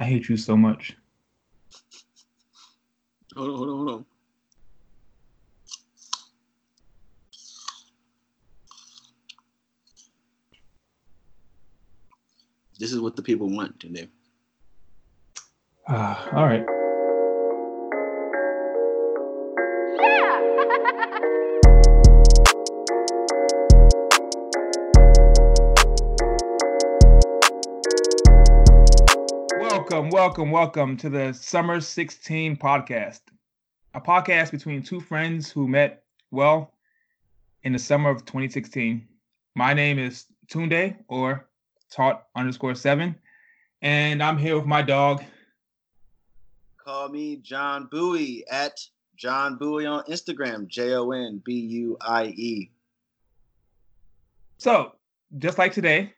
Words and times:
I 0.00 0.04
hate 0.04 0.28
you 0.28 0.36
so 0.36 0.56
much. 0.56 0.96
Hold 3.36 3.50
on, 3.50 3.56
hold 3.56 3.68
on, 3.68 3.76
hold 3.76 3.90
on. 3.90 4.06
This 12.78 12.92
is 12.92 13.00
what 13.00 13.16
the 13.16 13.22
people 13.22 13.50
want 13.50 13.80
today. 13.80 14.08
Uh, 15.88 16.28
all 16.32 16.46
right. 16.46 16.77
Welcome, 29.98 30.10
welcome, 30.12 30.50
welcome 30.52 30.96
to 30.98 31.10
the 31.10 31.32
Summer 31.32 31.80
16 31.80 32.56
podcast, 32.56 33.18
a 33.94 34.00
podcast 34.00 34.52
between 34.52 34.80
two 34.80 35.00
friends 35.00 35.50
who 35.50 35.66
met, 35.66 36.04
well, 36.30 36.72
in 37.64 37.72
the 37.72 37.80
summer 37.80 38.08
of 38.08 38.24
2016. 38.24 39.08
My 39.56 39.74
name 39.74 39.98
is 39.98 40.26
Tunde, 40.46 40.96
or 41.08 41.48
Taught 41.90 42.28
underscore 42.36 42.76
seven, 42.76 43.16
and 43.82 44.22
I'm 44.22 44.38
here 44.38 44.56
with 44.56 44.66
my 44.66 44.82
dog. 44.82 45.24
Call 46.76 47.08
me 47.08 47.38
John 47.38 47.88
Bowie 47.90 48.44
at 48.48 48.78
John 49.16 49.56
Bowie 49.56 49.86
on 49.86 50.04
Instagram, 50.04 50.68
J 50.68 50.94
O 50.94 51.10
N 51.10 51.42
B 51.44 51.54
U 51.54 51.96
I 52.00 52.26
E. 52.26 52.70
So, 54.58 54.92
just 55.38 55.58
like 55.58 55.72
today 55.72 56.12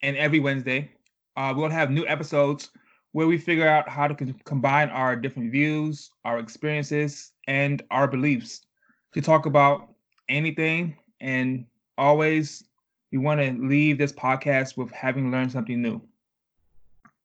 and 0.00 0.16
every 0.16 0.38
Wednesday, 0.38 0.92
uh, 1.36 1.52
we'll 1.56 1.70
have 1.70 1.90
new 1.90 2.06
episodes 2.06 2.70
where 3.16 3.26
we 3.26 3.38
figure 3.38 3.66
out 3.66 3.88
how 3.88 4.06
to 4.06 4.34
combine 4.44 4.90
our 4.90 5.16
different 5.16 5.50
views, 5.50 6.10
our 6.26 6.38
experiences, 6.38 7.32
and 7.48 7.82
our 7.90 8.06
beliefs 8.06 8.66
to 9.14 9.22
talk 9.22 9.46
about 9.46 9.88
anything. 10.28 10.94
And 11.18 11.64
always, 11.96 12.64
we 13.10 13.16
want 13.16 13.40
to 13.40 13.52
leave 13.52 13.96
this 13.96 14.12
podcast 14.12 14.76
with 14.76 14.90
having 14.90 15.30
learned 15.30 15.50
something 15.50 15.80
new. 15.80 16.02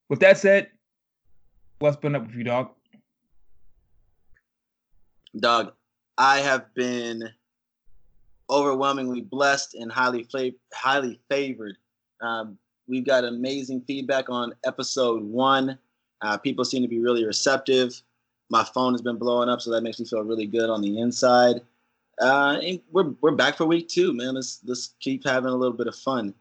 With 0.08 0.20
that 0.20 0.38
said, 0.38 0.70
what's 1.80 1.98
been 1.98 2.14
up 2.14 2.26
with 2.26 2.36
you, 2.36 2.44
dog? 2.44 2.70
Dog, 5.38 5.74
I 6.16 6.38
have 6.38 6.72
been 6.72 7.28
overwhelmingly 8.48 9.20
blessed 9.20 9.74
and 9.74 9.92
highly 9.92 10.22
fa- 10.22 10.52
highly 10.72 11.20
favored. 11.28 11.76
Um, 12.22 12.56
we've 12.86 13.04
got 13.06 13.24
amazing 13.24 13.82
feedback 13.82 14.28
on 14.28 14.54
episode 14.64 15.22
one. 15.22 15.78
Uh, 16.20 16.36
people 16.36 16.64
seem 16.64 16.82
to 16.82 16.88
be 16.88 17.00
really 17.00 17.24
receptive. 17.24 18.00
My 18.50 18.64
phone 18.64 18.92
has 18.92 19.02
been 19.02 19.16
blowing 19.16 19.48
up, 19.48 19.60
so 19.60 19.70
that 19.70 19.82
makes 19.82 19.98
me 19.98 20.06
feel 20.06 20.22
really 20.22 20.46
good 20.46 20.70
on 20.70 20.82
the 20.82 20.98
inside. 21.00 21.62
Uh, 22.20 22.58
and 22.62 22.80
we're 22.90 23.14
we're 23.20 23.32
back 23.32 23.56
for 23.56 23.64
week 23.64 23.88
two, 23.88 24.12
man. 24.12 24.34
Let's 24.34 24.60
let's 24.64 24.94
keep 25.00 25.26
having 25.26 25.50
a 25.50 25.56
little 25.56 25.76
bit 25.76 25.86
of 25.86 25.96
fun. 25.96 26.34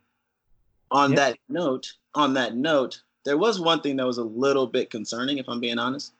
On 0.91 1.15
that 1.15 1.37
note, 1.47 1.93
on 2.13 2.33
that 2.33 2.55
note, 2.55 3.01
there 3.23 3.37
was 3.37 3.59
one 3.59 3.81
thing 3.81 3.95
that 3.95 4.05
was 4.05 4.17
a 4.17 4.23
little 4.23 4.67
bit 4.67 4.89
concerning, 4.89 5.37
if 5.37 5.47
I'm 5.47 5.61
being 5.61 5.79
honest. 5.79 6.13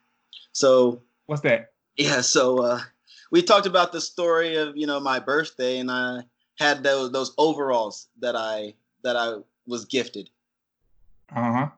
So 0.53 1.01
what's 1.25 1.41
that? 1.41 1.73
Yeah, 1.97 2.21
so 2.21 2.59
uh, 2.59 2.79
we 3.31 3.43
talked 3.43 3.67
about 3.67 3.91
the 3.91 4.01
story 4.01 4.55
of 4.55 4.77
you 4.77 4.87
know 4.87 4.99
my 4.99 5.19
birthday, 5.19 5.79
and 5.79 5.91
I 5.91 6.23
had 6.57 6.83
those 6.83 7.11
those 7.11 7.33
overalls 7.37 8.07
that 8.21 8.35
I 8.35 8.73
that 9.03 9.17
I 9.17 9.37
was 9.71 9.85
gifted. 9.85 10.29
Uh 11.35 11.51
huh. 11.51 11.69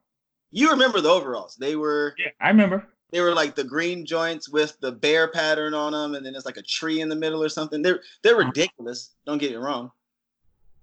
You 0.52 0.72
remember 0.72 1.00
the 1.00 1.10
overalls? 1.10 1.56
They 1.56 1.76
were. 1.78 2.16
Yeah, 2.18 2.32
I 2.42 2.50
remember. 2.50 2.86
They 3.12 3.22
were 3.22 3.34
like 3.34 3.56
the 3.56 3.64
green 3.64 4.06
joints 4.06 4.50
with 4.50 4.80
the 4.82 4.92
bear 4.92 5.28
pattern 5.28 5.74
on 5.74 5.94
them, 5.94 6.16
and 6.16 6.26
then 6.26 6.36
it's 6.36 6.46
like 6.46 6.58
a 6.58 6.64
tree 6.64 7.00
in 7.00 7.10
the 7.10 7.16
middle 7.16 7.42
or 7.42 7.50
something. 7.50 7.82
They're 7.82 8.02
they're 8.24 8.40
uh-huh. 8.40 8.48
ridiculous. 8.48 9.12
Don't 9.26 9.38
get 9.38 9.52
me 9.52 9.58
wrong, 9.58 9.92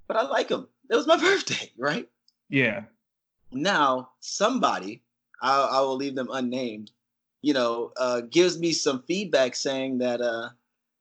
but 0.08 0.16
I 0.16 0.22
like 0.22 0.48
them. 0.48 0.68
It 0.88 0.96
was 0.96 1.06
my 1.06 1.16
birthday, 1.20 1.70
right? 1.76 2.08
Yeah. 2.48 2.84
Now 3.52 4.10
somebody, 4.20 5.02
I, 5.42 5.60
I 5.60 5.80
will 5.80 5.96
leave 5.96 6.14
them 6.14 6.28
unnamed, 6.32 6.92
you 7.42 7.52
know, 7.52 7.92
uh, 7.96 8.22
gives 8.22 8.58
me 8.58 8.72
some 8.72 9.02
feedback 9.02 9.56
saying 9.56 9.98
that 9.98 10.20
uh, 10.20 10.50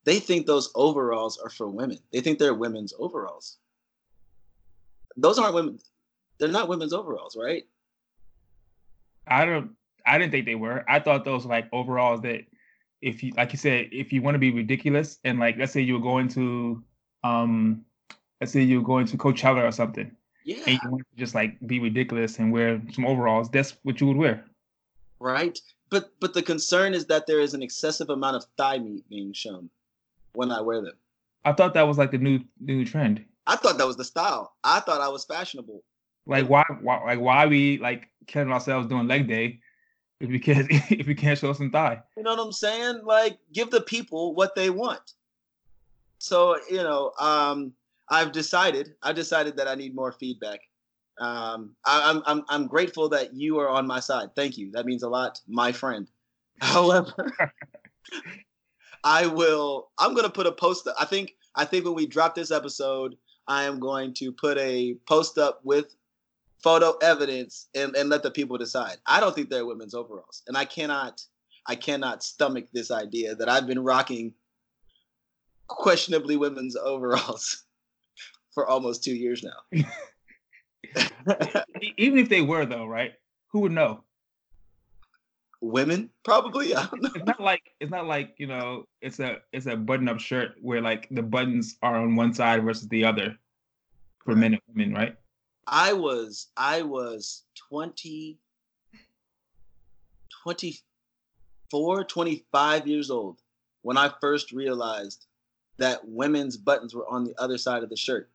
they 0.06 0.20
think 0.20 0.46
those 0.46 0.72
overalls 0.76 1.38
are 1.38 1.50
for 1.50 1.68
women. 1.68 2.00
They 2.12 2.22
think 2.22 2.40
they're 2.40 2.54
women's 2.54 2.94
overalls. 2.98 3.58
Those 5.18 5.38
aren't 5.38 5.56
women. 5.56 5.80
They're 6.40 6.50
not 6.50 6.70
women's 6.70 6.94
overalls, 6.94 7.36
right? 7.36 7.64
I 9.28 9.46
don't. 9.46 9.72
I 10.06 10.18
didn't 10.18 10.32
think 10.32 10.46
they 10.46 10.56
were. 10.56 10.84
I 10.90 11.00
thought 11.00 11.26
those 11.26 11.46
were 11.46 11.52
like 11.52 11.68
overalls 11.72 12.22
that, 12.22 12.46
if 13.02 13.22
you 13.22 13.34
like 13.38 13.52
you 13.54 13.60
said, 13.60 13.90
if 13.92 14.12
you 14.12 14.22
want 14.22 14.36
to 14.36 14.40
be 14.40 14.52
ridiculous 14.52 15.20
and 15.24 15.40
like 15.40 15.58
let's 15.58 15.72
say 15.72 15.82
you 15.82 15.94
were 15.94 16.00
going 16.00 16.28
to, 16.30 16.84
um, 17.24 17.86
let's 18.42 18.54
say 18.54 18.62
you 18.62 18.80
were 18.80 18.86
going 18.86 19.06
to 19.08 19.18
Coachella 19.18 19.68
or 19.68 19.72
something. 19.72 20.12
Yeah. 20.46 20.58
And 20.66 20.80
you 20.82 20.90
want 20.90 21.04
to 21.12 21.18
just 21.18 21.36
like 21.36 21.58
be 21.68 21.80
ridiculous 21.80 22.40
and 22.40 22.52
wear 22.52 22.82
some 22.92 23.06
overalls. 23.06 23.50
That's 23.50 23.76
what 23.84 24.02
you 24.02 24.08
would 24.08 24.18
wear. 24.18 24.46
Right. 25.20 25.60
But 25.90 26.12
but 26.20 26.34
the 26.34 26.42
concern 26.42 26.94
is 26.94 27.06
that 27.08 27.28
there 27.28 27.40
is 27.40 27.54
an 27.54 27.62
excessive 27.62 28.10
amount 28.10 28.38
of 28.38 28.46
thigh 28.58 28.80
meat 28.80 29.08
being 29.10 29.34
shown 29.34 29.70
when 30.34 30.52
I 30.52 30.62
wear 30.62 30.82
them. 30.82 30.96
I 31.46 31.54
thought 31.54 31.74
that 31.74 31.88
was 31.88 31.98
like 31.98 32.12
the 32.12 32.18
new 32.18 32.40
new 32.60 32.86
trend. 32.86 33.24
I 33.48 33.56
thought 33.56 33.78
that 33.78 33.88
was 33.88 33.98
the 33.98 34.06
style. 34.06 34.54
I 34.64 34.80
thought 34.80 35.02
I 35.02 35.10
was 35.10 35.26
fashionable. 35.26 35.84
Like 36.26 36.48
why, 36.48 36.64
why 36.82 37.04
like 37.04 37.20
why 37.20 37.46
we 37.48 37.80
like 37.80 38.10
killing 38.28 38.52
ourselves 38.52 38.88
doing 38.88 39.08
leg 39.08 39.28
day 39.28 39.60
if 40.20 40.30
we 40.30 40.40
can't 40.40 40.68
if 40.72 41.08
we 41.08 41.16
can't 41.16 41.38
show 41.38 41.54
some 41.54 41.72
thigh. 41.72 42.02
You 42.18 42.24
know 42.24 42.36
what 42.36 42.46
I'm 42.46 42.52
saying? 42.52 43.02
Like 43.04 43.40
give 43.54 43.72
the 43.72 43.82
people 43.82 44.36
what 44.36 44.56
they 44.56 44.70
want. 44.70 45.14
So 46.20 46.58
you 46.70 46.78
know, 46.78 47.14
um, 47.20 47.74
I've 48.10 48.32
decided 48.32 48.96
I've 49.04 49.16
decided 49.16 49.58
that 49.58 49.68
I 49.68 49.76
need 49.76 49.96
more 49.96 50.12
feedback. 50.12 50.62
Um, 51.20 51.76
I, 51.86 52.10
I'm 52.10 52.24
I'm 52.26 52.46
I'm 52.50 52.68
grateful 52.68 53.10
that 53.10 53.34
you 53.34 53.60
are 53.60 53.70
on 53.70 53.88
my 53.88 54.00
side. 54.00 54.30
Thank 54.36 54.58
you. 54.58 54.72
That 54.72 54.86
means 54.86 55.04
a 55.04 55.10
lot, 55.10 55.42
my 55.48 55.72
friend. 55.72 56.10
However, 56.62 57.34
I 59.04 59.28
will. 59.28 59.90
I'm 59.98 60.14
gonna 60.14 60.30
put 60.30 60.48
a 60.48 60.52
post. 60.52 60.88
I 61.00 61.06
think 61.06 61.36
I 61.56 61.66
think 61.66 61.86
when 61.86 61.94
we 61.94 62.06
drop 62.06 62.36
this 62.36 62.52
episode, 62.52 63.16
I 63.48 63.64
am 63.64 63.80
going 63.80 64.14
to 64.16 64.32
put 64.32 64.58
a 64.58 64.96
post 65.08 65.38
up 65.38 65.62
with 65.64 65.96
photo 66.62 66.98
evidence 67.02 67.68
and, 67.76 67.96
and 67.96 68.10
let 68.10 68.24
the 68.24 68.32
people 68.32 68.58
decide. 68.58 68.98
I 69.06 69.20
don't 69.20 69.34
think 69.34 69.50
they're 69.50 69.66
women's 69.66 69.94
overalls. 69.94 70.44
And 70.48 70.58
I 70.58 70.66
cannot 70.66 71.22
I 71.68 71.76
cannot 71.76 72.24
stomach 72.24 72.66
this 72.74 72.90
idea 72.90 73.36
that 73.36 73.50
I've 73.50 73.68
been 73.68 73.84
rocking 73.84 74.34
questionably 75.68 76.36
women's 76.36 76.76
overalls 76.82 77.64
for 78.54 78.68
almost 78.68 79.04
two 79.04 79.16
years 79.16 79.44
now. 79.44 79.84
Even 81.98 82.18
if 82.18 82.30
they 82.30 82.42
were 82.42 82.66
though, 82.66 82.86
right? 82.86 83.14
Who 83.50 83.60
would 83.62 83.72
know? 83.72 84.04
Women, 85.62 86.10
probably. 86.24 86.68
It's 86.72 87.26
not 87.26 87.42
like 87.42 87.74
it's 87.82 87.92
not 87.92 88.08
like 88.08 88.34
you 88.38 88.48
know. 88.48 88.86
It's 89.02 89.20
a 89.20 89.40
it's 89.52 89.66
a 89.66 89.76
button 89.76 90.08
up 90.08 90.20
shirt 90.20 90.56
where 90.62 90.82
like 90.82 91.08
the 91.12 91.22
buttons 91.22 91.78
are 91.82 91.98
on 91.98 92.16
one 92.16 92.34
side 92.34 92.64
versus 92.64 92.88
the 92.88 93.04
other 93.04 93.38
for 94.24 94.36
men 94.36 94.54
and 94.54 94.62
women, 94.74 94.94
right? 94.94 95.18
I 95.70 95.94
was 95.94 96.48
I 96.58 96.82
was 96.82 97.44
20 97.70 98.40
24 100.44 102.04
25 102.06 102.88
years 102.88 103.12
old 103.12 103.42
when 103.84 103.96
I 103.96 104.12
first 104.20 104.52
realized 104.52 105.28
that 105.78 106.08
women's 106.08 106.58
buttons 106.58 106.96
were 106.96 107.08
on 107.08 107.24
the 107.24 107.36
other 107.38 107.58
side 107.58 107.84
of 107.84 107.90
the 107.90 107.96
shirt. 107.96 108.32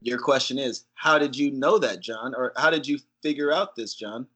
Your 0.00 0.18
question 0.18 0.58
is, 0.58 0.86
how 0.94 1.18
did 1.18 1.36
you 1.36 1.52
know 1.52 1.78
that, 1.78 2.00
John? 2.00 2.34
Or 2.34 2.52
how 2.56 2.70
did 2.70 2.86
you 2.86 2.98
figure 3.22 3.52
out 3.52 3.76
this, 3.76 3.94
John? 3.94 4.26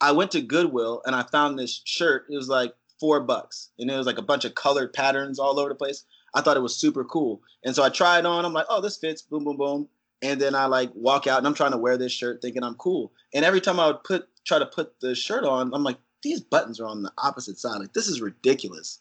I 0.00 0.12
went 0.12 0.30
to 0.32 0.42
Goodwill 0.42 1.02
and 1.06 1.16
I 1.16 1.22
found 1.22 1.58
this 1.58 1.80
shirt. 1.84 2.26
It 2.30 2.36
was 2.36 2.48
like 2.48 2.74
four 3.00 3.20
bucks. 3.20 3.70
And 3.78 3.90
it 3.90 3.96
was 3.96 4.06
like 4.06 4.18
a 4.18 4.22
bunch 4.22 4.44
of 4.44 4.54
colored 4.54 4.92
patterns 4.92 5.38
all 5.38 5.58
over 5.58 5.70
the 5.70 5.74
place. 5.74 6.04
I 6.34 6.42
thought 6.42 6.58
it 6.58 6.62
was 6.62 6.76
super 6.76 7.04
cool. 7.04 7.42
And 7.64 7.74
so 7.74 7.82
I 7.82 7.88
tried 7.88 8.26
on. 8.26 8.44
I'm 8.44 8.52
like, 8.52 8.66
oh, 8.68 8.80
this 8.80 8.98
fits. 8.98 9.22
Boom, 9.22 9.44
boom, 9.44 9.56
boom 9.56 9.88
and 10.22 10.40
then 10.40 10.54
I 10.54 10.66
like 10.66 10.90
walk 10.94 11.26
out 11.26 11.38
and 11.38 11.46
I'm 11.46 11.54
trying 11.54 11.72
to 11.72 11.78
wear 11.78 11.96
this 11.96 12.12
shirt 12.12 12.42
thinking 12.42 12.62
I'm 12.62 12.74
cool. 12.74 13.12
And 13.34 13.44
every 13.44 13.60
time 13.60 13.78
I 13.78 13.88
would 13.88 14.04
put 14.04 14.28
try 14.44 14.58
to 14.58 14.66
put 14.66 15.00
the 15.00 15.14
shirt 15.14 15.44
on, 15.44 15.72
I'm 15.74 15.84
like, 15.84 15.98
these 16.22 16.40
buttons 16.40 16.80
are 16.80 16.86
on 16.86 17.02
the 17.02 17.12
opposite 17.18 17.58
side. 17.58 17.78
Like 17.78 17.92
this 17.92 18.08
is 18.08 18.20
ridiculous. 18.20 18.98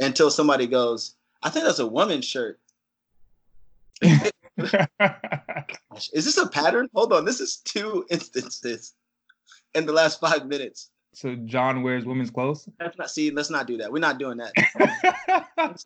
Until 0.00 0.30
somebody 0.30 0.66
goes, 0.66 1.16
I 1.42 1.50
think 1.50 1.64
that's 1.64 1.80
a 1.80 1.86
woman's 1.86 2.24
shirt. 2.24 2.60
is 4.02 4.30
this 6.24 6.38
a 6.38 6.48
pattern? 6.48 6.88
Hold 6.94 7.12
on, 7.12 7.24
this 7.24 7.40
is 7.40 7.58
two 7.58 8.06
instances 8.10 8.94
in 9.74 9.86
the 9.86 9.92
last 9.92 10.20
five 10.20 10.46
minutes. 10.46 10.90
So 11.14 11.34
John 11.34 11.82
wears 11.82 12.04
women's 12.04 12.30
clothes. 12.30 12.68
That's 12.78 12.96
not 12.96 13.10
see. 13.10 13.30
Let's 13.30 13.50
not 13.50 13.66
do 13.66 13.76
that. 13.78 13.90
We're 13.90 13.98
not 13.98 14.18
doing 14.18 14.38
that. 14.38 14.52
that's 15.56 15.84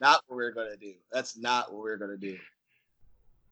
not 0.00 0.22
what 0.26 0.36
we're 0.36 0.50
gonna 0.50 0.76
do. 0.76 0.94
That's 1.12 1.36
not 1.36 1.72
what 1.72 1.82
we're 1.82 1.98
gonna 1.98 2.16
do. 2.16 2.36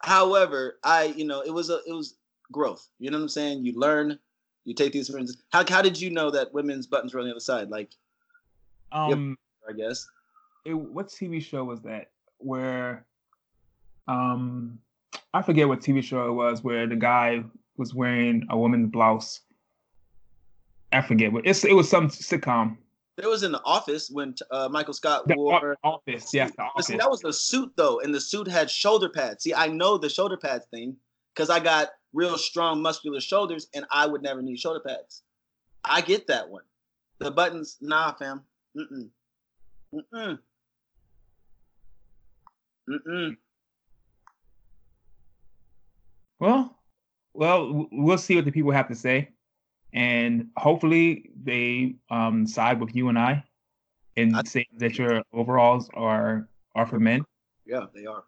However, 0.02 0.78
I, 0.82 1.04
you 1.16 1.24
know, 1.24 1.40
it 1.42 1.50
was 1.50 1.70
a 1.70 1.80
it 1.86 1.92
was 1.92 2.16
growth. 2.52 2.88
You 2.98 3.10
know 3.10 3.18
what 3.18 3.22
I'm 3.24 3.28
saying? 3.28 3.64
You 3.64 3.78
learn 3.78 4.18
You 4.64 4.74
take 4.74 4.92
these 4.92 5.08
instance. 5.10 5.42
How 5.52 5.64
how 5.68 5.82
did 5.82 6.00
you 6.00 6.10
know 6.10 6.30
that 6.30 6.52
women's 6.52 6.86
buttons 6.86 7.14
were 7.14 7.20
on 7.20 7.26
the 7.26 7.32
other 7.32 7.40
side? 7.40 7.70
Like, 7.70 7.90
Um, 8.92 9.36
I 9.68 9.72
guess. 9.72 10.06
it, 10.64 10.74
what 10.74 11.08
TV 11.08 11.40
show 11.42 11.64
was 11.64 11.80
that 11.82 12.10
where 12.38 13.04
um 14.08 14.78
I 15.32 15.42
forget 15.42 15.68
what 15.68 15.80
TV 15.80 16.02
show 16.02 16.28
it 16.28 16.32
was 16.32 16.64
where 16.64 16.86
the 16.86 16.96
guy 16.96 17.44
was 17.76 17.94
wearing 17.94 18.46
a 18.50 18.58
woman's 18.58 18.90
blouse. 18.90 19.40
I 20.92 21.02
forget 21.02 21.32
what 21.32 21.46
it's 21.46 21.64
it 21.64 21.74
was 21.74 21.88
some 21.88 22.08
sitcom. 22.08 22.76
There 23.20 23.28
was 23.28 23.42
in 23.42 23.52
the 23.52 23.62
office 23.64 24.08
when 24.10 24.34
uh, 24.50 24.68
Michael 24.70 24.94
Scott 24.94 25.28
The 25.28 25.36
wore. 25.36 25.76
Office, 25.84 26.32
yes, 26.32 26.52
the 26.56 26.62
office. 26.62 26.86
see, 26.86 26.96
that 26.96 27.10
was 27.10 27.20
the 27.20 27.32
suit 27.32 27.70
though, 27.76 28.00
and 28.00 28.14
the 28.14 28.20
suit 28.20 28.48
had 28.48 28.70
shoulder 28.70 29.10
pads. 29.10 29.44
See, 29.44 29.52
I 29.52 29.66
know 29.68 29.98
the 29.98 30.08
shoulder 30.08 30.38
pads 30.38 30.64
thing 30.70 30.96
because 31.34 31.50
I 31.50 31.60
got 31.60 31.88
real 32.14 32.38
strong, 32.38 32.80
muscular 32.80 33.20
shoulders, 33.20 33.68
and 33.74 33.84
I 33.90 34.06
would 34.06 34.22
never 34.22 34.40
need 34.40 34.58
shoulder 34.58 34.80
pads. 34.80 35.22
I 35.84 36.00
get 36.00 36.26
that 36.28 36.48
one. 36.48 36.62
The 37.18 37.30
buttons, 37.30 37.76
nah, 37.82 38.12
fam. 38.14 38.42
Mm-mm. 38.76 39.10
Mm-mm. 39.94 40.38
Mm-mm. 42.88 43.36
Well, 46.38 46.74
well, 47.34 47.86
we'll 47.92 48.18
see 48.18 48.36
what 48.36 48.46
the 48.46 48.52
people 48.52 48.70
have 48.72 48.88
to 48.88 48.94
say, 48.94 49.28
and 49.92 50.48
hopefully 50.56 51.30
they 51.42 51.96
um, 52.10 52.46
side 52.46 52.80
with 52.80 52.94
you 52.94 53.08
and 53.08 53.18
I, 53.18 53.44
and 54.16 54.36
I- 54.36 54.42
say 54.44 54.66
that 54.78 54.98
your 54.98 55.22
overalls 55.32 55.88
are 55.94 56.48
are 56.74 56.86
for 56.86 57.00
men. 57.00 57.24
Yeah, 57.66 57.86
they 57.94 58.06
are. 58.06 58.24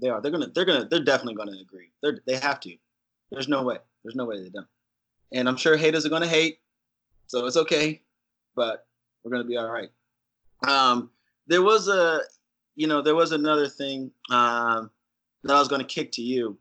They 0.00 0.08
are. 0.08 0.20
They're 0.20 0.30
gonna. 0.30 0.48
They're 0.48 0.64
gonna. 0.64 0.86
They're 0.88 1.04
definitely 1.04 1.34
gonna 1.34 1.58
agree. 1.60 1.90
They're. 2.02 2.18
They 2.26 2.36
have 2.36 2.60
to. 2.60 2.74
There's 3.30 3.48
no 3.48 3.62
way. 3.62 3.78
There's 4.02 4.14
no 4.16 4.24
way 4.24 4.42
they 4.42 4.48
don't. 4.48 4.66
And 5.32 5.48
I'm 5.48 5.56
sure 5.56 5.76
haters 5.76 6.06
are 6.06 6.08
gonna 6.10 6.26
hate, 6.26 6.58
so 7.26 7.46
it's 7.46 7.56
okay. 7.56 8.00
But 8.56 8.86
we're 9.22 9.30
gonna 9.30 9.44
be 9.44 9.56
all 9.56 9.70
right. 9.70 9.90
Um, 10.66 11.10
there 11.46 11.62
was 11.62 11.88
a, 11.88 12.20
you 12.76 12.86
know, 12.86 13.02
there 13.02 13.14
was 13.14 13.32
another 13.32 13.68
thing 13.68 14.10
um, 14.30 14.90
that 15.44 15.54
I 15.54 15.58
was 15.58 15.68
gonna 15.68 15.84
kick 15.84 16.12
to 16.12 16.22
you. 16.22 16.58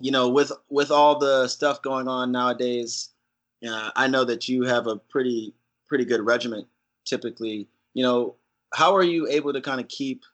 You 0.00 0.10
know, 0.10 0.28
with 0.28 0.52
with 0.68 0.90
all 0.90 1.18
the 1.18 1.48
stuff 1.48 1.82
going 1.82 2.08
on 2.08 2.32
nowadays, 2.32 3.10
uh, 3.66 3.90
I 3.94 4.06
know 4.08 4.24
that 4.24 4.48
you 4.48 4.64
have 4.64 4.86
a 4.86 4.96
pretty 4.96 5.54
pretty 5.86 6.04
good 6.04 6.20
regiment. 6.20 6.66
Typically, 7.04 7.66
you 7.94 8.02
know, 8.02 8.34
how 8.74 8.94
are 8.94 9.02
you 9.02 9.28
able 9.28 9.52
to 9.52 9.60
kind 9.60 9.80
of 9.80 9.88
keep 9.88 10.24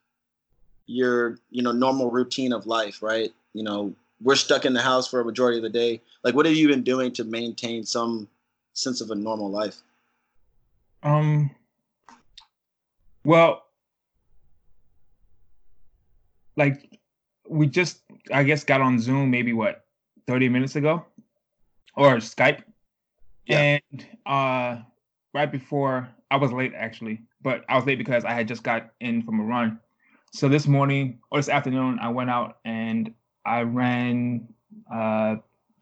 your 0.85 1.37
you 1.49 1.61
know 1.61 1.71
normal 1.71 2.09
routine 2.09 2.53
of 2.53 2.65
life 2.65 3.03
right 3.03 3.33
you 3.51 3.61
know 3.61 3.93
we're 4.21 4.37
stuck 4.37 4.63
in 4.63 4.71
the 4.71 4.81
house 4.81 5.05
for 5.05 5.19
a 5.19 5.25
majority 5.25 5.57
of 5.57 5.63
the 5.63 5.69
day 5.69 6.01
like 6.23 6.33
what 6.33 6.45
have 6.45 6.55
you 6.55 6.65
been 6.65 6.81
doing 6.81 7.11
to 7.11 7.25
maintain 7.25 7.83
some 7.83 8.25
sense 8.71 9.01
of 9.01 9.11
a 9.11 9.15
normal 9.15 9.51
life 9.51 9.81
Um. 11.03 11.51
Well, 13.23 13.65
like 16.55 16.99
we 17.47 17.67
just, 17.67 17.99
I 18.33 18.43
guess, 18.43 18.63
got 18.63 18.81
on 18.81 18.99
Zoom 18.99 19.31
maybe 19.31 19.53
what 19.53 19.85
thirty 20.27 20.49
minutes 20.49 20.75
ago, 20.75 21.05
or 21.95 22.17
Skype, 22.17 22.63
Yeah. 23.45 23.79
and 23.91 24.05
uh, 24.25 24.81
right 25.33 25.51
before 25.51 26.09
I 26.29 26.37
was 26.37 26.51
late 26.51 26.73
actually, 26.75 27.21
but 27.41 27.63
I 27.69 27.75
was 27.75 27.85
late 27.85 27.97
because 27.97 28.25
I 28.25 28.31
had 28.33 28.47
just 28.47 28.63
got 28.63 28.91
in 28.99 29.23
from 29.23 29.39
a 29.39 29.43
run. 29.43 29.79
So 30.33 30.49
this 30.49 30.67
morning 30.67 31.19
or 31.31 31.39
this 31.39 31.49
afternoon, 31.49 31.99
I 32.01 32.09
went 32.09 32.29
out 32.29 32.57
and 32.65 33.13
I 33.45 33.61
ran 33.61 34.47
uh 34.93 35.37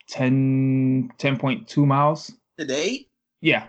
10 0.07 1.11
10.2 1.17 1.85
miles. 1.87 2.31
today 2.59 3.07
Yeah. 3.41 3.65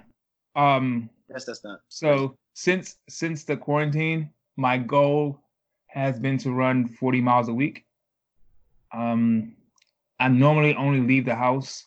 Um 0.55 1.08
yes 1.31 1.46
that's 1.46 1.64
not 1.64 1.81
so 1.88 2.37
since 2.52 2.96
since 3.08 3.44
the 3.44 3.56
quarantine, 3.56 4.31
my 4.56 4.76
goal 4.76 5.40
has 5.87 6.19
been 6.20 6.37
to 6.38 6.52
run 6.52 6.87
40 6.88 7.23
miles 7.23 7.49
a 7.49 7.55
week. 7.55 7.86
Um, 8.96 9.56
I 10.19 10.28
normally 10.28 10.75
only 10.75 11.00
leave 11.00 11.26
the 11.26 11.34
house 11.34 11.87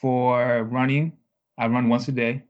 for 0.00 0.64
running. 0.64 1.12
I 1.58 1.66
run 1.66 1.88
once 1.88 2.08
a 2.08 2.12
day. 2.12 2.44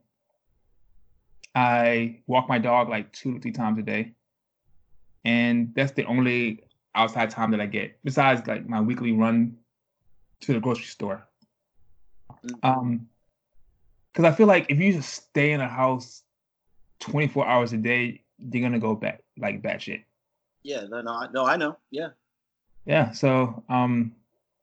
I 1.53 2.21
walk 2.25 2.47
my 2.47 2.59
dog 2.59 2.89
like 2.89 3.11
two 3.11 3.33
to 3.33 3.39
three 3.41 3.51
times 3.51 3.77
a 3.79 3.81
day, 3.81 4.13
and 5.25 5.73
that's 5.75 5.91
the 5.91 6.05
only 6.05 6.63
outside 6.95 7.31
time 7.31 7.51
that 7.51 7.59
I 7.59 7.65
get. 7.65 7.99
Besides, 8.03 8.47
like 8.47 8.67
my 8.67 8.79
weekly 8.79 9.11
run 9.11 9.57
to 10.41 10.53
the 10.53 10.59
grocery 10.59 10.85
store. 10.85 11.27
Mm. 12.45 12.59
Um, 12.63 13.09
because 14.13 14.31
I 14.31 14.35
feel 14.35 14.47
like 14.47 14.67
if 14.69 14.79
you 14.79 14.93
just 14.93 15.13
stay 15.13 15.51
in 15.51 15.59
a 15.59 15.67
house 15.67 16.23
24 17.01 17.45
hours 17.45 17.73
a 17.73 17.77
day, 17.77 18.23
you're 18.37 18.61
gonna 18.61 18.79
go 18.79 18.95
back 18.95 19.23
like 19.37 19.61
batshit. 19.61 20.03
yeah 20.63 20.83
no 20.89 21.01
no 21.01 21.27
no 21.33 21.45
I 21.45 21.57
know 21.57 21.77
yeah 21.91 22.09
Yeah. 22.89 23.11
So 23.11 23.63
um 23.69 24.13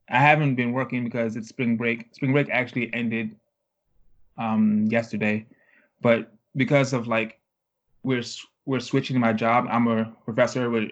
I 0.09 0.19
haven't 0.19 0.55
been 0.55 0.73
working 0.73 1.05
because 1.05 1.37
it's 1.37 1.47
spring 1.47 1.77
break. 1.77 2.13
Spring 2.13 2.33
break 2.33 2.49
actually 2.49 2.93
ended 2.93 3.33
um 4.37 4.85
yesterday, 4.89 5.45
but 6.01 6.33
because 6.57 6.91
of 6.91 7.07
like 7.07 7.39
we're 8.03 8.23
we're 8.65 8.81
switching 8.81 9.17
my 9.17 9.31
job. 9.31 9.65
I'm 9.69 9.87
a 9.87 10.13
professor. 10.25 10.69
We're 10.69 10.91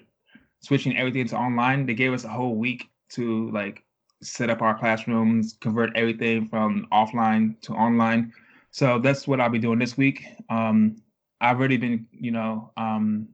switching 0.62 0.96
everything 0.98 1.28
to 1.28 1.36
online. 1.36 1.86
They 1.86 1.94
gave 1.94 2.14
us 2.14 2.24
a 2.24 2.30
whole 2.30 2.56
week 2.56 2.90
to 3.16 3.52
like 3.52 3.84
set 4.24 4.50
up 4.50 4.62
our 4.62 4.80
classrooms, 4.80 5.58
convert 5.60 5.92
everything 5.98 6.48
from 6.48 6.88
offline 6.94 7.60
to 7.64 7.74
online. 7.74 8.32
So 8.72 8.98
that's 8.98 9.28
what 9.28 9.42
I'll 9.42 9.50
be 9.50 9.60
doing 9.60 9.80
this 9.80 9.98
week. 9.98 10.24
Um, 10.50 10.96
I've 11.42 11.60
already 11.60 11.78
been, 11.78 12.08
you 12.14 12.32
know, 12.32 12.72
um, 12.78 13.28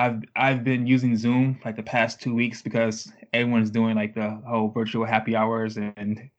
I've 0.00 0.20
I've 0.46 0.62
been 0.64 0.86
using 0.86 1.14
Zoom 1.24 1.60
like 1.64 1.76
the 1.76 1.82
past 1.82 2.20
two 2.24 2.34
weeks 2.34 2.62
because 2.62 3.12
everyone's 3.34 3.70
doing 3.70 3.94
like 4.02 4.14
the 4.14 4.30
whole 4.48 4.68
virtual 4.70 5.04
happy 5.04 5.36
hours 5.36 5.76
and 5.76 6.30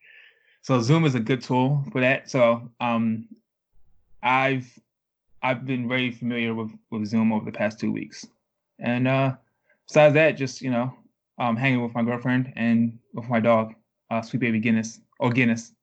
so 0.63 0.81
Zoom 0.81 1.05
is 1.05 1.15
a 1.15 1.19
good 1.19 1.41
tool 1.41 1.83
for 1.91 2.01
that. 2.01 2.29
So 2.29 2.41
um 2.79 3.27
I've 4.23 4.67
I've 5.43 5.65
been 5.65 5.87
very 5.87 6.09
familiar 6.11 6.53
with, 6.55 6.71
with 6.91 7.05
Zoom 7.05 7.31
over 7.31 7.45
the 7.45 7.57
past 7.61 7.79
two 7.79 7.91
weeks. 7.91 8.25
And 8.79 9.07
uh 9.07 9.35
besides 9.87 10.15
that, 10.15 10.31
just 10.43 10.61
you 10.65 10.71
know, 10.71 10.87
um 11.37 11.55
hanging 11.55 11.83
with 11.83 11.93
my 11.93 12.03
girlfriend 12.03 12.51
and 12.55 12.97
with 13.13 13.29
my 13.29 13.39
dog, 13.39 13.75
uh 14.09 14.21
sweet 14.23 14.39
baby 14.39 14.59
Guinness 14.59 15.01
or 15.19 15.29
Guinness. 15.29 15.73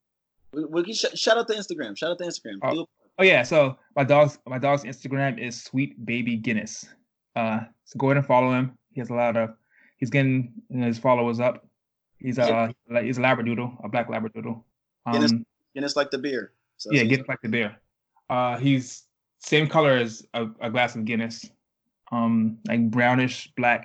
we, 0.53 0.65
we 0.65 0.83
can 0.83 0.95
sh- 0.95 1.15
shout 1.15 1.39
out 1.39 1.47
to 1.47 1.55
Instagram 1.55 1.97
shout 1.97 2.11
out 2.11 2.19
to 2.19 2.25
Instagram 2.25 2.59
Oh. 2.63 2.87
Oh 3.21 3.25
yeah, 3.25 3.43
so 3.43 3.77
my 3.97 4.05
dog's 4.05 4.39
my 4.47 4.59
dog's 4.59 4.85
Instagram 4.85 5.33
is 5.47 5.55
sweet 5.63 5.91
baby 6.05 6.37
Guinness. 6.37 6.75
Uh, 7.39 7.61
so 7.85 7.97
go 7.99 8.07
ahead 8.09 8.17
and 8.19 8.27
follow 8.27 8.51
him. 8.53 8.77
He 8.95 9.01
has 9.01 9.11
a 9.11 9.15
lot 9.15 9.37
of 9.37 9.51
he's 9.99 10.11
getting 10.11 10.53
his 10.71 10.99
followers 10.99 11.39
up. 11.41 11.67
He's 12.19 12.39
uh 12.39 12.73
like 12.91 13.05
he's 13.05 13.19
a 13.19 13.21
labradoodle, 13.23 13.71
a 13.85 13.89
black 13.89 14.09
labradoodle. 14.09 14.57
Guinness- 15.13 15.33
Um, 15.33 15.47
and 15.77 15.85
it's 15.85 15.97
like 15.97 16.11
the 16.11 16.19
beer 16.19 16.53
so 16.77 16.91
yeah, 16.93 17.05
Guinness 17.05 17.29
like 17.29 17.41
the 17.43 17.49
bear. 17.49 17.71
Uh, 18.31 18.57
he's 18.59 19.05
same 19.39 19.67
color 19.69 19.93
as 19.97 20.27
a, 20.35 20.43
a 20.61 20.69
glass 20.71 20.97
of 20.97 21.05
Guinness. 21.05 21.37
Um, 22.11 22.59
like 22.67 22.91
brownish 22.91 23.53
black. 23.57 23.83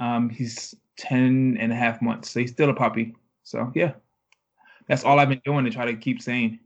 Um, 0.00 0.28
he's 0.30 0.74
10 0.98 1.56
and 1.60 1.72
a 1.72 1.74
half 1.74 2.00
months, 2.02 2.30
so 2.30 2.40
he's 2.40 2.52
still 2.52 2.70
a 2.70 2.74
puppy. 2.74 3.14
So 3.42 3.72
yeah, 3.74 3.92
that's 4.86 5.04
all 5.04 5.18
I've 5.18 5.28
been 5.28 5.42
doing 5.44 5.64
to 5.64 5.70
try 5.70 5.84
to 5.86 5.96
keep 5.96 6.20
sane, 6.22 6.60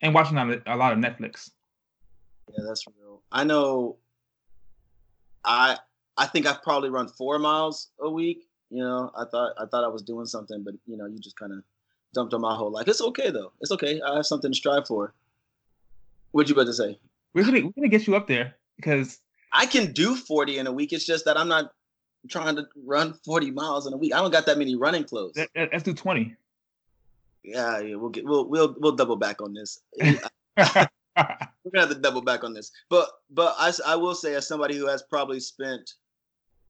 and 0.00 0.14
watching 0.14 0.38
a 0.38 0.62
a 0.66 0.76
lot 0.76 0.92
of 0.92 0.98
Netflix. 0.98 1.50
Yeah, 2.48 2.64
that's 2.66 2.84
real. 2.86 3.22
I 3.30 3.44
know. 3.44 3.96
I 5.44 5.78
I 6.16 6.26
think 6.26 6.46
I've 6.46 6.62
probably 6.62 6.90
run 6.90 7.08
four 7.08 7.38
miles 7.38 7.88
a 8.00 8.10
week. 8.10 8.46
You 8.70 8.82
know, 8.82 9.10
I 9.16 9.24
thought 9.30 9.52
I 9.58 9.66
thought 9.66 9.84
I 9.84 9.88
was 9.88 10.02
doing 10.02 10.26
something, 10.26 10.62
but 10.64 10.74
you 10.86 10.96
know, 10.96 11.06
you 11.06 11.18
just 11.18 11.36
kind 11.38 11.52
of 11.52 11.62
dumped 12.14 12.34
on 12.34 12.40
my 12.40 12.54
whole 12.54 12.70
life. 12.70 12.88
It's 12.88 13.00
okay 13.02 13.30
though. 13.30 13.52
It's 13.60 13.72
okay. 13.72 14.00
I 14.00 14.16
have 14.16 14.26
something 14.26 14.50
to 14.52 14.56
strive 14.56 14.86
for. 14.86 15.14
What'd 16.32 16.48
you 16.48 16.54
about 16.54 16.66
to 16.66 16.74
say? 16.74 16.98
We're 17.34 17.44
gonna 17.44 17.60
we're 17.64 17.72
gonna 17.72 17.88
get 17.88 18.06
you 18.06 18.16
up 18.16 18.26
there 18.26 18.54
because 18.76 19.20
I 19.52 19.66
can 19.66 19.92
do 19.92 20.16
forty 20.16 20.58
in 20.58 20.66
a 20.66 20.72
week. 20.72 20.92
It's 20.92 21.04
just 21.04 21.24
that 21.26 21.36
I'm 21.36 21.48
not 21.48 21.72
trying 22.28 22.56
to 22.56 22.66
run 22.84 23.14
forty 23.24 23.50
miles 23.50 23.86
in 23.86 23.92
a 23.92 23.96
week. 23.96 24.14
I 24.14 24.18
don't 24.18 24.30
got 24.30 24.46
that 24.46 24.58
many 24.58 24.76
running 24.76 25.04
clothes. 25.04 25.34
that, 25.34 25.50
that- 25.54 25.70
let's 25.72 25.84
do 25.84 25.92
20. 25.94 26.34
Yeah, 27.44 27.80
yeah. 27.80 27.96
We'll 27.96 28.10
get 28.10 28.24
we'll 28.24 28.48
we'll 28.48 28.76
we'll 28.78 28.92
double 28.92 29.16
back 29.16 29.42
on 29.42 29.52
this. 29.54 29.80
we're 31.64 31.70
gonna 31.72 31.86
have 31.86 31.94
to 31.96 32.00
double 32.02 32.22
back 32.22 32.44
on 32.44 32.52
this. 32.54 32.70
But 32.90 33.08
but 33.30 33.54
I 33.58 33.72
I 33.86 33.96
will 33.96 34.14
say 34.14 34.34
as 34.34 34.46
somebody 34.46 34.76
who 34.76 34.86
has 34.88 35.02
probably 35.02 35.40
spent, 35.40 35.92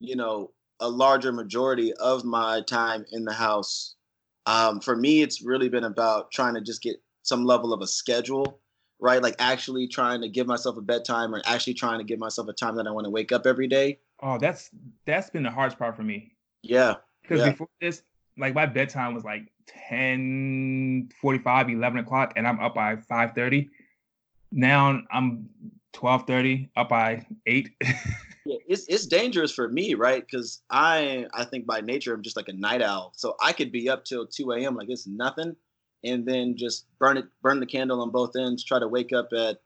you 0.00 0.16
know, 0.16 0.52
a 0.80 0.88
larger 0.88 1.32
majority 1.32 1.92
of 1.94 2.24
my 2.24 2.62
time 2.62 3.04
in 3.12 3.24
the 3.24 3.32
house, 3.32 3.94
um, 4.46 4.80
for 4.80 4.96
me 4.96 5.22
it's 5.22 5.42
really 5.42 5.68
been 5.68 5.84
about 5.84 6.30
trying 6.32 6.54
to 6.54 6.60
just 6.60 6.82
get 6.82 6.96
some 7.22 7.44
level 7.44 7.72
of 7.72 7.80
a 7.80 7.86
schedule, 7.86 8.60
right? 9.00 9.22
Like 9.22 9.36
actually 9.38 9.86
trying 9.88 10.20
to 10.22 10.28
give 10.28 10.46
myself 10.46 10.76
a 10.76 10.82
bedtime 10.82 11.34
or 11.34 11.40
actually 11.46 11.74
trying 11.74 11.98
to 11.98 12.04
give 12.04 12.18
myself 12.18 12.48
a 12.48 12.52
time 12.52 12.76
that 12.76 12.86
I 12.86 12.90
want 12.90 13.04
to 13.04 13.10
wake 13.10 13.32
up 13.32 13.46
every 13.46 13.68
day. 13.68 13.98
oh, 14.22 14.38
that's 14.38 14.70
that's 15.06 15.30
been 15.30 15.42
the 15.42 15.50
hardest 15.50 15.78
part 15.78 15.96
for 15.96 16.02
me 16.02 16.34
Yeah. 16.62 16.96
because 17.22 17.40
Yeah. 17.40 17.50
before 17.50 17.68
this, 17.80 18.02
like 18.38 18.54
my 18.54 18.66
bedtime 18.66 19.14
was 19.14 19.24
like 19.24 19.52
10 19.88 21.08
45 21.20 21.68
11 21.68 21.98
o'clock 22.00 22.32
and 22.34 22.48
i'm 22.48 22.58
up 22.58 22.74
by 22.74 22.96
5 22.96 23.32
30 23.32 23.70
now 24.52 25.00
i'm 25.10 25.48
12 25.92 26.26
30 26.26 26.70
up 26.76 26.88
by 26.88 27.26
8 27.46 27.70
yeah, 28.44 28.56
it's 28.66 28.86
it's 28.88 29.06
dangerous 29.06 29.52
for 29.52 29.68
me, 29.68 29.94
right? 29.94 30.24
Because 30.26 30.62
I 30.70 31.26
I 31.34 31.44
think 31.44 31.66
by 31.66 31.80
nature 31.80 32.14
I'm 32.14 32.22
just 32.22 32.36
like 32.36 32.48
a 32.48 32.52
night 32.52 32.82
owl, 32.82 33.12
so 33.16 33.36
I 33.40 33.52
could 33.52 33.70
be 33.70 33.88
up 33.88 34.04
till 34.04 34.26
2 34.26 34.52
a.m. 34.52 34.74
like 34.74 34.88
it's 34.88 35.06
nothing, 35.06 35.54
and 36.04 36.26
then 36.26 36.56
just 36.56 36.86
burn 36.98 37.16
it, 37.16 37.26
burn 37.42 37.60
the 37.60 37.66
candle 37.66 38.00
on 38.02 38.10
both 38.10 38.34
ends. 38.36 38.64
Try 38.64 38.78
to 38.78 38.88
wake 38.88 39.12
up 39.12 39.32
at 39.32 39.60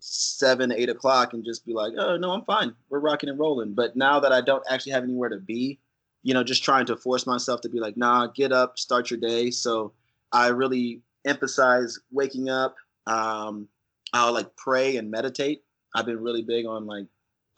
seven, 0.00 0.72
eight 0.72 0.88
o'clock, 0.88 1.32
and 1.32 1.44
just 1.44 1.64
be 1.64 1.72
like, 1.72 1.92
oh 1.96 2.16
no, 2.16 2.32
I'm 2.32 2.44
fine. 2.44 2.74
We're 2.88 2.98
rocking 2.98 3.28
and 3.28 3.38
rolling. 3.38 3.74
But 3.74 3.96
now 3.96 4.20
that 4.20 4.32
I 4.32 4.40
don't 4.40 4.64
actually 4.68 4.92
have 4.92 5.04
anywhere 5.04 5.28
to 5.28 5.38
be, 5.38 5.78
you 6.22 6.34
know, 6.34 6.42
just 6.42 6.64
trying 6.64 6.86
to 6.86 6.96
force 6.96 7.26
myself 7.26 7.60
to 7.62 7.68
be 7.68 7.78
like, 7.78 7.96
nah, 7.96 8.26
get 8.26 8.52
up, 8.52 8.78
start 8.78 9.10
your 9.10 9.20
day. 9.20 9.50
So 9.50 9.92
I 10.32 10.48
really 10.48 11.02
emphasize 11.24 11.98
waking 12.10 12.48
up. 12.48 12.74
Um, 13.06 13.68
I'll 14.16 14.32
like 14.32 14.54
pray 14.56 14.96
and 14.96 15.10
meditate. 15.10 15.62
I've 15.94 16.06
been 16.06 16.22
really 16.22 16.42
big 16.42 16.66
on 16.66 16.86
like 16.86 17.06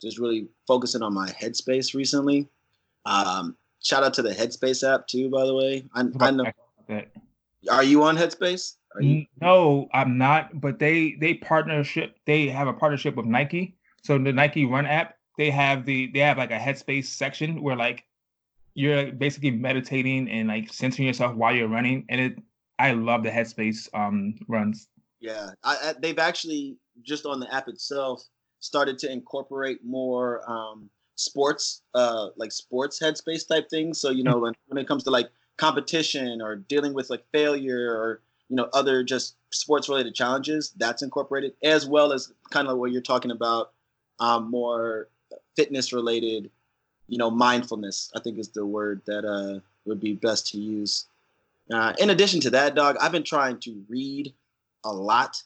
just 0.01 0.17
really 0.19 0.47
focusing 0.67 1.01
on 1.01 1.13
my 1.13 1.29
headspace 1.29 1.93
recently. 1.93 2.47
Um, 3.05 3.55
shout 3.83 4.03
out 4.03 4.13
to 4.15 4.21
the 4.21 4.31
Headspace 4.31 4.87
app 4.87 5.07
too, 5.07 5.29
by 5.29 5.45
the 5.45 5.53
way. 5.53 5.85
I, 5.93 6.05
I 6.19 6.31
know. 6.31 6.45
Are 7.69 7.83
you 7.83 8.03
on 8.03 8.17
Headspace? 8.17 8.75
You- 8.99 9.25
no, 9.41 9.87
I'm 9.93 10.17
not. 10.17 10.59
But 10.59 10.79
they 10.79 11.13
they 11.19 11.35
partnership. 11.35 12.17
They 12.25 12.47
have 12.47 12.67
a 12.67 12.73
partnership 12.73 13.15
with 13.15 13.25
Nike. 13.25 13.75
So 14.03 14.17
the 14.17 14.33
Nike 14.33 14.65
Run 14.65 14.85
app, 14.85 15.15
they 15.37 15.49
have 15.49 15.85
the 15.85 16.07
they 16.07 16.19
have 16.19 16.37
like 16.37 16.51
a 16.51 16.57
Headspace 16.57 17.05
section 17.05 17.61
where 17.61 17.75
like 17.75 18.05
you're 18.73 19.11
basically 19.11 19.51
meditating 19.51 20.29
and 20.29 20.47
like 20.47 20.71
centering 20.71 21.07
yourself 21.07 21.35
while 21.35 21.53
you're 21.53 21.67
running. 21.67 22.05
And 22.09 22.21
it, 22.21 22.39
I 22.77 22.93
love 22.93 23.23
the 23.23 23.29
Headspace 23.29 23.89
um 23.93 24.35
runs. 24.47 24.87
Yeah, 25.19 25.51
I, 25.63 25.77
I, 25.83 25.93
they've 25.99 26.19
actually 26.19 26.77
just 27.03 27.25
on 27.25 27.39
the 27.39 27.53
app 27.53 27.67
itself 27.67 28.23
started 28.59 28.97
to 28.99 29.11
incorporate 29.11 29.83
more 29.83 30.49
um, 30.49 30.89
sports, 31.15 31.81
uh, 31.93 32.29
like 32.37 32.51
sports 32.51 32.99
headspace 32.99 33.47
type 33.47 33.69
things. 33.69 33.99
So 33.99 34.09
you 34.09 34.23
know, 34.23 34.37
when, 34.37 34.53
when 34.67 34.77
it 34.77 34.87
comes 34.87 35.03
to 35.05 35.09
like 35.09 35.29
competition 35.57 36.41
or 36.41 36.55
dealing 36.55 36.93
with 36.93 37.09
like 37.09 37.23
failure 37.31 37.91
or 37.91 38.21
you 38.49 38.55
know 38.55 38.69
other 38.73 39.03
just 39.03 39.35
sports 39.51 39.89
related 39.89 40.15
challenges, 40.15 40.73
that's 40.77 41.01
incorporated 41.01 41.53
as 41.63 41.85
well 41.85 42.13
as 42.13 42.31
kind 42.49 42.67
of 42.67 42.77
what 42.77 42.91
you're 42.91 43.01
talking 43.01 43.31
about, 43.31 43.71
um, 44.19 44.49
more 44.49 45.09
fitness 45.55 45.91
related, 45.91 46.49
you 47.07 47.17
know, 47.17 47.29
mindfulness. 47.29 48.11
I 48.15 48.19
think 48.19 48.39
is 48.39 48.49
the 48.49 48.65
word 48.65 49.01
that 49.05 49.25
uh, 49.25 49.59
would 49.85 49.99
be 49.99 50.13
best 50.13 50.47
to 50.51 50.57
use. 50.57 51.05
Uh, 51.71 51.93
in 51.99 52.09
addition 52.09 52.39
to 52.41 52.49
that, 52.49 52.73
dog, 52.73 52.95
I've 52.99 53.11
been 53.11 53.23
trying 53.23 53.59
to 53.59 53.83
read 53.87 54.33
a 54.83 54.93
lot. 54.93 55.41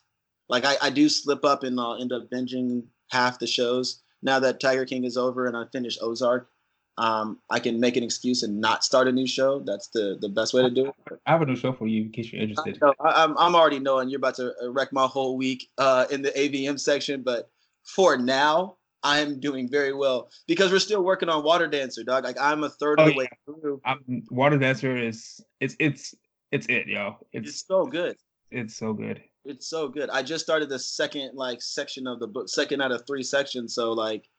Like 0.49 0.65
I, 0.65 0.75
I 0.81 0.89
do 0.89 1.09
slip 1.09 1.45
up 1.45 1.63
and 1.63 1.79
I'll 1.79 2.01
end 2.01 2.11
up 2.11 2.29
binging 2.29 2.83
half 3.11 3.39
the 3.39 3.47
shows. 3.47 4.01
Now 4.21 4.39
that 4.39 4.59
Tiger 4.59 4.85
King 4.85 5.03
is 5.03 5.17
over 5.17 5.47
and 5.47 5.57
I 5.57 5.65
finished 5.71 5.99
Ozark, 6.01 6.49
um, 6.97 7.39
I 7.49 7.59
can 7.59 7.79
make 7.79 7.97
an 7.97 8.03
excuse 8.03 8.43
and 8.43 8.61
not 8.61 8.83
start 8.83 9.07
a 9.07 9.11
new 9.11 9.25
show. 9.25 9.59
That's 9.59 9.87
the 9.89 10.17
the 10.21 10.29
best 10.29 10.53
way 10.53 10.61
to 10.61 10.69
do 10.69 10.87
it. 10.87 10.95
I 11.25 11.31
have 11.31 11.41
a 11.41 11.45
new 11.45 11.55
show 11.55 11.73
for 11.73 11.87
you 11.87 12.03
in 12.03 12.11
case 12.11 12.31
you're 12.31 12.41
interested. 12.41 12.79
I, 12.83 13.23
am 13.23 13.35
I'm 13.37 13.55
already 13.55 13.79
knowing 13.79 14.09
you're 14.09 14.19
about 14.19 14.35
to 14.35 14.53
uh, 14.61 14.69
wreck 14.71 14.93
my 14.93 15.07
whole 15.07 15.35
week 15.35 15.69
uh, 15.77 16.05
in 16.11 16.21
the 16.21 16.29
AVM 16.31 16.79
section, 16.79 17.23
but 17.23 17.49
for 17.83 18.15
now, 18.17 18.77
I'm 19.01 19.39
doing 19.39 19.69
very 19.69 19.93
well 19.93 20.29
because 20.47 20.71
we're 20.71 20.79
still 20.79 21.03
working 21.03 21.29
on 21.29 21.43
Water 21.43 21.67
Dancer, 21.67 22.03
dog. 22.03 22.23
Like 22.23 22.37
I'm 22.39 22.63
a 22.63 22.69
third 22.69 22.99
oh, 22.99 23.03
of 23.03 23.07
the 23.07 23.13
yeah. 23.13 23.17
way 23.17 23.29
through. 23.45 23.81
I'm, 23.85 24.23
Water 24.29 24.57
Dancer 24.57 24.95
is 24.95 25.41
it's 25.59 25.75
it's 25.79 26.13
it's 26.51 26.67
it, 26.67 26.87
yo. 26.87 27.17
It's, 27.31 27.49
it's 27.49 27.67
so 27.67 27.85
good. 27.85 28.15
It's 28.53 28.75
so 28.75 28.93
good. 28.93 29.21
It's 29.45 29.67
so 29.67 29.87
good. 29.87 30.09
I 30.11 30.21
just 30.21 30.43
started 30.43 30.69
the 30.69 30.79
second 30.79 31.31
like 31.33 31.61
section 31.61 32.07
of 32.07 32.19
the 32.19 32.27
book, 32.27 32.47
second 32.47 32.81
out 32.81 32.91
of 32.91 33.05
three 33.05 33.23
sections. 33.23 33.73
So 33.73 33.91
like, 33.91 34.29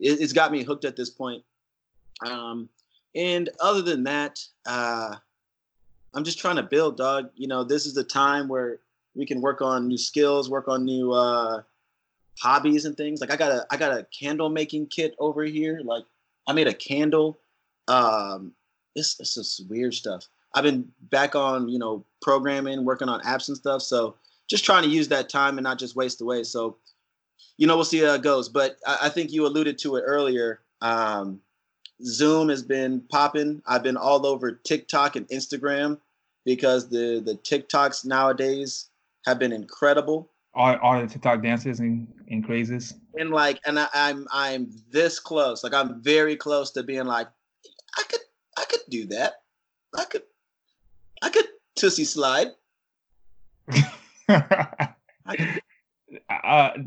it, 0.00 0.20
it's 0.20 0.32
got 0.32 0.50
me 0.50 0.64
hooked 0.64 0.86
at 0.86 0.96
this 0.96 1.10
point. 1.10 1.44
Um, 2.26 2.68
and 3.14 3.50
other 3.60 3.82
than 3.82 4.02
that, 4.04 4.40
uh, 4.66 5.14
I'm 6.14 6.24
just 6.24 6.38
trying 6.38 6.56
to 6.56 6.62
build, 6.62 6.96
dog. 6.96 7.30
You 7.34 7.46
know, 7.46 7.62
this 7.62 7.84
is 7.84 7.94
the 7.94 8.04
time 8.04 8.48
where 8.48 8.80
we 9.14 9.26
can 9.26 9.40
work 9.40 9.60
on 9.60 9.86
new 9.86 9.98
skills, 9.98 10.48
work 10.48 10.66
on 10.66 10.84
new 10.84 11.12
uh, 11.12 11.62
hobbies 12.40 12.86
and 12.86 12.96
things. 12.96 13.20
Like 13.20 13.30
I 13.30 13.36
got 13.36 13.52
a 13.52 13.66
I 13.70 13.76
got 13.76 13.92
a 13.92 14.06
candle 14.18 14.48
making 14.48 14.86
kit 14.86 15.14
over 15.18 15.44
here. 15.44 15.80
Like 15.84 16.04
I 16.46 16.54
made 16.54 16.68
a 16.68 16.74
candle. 16.74 17.38
Um, 17.86 18.52
this 18.96 19.16
this 19.16 19.36
is 19.36 19.60
weird 19.68 19.94
stuff. 19.94 20.26
I've 20.54 20.64
been 20.64 20.90
back 21.10 21.34
on 21.34 21.68
you 21.68 21.78
know 21.78 22.04
programming, 22.22 22.84
working 22.84 23.08
on 23.08 23.20
apps 23.22 23.48
and 23.48 23.56
stuff. 23.56 23.82
So 23.82 24.16
just 24.48 24.64
trying 24.64 24.82
to 24.82 24.88
use 24.88 25.08
that 25.08 25.28
time 25.28 25.58
and 25.58 25.64
not 25.64 25.78
just 25.78 25.94
waste 25.94 26.20
away. 26.20 26.42
So, 26.42 26.78
you 27.58 27.66
know, 27.66 27.76
we'll 27.76 27.84
see 27.84 28.00
how 28.00 28.14
it 28.14 28.22
goes. 28.22 28.48
But 28.48 28.78
I, 28.86 28.98
I 29.02 29.08
think 29.08 29.30
you 29.30 29.46
alluded 29.46 29.78
to 29.78 29.96
it 29.96 30.02
earlier. 30.06 30.60
Um, 30.80 31.40
Zoom 32.02 32.48
has 32.48 32.62
been 32.62 33.02
popping. 33.10 33.62
I've 33.66 33.82
been 33.82 33.96
all 33.96 34.24
over 34.26 34.52
TikTok 34.52 35.16
and 35.16 35.28
Instagram 35.28 35.98
because 36.44 36.88
the 36.88 37.20
the 37.24 37.34
TikToks 37.34 38.04
nowadays 38.04 38.88
have 39.26 39.38
been 39.38 39.52
incredible. 39.52 40.30
All, 40.54 40.76
all 40.78 41.00
the 41.00 41.06
TikTok 41.06 41.42
dances 41.42 41.80
and, 41.80 42.08
and 42.28 42.44
crazes. 42.44 42.94
And 43.16 43.30
like, 43.30 43.60
and 43.66 43.78
I, 43.78 43.88
I'm 43.92 44.26
I'm 44.32 44.70
this 44.90 45.18
close. 45.18 45.64
Like 45.64 45.74
I'm 45.74 46.00
very 46.00 46.36
close 46.36 46.70
to 46.72 46.82
being 46.84 47.04
like, 47.04 47.28
I 47.98 48.02
could 48.08 48.20
I 48.56 48.64
could 48.64 48.80
do 48.88 49.06
that. 49.06 49.42
I 49.98 50.04
could 50.04 50.22
I 51.22 51.30
could 51.30 51.46
toosie 51.78 52.06
slide. 52.06 52.48
uh, 54.28 54.86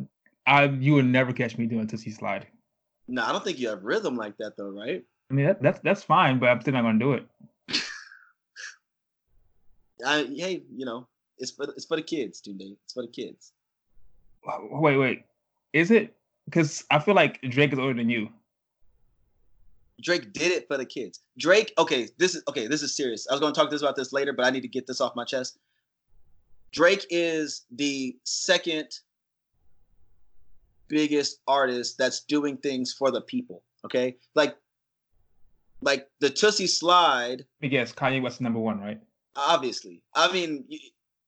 I 0.48 0.64
you 0.66 0.94
would 0.96 1.06
never 1.06 1.34
catch 1.34 1.58
me 1.58 1.66
doing 1.66 1.88
Toosie 1.88 2.14
Slide. 2.14 2.48
No, 3.08 3.24
I 3.24 3.32
don't 3.32 3.44
think 3.44 3.60
you 3.60 3.70
have 3.70 3.84
rhythm 3.84 4.16
like 4.16 4.38
that 4.38 4.58
though, 4.58 4.70
right? 4.70 5.04
I 5.30 5.34
mean 5.34 5.46
that, 5.46 5.62
that's 5.62 5.80
that's 5.82 6.04
fine, 6.04 6.40
but 6.40 6.50
I'm 6.50 6.62
still 6.62 6.74
not 6.74 6.82
gonna 6.82 7.00
do 7.00 7.14
it. 7.14 7.28
I, 10.06 10.24
hey, 10.36 10.64
you 10.76 10.86
know, 10.86 11.08
it's 11.38 11.52
for 11.52 11.66
it's 11.76 11.86
for 11.86 11.98
the 11.98 12.04
kids, 12.04 12.42
dude. 12.42 12.62
It's 12.62 12.94
for 12.94 13.04
the 13.04 13.12
kids. 13.12 13.54
Wait, 14.46 14.98
wait, 14.98 15.24
is 15.74 15.92
it? 15.92 16.16
Because 16.46 16.84
I 16.90 17.00
feel 17.00 17.14
like 17.14 17.40
Drake 17.42 17.72
is 17.72 17.80
older 17.80 17.94
than 17.94 18.10
you. 18.10 18.30
Drake 20.02 20.34
did 20.34 20.52
it 20.52 20.68
for 20.68 20.78
the 20.78 20.86
kids. 20.86 21.22
Drake, 21.38 21.74
okay, 21.78 22.10
this 22.18 22.36
is 22.36 22.44
okay. 22.48 22.68
This 22.68 22.82
is 22.82 22.96
serious. 22.96 23.28
I 23.30 23.34
was 23.34 23.40
going 23.40 23.54
to 23.54 23.60
talk 23.60 23.70
this 23.70 23.82
about 23.82 23.96
this 23.96 24.12
later, 24.12 24.34
but 24.34 24.46
I 24.46 24.50
need 24.50 24.62
to 24.62 24.68
get 24.68 24.88
this 24.88 25.02
off 25.02 25.16
my 25.16 25.26
chest. 25.26 25.60
Drake 26.72 27.06
is 27.10 27.66
the 27.72 28.18
second 28.24 28.88
biggest 30.88 31.40
artist 31.48 31.98
that's 31.98 32.22
doing 32.22 32.58
things 32.58 32.94
for 32.94 33.12
the 33.12 33.22
people. 33.22 33.64
Okay, 33.86 34.18
like 34.36 34.56
like 35.82 36.08
the 36.20 36.30
Toosie 36.30 36.70
Slide. 36.70 37.46
Guess 37.62 37.94
Kanye 37.94 38.22
West 38.22 38.42
number 38.42 38.60
one, 38.60 38.80
right? 38.80 39.00
Obviously, 39.36 40.02
I 40.16 40.32
mean, 40.32 40.66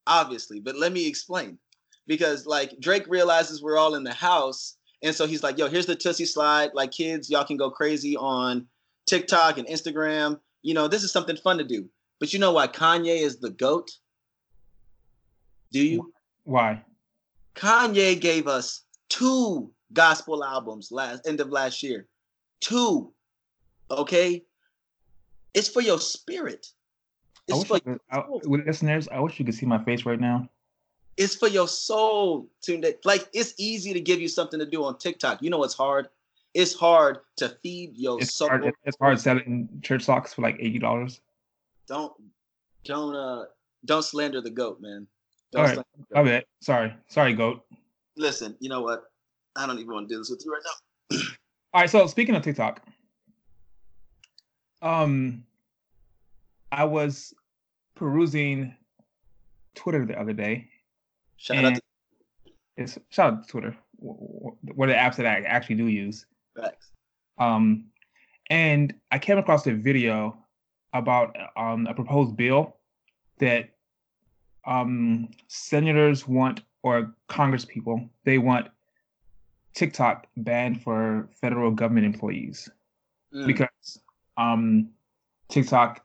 obviously, 0.06 0.60
but 0.60 0.76
let 0.76 0.92
me 0.92 1.06
explain. 1.06 1.58
Because 2.06 2.46
like 2.46 2.78
Drake 2.80 3.06
realizes 3.08 3.62
we're 3.62 3.78
all 3.78 3.94
in 3.94 4.04
the 4.04 4.12
house, 4.12 4.76
and 5.04 5.14
so 5.14 5.26
he's 5.26 5.42
like, 5.42 5.58
"Yo, 5.58 5.68
here's 5.68 5.86
the 5.86 5.94
Toosie 5.94 6.26
Slide. 6.26 6.70
Like 6.74 6.90
kids, 6.90 7.30
y'all 7.30 7.44
can 7.44 7.56
go 7.56 7.70
crazy 7.70 8.16
on 8.16 8.66
TikTok 9.06 9.58
and 9.58 9.68
Instagram. 9.68 10.40
You 10.62 10.74
know, 10.74 10.88
this 10.88 11.04
is 11.04 11.12
something 11.12 11.36
fun 11.36 11.58
to 11.58 11.64
do." 11.64 11.88
But 12.18 12.32
you 12.32 12.38
know 12.38 12.52
why 12.52 12.66
Kanye 12.66 13.20
is 13.20 13.38
the 13.38 13.50
goat? 13.50 13.90
Do 15.70 15.84
you? 15.84 16.12
Why? 16.44 16.82
Kanye 17.54 18.20
gave 18.20 18.48
us 18.48 18.82
two 19.08 19.70
gospel 19.92 20.42
albums 20.42 20.90
last 20.90 21.26
end 21.26 21.40
of 21.40 21.50
last 21.50 21.82
year. 21.82 22.06
Two. 22.60 23.12
Okay? 23.90 24.44
It's 25.52 25.68
for 25.68 25.82
your 25.82 26.00
spirit. 26.00 26.66
It's 27.46 27.60
I 27.60 27.64
for 27.64 27.80
could, 27.80 28.00
I, 28.10 28.22
listeners, 28.44 29.06
I 29.08 29.20
wish 29.20 29.38
you 29.38 29.44
could 29.44 29.54
see 29.54 29.66
my 29.66 29.82
face 29.84 30.06
right 30.06 30.18
now. 30.18 30.48
It's 31.16 31.34
for 31.34 31.48
your 31.48 31.68
soul. 31.68 32.48
To 32.62 32.94
like 33.04 33.28
it's 33.32 33.54
easy 33.58 33.92
to 33.92 34.00
give 34.00 34.20
you 34.20 34.28
something 34.28 34.58
to 34.58 34.66
do 34.66 34.84
on 34.84 34.98
TikTok. 34.98 35.42
You 35.42 35.50
know 35.50 35.58
what's 35.58 35.74
hard? 35.74 36.08
It's 36.54 36.74
hard 36.74 37.18
to 37.36 37.48
feed 37.62 37.96
your 37.96 38.20
it's 38.20 38.34
soul. 38.34 38.48
Hard, 38.48 38.72
it's 38.84 38.96
hard 39.00 39.20
selling 39.20 39.68
church 39.82 40.04
socks 40.04 40.34
for 40.34 40.42
like 40.42 40.56
eighty 40.60 40.78
dollars. 40.78 41.20
Don't 41.86 42.12
don't 42.84 43.14
uh 43.14 43.44
don't 43.84 44.02
slander 44.02 44.40
the 44.40 44.50
goat, 44.50 44.80
man. 44.80 45.06
All 45.56 45.62
right. 45.62 45.78
My 46.12 46.22
bad. 46.22 46.44
Sorry. 46.60 46.92
Sorry, 47.08 47.32
goat. 47.32 47.64
Listen, 48.16 48.56
you 48.60 48.68
know 48.68 48.80
what? 48.80 49.04
I 49.56 49.66
don't 49.66 49.78
even 49.78 49.92
want 49.92 50.08
to 50.08 50.14
do 50.14 50.18
this 50.18 50.30
with 50.30 50.42
you 50.44 50.52
right 50.52 50.62
now. 50.64 51.18
All 51.74 51.80
right. 51.80 51.90
So 51.90 52.06
speaking 52.06 52.34
of 52.34 52.42
TikTok, 52.42 52.82
um, 54.82 55.44
I 56.72 56.84
was 56.84 57.34
perusing 57.94 58.74
Twitter 59.74 60.04
the 60.04 60.18
other 60.18 60.32
day. 60.32 60.68
Shout 61.44 61.64
out 61.64 61.74
to 61.74 61.80
it's 62.78 62.98
shout 63.10 63.34
out 63.34 63.44
to 63.44 63.48
Twitter. 63.50 63.76
What 63.98 64.88
are 64.88 64.92
the 64.92 64.98
apps 64.98 65.16
that 65.16 65.26
I 65.26 65.42
actually 65.42 65.76
do 65.76 65.88
use? 65.88 66.24
Thanks. 66.56 66.90
Um, 67.38 67.86
and 68.48 68.94
I 69.10 69.18
came 69.18 69.36
across 69.36 69.66
a 69.66 69.74
video 69.74 70.38
about 70.94 71.36
um 71.56 71.86
a 71.86 71.92
proposed 71.92 72.34
bill 72.34 72.76
that 73.40 73.68
um, 74.66 75.28
senators 75.48 76.26
want 76.26 76.62
or 76.82 77.14
Congress 77.28 77.66
people 77.66 78.08
they 78.24 78.38
want 78.38 78.68
TikTok 79.74 80.26
banned 80.38 80.82
for 80.82 81.28
federal 81.42 81.72
government 81.72 82.06
employees 82.06 82.70
mm. 83.34 83.46
because 83.46 84.00
um, 84.38 84.88
TikTok 85.50 86.02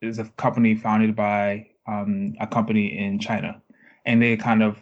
is 0.00 0.18
a 0.18 0.24
company 0.30 0.74
founded 0.74 1.14
by 1.14 1.68
um, 1.86 2.34
a 2.40 2.46
company 2.46 2.98
in 2.98 3.20
China, 3.20 3.62
and 4.04 4.22
they 4.22 4.36
kind 4.36 4.62
of 4.62 4.76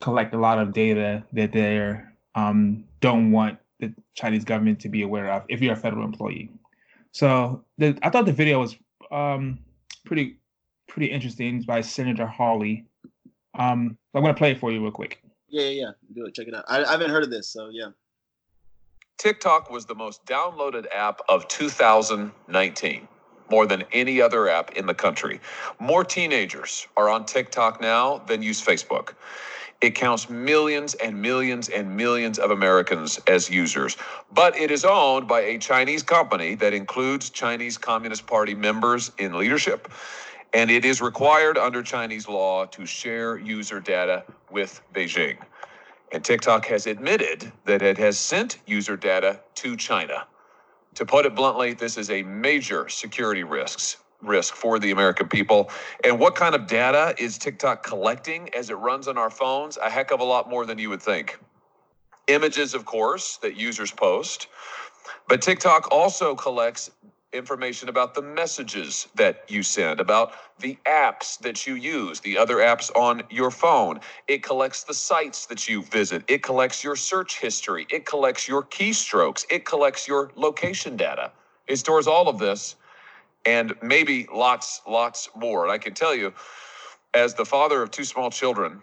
collect 0.00 0.34
a 0.34 0.38
lot 0.38 0.58
of 0.58 0.72
data 0.72 1.22
that 1.32 1.52
they 1.52 2.00
um, 2.34 2.84
don't 3.00 3.30
want 3.32 3.58
the 3.80 3.92
Chinese 4.14 4.44
government 4.44 4.80
to 4.80 4.88
be 4.88 5.02
aware 5.02 5.32
of 5.32 5.44
if 5.48 5.60
you're 5.60 5.72
a 5.72 5.76
federal 5.76 6.04
employee. 6.04 6.50
So 7.12 7.64
the, 7.78 7.98
I 8.02 8.10
thought 8.10 8.26
the 8.26 8.32
video 8.32 8.60
was 8.60 8.76
um, 9.10 9.58
pretty 10.04 10.38
pretty 10.88 11.06
interesting 11.06 11.62
by 11.62 11.80
Senator 11.80 12.26
Hawley. 12.26 12.86
Um, 13.58 13.96
I'm 14.14 14.22
gonna 14.22 14.34
play 14.34 14.52
it 14.52 14.60
for 14.60 14.70
you 14.72 14.82
real 14.82 14.90
quick. 14.90 15.22
Yeah, 15.48 15.62
yeah, 15.62 15.70
yeah. 15.70 15.90
Do 16.14 16.26
it. 16.26 16.34
Check 16.34 16.48
it 16.48 16.54
out. 16.54 16.64
I, 16.68 16.84
I 16.84 16.92
haven't 16.92 17.10
heard 17.10 17.24
of 17.24 17.30
this, 17.30 17.48
so 17.48 17.68
yeah. 17.70 17.90
TikTok 19.18 19.70
was 19.70 19.84
the 19.84 19.94
most 19.94 20.24
downloaded 20.24 20.86
app 20.94 21.20
of 21.28 21.46
2019, 21.48 23.06
more 23.50 23.66
than 23.66 23.84
any 23.92 24.20
other 24.20 24.48
app 24.48 24.72
in 24.72 24.86
the 24.86 24.94
country. 24.94 25.40
More 25.78 26.04
teenagers 26.04 26.86
are 26.96 27.08
on 27.08 27.26
TikTok 27.26 27.80
now 27.80 28.18
than 28.26 28.42
use 28.42 28.64
Facebook. 28.64 29.14
It 29.80 29.94
counts 29.94 30.28
millions 30.28 30.92
and 30.94 31.20
millions 31.20 31.70
and 31.70 31.96
millions 31.96 32.38
of 32.38 32.50
Americans 32.50 33.18
as 33.26 33.48
users, 33.48 33.96
but 34.30 34.54
it 34.56 34.70
is 34.70 34.84
owned 34.84 35.26
by 35.26 35.40
a 35.40 35.58
Chinese 35.58 36.02
company 36.02 36.54
that 36.56 36.74
includes 36.74 37.30
Chinese 37.30 37.78
Communist 37.78 38.26
Party 38.26 38.54
members 38.54 39.10
in 39.16 39.38
leadership, 39.38 39.90
and 40.52 40.70
it 40.70 40.84
is 40.84 41.00
required 41.00 41.56
under 41.56 41.82
Chinese 41.82 42.28
law 42.28 42.66
to 42.66 42.84
share 42.84 43.38
user 43.38 43.80
data 43.80 44.24
with 44.50 44.82
Beijing. 44.92 45.38
And 46.12 46.22
TikTok 46.22 46.66
has 46.66 46.86
admitted 46.86 47.50
that 47.64 47.80
it 47.80 47.96
has 47.96 48.18
sent 48.18 48.58
user 48.66 48.96
data 48.96 49.40
to 49.56 49.76
China. 49.76 50.26
To 50.94 51.06
put 51.06 51.26
it 51.26 51.34
bluntly, 51.34 51.72
this 51.72 51.96
is 51.96 52.10
a 52.10 52.22
major 52.22 52.88
security 52.88 53.44
risks 53.44 53.96
risk 54.22 54.54
for 54.54 54.78
the 54.78 54.90
American 54.90 55.28
people. 55.28 55.70
And 56.04 56.18
what 56.18 56.34
kind 56.34 56.54
of 56.54 56.66
data 56.66 57.14
is 57.18 57.38
TikTok 57.38 57.82
collecting 57.82 58.52
as 58.54 58.70
it 58.70 58.74
runs 58.74 59.08
on 59.08 59.16
our 59.16 59.30
phones? 59.30 59.78
A 59.78 59.88
heck 59.88 60.10
of 60.10 60.20
a 60.20 60.24
lot 60.24 60.48
more 60.48 60.66
than 60.66 60.78
you 60.78 60.90
would 60.90 61.02
think. 61.02 61.38
Images, 62.26 62.74
of 62.74 62.84
course, 62.84 63.38
that 63.38 63.56
users 63.56 63.90
post. 63.90 64.48
But 65.28 65.42
TikTok 65.42 65.90
also 65.90 66.34
collects 66.34 66.90
information 67.32 67.88
about 67.88 68.14
the 68.14 68.22
messages 68.22 69.08
that 69.14 69.44
you 69.48 69.62
send, 69.62 70.00
about 70.00 70.32
the 70.58 70.76
apps 70.86 71.38
that 71.38 71.66
you 71.66 71.74
use, 71.74 72.20
the 72.20 72.36
other 72.36 72.56
apps 72.56 72.94
on 72.96 73.22
your 73.30 73.50
phone. 73.50 74.00
It 74.28 74.42
collects 74.42 74.84
the 74.84 74.94
sites 74.94 75.46
that 75.46 75.68
you 75.68 75.82
visit. 75.82 76.24
It 76.28 76.42
collects 76.42 76.82
your 76.82 76.96
search 76.96 77.38
history. 77.38 77.86
It 77.90 78.04
collects 78.04 78.48
your 78.48 78.64
keystrokes. 78.64 79.46
It 79.50 79.64
collects 79.64 80.08
your 80.08 80.30
location 80.34 80.96
data. 80.96 81.32
It 81.68 81.76
stores 81.76 82.06
all 82.06 82.28
of 82.28 82.38
this 82.38 82.76
and 83.46 83.74
maybe 83.82 84.26
lots, 84.32 84.82
lots 84.86 85.28
more. 85.36 85.64
And 85.64 85.72
I 85.72 85.78
can 85.78 85.94
tell 85.94 86.14
you, 86.14 86.32
as 87.14 87.34
the 87.34 87.44
father 87.44 87.82
of 87.82 87.90
two 87.90 88.04
small 88.04 88.30
children, 88.30 88.82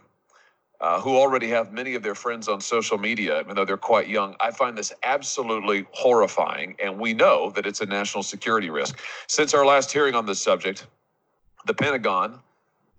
uh, 0.79 1.01
who 1.01 1.17
already 1.17 1.47
have 1.47 1.73
many 1.73 1.95
of 1.95 2.03
their 2.03 2.15
friends 2.15 2.47
on 2.47 2.61
social 2.61 2.97
media, 2.97 3.39
even 3.39 3.55
though 3.55 3.65
they're 3.65 3.77
quite 3.77 4.07
young, 4.07 4.35
I 4.39 4.51
find 4.51 4.77
this 4.77 4.93
absolutely 5.03 5.87
horrifying. 5.91 6.75
And 6.81 6.99
we 6.99 7.13
know 7.13 7.49
that 7.51 7.65
it's 7.65 7.81
a 7.81 7.85
national 7.85 8.23
security 8.23 8.69
risk. 8.69 8.99
Since 9.27 9.53
our 9.53 9.65
last 9.65 9.91
hearing 9.91 10.13
on 10.13 10.25
this 10.25 10.39
subject, 10.39 10.85
the 11.65 11.73
Pentagon, 11.73 12.39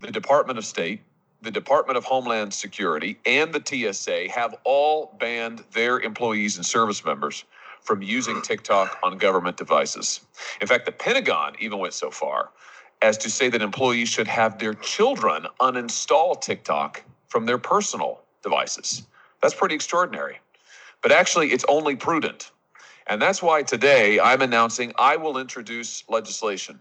the 0.00 0.10
Department 0.10 0.58
of 0.58 0.64
State, 0.64 1.00
the 1.42 1.50
Department 1.52 1.96
of 1.96 2.04
Homeland 2.04 2.52
Security, 2.52 3.18
and 3.24 3.52
the 3.52 3.62
TSA 3.64 4.28
have 4.28 4.56
all 4.64 5.16
banned 5.20 5.62
their 5.72 6.00
employees 6.00 6.56
and 6.56 6.66
service 6.66 7.04
members 7.04 7.44
from 7.80 8.02
using 8.02 8.42
TikTok 8.42 8.98
on 9.04 9.18
government 9.18 9.56
devices. 9.56 10.20
In 10.60 10.66
fact, 10.66 10.84
the 10.84 10.92
Pentagon 10.92 11.54
even 11.60 11.78
went 11.78 11.94
so 11.94 12.10
far 12.10 12.50
as 13.02 13.16
to 13.18 13.30
say 13.30 13.48
that 13.48 13.62
employees 13.62 14.08
should 14.08 14.26
have 14.26 14.58
their 14.58 14.74
children 14.74 15.46
uninstall 15.60 16.40
TikTok 16.40 17.04
from 17.28 17.46
their 17.46 17.58
personal 17.58 18.20
devices. 18.42 19.06
That's 19.40 19.54
pretty 19.54 19.74
extraordinary. 19.74 20.38
But 21.02 21.12
actually, 21.12 21.52
it's 21.52 21.64
only 21.68 21.96
prudent. 21.96 22.50
And 23.06 23.22
that's 23.22 23.42
why 23.42 23.62
today 23.62 24.20
I'm 24.20 24.42
announcing 24.42 24.92
I 24.98 25.16
will 25.16 25.38
introduce 25.38 26.04
legislation 26.08 26.78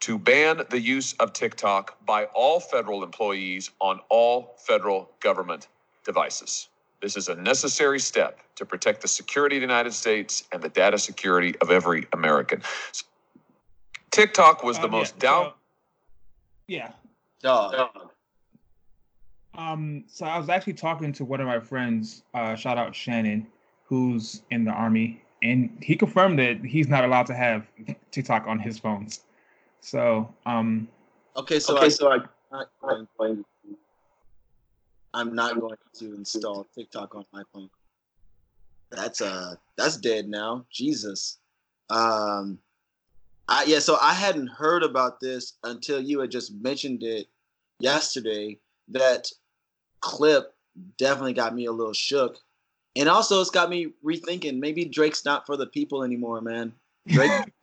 to 0.00 0.18
ban 0.18 0.62
the 0.68 0.80
use 0.80 1.14
of 1.14 1.32
TikTok 1.32 2.04
by 2.04 2.24
all 2.26 2.60
federal 2.60 3.02
employees 3.02 3.70
on 3.80 4.00
all 4.08 4.56
federal 4.58 5.10
government 5.20 5.68
devices. 6.04 6.68
This 7.00 7.16
is 7.16 7.28
a 7.28 7.34
necessary 7.34 7.98
step 7.98 8.40
to 8.56 8.66
protect 8.66 9.00
the 9.00 9.08
security 9.08 9.56
of 9.56 9.60
the 9.60 9.66
United 9.66 9.94
States 9.94 10.44
and 10.52 10.62
the 10.62 10.68
data 10.68 10.98
security 10.98 11.54
of 11.62 11.70
every 11.70 12.06
American. 12.12 12.60
So, 12.92 13.06
TikTok 14.10 14.62
was 14.62 14.78
the 14.78 14.84
um, 14.84 14.90
most 14.90 15.14
yeah, 15.16 15.20
down. 15.20 15.44
So, 15.46 15.54
yeah. 16.66 16.92
Dog. 17.40 18.09
Um, 19.54 20.04
so 20.06 20.26
I 20.26 20.38
was 20.38 20.48
actually 20.48 20.74
talking 20.74 21.12
to 21.14 21.24
one 21.24 21.40
of 21.40 21.46
my 21.46 21.60
friends, 21.60 22.22
uh, 22.34 22.54
shout 22.54 22.78
out 22.78 22.94
Shannon, 22.94 23.46
who's 23.84 24.42
in 24.50 24.64
the 24.64 24.70
army, 24.70 25.22
and 25.42 25.76
he 25.82 25.96
confirmed 25.96 26.38
that 26.38 26.64
he's 26.64 26.88
not 26.88 27.04
allowed 27.04 27.26
to 27.26 27.34
have 27.34 27.66
TikTok 28.10 28.46
on 28.46 28.58
his 28.58 28.78
phones. 28.78 29.20
So, 29.80 30.32
um, 30.46 30.88
okay, 31.36 31.58
so 31.58 31.76
okay, 31.76 31.86
I, 31.86 31.88
so 31.88 32.10
I, 32.12 32.18
I, 32.52 32.64
I 33.18 33.36
I'm 35.12 35.34
not 35.34 35.60
going 35.60 35.76
to 35.94 36.14
install 36.14 36.66
TikTok 36.74 37.14
on 37.14 37.24
my 37.32 37.42
phone. 37.52 37.70
That's 38.90 39.20
uh 39.20 39.54
that's 39.76 39.96
dead 39.96 40.28
now. 40.28 40.66
Jesus. 40.70 41.38
Um 41.88 42.58
I 43.48 43.64
yeah, 43.64 43.78
so 43.80 43.98
I 44.00 44.14
hadn't 44.14 44.48
heard 44.48 44.82
about 44.82 45.20
this 45.20 45.54
until 45.64 46.00
you 46.00 46.20
had 46.20 46.30
just 46.30 46.52
mentioned 46.54 47.02
it 47.02 47.26
yesterday. 47.80 48.58
That 48.88 49.30
clip 50.00 50.54
definitely 50.98 51.32
got 51.32 51.54
me 51.54 51.66
a 51.66 51.72
little 51.72 51.92
shook. 51.92 52.38
And 52.96 53.08
also 53.08 53.40
it's 53.40 53.50
got 53.50 53.70
me 53.70 53.92
rethinking 54.04 54.58
maybe 54.58 54.84
Drake's 54.84 55.24
not 55.24 55.46
for 55.46 55.56
the 55.56 55.66
people 55.66 56.02
anymore, 56.02 56.40
man. 56.40 56.72
Drake 57.06 57.30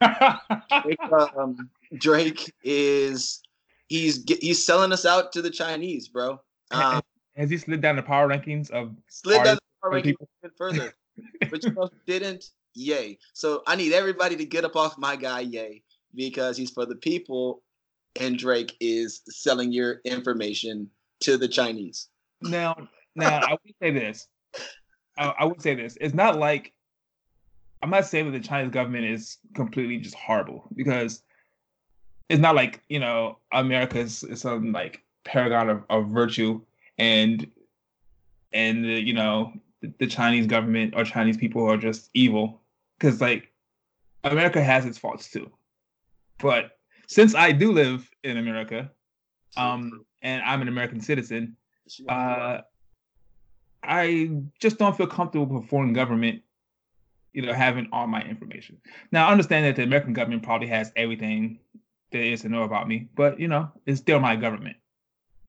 Drake, 0.82 0.98
um, 1.36 1.70
Drake 1.96 2.52
is 2.64 3.42
he's 3.88 4.24
he's 4.40 4.64
selling 4.64 4.92
us 4.92 5.04
out 5.04 5.32
to 5.32 5.42
the 5.42 5.50
Chinese, 5.50 6.08
bro. 6.08 6.40
Um, 6.70 7.02
has 7.36 7.50
he 7.50 7.58
slid 7.58 7.80
down 7.80 7.96
the 7.96 8.02
power 8.02 8.28
rankings 8.28 8.70
of 8.70 8.94
slid 9.08 9.44
down 9.44 9.56
the 9.56 9.60
power 9.82 10.00
rankings 10.00 10.16
even 10.42 10.56
further? 10.56 10.92
Which 11.50 11.64
didn't? 12.06 12.50
Yay. 12.74 13.18
So 13.32 13.62
I 13.66 13.76
need 13.76 13.92
everybody 13.92 14.36
to 14.36 14.44
get 14.44 14.64
up 14.64 14.76
off 14.76 14.98
my 14.98 15.16
guy, 15.16 15.40
yay, 15.40 15.82
because 16.14 16.56
he's 16.56 16.70
for 16.70 16.86
the 16.86 16.94
people 16.94 17.62
and 18.20 18.38
Drake 18.38 18.76
is 18.80 19.22
selling 19.28 19.72
your 19.72 20.00
information 20.04 20.90
to 21.20 21.36
the 21.36 21.48
Chinese. 21.48 22.08
Now, 22.40 22.88
now 23.14 23.40
I 23.40 23.52
would 23.52 23.74
say 23.80 23.90
this. 23.90 24.26
I, 25.16 25.34
I 25.40 25.44
would 25.44 25.60
say 25.60 25.74
this. 25.74 25.96
It's 26.00 26.14
not 26.14 26.38
like 26.38 26.72
I'm 27.82 27.90
not 27.90 28.06
saying 28.06 28.30
that 28.30 28.38
the 28.38 28.46
Chinese 28.46 28.72
government 28.72 29.04
is 29.04 29.38
completely 29.54 29.98
just 29.98 30.14
horrible 30.14 30.64
because 30.74 31.22
it's 32.28 32.40
not 32.40 32.54
like 32.54 32.82
you 32.88 33.00
know 33.00 33.38
America 33.52 33.98
is, 33.98 34.24
is 34.24 34.40
some 34.40 34.72
like 34.72 35.02
paragon 35.24 35.68
of, 35.68 35.84
of 35.90 36.08
virtue 36.08 36.60
and 36.98 37.50
and 38.52 38.84
the, 38.84 39.00
you 39.00 39.12
know 39.12 39.52
the, 39.80 39.92
the 39.98 40.06
Chinese 40.06 40.46
government 40.46 40.94
or 40.96 41.04
Chinese 41.04 41.36
people 41.36 41.68
are 41.70 41.76
just 41.76 42.10
evil 42.14 42.60
because 42.98 43.20
like 43.20 43.52
America 44.24 44.62
has 44.62 44.84
its 44.84 44.98
faults 44.98 45.30
too. 45.30 45.50
But 46.40 46.78
since 47.06 47.34
I 47.34 47.52
do 47.52 47.72
live 47.72 48.08
in 48.22 48.36
America, 48.36 48.90
um, 49.56 50.04
and 50.22 50.42
I'm 50.42 50.62
an 50.62 50.68
American 50.68 51.00
citizen, 51.00 51.56
uh, 52.08 52.60
I 53.82 54.30
just 54.60 54.78
don't 54.78 54.96
feel 54.96 55.06
comfortable 55.06 55.46
with 55.46 55.68
foreign 55.68 55.92
government, 55.92 56.42
you 57.32 57.42
know, 57.42 57.52
having 57.52 57.88
all 57.92 58.06
my 58.06 58.22
information. 58.22 58.78
Now, 59.12 59.28
I 59.28 59.32
understand 59.32 59.66
that 59.66 59.76
the 59.76 59.82
American 59.82 60.12
government 60.12 60.42
probably 60.42 60.68
has 60.68 60.92
everything 60.96 61.60
there 62.10 62.22
is 62.22 62.42
to 62.42 62.48
know 62.48 62.62
about 62.62 62.88
me, 62.88 63.08
but 63.14 63.38
you 63.38 63.48
know, 63.48 63.70
it's 63.86 64.00
still 64.00 64.20
my 64.20 64.36
government. 64.36 64.76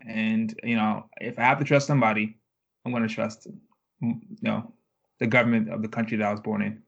And 0.07 0.57
you 0.63 0.75
know, 0.75 1.05
if 1.19 1.39
I 1.39 1.43
have 1.43 1.59
to 1.59 1.65
trust 1.65 1.87
somebody, 1.87 2.37
I'm 2.85 2.91
going 2.91 3.07
to 3.07 3.13
trust, 3.13 3.47
you 4.01 4.21
know, 4.41 4.73
the 5.19 5.27
government 5.27 5.69
of 5.69 5.81
the 5.81 5.87
country 5.87 6.17
that 6.17 6.27
I 6.27 6.31
was 6.31 6.39
born 6.39 6.61
in. 6.61 6.81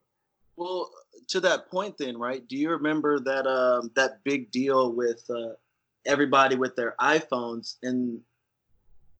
Well, 0.56 0.90
to 1.28 1.40
that 1.40 1.70
point, 1.70 1.96
then, 1.98 2.18
right? 2.18 2.46
Do 2.46 2.56
you 2.56 2.70
remember 2.70 3.20
that 3.20 3.46
um, 3.46 3.90
that 3.96 4.22
big 4.24 4.50
deal 4.50 4.92
with 4.92 5.24
uh, 5.30 5.54
everybody 6.06 6.56
with 6.56 6.76
their 6.76 6.94
iPhones 7.00 7.76
and 7.82 8.20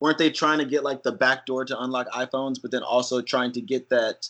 weren't 0.02 0.18
they 0.18 0.30
trying 0.30 0.58
to 0.58 0.64
get 0.64 0.82
like 0.82 1.04
the 1.04 1.12
back 1.12 1.46
door 1.46 1.64
to 1.64 1.80
unlock 1.80 2.08
iPhones, 2.10 2.60
but 2.60 2.72
then 2.72 2.82
also 2.82 3.22
trying 3.22 3.52
to 3.52 3.60
get 3.60 3.88
that 3.90 4.28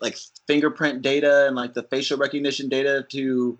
like 0.00 0.16
fingerprint 0.46 1.02
data 1.02 1.48
and 1.48 1.56
like 1.56 1.74
the 1.74 1.82
facial 1.82 2.16
recognition 2.16 2.68
data 2.68 3.04
to 3.10 3.58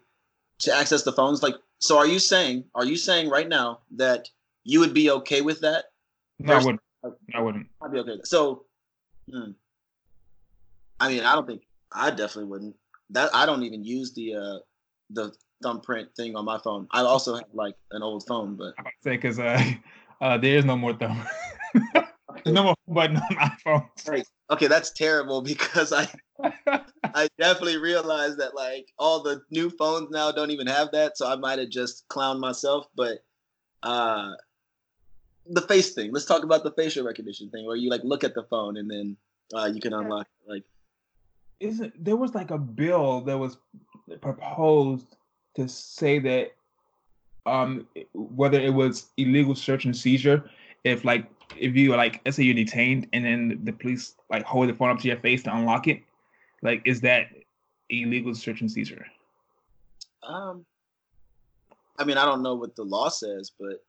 to 0.61 0.73
access 0.73 1.03
the 1.03 1.13
phones? 1.13 1.43
Like, 1.43 1.57
so 1.81 1.99
are 1.99 2.07
you 2.07 2.21
saying 2.21 2.63
are 2.77 2.85
you 2.85 2.97
saying 2.97 3.29
right 3.29 3.49
now 3.49 3.81
that 3.97 4.29
you 4.63 4.79
would 4.79 4.95
be 4.95 5.11
okay 5.11 5.41
with 5.41 5.61
that? 5.63 5.87
No, 6.39 6.55
I 6.55 6.59
wouldn't. 6.59 6.81
I 7.35 7.41
wouldn't. 7.41 7.67
I'd 7.83 7.91
be 7.91 7.99
okay 7.99 8.11
with 8.11 8.21
that. 8.21 8.29
So, 8.29 8.65
hmm. 9.29 9.51
I 11.01 11.09
mean, 11.09 11.25
I 11.25 11.35
don't 11.35 11.47
think 11.49 11.63
I 11.91 12.11
definitely 12.11 12.45
wouldn't. 12.45 12.77
That 13.11 13.35
I 13.35 13.47
don't 13.47 13.65
even 13.65 13.83
use 13.83 14.15
the 14.15 14.37
uh 14.37 14.59
the 15.11 15.33
thumbprint 15.61 16.15
thing 16.15 16.37
on 16.37 16.45
my 16.45 16.59
phone. 16.59 16.87
I 16.93 17.01
also 17.01 17.35
have 17.35 17.47
like 17.53 17.75
an 17.91 18.05
old 18.05 18.25
phone, 18.29 18.55
but 18.55 18.75
I'm 18.79 18.85
say 19.03 19.17
because 19.17 19.41
uh, 19.41 19.61
uh, 20.21 20.39
there 20.39 20.57
is 20.57 20.65
no 20.65 20.77
more 20.77 20.95
thumb. 20.95 21.23
There's 22.45 22.55
no 22.55 22.63
more 22.65 22.77
button 22.87 23.17
on 23.17 23.37
iPhones. 23.37 24.09
Right. 24.09 24.27
okay, 24.51 24.67
that's 24.67 24.91
terrible 24.93 25.43
because 25.43 25.93
I 25.93 26.09
I 27.05 27.29
definitely 27.39 27.79
realized 27.79 28.39
that 28.39 28.55
like 28.55 28.93
all 28.99 29.23
the 29.23 29.43
new 29.51 29.71
phones 29.71 30.11
now 30.11 30.31
don't 30.31 30.51
even 30.51 30.67
have 30.67 30.91
that, 30.93 31.19
so 31.19 31.29
I 31.29 31.37
might 31.37 31.59
have 31.59 31.71
just 31.71 32.07
clowned 32.09 32.41
myself. 32.41 32.87
But 32.95 33.25
uh 33.83 34.33
the 35.49 35.63
face 35.63 35.95
thing. 35.95 36.13
Let's 36.13 36.27
talk 36.27 36.45
about 36.45 36.63
the 36.63 36.73
facial 36.73 37.05
recognition 37.05 37.51
thing, 37.51 37.67
where 37.67 37.77
you 37.77 37.91
like 37.91 38.05
look 38.05 38.25
at 38.25 38.35
the 38.35 38.45
phone 38.45 38.77
and 38.77 38.91
then 38.91 39.17
uh, 39.55 39.67
you 39.67 39.81
can 39.81 39.93
unlock. 39.93 40.27
Like, 40.47 40.65
Isn't 41.61 41.93
there 42.03 42.17
was 42.17 42.35
like 42.35 42.51
a 42.51 42.59
bill 42.59 43.23
that 43.23 43.39
was 43.39 43.57
proposed 44.21 45.17
to 45.57 45.69
say 45.69 46.19
that 46.21 46.53
um 47.49 47.87
whether 48.15 48.61
it 48.61 48.73
was 48.73 49.07
illegal 49.17 49.55
search 49.55 49.85
and 49.85 49.97
seizure 49.97 50.49
if 50.85 51.05
like 51.05 51.29
if 51.57 51.75
you 51.75 51.95
like 51.97 52.21
let's 52.25 52.37
say 52.37 52.43
you're 52.43 52.55
detained 52.55 53.07
and 53.13 53.25
then 53.25 53.59
the 53.65 53.73
police 53.73 54.15
like 54.31 54.45
hold 54.45 54.69
the 54.69 54.75
phone 54.75 54.91
up 54.91 54.99
to 54.99 55.09
your 55.09 55.17
face 55.19 55.43
to 55.43 55.55
unlock 55.55 55.89
it 55.89 56.03
like 56.63 56.83
is 56.85 57.01
that 57.01 57.29
illegal 57.91 58.35
search 58.35 58.61
and 58.61 58.71
seizure 58.71 59.07
um, 60.23 60.67
I 61.99 62.05
mean, 62.05 62.19
I 62.19 62.25
don't 62.25 62.43
know 62.43 62.55
what 62.55 62.77
the 62.77 62.85
law 62.85 63.09
says, 63.09 63.51
but 63.59 63.83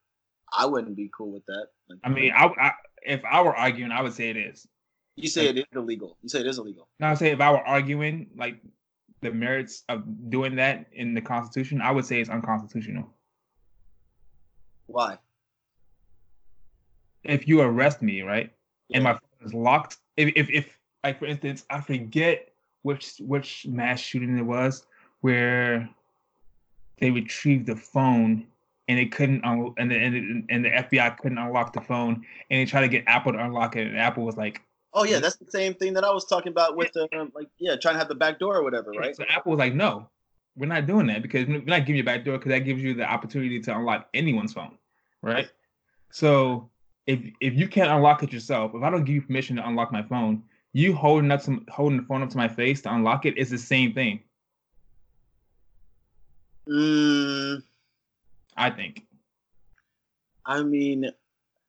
I 0.57 0.65
wouldn't 0.65 0.95
be 0.95 1.09
cool 1.15 1.31
with 1.31 1.45
that. 1.45 1.67
Like, 1.89 1.99
i 2.03 2.09
mean 2.09 2.31
I, 2.35 2.45
I 2.45 2.71
if 3.01 3.21
i 3.25 3.41
were 3.41 3.55
arguing 3.55 3.91
i 3.91 4.01
would 4.01 4.13
say 4.13 4.29
it 4.29 4.37
is 4.37 4.67
you 5.15 5.27
say 5.27 5.47
it 5.47 5.57
is 5.57 5.65
illegal. 5.75 6.17
You 6.21 6.29
say 6.29 6.39
it 6.41 6.47
is 6.47 6.59
illegal. 6.59 6.87
now 6.99 7.11
i 7.11 7.13
say 7.15 7.31
if 7.31 7.41
i 7.41 7.51
were 7.51 7.65
arguing 7.65 8.27
like 8.37 8.57
the 9.21 9.31
merits 9.31 9.83
of 9.89 10.03
doing 10.29 10.55
that 10.57 10.85
in 10.93 11.13
the 11.13 11.21
constitution 11.21 11.81
i 11.81 11.91
would 11.91 12.05
say 12.05 12.21
it's 12.21 12.29
unconstitutional 12.29 13.11
Why? 14.89 15.17
if 17.23 17.47
you 17.47 17.61
arrest 17.61 18.01
me, 18.01 18.21
right, 18.21 18.51
and 18.93 19.03
my 19.03 19.13
phone 19.13 19.45
is 19.45 19.53
locked, 19.53 19.97
if, 20.17 20.31
if 20.35 20.49
if 20.49 20.77
like 21.03 21.19
for 21.19 21.25
instance, 21.25 21.65
I 21.69 21.81
forget 21.81 22.49
which 22.81 23.15
which 23.19 23.65
mass 23.67 23.99
shooting 23.99 24.37
it 24.37 24.41
was 24.41 24.85
where 25.21 25.89
they 26.99 27.11
retrieved 27.11 27.65
the 27.67 27.75
phone 27.75 28.47
and 28.87 28.97
they 28.97 29.05
couldn't 29.05 29.43
un- 29.45 29.73
and 29.77 29.91
the, 29.91 29.95
and, 29.95 30.15
the, 30.15 30.53
and 30.53 30.65
the 30.65 30.69
FBI 30.69 31.17
couldn't 31.17 31.37
unlock 31.37 31.73
the 31.73 31.81
phone 31.81 32.25
and 32.49 32.59
they 32.59 32.65
tried 32.65 32.81
to 32.81 32.87
get 32.87 33.03
Apple 33.07 33.33
to 33.33 33.43
unlock 33.43 33.75
it 33.75 33.87
and 33.87 33.97
Apple 33.97 34.23
was 34.23 34.37
like 34.37 34.61
Oh 34.93 35.03
yeah, 35.03 35.19
that's 35.19 35.35
the 35.35 35.49
same 35.51 35.75
thing 35.75 35.93
that 35.93 36.03
I 36.03 36.11
was 36.11 36.25
talking 36.25 36.51
about 36.51 36.75
with 36.75 36.91
the 36.93 37.07
um, 37.17 37.31
like 37.35 37.47
yeah, 37.59 37.75
trying 37.75 37.95
to 37.95 37.99
have 37.99 38.07
the 38.07 38.15
back 38.15 38.39
door 38.39 38.57
or 38.57 38.63
whatever, 38.63 38.91
right? 38.91 39.15
so 39.15 39.23
Apple 39.29 39.51
was 39.51 39.59
like 39.59 39.73
no 39.73 40.09
we're 40.55 40.65
not 40.65 40.87
doing 40.87 41.07
that 41.07 41.21
because 41.21 41.47
we're 41.47 41.59
not 41.61 41.81
giving 41.81 41.95
you 41.95 42.01
a 42.01 42.05
back 42.05 42.25
door 42.25 42.37
because 42.37 42.49
that 42.49 42.59
gives 42.59 42.81
you 42.81 42.93
the 42.93 43.03
opportunity 43.03 43.59
to 43.59 43.75
unlock 43.75 44.07
anyone's 44.13 44.53
phone 44.53 44.77
right? 45.21 45.49
So 46.11 46.69
if 47.07 47.19
if 47.41 47.55
you 47.55 47.67
can't 47.67 47.91
unlock 47.91 48.23
it 48.23 48.33
yourself 48.33 48.71
if 48.73 48.83
I 48.83 48.89
don't 48.89 49.03
give 49.03 49.15
you 49.15 49.21
permission 49.21 49.55
to 49.57 49.67
unlock 49.67 49.91
my 49.91 50.03
phone 50.03 50.43
you 50.73 50.93
holding 50.93 51.31
up 51.31 51.41
some 51.41 51.65
holding 51.69 51.97
the 51.97 52.03
phone 52.03 52.21
up 52.21 52.29
to 52.29 52.37
my 52.37 52.47
face 52.47 52.81
to 52.81 52.93
unlock 52.93 53.25
it 53.25 53.37
is 53.37 53.49
the 53.49 53.57
same 53.57 53.93
thing. 53.93 54.21
Mm, 56.67 57.63
I 58.55 58.69
think. 58.69 59.05
I 60.45 60.61
mean, 60.61 61.09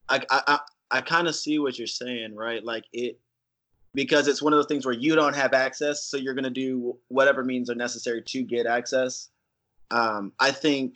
I 0.09 0.21
I 0.29 0.41
I, 0.47 0.59
I 0.91 1.01
kind 1.01 1.27
of 1.27 1.35
see 1.35 1.57
what 1.57 1.77
you're 1.77 1.87
saying, 1.87 2.35
right? 2.35 2.63
Like 2.63 2.85
it 2.93 3.19
because 3.93 4.27
it's 4.27 4.41
one 4.41 4.53
of 4.53 4.57
those 4.57 4.67
things 4.67 4.85
where 4.85 4.95
you 4.95 5.15
don't 5.15 5.35
have 5.35 5.53
access, 5.53 6.05
so 6.05 6.17
you're 6.17 6.33
gonna 6.33 6.49
do 6.49 6.97
whatever 7.09 7.43
means 7.43 7.69
are 7.69 7.75
necessary 7.75 8.21
to 8.27 8.43
get 8.43 8.65
access. 8.65 9.29
Um, 9.91 10.31
I 10.39 10.51
think, 10.51 10.95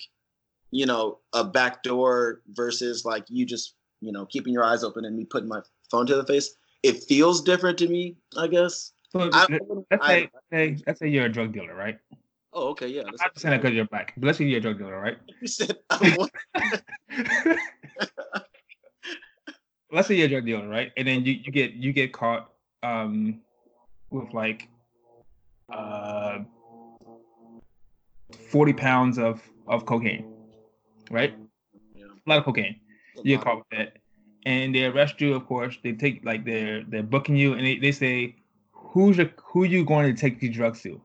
you 0.72 0.86
know, 0.86 1.20
a 1.34 1.44
back 1.44 1.84
door 1.84 2.42
versus 2.50 3.04
like 3.06 3.26
you 3.28 3.46
just, 3.46 3.76
you 4.02 4.12
know, 4.12 4.26
keeping 4.26 4.54
your 4.54 4.64
eyes 4.64 4.84
open 4.84 5.06
and 5.06 5.16
me 5.16 5.26
putting 5.26 5.50
my 5.50 5.62
phone 5.92 6.06
to 6.08 6.16
the 6.16 6.26
face. 6.26 6.56
It 6.84 7.04
feels 7.04 7.42
different 7.42 7.78
to 7.80 7.88
me, 7.88 8.16
I 8.38 8.48
guess. 8.48 8.94
so 9.12 9.30
I, 9.34 9.48
let's 9.92 10.04
I- 10.04 10.08
say, 10.08 10.30
say 10.52 10.78
let's 10.88 11.00
say 11.00 11.08
you're 11.10 11.26
a 11.26 11.32
drug 11.32 11.52
dealer 11.54 11.76
right 11.76 11.98
oh, 12.54 12.70
okay, 12.70 12.88
yeah. 12.88 13.02
I'm 13.02 13.16
not 13.20 13.38
saying 13.38 13.52
that 13.52 13.62
because 13.62 13.76
you're 13.76 13.86
black 13.86 14.14
but 14.18 14.28
let's 14.28 14.38
say 14.38 14.46
you're 14.46 14.60
a 14.60 14.62
drug 14.62 14.78
dealer 14.78 15.00
right 15.00 15.18
you 15.42 15.48
said 15.48 15.78
let's 19.96 20.08
say 20.08 20.16
you're 20.16 20.28
a 20.28 20.30
drug 20.30 20.46
dealer, 20.46 20.68
right? 20.68 20.92
And 20.98 21.08
then 21.08 21.26
you, 21.26 21.34
you 21.34 21.52
get 21.52 21.74
you 21.74 21.94
get 21.94 22.14
caught 22.14 22.52
um 22.86 23.42
with 24.12 24.34
like 24.34 24.68
uh 25.72 26.40
40 28.52 28.74
pounds 28.74 29.18
of 29.18 29.42
of 29.68 29.86
cocaine, 29.86 30.26
right? 31.10 31.34
yeah, 31.96 32.06
A 32.26 32.30
lot 32.30 32.40
of 32.40 32.46
cocaine. 32.46 32.80
You 33.16 33.24
get 33.24 33.38
lot. 33.38 33.46
caught 33.46 33.58
with 33.58 33.70
that. 33.72 33.98
And 34.46 34.76
they 34.76 34.86
arrest 34.86 35.20
you, 35.22 35.34
of 35.34 35.46
course. 35.48 35.78
They 35.84 35.94
take 35.94 36.24
like 36.24 36.46
they're 36.46 36.84
they're 36.84 37.04
booking 37.04 37.36
you 37.36 37.54
and 37.54 37.66
they, 37.66 37.78
they 37.78 37.92
say 37.92 38.36
who's 38.72 39.18
your 39.18 39.30
who 39.44 39.64
you 39.64 39.84
going 39.84 40.14
to 40.14 40.20
take 40.20 40.40
these 40.40 40.56
drugs 40.56 40.82
to? 40.84 41.02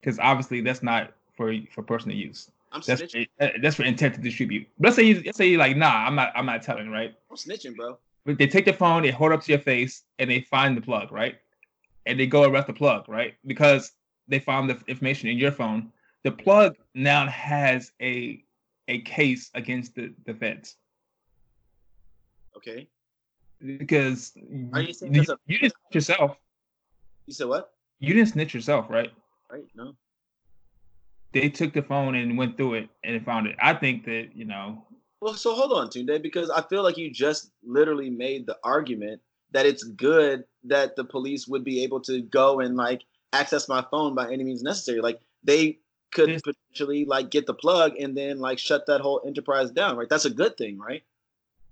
Because 0.00 0.18
obviously 0.18 0.60
that's 0.60 0.82
not 0.82 1.12
for 1.36 1.52
for 1.74 1.82
personal 1.82 2.16
use. 2.16 2.50
I'm 2.72 2.82
That's 2.82 3.02
snitching. 3.02 3.26
for, 3.38 3.50
that's 3.60 3.76
for 3.76 3.82
intent 3.82 4.14
to 4.14 4.20
distribute. 4.20 4.68
But 4.78 4.88
let's 4.88 4.96
say 4.96 5.02
you 5.02 5.22
let's 5.26 5.36
say 5.38 5.48
you're 5.48 5.58
like, 5.58 5.76
nah, 5.76 6.06
I'm 6.06 6.14
not 6.14 6.32
I'm 6.36 6.46
not 6.46 6.62
telling, 6.62 6.90
right? 6.90 7.14
I'm 7.30 7.36
snitching, 7.36 7.74
bro. 7.76 7.98
They 8.34 8.46
take 8.46 8.64
the 8.64 8.72
phone, 8.72 9.02
they 9.02 9.10
hold 9.10 9.32
it 9.32 9.34
up 9.34 9.42
to 9.44 9.52
your 9.52 9.60
face, 9.60 10.04
and 10.18 10.30
they 10.30 10.40
find 10.42 10.76
the 10.76 10.80
plug, 10.80 11.12
right? 11.12 11.36
And 12.06 12.18
they 12.18 12.26
go 12.26 12.44
arrest 12.44 12.66
the 12.66 12.72
plug, 12.72 13.08
right? 13.08 13.34
Because 13.46 13.92
they 14.28 14.38
found 14.38 14.70
the 14.70 14.80
information 14.86 15.28
in 15.28 15.38
your 15.38 15.52
phone. 15.52 15.92
The 16.24 16.32
plug 16.32 16.76
now 16.94 17.26
has 17.26 17.92
a 18.00 18.44
a 18.88 19.00
case 19.02 19.50
against 19.54 19.94
the, 19.94 20.12
the 20.26 20.34
feds 20.34 20.76
Okay. 22.56 22.88
because 23.64 24.32
Are 24.72 24.82
you 24.82 24.92
saying 24.92 25.14
you, 25.14 25.22
a- 25.22 25.36
you 25.46 25.58
didn't 25.58 25.74
snitch 25.74 25.94
yourself. 25.94 26.36
You 27.26 27.34
said 27.34 27.46
what? 27.46 27.72
You 28.00 28.14
didn't 28.14 28.30
snitch 28.30 28.52
yourself, 28.52 28.86
right? 28.90 29.12
Right? 29.50 29.62
No. 29.76 29.94
They 31.32 31.48
took 31.48 31.72
the 31.72 31.82
phone 31.82 32.16
and 32.16 32.36
went 32.36 32.56
through 32.56 32.74
it 32.74 32.88
and 33.04 33.14
they 33.14 33.24
found 33.24 33.46
it. 33.46 33.56
I 33.62 33.74
think 33.74 34.04
that 34.06 34.30
you 34.34 34.44
know, 34.44 34.84
Well, 35.20 35.34
so 35.34 35.54
hold 35.54 35.72
on, 35.72 35.88
Tunde, 35.88 36.22
because 36.22 36.48
I 36.50 36.62
feel 36.62 36.82
like 36.82 36.96
you 36.96 37.10
just 37.10 37.50
literally 37.62 38.08
made 38.10 38.46
the 38.46 38.56
argument 38.64 39.20
that 39.52 39.66
it's 39.66 39.82
good 39.84 40.44
that 40.64 40.96
the 40.96 41.04
police 41.04 41.46
would 41.46 41.64
be 41.64 41.82
able 41.82 42.00
to 42.00 42.22
go 42.22 42.60
and 42.60 42.76
like 42.76 43.02
access 43.32 43.68
my 43.68 43.84
phone 43.90 44.14
by 44.14 44.32
any 44.32 44.44
means 44.44 44.62
necessary. 44.62 45.00
Like 45.00 45.20
they 45.44 45.78
could 46.12 46.30
Yes. 46.30 46.40
potentially 46.42 47.04
like 47.04 47.30
get 47.30 47.46
the 47.46 47.54
plug 47.54 47.96
and 47.98 48.16
then 48.16 48.38
like 48.40 48.58
shut 48.58 48.86
that 48.86 49.00
whole 49.00 49.20
enterprise 49.26 49.70
down, 49.70 49.96
right? 49.96 50.08
That's 50.08 50.24
a 50.24 50.30
good 50.30 50.56
thing, 50.56 50.78
right? 50.78 51.02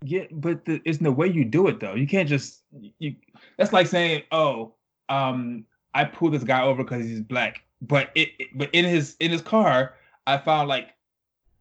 Yeah, 0.05 0.25
but 0.31 0.65
the, 0.65 0.81
it's 0.85 0.99
the 0.99 1.11
way 1.11 1.27
you 1.27 1.45
do 1.45 1.67
it 1.69 1.81
though. 1.81 1.95
You 1.95 2.07
can't 2.07 2.29
just 2.29 2.63
you. 3.01 3.17
That's 3.57 3.73
like 3.73 3.89
saying, 3.89 4.23
"Oh, 4.31 4.75
um, 5.09 5.65
I 5.93 6.05
pulled 6.05 6.35
this 6.35 6.45
guy 6.45 6.63
over 6.63 6.85
because 6.85 7.05
he's 7.05 7.21
black," 7.21 7.65
but 7.83 8.11
it, 8.15 8.29
it- 8.39 8.49
but 8.57 8.71
in 8.73 8.85
his 8.85 9.17
in 9.19 9.33
his 9.33 9.43
car, 9.43 9.95
I 10.29 10.39
found 10.39 10.69
like 10.69 10.91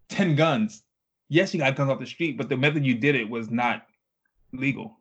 ten 0.08 0.36
guns. 0.36 0.84
Yes, 1.29 1.53
you 1.53 1.59
got 1.59 1.75
guns 1.75 1.89
off 1.89 1.99
the 1.99 2.05
street, 2.05 2.37
but 2.37 2.49
the 2.49 2.57
method 2.57 2.85
you 2.85 2.95
did 2.95 3.15
it 3.15 3.29
was 3.29 3.49
not 3.49 3.85
legal. 4.53 4.97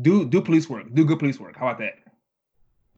Do 0.00 0.24
do 0.26 0.40
police 0.40 0.68
work. 0.68 0.92
Do 0.92 1.04
good 1.04 1.18
police 1.18 1.40
work. 1.40 1.56
How 1.56 1.68
about 1.68 1.78
that? 1.78 1.94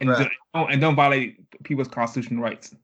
And 0.00 0.10
Right. 0.10 0.30
don't, 0.54 0.72
and 0.72 0.80
don't 0.80 0.96
violate 0.96 1.38
people's 1.62 1.88
constitutional 1.88 2.42
rights. 2.42 2.74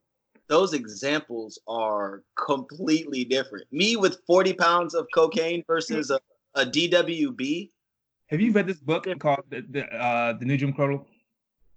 Those 0.49 0.75
examples 0.75 1.59
are 1.66 2.22
completely 2.37 3.25
different. 3.25 3.66
Me 3.72 3.96
with 3.96 4.18
40 4.27 4.53
pounds 4.53 4.94
of 4.94 5.07
cocaine 5.12 5.64
versus 5.66 6.11
a, 6.11 6.20
a 6.55 6.64
DWB. 6.64 7.70
Have 8.29 8.40
you 8.40 8.53
read 8.53 8.66
this 8.66 8.79
book 8.79 9.07
called 9.18 9.44
the 9.49 9.64
the, 9.68 9.85
uh, 9.92 10.35
the 10.35 10.44
New 10.44 10.57
Jim 10.57 10.72
Crow? 10.72 11.05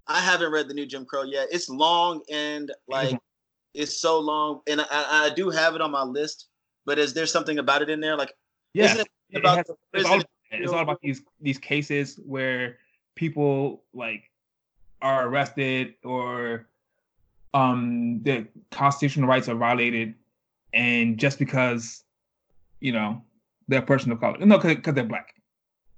I 0.08 0.20
haven't 0.20 0.52
read 0.52 0.68
the 0.68 0.74
new 0.74 0.86
Jim 0.86 1.06
Crow 1.06 1.24
yet. 1.24 1.48
It's 1.52 1.70
long 1.70 2.22
and 2.32 2.72
like 2.88 3.18
it's 3.74 4.00
so 4.00 4.20
long, 4.20 4.62
and 4.68 4.82
I 4.82 4.88
I 4.92 5.30
do 5.36 5.50
have 5.50 5.76
it 5.76 5.82
on 5.82 5.92
my 5.92 6.04
list. 6.04 6.49
But 6.90 6.98
is 6.98 7.14
there 7.14 7.28
something 7.28 7.60
about 7.60 7.84
it 7.84 7.92
in 7.92 8.00
there? 8.00 8.18
Like, 8.18 8.34
Yes. 8.74 8.98
it 8.98 9.08
It 9.30 9.46
has- 9.46 9.68
the 9.68 9.76
it's 9.94 10.10
all, 10.10 10.24
it's 10.50 10.74
all 10.74 10.80
about 10.80 11.00
these 11.02 11.22
these 11.40 11.60
cases 11.60 12.20
where 12.26 12.80
people 13.14 13.84
like 13.94 14.24
are 15.00 15.28
arrested 15.28 15.94
or 16.04 16.68
um 17.54 18.24
the 18.24 18.48
constitutional 18.72 19.30
rights 19.30 19.48
are 19.48 19.54
violated 19.54 20.16
and 20.74 21.20
just 21.20 21.38
because 21.38 22.04
you 22.80 22.92
know 22.92 23.22
they're 23.68 23.84
a 23.84 23.86
person 23.86 24.12
of 24.12 24.20
color 24.20 24.44
no 24.44 24.58
because 24.58 24.96
they're 24.96 25.04
black 25.04 25.36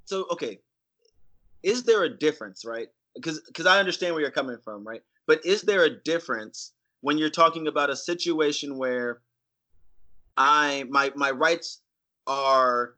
So 0.03 0.25
okay, 0.31 0.59
is 1.63 1.83
there 1.83 2.03
a 2.03 2.09
difference, 2.09 2.65
right? 2.65 2.89
Because 3.15 3.39
because 3.47 3.65
I 3.65 3.79
understand 3.79 4.13
where 4.13 4.21
you're 4.23 4.39
coming 4.41 4.57
from, 4.61 4.85
right? 4.85 5.03
But 5.25 5.45
is 5.45 5.61
there 5.61 5.85
a 5.85 5.89
difference 6.03 6.73
when 6.99 7.17
you're 7.17 7.29
talking 7.43 7.67
about 7.67 7.89
a 7.89 7.95
situation 7.95 8.77
where 8.77 9.21
I 10.37 10.85
my 10.89 11.11
my 11.15 11.31
rights 11.31 11.81
are 12.27 12.95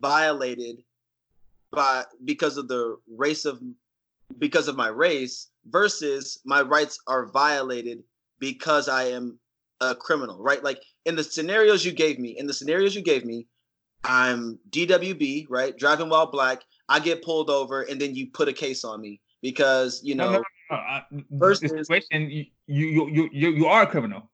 violated 0.00 0.82
by 1.72 2.04
because 2.24 2.56
of 2.56 2.68
the 2.68 2.96
race 3.16 3.44
of 3.44 3.60
because 4.38 4.68
of 4.68 4.76
my 4.76 4.88
race 4.88 5.48
versus 5.66 6.40
my 6.44 6.62
rights 6.62 6.98
are 7.06 7.26
violated 7.26 8.02
because 8.38 8.88
I 8.88 9.04
am 9.04 9.38
a 9.80 9.94
criminal, 9.94 10.42
right? 10.42 10.62
Like 10.62 10.82
in 11.04 11.16
the 11.16 11.24
scenarios 11.24 11.84
you 11.84 11.92
gave 11.92 12.18
me, 12.18 12.36
in 12.38 12.46
the 12.46 12.52
scenarios 12.52 12.94
you 12.94 13.02
gave 13.02 13.24
me, 13.24 13.46
I'm 14.04 14.58
DWB, 14.70 15.46
right? 15.48 15.76
Driving 15.76 16.08
while 16.08 16.26
black. 16.26 16.62
I 16.88 17.00
get 17.00 17.22
pulled 17.22 17.48
over, 17.48 17.82
and 17.82 17.98
then 17.98 18.14
you 18.14 18.26
put 18.30 18.48
a 18.48 18.52
case 18.52 18.84
on 18.84 19.00
me 19.00 19.20
because 19.40 20.02
you 20.04 20.14
know. 20.14 20.32
No, 20.32 20.36
no, 20.38 20.44
no, 20.70 20.76
uh, 20.76 21.00
versus, 21.30 21.70
the 21.70 21.78
situation, 21.84 22.30
you, 22.30 22.44
you 22.66 23.08
you 23.08 23.30
you 23.32 23.50
you 23.50 23.66
are 23.66 23.82
a 23.82 23.86
criminal. 23.86 24.30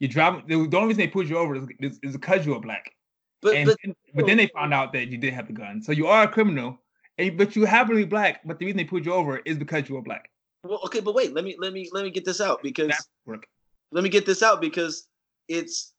You 0.00 0.08
drive. 0.08 0.46
The 0.46 0.54
only 0.54 0.88
reason 0.88 0.98
they 0.98 1.08
pulled 1.08 1.28
you 1.28 1.38
over 1.38 1.56
is, 1.56 1.66
is, 1.80 2.00
is 2.02 2.12
because 2.12 2.46
you 2.46 2.54
are 2.54 2.60
black. 2.60 2.92
But 3.40 3.56
and, 3.56 3.66
but, 3.66 3.78
but 4.14 4.26
then 4.26 4.36
they 4.36 4.48
found 4.48 4.74
out 4.74 4.92
that 4.92 5.08
you 5.08 5.18
did 5.18 5.32
have 5.32 5.46
the 5.46 5.52
gun, 5.52 5.82
so 5.82 5.92
you 5.92 6.06
are 6.06 6.24
a 6.24 6.28
criminal. 6.28 6.78
And, 7.18 7.36
but 7.36 7.56
you 7.56 7.64
happen 7.64 7.96
to 7.96 8.02
be 8.02 8.04
black. 8.04 8.40
But 8.44 8.58
the 8.58 8.66
reason 8.66 8.76
they 8.76 8.84
pulled 8.84 9.04
you 9.04 9.12
over 9.12 9.38
is 9.38 9.58
because 9.58 9.88
you 9.88 9.96
are 9.96 10.02
black. 10.02 10.30
Well, 10.62 10.80
okay, 10.84 11.00
but 11.00 11.14
wait. 11.14 11.34
Let 11.34 11.44
me 11.44 11.56
let 11.58 11.72
me 11.72 11.88
let 11.92 12.04
me 12.04 12.10
get 12.10 12.24
this 12.24 12.40
out 12.40 12.62
because 12.62 12.92
let 13.92 14.04
me 14.04 14.10
get 14.10 14.26
this 14.26 14.42
out 14.42 14.60
because 14.60 15.08
it's 15.48 15.92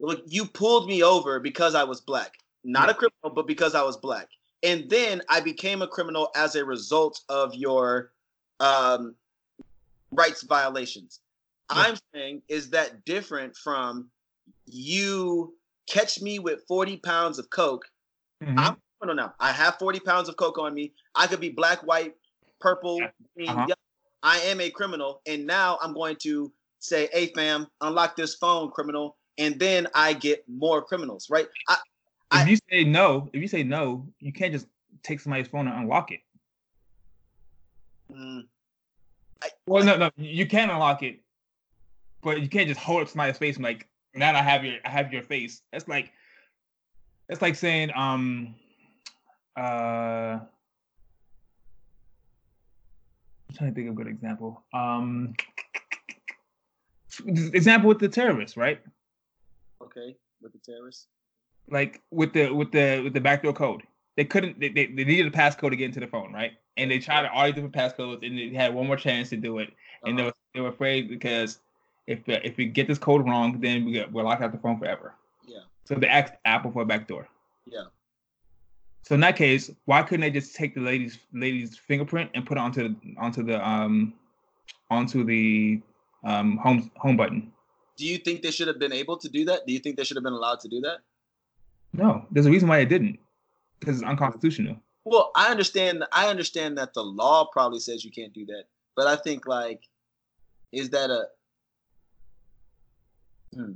like 0.00 0.20
you 0.26 0.44
pulled 0.46 0.88
me 0.88 1.02
over 1.02 1.40
because 1.40 1.74
I 1.74 1.84
was 1.84 2.00
black, 2.00 2.34
not 2.64 2.86
yeah. 2.86 2.92
a 2.92 2.94
criminal, 2.94 3.34
but 3.34 3.46
because 3.46 3.74
I 3.74 3.82
was 3.82 3.96
black, 3.96 4.28
and 4.62 4.88
then 4.88 5.22
I 5.28 5.40
became 5.40 5.82
a 5.82 5.86
criminal 5.88 6.30
as 6.36 6.54
a 6.54 6.64
result 6.64 7.20
of 7.28 7.54
your 7.54 8.12
um, 8.60 9.14
rights 10.12 10.42
violations. 10.42 11.20
Yeah. 11.70 11.78
I'm 11.78 11.96
saying, 12.14 12.42
is 12.48 12.70
that 12.70 13.04
different 13.04 13.56
from 13.56 14.10
you 14.66 15.54
catch 15.86 16.20
me 16.20 16.38
with 16.38 16.62
40 16.66 16.98
pounds 16.98 17.38
of 17.38 17.50
coke? 17.50 17.84
Mm-hmm. 18.42 18.58
I'm 18.58 18.76
no, 19.04 19.12
now. 19.12 19.34
I 19.38 19.52
have 19.52 19.78
40 19.78 20.00
pounds 20.00 20.28
of 20.28 20.36
coke 20.36 20.58
on 20.58 20.74
me. 20.74 20.92
I 21.14 21.28
could 21.28 21.40
be 21.40 21.50
black, 21.50 21.86
white, 21.86 22.14
purple, 22.60 23.00
green, 23.36 23.48
uh-huh. 23.48 23.66
I 24.22 24.38
am 24.38 24.60
a 24.60 24.70
criminal, 24.70 25.20
and 25.26 25.46
now 25.46 25.78
I'm 25.80 25.94
going 25.94 26.16
to 26.22 26.52
say, 26.80 27.08
"Hey, 27.12 27.32
fam, 27.34 27.68
unlock 27.80 28.16
this 28.16 28.34
phone, 28.34 28.70
criminal," 28.70 29.16
and 29.38 29.58
then 29.58 29.86
I 29.94 30.12
get 30.12 30.44
more 30.48 30.82
criminals, 30.82 31.30
right? 31.30 31.46
I, 31.68 31.74
if 31.74 31.78
I, 32.46 32.48
you 32.48 32.58
say 32.68 32.84
no, 32.84 33.30
if 33.32 33.40
you 33.40 33.48
say 33.48 33.62
no, 33.62 34.06
you 34.18 34.32
can't 34.32 34.52
just 34.52 34.66
take 35.02 35.20
somebody's 35.20 35.48
phone 35.48 35.68
and 35.68 35.78
unlock 35.78 36.10
it. 36.10 36.20
Mm, 38.12 38.46
I, 39.42 39.48
well, 39.66 39.84
no, 39.84 39.96
no, 39.96 40.10
you 40.16 40.46
can 40.46 40.70
unlock 40.70 41.02
it, 41.02 41.20
but 42.22 42.40
you 42.40 42.48
can't 42.48 42.68
just 42.68 42.80
hold 42.80 43.02
up 43.02 43.08
somebody's 43.08 43.38
face 43.38 43.56
and 43.56 43.64
like, 43.64 43.88
now 44.14 44.34
I 44.34 44.42
have 44.42 44.64
your, 44.64 44.76
I 44.84 44.90
have 44.90 45.12
your 45.12 45.22
face. 45.22 45.62
That's 45.72 45.88
like, 45.88 46.12
that's 47.28 47.42
like 47.42 47.54
saying, 47.54 47.90
um, 47.94 48.54
uh. 49.56 50.40
I'm 53.50 53.56
trying 53.56 53.70
to 53.70 53.74
think 53.74 53.88
of 53.88 53.94
a 53.94 53.96
good 53.96 54.08
example. 54.08 54.62
Um, 54.74 55.34
example 57.26 57.88
with 57.88 57.98
the 57.98 58.08
terrorists, 58.08 58.56
right? 58.56 58.80
Okay, 59.82 60.16
with 60.42 60.52
the 60.52 60.58
terrorists. 60.58 61.06
Like 61.70 62.02
with 62.10 62.32
the 62.32 62.50
with 62.50 62.72
the 62.72 63.00
with 63.00 63.12
the 63.14 63.20
backdoor 63.20 63.52
code, 63.52 63.82
they 64.16 64.24
couldn't. 64.24 64.58
They, 64.58 64.68
they, 64.68 64.86
they 64.86 65.04
needed 65.04 65.26
a 65.26 65.30
passcode 65.30 65.70
to 65.70 65.76
get 65.76 65.86
into 65.86 66.00
the 66.00 66.06
phone, 66.06 66.32
right? 66.32 66.52
And 66.76 66.90
they 66.90 66.98
tried 66.98 67.26
all 67.26 67.44
these 67.44 67.54
different 67.54 67.74
passcodes, 67.74 68.26
and 68.26 68.38
they 68.38 68.56
had 68.56 68.74
one 68.74 68.86
more 68.86 68.96
chance 68.96 69.30
to 69.30 69.36
do 69.36 69.58
it, 69.58 69.70
and 70.04 70.12
uh-huh. 70.12 70.16
they 70.16 70.24
were 70.24 70.34
they 70.54 70.60
were 70.60 70.68
afraid 70.68 71.08
because 71.08 71.58
if 72.08 72.20
if 72.26 72.56
we 72.56 72.66
get 72.66 72.88
this 72.88 72.98
code 72.98 73.24
wrong, 73.26 73.60
then 73.60 73.84
we 73.84 73.92
get 73.92 74.10
we're 74.10 74.22
locked 74.22 74.42
out 74.42 74.50
the 74.50 74.58
phone 74.58 74.78
forever. 74.78 75.14
Yeah. 75.46 75.60
So 75.84 75.94
they 75.94 76.08
asked 76.08 76.34
Apple 76.44 76.72
for 76.72 76.82
a 76.82 76.86
backdoor. 76.86 77.28
Yeah. 77.66 77.84
So 79.02 79.14
in 79.14 79.20
that 79.20 79.36
case, 79.36 79.70
why 79.84 80.02
couldn't 80.02 80.22
they 80.22 80.30
just 80.30 80.56
take 80.56 80.74
the 80.74 80.80
lady's 80.80 81.18
lady's 81.32 81.76
fingerprint 81.76 82.30
and 82.34 82.46
put 82.46 82.56
it 82.56 82.60
onto 82.60 82.88
the 82.88 82.96
onto 83.18 83.42
the 83.42 83.66
um 83.66 84.14
onto 84.90 85.22
the 85.22 85.80
um 86.24 86.56
home 86.56 86.90
home 86.96 87.16
button? 87.16 87.52
Do 87.96 88.06
you 88.06 88.16
think 88.16 88.42
they 88.42 88.50
should 88.50 88.68
have 88.68 88.78
been 88.78 88.92
able 88.92 89.18
to 89.18 89.28
do 89.28 89.44
that? 89.44 89.66
Do 89.66 89.72
you 89.72 89.78
think 89.78 89.96
they 89.96 90.04
should 90.04 90.16
have 90.16 90.24
been 90.24 90.32
allowed 90.32 90.60
to 90.60 90.68
do 90.68 90.80
that? 90.80 90.98
No, 91.92 92.26
there's 92.30 92.46
a 92.46 92.50
reason 92.50 92.68
why 92.68 92.78
they 92.78 92.86
didn't. 92.86 93.18
Because 93.80 93.96
it's 93.96 94.08
unconstitutional. 94.08 94.76
Well, 95.04 95.30
I 95.34 95.50
understand. 95.50 96.04
I 96.12 96.28
understand 96.28 96.78
that 96.78 96.94
the 96.94 97.02
law 97.02 97.44
probably 97.52 97.80
says 97.80 98.04
you 98.04 98.10
can't 98.10 98.32
do 98.32 98.46
that, 98.46 98.64
but 98.96 99.06
I 99.06 99.16
think 99.16 99.46
like, 99.46 99.82
is 100.72 100.90
that 100.90 101.10
a? 101.10 101.28
Hmm. 103.54 103.72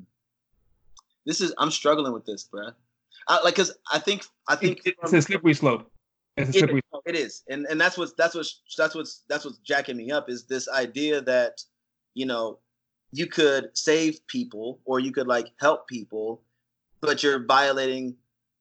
This 1.25 1.41
is 1.41 1.55
I'm 1.59 1.71
struggling 1.71 2.13
with 2.13 2.27
this, 2.27 2.49
bruh. 2.53 2.75
I, 3.29 3.43
like, 3.43 3.55
cause 3.55 3.73
I 3.93 3.99
think 3.99 4.25
I 4.49 4.57
think 4.57 4.81
it's 4.85 5.11
from, 5.11 5.19
a 5.19 5.23
slippery 5.23 5.55
slope. 5.55 5.91
It's 6.37 6.51
a 6.51 6.53
slippery. 6.53 6.83
It, 7.07 7.15
it 7.15 7.17
is, 7.17 7.43
and 7.49 7.67
and 7.67 7.81
that's 7.81 7.97
what's 7.97 8.13
that's 8.15 8.35
what's 8.35 8.63
that's 8.77 8.95
what's 8.95 9.23
that's 9.29 9.45
what's 9.45 9.59
jacking 9.59 9.97
me 9.97 10.11
up 10.11 10.29
is 10.29 10.45
this 10.45 10.69
idea 10.69 11.21
that 11.21 11.63
you 12.15 12.27
know 12.27 12.59
you 13.13 13.27
could 13.27 13.71
save 13.75 14.27
people 14.27 14.81
or 14.85 14.99
you 14.99 15.13
could 15.13 15.27
like 15.27 15.49
help 15.61 15.87
people, 15.87 16.43
but 17.01 17.23
you're 17.23 17.45
violating 17.45 18.17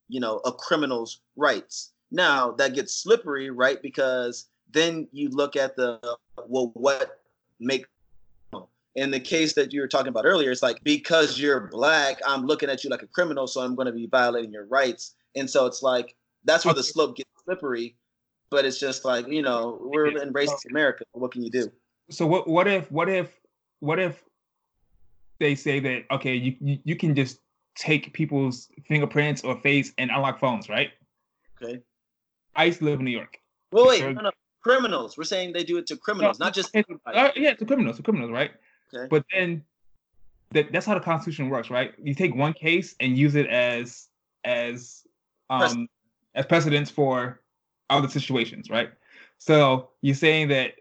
you 0.09 0.19
know 0.19 0.41
a 0.45 0.51
criminal's 0.51 1.21
rights. 1.35 1.93
Now 2.11 2.51
that 2.51 2.75
gets 2.75 2.93
slippery, 2.93 3.49
right? 3.49 3.81
Because 3.81 4.49
then 4.71 5.07
you 5.11 5.29
look 5.29 5.55
at 5.55 5.75
the 5.75 5.99
well, 6.47 6.71
what 6.73 7.21
make 7.59 7.85
in 8.95 9.11
the 9.11 9.19
case 9.19 9.53
that 9.53 9.71
you 9.71 9.81
were 9.81 9.87
talking 9.87 10.09
about 10.09 10.25
earlier, 10.25 10.51
it's 10.51 10.63
like 10.63 10.83
because 10.83 11.39
you're 11.39 11.67
black, 11.67 12.19
I'm 12.25 12.45
looking 12.45 12.69
at 12.69 12.83
you 12.83 12.89
like 12.89 13.03
a 13.03 13.07
criminal, 13.07 13.47
so 13.47 13.61
I'm 13.61 13.75
going 13.75 13.85
to 13.85 13.91
be 13.91 14.07
violating 14.07 14.51
your 14.51 14.65
rights. 14.65 15.15
And 15.35 15.49
so 15.49 15.65
it's 15.65 15.81
like 15.81 16.15
that's 16.43 16.65
where 16.65 16.73
the 16.73 16.83
slope 16.83 17.15
gets 17.15 17.29
slippery. 17.45 17.95
But 18.49 18.65
it's 18.65 18.79
just 18.79 19.05
like 19.05 19.27
you 19.27 19.41
know 19.41 19.79
we're 19.81 20.07
in 20.07 20.33
racist 20.33 20.69
America. 20.69 21.05
What 21.13 21.31
can 21.31 21.41
you 21.41 21.49
do? 21.49 21.71
So 22.09 22.27
what? 22.27 22.49
What 22.49 22.67
if? 22.67 22.91
What 22.91 23.07
if? 23.07 23.31
What 23.79 23.97
if 23.97 24.21
they 25.39 25.55
say 25.55 25.79
that 25.79 26.03
okay, 26.11 26.35
you 26.35 26.55
you, 26.59 26.79
you 26.83 26.95
can 26.97 27.15
just 27.15 27.39
take 27.75 28.11
people's 28.11 28.67
fingerprints 28.87 29.43
or 29.43 29.57
face 29.61 29.93
and 29.97 30.11
unlock 30.11 30.39
phones, 30.39 30.67
right? 30.67 30.89
Okay. 31.61 31.79
I 32.55 32.65
used 32.65 32.79
to 32.79 32.85
live 32.85 32.99
in 32.99 33.05
New 33.05 33.11
York. 33.11 33.39
Well, 33.71 33.87
wait, 33.87 34.03
no, 34.03 34.21
no, 34.21 34.31
criminals. 34.61 35.17
We're 35.17 35.23
saying 35.23 35.53
they 35.53 35.63
do 35.63 35.77
it 35.77 35.87
to 35.87 35.97
criminals, 35.97 36.39
no, 36.39 36.47
not 36.47 36.53
just. 36.53 36.75
Uh, 36.75 37.29
yeah, 37.35 37.53
to 37.53 37.65
criminals, 37.65 37.97
to 37.97 38.03
criminals, 38.03 38.31
right? 38.31 38.51
Okay. 38.93 39.07
But 39.09 39.25
then 39.33 39.63
that, 40.51 40.71
that's 40.71 40.85
how 40.85 40.93
the 40.93 40.99
Constitution 40.99 41.49
works, 41.49 41.69
right? 41.69 41.93
You 42.01 42.13
take 42.13 42.35
one 42.35 42.53
case 42.53 42.95
and 42.99 43.17
use 43.17 43.35
it 43.35 43.47
as 43.47 44.07
as 44.43 45.03
um 45.49 45.87
as 46.35 46.45
precedence 46.45 46.89
for 46.89 47.41
other 47.89 48.07
situations, 48.07 48.69
right? 48.69 48.91
So 49.37 49.89
you're 50.01 50.15
saying 50.15 50.49
that 50.49 50.73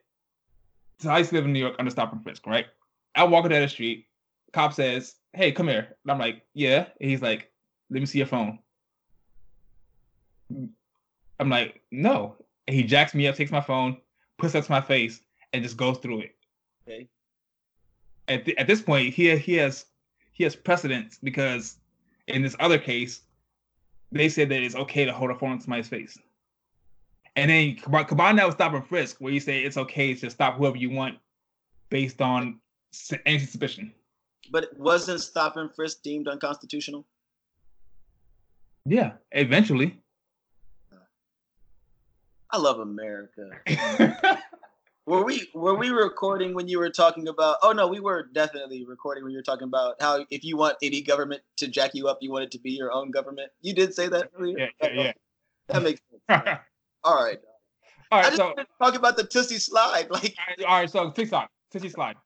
so 0.98 1.10
I 1.10 1.18
used 1.18 1.30
to 1.30 1.36
live 1.36 1.44
in 1.44 1.52
New 1.52 1.60
York 1.60 1.76
under 1.78 1.90
stop 1.90 2.12
and 2.12 2.22
frisk, 2.22 2.46
right? 2.46 2.66
I 3.14 3.24
walk 3.24 3.48
down 3.48 3.62
the 3.62 3.68
street, 3.68 4.06
cop 4.52 4.72
says, 4.74 5.16
Hey, 5.32 5.52
come 5.52 5.68
here. 5.68 5.96
And 6.04 6.10
I'm 6.10 6.18
like, 6.18 6.42
Yeah. 6.54 6.86
And 7.00 7.10
he's 7.10 7.22
like, 7.22 7.50
Let 7.90 8.00
me 8.00 8.06
see 8.06 8.18
your 8.18 8.26
phone. 8.26 8.58
I'm 11.38 11.48
like, 11.48 11.80
no. 11.90 12.36
And 12.66 12.76
he 12.76 12.82
jacks 12.82 13.14
me 13.14 13.26
up, 13.28 13.36
takes 13.36 13.52
my 13.52 13.60
phone, 13.60 13.96
puts 14.36 14.54
up 14.54 14.64
to 14.64 14.70
my 14.70 14.80
face, 14.80 15.20
and 15.52 15.62
just 15.62 15.76
goes 15.76 15.98
through 15.98 16.20
it. 16.20 16.36
Okay 16.86 17.08
at, 18.28 18.44
th- 18.44 18.56
at 18.58 18.66
this 18.66 18.80
point 18.80 19.12
he 19.14 19.36
he 19.36 19.54
has 19.54 19.86
he 20.32 20.44
has 20.44 20.56
precedence 20.56 21.18
because 21.22 21.76
in 22.28 22.42
this 22.42 22.56
other 22.60 22.78
case 22.78 23.22
they 24.12 24.28
said 24.28 24.48
that 24.48 24.62
it's 24.62 24.74
okay 24.74 25.04
to 25.04 25.12
hold 25.12 25.30
a 25.30 25.34
phone 25.34 25.58
to 25.58 25.62
somebody's 25.62 25.88
face. 25.88 26.18
And 27.36 27.50
then 27.50 27.76
combine 27.76 28.36
that 28.36 28.46
with 28.46 28.56
stop 28.56 28.74
and 28.74 28.86
frisk, 28.86 29.16
where 29.20 29.32
you 29.32 29.40
say 29.40 29.62
it's 29.62 29.76
okay 29.76 30.14
to 30.14 30.30
stop 30.30 30.56
whoever 30.56 30.76
you 30.76 30.90
want 30.90 31.18
based 31.88 32.20
on 32.20 32.60
any 33.24 33.38
suspicion. 33.38 33.92
But 34.50 34.76
wasn't 34.76 35.20
stop 35.20 35.56
and 35.56 35.72
frisk 35.72 36.02
deemed 36.02 36.26
unconstitutional? 36.26 37.06
Yeah, 38.84 39.12
eventually. 39.30 40.00
I 42.50 42.58
love 42.58 42.80
America. 42.80 43.50
were 45.10 45.24
we 45.24 45.50
were 45.54 45.74
we 45.74 45.90
recording 45.90 46.54
when 46.54 46.68
you 46.68 46.78
were 46.78 46.88
talking 46.88 47.28
about 47.28 47.56
oh 47.62 47.72
no 47.72 47.86
we 47.88 47.98
were 47.98 48.28
definitely 48.32 48.84
recording 48.84 49.24
when 49.24 49.32
you 49.32 49.38
were 49.38 49.42
talking 49.42 49.66
about 49.66 50.00
how 50.00 50.24
if 50.30 50.44
you 50.44 50.56
want 50.56 50.76
any 50.82 51.02
government 51.02 51.42
to 51.56 51.66
jack 51.66 51.90
you 51.94 52.06
up 52.06 52.18
you 52.20 52.30
want 52.30 52.44
it 52.44 52.50
to 52.52 52.58
be 52.58 52.70
your 52.70 52.92
own 52.92 53.10
government? 53.10 53.50
You 53.60 53.74
did 53.74 53.92
say 53.94 54.08
that 54.08 54.30
earlier 54.38 54.58
yeah 54.58 54.66
yeah, 54.82 55.02
yeah. 55.02 55.12
that 55.68 55.82
makes 55.82 56.00
sense. 56.10 56.58
All 57.04 57.24
right 57.24 57.38
all 58.12 58.20
right 58.20 58.26
I 58.26 58.36
just 58.36 58.36
so 58.36 58.54
talk 58.82 58.94
about 58.94 59.16
the 59.16 59.24
Toosie 59.24 59.60
slide 59.60 60.06
like 60.10 60.34
all 60.38 60.44
right, 60.48 60.66
all 60.66 60.78
right 60.80 60.90
so 60.90 61.10
TikTok 61.10 61.50
Toosie 61.74 61.90
slide. 61.90 62.16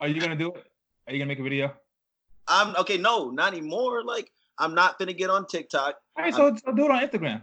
Are 0.00 0.08
you 0.08 0.20
gonna 0.20 0.36
do 0.36 0.48
it? 0.52 0.66
Are 1.06 1.12
you 1.12 1.18
gonna 1.18 1.28
make 1.28 1.38
a 1.38 1.42
video? 1.42 1.72
I'm 2.46 2.76
okay 2.76 2.96
no 2.96 3.30
not 3.30 3.54
anymore 3.54 4.04
like 4.04 4.30
I'm 4.58 4.74
not 4.74 4.98
gonna 4.98 5.14
get 5.14 5.30
on 5.30 5.46
TikTok. 5.46 5.94
All 6.16 6.24
right 6.24 6.34
so, 6.34 6.54
so 6.64 6.72
do 6.72 6.84
it 6.84 6.90
on 6.90 7.06
Instagram. 7.06 7.42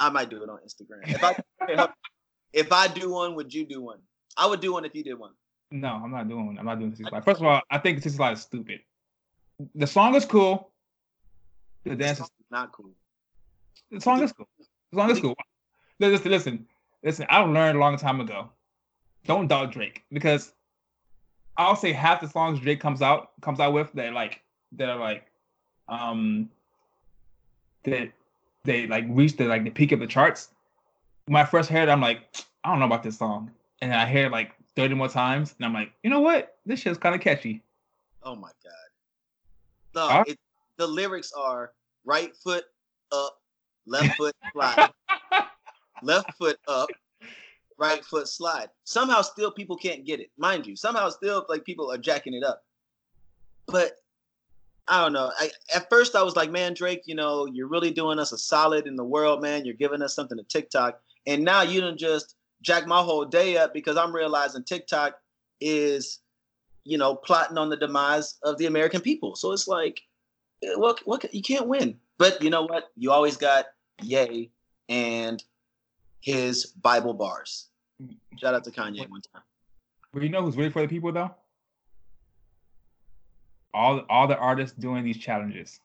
I 0.00 0.10
might 0.10 0.30
do 0.30 0.42
it 0.42 0.48
on 0.48 0.58
Instagram. 0.66 1.08
If 1.08 1.22
I 1.22 1.88
if 2.54 2.72
I 2.72 2.86
do 2.88 3.10
one, 3.10 3.34
would 3.34 3.52
you 3.52 3.66
do 3.66 3.82
one? 3.82 3.98
I 4.36 4.46
would 4.46 4.60
do 4.60 4.72
one 4.72 4.84
if 4.84 4.94
you 4.94 5.02
did 5.04 5.18
one. 5.18 5.32
No, 5.70 5.88
I'm 5.88 6.10
not 6.10 6.28
doing 6.28 6.46
one. 6.46 6.58
I'm 6.58 6.64
not 6.66 6.78
doing 6.78 6.94
Slide. 6.94 7.24
First 7.24 7.40
of 7.40 7.46
all, 7.46 7.60
I 7.70 7.78
think 7.78 7.98
Toosie 8.00 8.12
Slide 8.16 8.32
is 8.32 8.42
stupid. 8.42 8.80
The 9.74 9.86
song 9.86 10.14
is 10.14 10.24
cool, 10.24 10.70
The 11.84 11.94
dance 11.96 12.20
is 12.20 12.30
not 12.50 12.72
cool. 12.72 12.90
the 13.90 14.00
song 14.00 14.22
is 14.22 14.32
cool. 14.32 14.48
The 14.92 14.98
song 14.98 15.10
is 15.10 15.20
cool. 15.20 15.34
Listen, 16.00 16.30
listen, 16.30 16.66
listen. 17.02 17.26
I 17.28 17.38
learned 17.40 17.76
a 17.76 17.80
long 17.80 17.96
time 17.96 18.20
ago. 18.20 18.50
Don't 19.26 19.48
doubt 19.48 19.72
Drake 19.72 20.04
because 20.12 20.52
I'll 21.56 21.76
say 21.76 21.92
half 21.92 22.20
the 22.20 22.28
songs 22.28 22.60
Drake 22.60 22.80
comes 22.80 23.00
out 23.02 23.30
comes 23.40 23.58
out 23.60 23.72
with 23.72 23.92
that 23.94 24.12
like 24.12 24.42
that 24.72 24.88
are 24.90 24.98
like 24.98 25.26
um 25.88 26.50
that 27.84 28.10
they 28.64 28.86
like 28.86 29.04
reach 29.08 29.36
the 29.36 29.44
like 29.46 29.64
the 29.64 29.70
peak 29.70 29.92
of 29.92 30.00
the 30.00 30.06
charts. 30.06 30.48
When 31.26 31.36
I 31.40 31.44
first 31.44 31.70
heard 31.70 31.88
it, 31.88 31.92
I'm 31.92 32.00
like, 32.00 32.20
I 32.64 32.70
don't 32.70 32.80
know 32.80 32.86
about 32.86 33.02
this 33.02 33.18
song. 33.18 33.50
And 33.80 33.92
I 33.92 34.06
hear 34.06 34.26
it 34.26 34.32
like 34.32 34.52
30 34.76 34.94
more 34.94 35.08
times, 35.08 35.54
and 35.58 35.64
I'm 35.66 35.72
like, 35.72 35.92
you 36.02 36.10
know 36.10 36.20
what? 36.20 36.56
This 36.66 36.80
shit's 36.80 36.98
kind 36.98 37.14
of 37.14 37.20
catchy. 37.20 37.62
Oh 38.22 38.34
my 38.34 38.50
god. 38.62 38.72
No, 39.94 40.08
Huh? 40.08 40.24
it, 40.26 40.38
the 40.76 40.86
lyrics 40.86 41.32
are 41.32 41.72
right 42.04 42.34
foot 42.36 42.64
up, 43.12 43.40
left 43.86 44.14
foot 44.16 44.34
slide, 44.52 44.90
left 46.02 46.34
foot 46.36 46.58
up, 46.66 46.88
right 47.78 48.04
foot 48.04 48.28
slide. 48.28 48.68
Somehow 48.84 49.22
still 49.22 49.50
people 49.50 49.76
can't 49.76 50.04
get 50.04 50.20
it. 50.20 50.30
Mind 50.38 50.66
you, 50.66 50.76
somehow 50.76 51.08
still 51.10 51.46
like 51.48 51.64
people 51.64 51.90
are 51.92 51.98
jacking 51.98 52.34
it 52.34 52.42
up. 52.42 52.64
But 53.66 53.92
I 54.88 55.02
don't 55.02 55.12
know. 55.12 55.30
I, 55.38 55.50
at 55.74 55.88
first 55.88 56.16
I 56.16 56.22
was 56.22 56.36
like, 56.36 56.50
man, 56.50 56.74
Drake, 56.74 57.02
you 57.06 57.14
know, 57.14 57.46
you're 57.46 57.68
really 57.68 57.90
doing 57.90 58.18
us 58.18 58.32
a 58.32 58.38
solid 58.38 58.86
in 58.86 58.96
the 58.96 59.04
world, 59.04 59.40
man. 59.40 59.64
You're 59.64 59.74
giving 59.74 60.02
us 60.02 60.14
something 60.14 60.36
to 60.36 60.44
TikTok. 60.44 61.00
And 61.26 61.44
now 61.44 61.62
you 61.62 61.80
don't 61.80 61.98
just 61.98 62.36
jack 62.62 62.86
my 62.86 63.00
whole 63.00 63.24
day 63.24 63.56
up 63.56 63.72
because 63.72 63.96
I'm 63.96 64.14
realizing 64.14 64.64
TikTok 64.64 65.18
is, 65.60 66.20
you 66.84 66.98
know, 66.98 67.14
plotting 67.14 67.58
on 67.58 67.68
the 67.68 67.76
demise 67.76 68.36
of 68.42 68.58
the 68.58 68.66
American 68.66 69.00
people. 69.00 69.36
So 69.36 69.52
it's 69.52 69.68
like, 69.68 70.00
eh, 70.62 70.74
what, 70.76 71.00
what, 71.04 71.32
you 71.34 71.42
can't 71.42 71.68
win. 71.68 71.98
But 72.18 72.42
you 72.42 72.50
know 72.50 72.62
what? 72.62 72.90
You 72.96 73.10
always 73.10 73.36
got 73.36 73.66
Ye 74.02 74.50
and 74.88 75.42
his 76.20 76.66
Bible 76.66 77.14
bars. 77.14 77.68
Shout 78.38 78.54
out 78.54 78.64
to 78.64 78.70
Kanye 78.70 79.08
one 79.08 79.20
time. 79.32 79.42
But 80.12 80.22
you 80.22 80.28
know 80.28 80.42
who's 80.42 80.56
really 80.56 80.70
for 80.70 80.82
the 80.82 80.88
people 80.88 81.12
though? 81.12 81.30
All 83.72 84.00
all 84.08 84.28
the 84.28 84.36
artists 84.36 84.76
doing 84.76 85.04
these 85.04 85.18
challenges. 85.18 85.80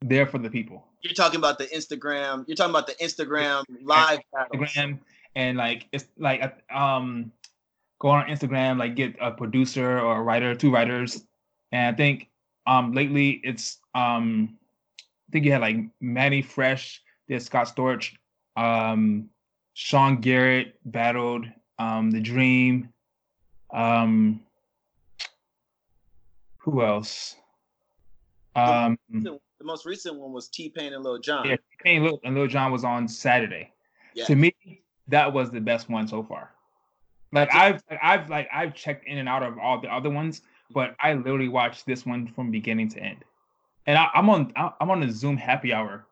They're 0.00 0.26
for 0.26 0.38
the 0.38 0.50
people. 0.50 0.86
You're 1.02 1.14
talking 1.14 1.38
about 1.38 1.58
the 1.58 1.66
Instagram. 1.66 2.44
You're 2.46 2.56
talking 2.56 2.70
about 2.70 2.86
the 2.86 2.94
Instagram 2.94 3.64
live 3.82 4.20
battles. 4.32 4.70
Instagram 4.70 4.98
and 5.34 5.56
like 5.56 5.86
it's 5.92 6.06
like 6.18 6.42
um 6.74 7.32
go 8.00 8.08
on 8.08 8.26
Instagram, 8.26 8.78
like 8.78 8.94
get 8.94 9.16
a 9.20 9.30
producer 9.30 9.98
or 10.00 10.18
a 10.18 10.22
writer, 10.22 10.54
two 10.54 10.72
writers. 10.72 11.24
And 11.72 11.94
I 11.94 11.96
think 11.96 12.28
um 12.66 12.92
lately 12.92 13.40
it's 13.44 13.78
um 13.94 14.56
I 15.28 15.32
think 15.32 15.44
you 15.44 15.52
had 15.52 15.60
like 15.60 15.76
Mannie 16.00 16.42
Fresh, 16.42 17.02
there's 17.28 17.44
Scott 17.46 17.72
Storch, 17.74 18.14
um 18.56 19.28
Sean 19.74 20.20
Garrett 20.20 20.74
battled 20.84 21.46
um 21.78 22.10
the 22.10 22.20
Dream. 22.20 22.92
Um 23.72 24.40
who 26.58 26.82
else? 26.82 27.36
Um 28.56 28.98
The 29.10 29.38
most 29.64 29.86
recent 29.86 30.16
one 30.16 30.32
was 30.32 30.48
T 30.48 30.68
Pain 30.68 30.92
and 30.92 31.02
Lil 31.04 31.18
Jon. 31.18 31.48
yeah, 31.48 31.56
Kane 31.82 32.02
Lil- 32.04 32.20
and 32.24 32.34
Lil 32.34 32.46
Jon 32.46 32.70
was 32.72 32.84
on 32.84 33.08
Saturday. 33.08 33.72
Yeah. 34.14 34.24
To 34.26 34.36
me, 34.36 34.54
that 35.08 35.32
was 35.32 35.50
the 35.50 35.60
best 35.60 35.88
one 35.88 36.06
so 36.08 36.22
far. 36.22 36.50
Like 37.32 37.52
I've 37.54 37.82
I've 38.02 38.30
like 38.30 38.48
I've 38.52 38.74
checked 38.74 39.06
in 39.06 39.18
and 39.18 39.28
out 39.28 39.42
of 39.42 39.58
all 39.58 39.80
the 39.80 39.92
other 39.92 40.08
ones, 40.10 40.42
but 40.70 40.96
I 41.00 41.12
literally 41.14 41.48
watched 41.48 41.84
this 41.86 42.06
one 42.06 42.26
from 42.28 42.50
beginning 42.50 42.88
to 42.90 43.00
end. 43.00 43.24
And 43.86 43.98
I, 43.98 44.08
I'm 44.14 44.28
on 44.30 44.52
I'm 44.56 44.90
on 44.90 45.02
a 45.02 45.12
Zoom 45.12 45.36
happy 45.36 45.72
hour, 45.72 46.06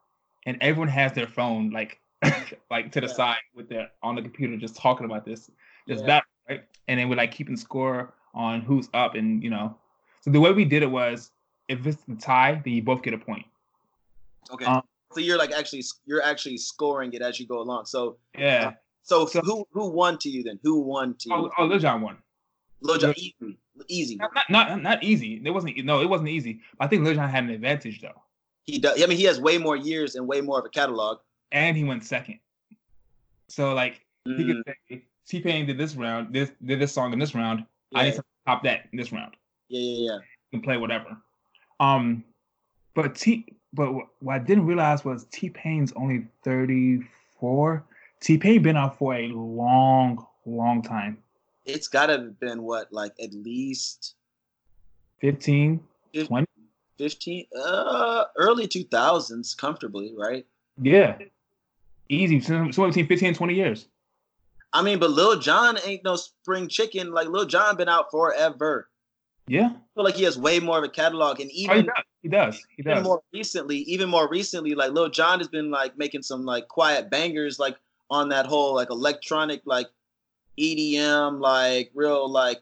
and 0.44 0.58
everyone 0.60 0.88
has 0.88 1.12
their 1.12 1.26
phone 1.26 1.70
like 1.70 2.00
like 2.70 2.92
to 2.92 3.00
the 3.00 3.06
Yeah. 3.06 3.12
side 3.14 3.38
with 3.54 3.68
their 3.68 3.88
on 4.02 4.14
the 4.14 4.22
computer 4.22 4.56
just 4.56 4.76
talking 4.76 5.06
about 5.06 5.24
this 5.24 5.50
this 5.86 6.00
Yeah. 6.00 6.06
battle, 6.06 6.26
right? 6.48 6.64
And 6.88 7.00
then 7.00 7.08
we're 7.08 7.16
like 7.16 7.32
keeping 7.32 7.56
score 7.56 8.12
on 8.34 8.60
who's 8.60 8.88
up, 8.92 9.14
and 9.14 9.42
you 9.42 9.50
know. 9.50 9.76
So 10.20 10.30
the 10.30 10.40
way 10.40 10.52
we 10.52 10.64
did 10.64 10.82
it 10.82 10.90
was, 10.90 11.30
if 11.68 11.86
it's 11.86 12.02
the 12.04 12.16
tie, 12.16 12.60
then 12.64 12.72
you 12.74 12.82
both 12.82 13.02
get 13.02 13.14
a 13.14 13.18
point. 13.18 13.44
Okay. 14.50 14.64
Um, 14.64 14.82
so 15.12 15.20
you're 15.20 15.38
like 15.38 15.52
actually 15.52 15.82
you're 16.06 16.22
actually 16.22 16.58
scoring 16.58 17.12
it 17.12 17.22
as 17.22 17.38
you 17.40 17.46
go 17.46 17.60
along. 17.60 17.86
So 17.86 18.18
Yeah. 18.38 18.74
so, 19.02 19.26
So- 19.26 19.40
who 19.40 19.66
who 19.72 19.88
won 19.90 20.18
to 20.18 20.28
you 20.28 20.42
then? 20.42 20.58
Who 20.62 20.80
won 20.80 21.14
to 21.20 21.28
you? 21.28 21.34
Oh, 21.34 21.50
oh 21.58 21.64
Lil 21.66 21.78
Jon 21.78 22.00
won. 22.02 22.18
Lil 22.82 22.98
Jon, 22.98 23.14
easy, 23.16 23.58
easy. 23.88 24.16
Not, 24.16 24.30
not 24.50 24.82
not 24.82 25.02
easy. 25.02 25.40
It 25.44 25.50
wasn't 25.50 25.76
no, 25.84 26.00
it 26.02 26.08
wasn't 26.08 26.28
easy. 26.28 26.60
I 26.78 26.86
think 26.86 27.02
Lil 27.04 27.14
Jon 27.14 27.28
had 27.28 27.44
an 27.44 27.50
advantage 27.50 28.00
though, 28.02 28.22
He 28.64 28.78
does. 28.78 29.02
I 29.02 29.06
mean, 29.06 29.16
he 29.18 29.24
has 29.24 29.40
way 29.40 29.58
more 29.58 29.76
years 29.76 30.14
and 30.14 30.26
way 30.28 30.40
more 30.40 30.58
of 30.58 30.64
a 30.66 30.68
catalog. 30.68 31.18
and 31.52 31.76
he 31.76 31.84
went 31.84 32.04
second. 32.04 32.38
So 33.48 33.74
like 33.74 34.00
he 34.24 34.30
Mm, 34.32 34.64
could 34.64 34.74
say 34.88 35.02
T 35.26 35.40
Pain 35.40 35.66
did 35.66 35.78
this 35.78 35.94
round, 35.94 36.34
this 36.34 36.50
did 36.64 36.80
this 36.80 36.92
song 36.92 37.12
in 37.12 37.18
this 37.18 37.34
round. 37.34 37.64
I 37.94 38.04
need 38.04 38.14
to 38.16 38.24
top 38.46 38.62
that 38.64 38.86
in 38.92 38.98
this 38.98 39.12
round. 39.12 39.36
yeah, 39.68 39.80
yeah, 39.80 40.10
yeah. 40.12 40.18
You 40.50 40.58
can 40.58 40.62
play 40.62 40.76
whatever. 40.76 41.16
Um, 41.80 42.24
but 42.94 43.14
T 43.14 43.46
but 43.72 43.92
what 43.92 44.34
I 44.34 44.38
didn't 44.38 44.66
realize 44.66 45.04
was 45.04 45.26
T 45.30 45.50
Pain's 45.50 45.92
only 45.92 46.26
thirty 46.42 47.02
four. 47.38 47.84
T 48.20 48.38
Pain 48.38 48.62
been 48.62 48.76
out 48.76 48.98
for 48.98 49.14
a 49.14 49.28
long, 49.28 50.26
long 50.46 50.82
time. 50.82 51.18
It's 51.64 51.88
got 51.88 52.06
to 52.06 52.12
have 52.14 52.40
been 52.40 52.62
what, 52.62 52.92
like 52.92 53.12
at 53.22 53.32
least 53.34 54.14
15, 55.20 55.80
fif- 56.14 56.28
20? 56.28 56.46
15, 56.98 57.46
uh, 57.60 58.24
early 58.36 58.66
2000s, 58.68 59.56
comfortably, 59.56 60.14
right? 60.16 60.46
Yeah. 60.80 61.18
Easy. 62.08 62.40
So 62.40 62.70
so 62.70 62.86
between 62.86 63.06
15 63.06 63.28
and 63.28 63.36
20 63.36 63.54
years. 63.54 63.86
I 64.72 64.82
mean, 64.82 64.98
but 64.98 65.10
Lil 65.10 65.38
Jon 65.40 65.78
ain't 65.84 66.04
no 66.04 66.16
spring 66.16 66.68
chicken. 66.68 67.12
Like 67.12 67.28
Lil 67.28 67.46
Jon 67.46 67.76
been 67.76 67.88
out 67.88 68.10
forever. 68.10 68.88
Yeah. 69.48 69.70
I 69.72 69.94
feel 69.94 70.04
like 70.04 70.14
he 70.16 70.24
has 70.24 70.38
way 70.38 70.58
more 70.60 70.78
of 70.78 70.84
a 70.84 70.88
catalog, 70.88 71.40
and 71.40 71.48
Oh, 71.50 71.54
he 71.54 71.64
even 71.64 71.86
does. 71.86 72.04
He 72.22 72.28
does. 72.28 72.56
He 72.76 72.82
even 72.82 72.94
does. 72.96 73.04
more 73.04 73.22
recently, 73.32 73.78
even 73.78 74.08
more 74.08 74.28
recently, 74.28 74.74
like 74.74 74.92
Lil 74.92 75.08
Jon 75.08 75.38
has 75.38 75.48
been 75.48 75.70
like 75.70 75.96
making 75.96 76.22
some 76.22 76.44
like 76.44 76.68
quiet 76.68 77.10
bangers, 77.10 77.58
like 77.58 77.76
on 78.10 78.28
that 78.30 78.46
whole 78.46 78.74
like 78.74 78.90
electronic 78.90 79.62
like 79.64 79.86
EDM, 80.58 81.40
like 81.40 81.90
real 81.94 82.28
like 82.30 82.60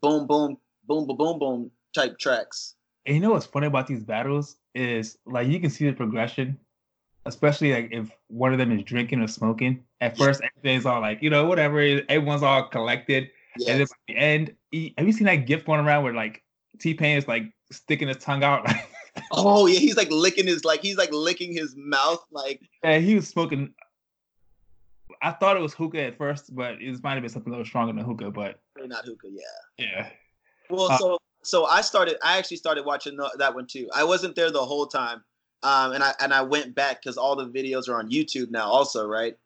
boom 0.00 0.26
boom 0.26 0.58
boom 0.86 1.06
boom 1.06 1.16
boom 1.16 1.38
boom 1.38 1.70
type 1.94 2.18
tracks. 2.18 2.74
And 3.06 3.14
you 3.14 3.20
know 3.22 3.30
what's 3.32 3.46
funny 3.46 3.66
about 3.66 3.86
these 3.86 4.02
battles 4.02 4.56
is 4.74 5.18
like 5.26 5.46
you 5.48 5.60
can 5.60 5.70
see 5.70 5.86
the 5.86 5.92
progression, 5.92 6.58
especially 7.26 7.72
like 7.72 7.88
if 7.92 8.10
one 8.28 8.52
of 8.52 8.58
them 8.58 8.72
is 8.72 8.82
drinking 8.82 9.20
or 9.20 9.28
smoking. 9.28 9.84
At 10.00 10.18
first, 10.18 10.42
everything's 10.42 10.84
all 10.86 11.00
like, 11.00 11.22
you 11.22 11.30
know, 11.30 11.46
whatever. 11.46 11.78
Everyone's 12.08 12.42
all 12.42 12.64
collected. 12.68 13.30
And 13.56 13.66
then 13.66 13.78
Yes. 13.78 13.90
by 13.90 13.96
the 14.08 14.16
end, 14.18 14.54
have 14.96 15.06
you 15.06 15.12
seen 15.12 15.26
that 15.26 15.46
gift 15.46 15.66
going 15.66 15.80
around 15.80 16.04
where 16.04 16.14
like 16.14 16.42
T 16.80 16.94
Pain 16.94 17.18
is 17.18 17.28
like 17.28 17.44
sticking 17.70 18.08
his 18.08 18.18
tongue 18.18 18.44
out? 18.44 18.66
Oh 19.30 19.66
yeah, 19.66 19.78
he's 19.78 19.96
like 19.96 20.10
licking 20.10 20.46
his 20.46 20.64
like 20.64 20.82
he's 20.82 20.96
like 20.96 21.12
licking 21.12 21.52
his 21.52 21.76
mouth 21.76 22.24
like 22.32 22.60
and 22.82 23.04
he 23.04 23.14
was 23.14 23.28
smoking. 23.28 23.72
I 25.22 25.30
thought 25.30 25.56
it 25.56 25.60
was 25.60 25.72
hookah 25.72 26.02
at 26.02 26.18
first, 26.18 26.54
but 26.54 26.82
it 26.82 27.02
might 27.02 27.12
have 27.12 27.22
been 27.22 27.30
something 27.30 27.52
a 27.52 27.54
little 27.54 27.64
stronger 27.64 27.92
than 27.92 28.04
hookah. 28.04 28.32
But 28.32 28.58
not 28.76 29.04
hookah, 29.04 29.28
yeah. 29.30 29.86
yeah, 29.86 30.08
Well, 30.68 30.90
Uh, 30.90 30.98
so 30.98 31.18
so 31.44 31.64
I 31.66 31.80
started. 31.80 32.16
I 32.24 32.38
actually 32.38 32.56
started 32.56 32.84
watching 32.84 33.16
the, 33.16 33.30
that 33.38 33.54
one 33.54 33.66
too. 33.66 33.88
I 33.94 34.02
wasn't 34.02 34.34
there 34.34 34.50
the 34.50 34.64
whole 34.64 34.86
time, 34.86 35.22
um, 35.62 35.92
and 35.92 36.02
I 36.02 36.12
and 36.20 36.34
I 36.34 36.42
went 36.42 36.74
back 36.74 37.00
because 37.00 37.16
all 37.16 37.36
the 37.36 37.46
videos 37.46 37.88
are 37.88 37.98
on 37.98 38.10
YouTube 38.10 38.50
now, 38.50 38.66
also, 38.66 39.06
right? 39.06 39.36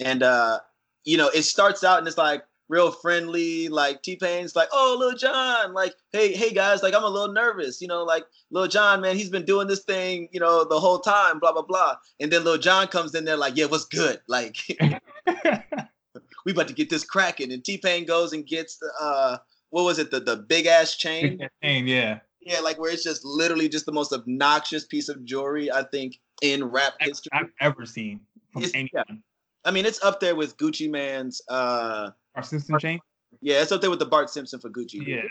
And 0.00 0.22
uh, 0.22 0.60
you 1.04 1.18
know, 1.18 1.28
it 1.28 1.42
starts 1.42 1.84
out 1.84 1.98
and 1.98 2.08
it's 2.08 2.16
like 2.16 2.44
real 2.72 2.90
friendly. 2.90 3.68
Like 3.68 4.02
T 4.02 4.16
Pain's 4.16 4.56
like, 4.56 4.68
"Oh, 4.72 4.96
Lil 4.98 5.14
Jon, 5.16 5.74
like, 5.74 5.94
hey, 6.12 6.32
hey 6.32 6.50
guys, 6.52 6.82
like 6.82 6.94
I'm 6.94 7.04
a 7.04 7.08
little 7.08 7.32
nervous, 7.32 7.80
you 7.82 7.86
know, 7.86 8.02
like 8.02 8.24
Lil 8.50 8.66
Jon, 8.66 9.02
man, 9.02 9.14
he's 9.16 9.28
been 9.28 9.44
doing 9.44 9.68
this 9.68 9.84
thing, 9.84 10.28
you 10.32 10.40
know, 10.40 10.64
the 10.64 10.80
whole 10.80 10.98
time, 10.98 11.38
blah 11.38 11.52
blah 11.52 11.62
blah." 11.62 11.96
And 12.18 12.32
then 12.32 12.44
Lil 12.44 12.58
Jon 12.58 12.88
comes 12.88 13.14
in 13.14 13.24
there 13.26 13.36
like, 13.36 13.56
"Yeah, 13.56 13.66
what's 13.66 13.84
good? 13.84 14.20
Like, 14.26 14.56
we 16.44 16.52
about 16.52 16.68
to 16.68 16.74
get 16.74 16.90
this 16.90 17.04
cracking." 17.04 17.52
And 17.52 17.62
T 17.64 17.78
Pain 17.78 18.04
goes 18.06 18.32
and 18.32 18.46
gets 18.46 18.78
the 18.78 18.90
uh, 19.00 19.36
what 19.70 19.84
was 19.84 19.98
it, 19.98 20.10
the 20.10 20.20
the 20.20 20.36
big 20.38 20.66
ass 20.66 20.96
chain. 20.96 21.38
Pain, 21.60 21.86
yeah. 21.86 22.20
Yeah, 22.40 22.58
like 22.60 22.80
where 22.80 22.90
it's 22.90 23.04
just 23.04 23.24
literally 23.24 23.68
just 23.68 23.86
the 23.86 23.92
most 23.92 24.12
obnoxious 24.12 24.84
piece 24.84 25.08
of 25.08 25.24
jewelry 25.24 25.70
I 25.70 25.84
think 25.84 26.18
in 26.40 26.64
rap 26.64 26.94
history. 27.00 27.30
I've 27.32 27.52
ever 27.60 27.86
seen 27.86 28.20
from 28.52 28.64
It's- 28.64 28.88
yeah. 28.92 29.04
I 29.64 29.70
mean, 29.70 29.86
it's 29.86 30.02
up 30.02 30.18
there 30.18 30.34
with 30.34 30.56
Gucci 30.56 30.90
Mane's. 30.90 31.40
uh 31.48 32.10
Our 32.34 32.42
system 32.42 32.78
chain. 32.78 33.00
Yeah, 33.40 33.62
it's 33.62 33.72
up 33.72 33.80
there 33.80 33.90
with 33.90 33.98
the 33.98 34.06
Bart 34.06 34.30
Simpson 34.30 34.60
for 34.60 34.70
Gucci. 34.70 35.06
Yeah. 35.06 35.22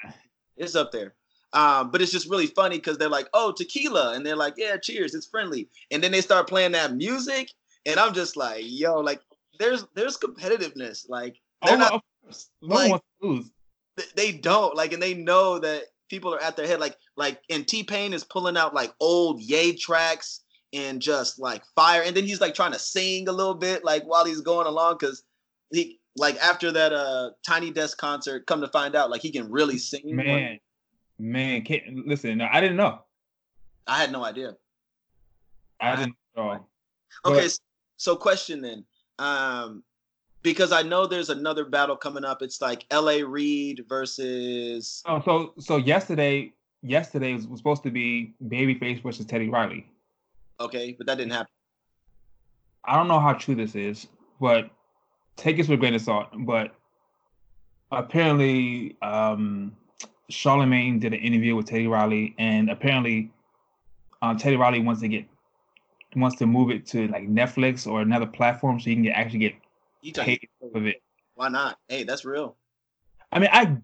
it's 0.57 0.75
up 0.75 0.91
there. 0.91 1.13
Um, 1.53 1.91
but 1.91 2.01
it's 2.01 2.11
just 2.11 2.29
really 2.29 2.47
funny 2.47 2.77
because 2.77 2.97
they're 2.97 3.09
like, 3.09 3.27
"Oh, 3.33 3.51
tequila," 3.51 4.13
and 4.13 4.25
they're 4.25 4.35
like, 4.37 4.53
"Yeah, 4.57 4.77
cheers, 4.77 5.13
it's 5.13 5.27
friendly." 5.27 5.67
And 5.91 6.01
then 6.03 6.11
they 6.11 6.21
start 6.21 6.47
playing 6.47 6.71
that 6.73 6.95
music, 6.95 7.49
and 7.85 7.99
I'm 7.99 8.13
just 8.13 8.37
like, 8.37 8.63
"Yo, 8.65 8.99
like, 8.99 9.21
there's 9.59 9.85
there's 9.93 10.17
competitiveness. 10.17 11.09
Like, 11.09 11.35
they're 11.65 11.75
Oh, 11.75 11.77
not. 11.77 12.03
No 12.61 12.75
like- 12.75 12.91
wants 12.91 13.05
to 13.21 13.27
lose. 13.27 13.51
They 14.15 14.31
don't 14.31 14.75
like, 14.75 14.93
and 14.93 15.01
they 15.03 15.13
know 15.13 15.59
that 15.59 15.83
people 16.09 16.33
are 16.33 16.41
at 16.41 16.55
their 16.55 16.65
head. 16.67 16.79
Like 16.79 16.97
like 17.17 17.41
and 17.49 17.67
T 17.67 17.83
Pain 17.83 18.13
is 18.13 18.23
pulling 18.23 18.55
out 18.57 18.73
like 18.73 18.93
old 18.99 19.41
Ye 19.41 19.75
tracks 19.75 20.41
and 20.73 21.01
just 21.01 21.37
like 21.39 21.63
fire. 21.75 22.01
And 22.01 22.15
then 22.15 22.23
he's 22.25 22.39
like 22.41 22.55
trying 22.55 22.71
to 22.71 22.79
sing 22.79 23.27
a 23.27 23.31
little 23.33 23.53
bit 23.55 23.83
like 23.83 24.03
while 24.03 24.23
he's 24.25 24.39
going 24.41 24.65
along 24.67 24.97
because 24.99 25.23
he 25.71 25.99
like 26.17 26.37
after 26.37 26.71
that 26.71 26.93
uh 26.93 27.31
Tiny 27.45 27.71
Desk 27.71 27.97
concert, 27.97 28.45
come 28.45 28.61
to 28.61 28.67
find 28.67 28.95
out 28.95 29.09
like 29.09 29.21
he 29.21 29.31
can 29.31 29.49
really 29.49 29.77
sing. 29.77 30.01
Man, 30.05 30.59
man, 31.19 31.61
can't, 31.63 32.07
listen, 32.07 32.41
I 32.41 32.61
didn't 32.61 32.77
know. 32.77 32.99
I 33.87 33.99
had 33.99 34.11
no 34.11 34.23
idea. 34.23 34.55
I 35.79 35.95
didn't 35.95 36.15
know. 36.35 36.65
Okay, 37.25 37.41
but, 37.43 37.59
so 37.97 38.15
question 38.15 38.61
then. 38.61 38.85
Um 39.19 39.83
because 40.43 40.71
I 40.71 40.81
know 40.81 41.05
there's 41.05 41.29
another 41.29 41.65
battle 41.65 41.95
coming 41.95 42.25
up. 42.25 42.41
It's 42.41 42.61
like 42.61 42.85
L.A. 42.89 43.23
Reid 43.23 43.85
versus. 43.87 45.03
Oh, 45.05 45.21
so 45.23 45.53
so 45.59 45.77
yesterday, 45.77 46.51
yesterday 46.81 47.33
was, 47.33 47.47
was 47.47 47.59
supposed 47.59 47.83
to 47.83 47.91
be 47.91 48.33
Babyface 48.47 49.03
versus 49.03 49.25
Teddy 49.25 49.49
Riley. 49.49 49.87
Okay, 50.59 50.95
but 50.97 51.07
that 51.07 51.17
didn't 51.17 51.33
happen. 51.33 51.51
I 52.85 52.95
don't 52.95 53.07
know 53.07 53.19
how 53.19 53.33
true 53.33 53.55
this 53.55 53.75
is, 53.75 54.07
but 54.39 54.71
take 55.35 55.57
this 55.57 55.67
with 55.67 55.77
a 55.77 55.79
grain 55.79 55.93
of 55.93 56.01
salt. 56.01 56.27
But 56.39 56.75
apparently, 57.91 58.97
um, 59.01 59.75
Charlemagne 60.29 60.99
did 60.99 61.13
an 61.13 61.19
interview 61.19 61.55
with 61.55 61.67
Teddy 61.67 61.87
Riley, 61.87 62.35
and 62.37 62.69
apparently, 62.69 63.31
uh, 64.21 64.35
Teddy 64.35 64.55
Riley 64.55 64.79
wants 64.79 65.01
to 65.01 65.07
get 65.07 65.25
wants 66.15 66.37
to 66.37 66.45
move 66.45 66.71
it 66.71 66.85
to 66.85 67.07
like 67.07 67.27
Netflix 67.29 67.87
or 67.87 68.01
another 68.01 68.25
platform 68.25 68.79
so 68.79 68.89
you 68.89 68.95
can 68.97 69.03
get 69.03 69.15
actually 69.15 69.39
get 69.39 69.53
you 70.01 70.13
paid 70.13 70.47
of 70.75 70.85
it. 70.85 71.01
Why 71.35 71.49
not? 71.49 71.79
Hey, 71.87 72.03
that's 72.03 72.25
real. 72.25 72.55
I 73.31 73.39
mean, 73.39 73.49
I. 73.51 73.77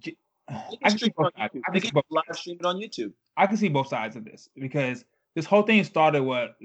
I 0.50 0.90
can 0.90 0.98
see 0.98 1.10
both 1.10 1.34
sides. 1.38 1.54
I 1.68 1.72
can 1.72 1.82
see 1.82 1.92
both 1.92 2.06
live 2.10 2.24
stream 2.32 2.58
it 2.60 2.66
on 2.66 2.78
YouTube. 2.78 3.12
I 3.36 3.48
can 3.48 3.58
see 3.58 3.68
both 3.68 3.88
sides 3.88 4.16
of 4.16 4.24
this 4.24 4.48
because 4.56 5.04
this 5.36 5.46
whole 5.46 5.62
thing 5.62 5.84
started 5.84 6.22
what 6.22 6.56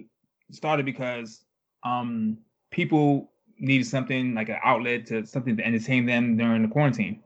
started 0.52 0.86
because 0.86 1.44
um 1.84 2.38
people 2.70 3.31
needed 3.62 3.86
something 3.86 4.34
like 4.34 4.48
an 4.48 4.58
outlet 4.64 5.06
to 5.06 5.24
something 5.24 5.56
to 5.56 5.64
entertain 5.64 6.04
them 6.04 6.36
during 6.36 6.62
the 6.62 6.68
quarantine. 6.68 7.22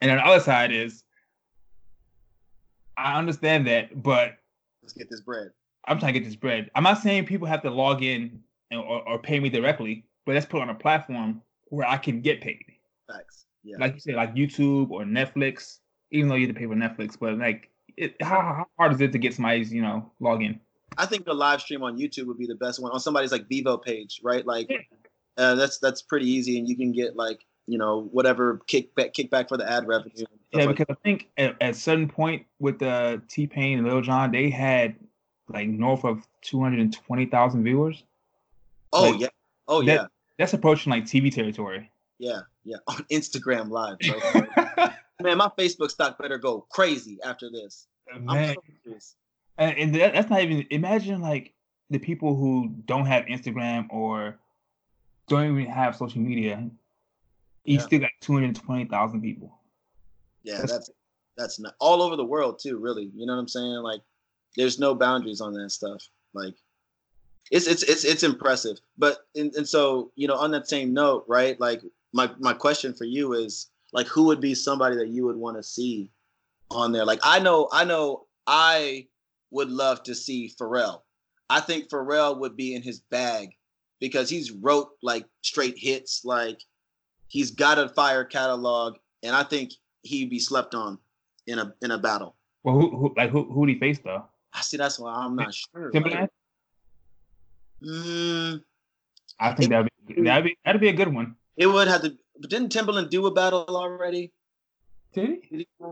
And 0.00 0.10
on 0.10 0.18
the 0.18 0.24
other 0.24 0.40
side 0.40 0.70
is 0.70 1.02
I 2.96 3.18
understand 3.18 3.66
that, 3.66 4.02
but 4.02 4.36
let's 4.82 4.92
get 4.92 5.10
this 5.10 5.22
bread. 5.22 5.50
I'm 5.88 5.98
trying 5.98 6.14
to 6.14 6.20
get 6.20 6.26
this 6.26 6.36
bread. 6.36 6.70
I'm 6.74 6.82
not 6.82 6.98
saying 6.98 7.26
people 7.26 7.46
have 7.46 7.62
to 7.62 7.70
log 7.70 8.02
in 8.02 8.40
and, 8.70 8.80
or, 8.80 9.06
or 9.08 9.18
pay 9.18 9.40
me 9.40 9.48
directly, 9.48 10.04
but 10.24 10.34
let's 10.34 10.46
put 10.46 10.60
on 10.60 10.70
a 10.70 10.74
platform 10.74 11.42
where 11.68 11.88
I 11.88 11.96
can 11.96 12.20
get 12.20 12.40
paid. 12.40 12.64
Thanks. 13.08 13.46
Yeah. 13.64 13.76
Like 13.78 13.94
you 13.94 14.00
said, 14.00 14.14
like 14.14 14.34
YouTube 14.34 14.90
or 14.90 15.02
Netflix, 15.02 15.78
even 16.10 16.28
though 16.28 16.34
you 16.34 16.46
have 16.46 16.54
to 16.54 16.60
pay 16.60 16.66
for 16.66 16.74
Netflix, 16.74 17.18
but 17.18 17.38
like 17.38 17.70
it, 17.96 18.14
how, 18.20 18.40
how 18.40 18.66
hard 18.78 18.92
is 18.92 19.00
it 19.00 19.12
to 19.12 19.18
get 19.18 19.34
somebody's, 19.34 19.72
you 19.72 19.82
know, 19.82 20.12
login? 20.20 20.60
I 20.98 21.06
think 21.06 21.26
a 21.26 21.32
live 21.32 21.60
stream 21.60 21.82
on 21.82 21.98
YouTube 21.98 22.26
would 22.26 22.38
be 22.38 22.46
the 22.46 22.54
best 22.54 22.80
one 22.80 22.92
on 22.92 23.00
somebody's 23.00 23.32
like 23.32 23.48
Vevo 23.48 23.82
page, 23.82 24.20
right? 24.22 24.46
Like 24.46 24.70
uh, 25.36 25.54
that's 25.54 25.78
that's 25.78 26.02
pretty 26.02 26.28
easy, 26.28 26.58
and 26.58 26.68
you 26.68 26.76
can 26.76 26.92
get 26.92 27.16
like 27.16 27.44
you 27.66 27.78
know 27.78 28.08
whatever 28.12 28.60
kickback 28.68 29.12
kickback 29.14 29.48
for 29.48 29.56
the 29.56 29.70
ad 29.70 29.86
revenue. 29.86 30.24
Yeah, 30.52 30.64
like 30.64 30.76
because 30.76 30.86
that. 30.86 30.98
I 30.98 31.02
think 31.02 31.28
at, 31.36 31.56
at 31.60 31.76
certain 31.76 32.08
point 32.08 32.46
with 32.58 32.78
the 32.78 33.20
T 33.28 33.46
Pain 33.46 33.78
and 33.78 33.86
Lil 33.86 34.02
Jon, 34.02 34.30
they 34.30 34.50
had 34.50 34.94
like 35.48 35.68
north 35.68 36.04
of 36.04 36.26
two 36.42 36.60
hundred 36.60 36.80
and 36.80 36.92
twenty 36.92 37.26
thousand 37.26 37.64
viewers. 37.64 38.02
Oh 38.92 39.10
like, 39.10 39.20
yeah, 39.20 39.28
oh 39.68 39.82
that, 39.82 39.92
yeah. 39.92 40.06
That's 40.38 40.52
approaching 40.52 40.90
like 40.90 41.04
TV 41.04 41.32
territory. 41.32 41.90
Yeah, 42.18 42.40
yeah, 42.64 42.76
on 42.86 43.04
Instagram 43.10 43.70
Live, 43.70 43.98
Man, 45.22 45.38
my 45.38 45.50
Facebook 45.56 45.90
stock 45.90 46.18
better 46.18 46.36
go 46.36 46.66
crazy 46.70 47.18
after 47.24 47.50
this. 47.50 47.86
Man. 48.20 48.54
So 48.54 49.16
and, 49.58 49.78
and 49.78 49.94
that, 49.94 50.12
that's 50.12 50.30
not 50.30 50.40
even. 50.42 50.66
Imagine 50.70 51.20
like 51.20 51.52
the 51.90 51.98
people 51.98 52.34
who 52.34 52.74
don't 52.86 53.06
have 53.06 53.24
Instagram 53.26 53.86
or 53.90 54.38
don't 55.28 55.58
even 55.58 55.72
have 55.72 55.96
social 55.96 56.20
media. 56.20 56.68
You 57.64 57.78
yeah. 57.78 57.80
still 57.82 58.00
got 58.00 58.10
two 58.20 58.34
hundred 58.34 58.56
twenty 58.56 58.84
thousand 58.84 59.22
people. 59.22 59.58
Yeah, 60.42 60.58
that's, 60.58 60.72
that's 60.72 60.90
that's 61.36 61.60
not 61.60 61.74
all 61.80 62.02
over 62.02 62.16
the 62.16 62.24
world 62.24 62.60
too. 62.60 62.78
Really, 62.78 63.10
you 63.14 63.26
know 63.26 63.34
what 63.34 63.40
I'm 63.40 63.48
saying? 63.48 63.82
Like, 63.82 64.00
there's 64.56 64.78
no 64.78 64.94
boundaries 64.94 65.40
on 65.40 65.52
that 65.54 65.70
stuff. 65.70 66.02
Like, 66.32 66.54
it's 67.50 67.66
it's 67.66 67.82
it's 67.82 68.04
it's 68.04 68.22
impressive. 68.22 68.78
But 68.98 69.26
and, 69.34 69.52
and 69.54 69.68
so 69.68 70.12
you 70.14 70.28
know, 70.28 70.36
on 70.36 70.50
that 70.52 70.68
same 70.68 70.94
note, 70.94 71.24
right? 71.26 71.58
Like 71.60 71.82
my 72.12 72.30
my 72.38 72.52
question 72.52 72.94
for 72.94 73.04
you 73.04 73.32
is 73.32 73.68
like, 73.92 74.06
who 74.06 74.24
would 74.24 74.40
be 74.40 74.54
somebody 74.54 74.96
that 74.96 75.08
you 75.08 75.24
would 75.24 75.36
want 75.36 75.56
to 75.56 75.62
see 75.62 76.10
on 76.70 76.92
there? 76.92 77.04
Like, 77.04 77.20
I 77.22 77.38
know, 77.38 77.68
I 77.72 77.84
know, 77.84 78.26
I 78.46 79.06
would 79.50 79.70
love 79.70 80.02
to 80.04 80.14
see 80.14 80.52
Pharrell. 80.60 81.02
I 81.48 81.60
think 81.60 81.88
Pharrell 81.88 82.38
would 82.38 82.56
be 82.56 82.74
in 82.74 82.82
his 82.82 83.00
bag 83.00 83.50
because 84.00 84.28
he's 84.28 84.50
wrote 84.50 84.88
like 85.02 85.24
straight 85.42 85.78
hits. 85.78 86.24
Like 86.24 86.60
he's 87.28 87.50
got 87.50 87.78
a 87.78 87.88
fire 87.90 88.24
catalog, 88.24 88.96
and 89.22 89.34
I 89.34 89.42
think 89.42 89.72
he'd 90.02 90.30
be 90.30 90.38
slept 90.38 90.74
on 90.74 90.98
in 91.46 91.58
a 91.58 91.72
in 91.82 91.90
a 91.92 91.98
battle. 91.98 92.34
Well, 92.64 92.74
who, 92.74 92.96
who 92.96 93.14
like 93.16 93.30
who 93.30 93.44
who 93.44 93.60
would 93.60 93.68
he 93.68 93.78
face 93.78 93.98
though? 94.02 94.24
I 94.52 94.60
see. 94.62 94.76
That's 94.76 94.98
why 94.98 95.14
I'm 95.14 95.36
not 95.36 95.54
sure. 95.54 95.90
Timbaland. 95.92 96.28
Mm, 97.82 98.62
I 99.38 99.52
think 99.52 99.70
that'd 99.70 99.90
be 100.06 100.22
that'd 100.22 100.44
be 100.44 100.58
that'd 100.64 100.80
be 100.80 100.88
a 100.88 100.92
good 100.92 101.12
one. 101.12 101.36
It 101.56 101.66
would 101.66 101.88
have 101.88 102.02
to. 102.02 102.16
But 102.38 102.50
didn't 102.50 102.72
Timbaland 102.72 103.10
do 103.10 103.26
a 103.26 103.30
battle 103.30 103.64
already? 103.68 104.32
Did 105.12 105.28
he? 105.28 105.56
Did 105.56 105.66
he? 105.78 105.86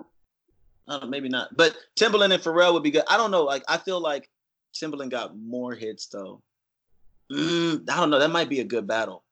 I 0.89 1.01
don't, 1.01 1.11
maybe 1.11 1.29
not. 1.29 1.57
But 1.57 1.77
Timbaland 1.99 2.33
and 2.33 2.43
Pharrell 2.43 2.75
would 2.75 2.83
be 2.83 2.91
good. 2.91 3.05
I 3.09 3.17
don't 3.17 3.31
know. 3.31 3.45
Like 3.45 3.65
I 3.69 3.79
feel 3.79 4.01
like 4.01 4.29
Timbaland 4.75 5.11
got 5.11 5.37
more 5.37 5.75
hits 5.75 6.07
though. 6.07 6.43
Mm, 7.33 7.89
I 7.91 7.97
don't 7.97 8.11
know. 8.11 8.19
That 8.19 8.31
might 8.31 8.49
be 8.49 8.61
a 8.61 8.65
good 8.65 8.87
battle. 8.87 9.25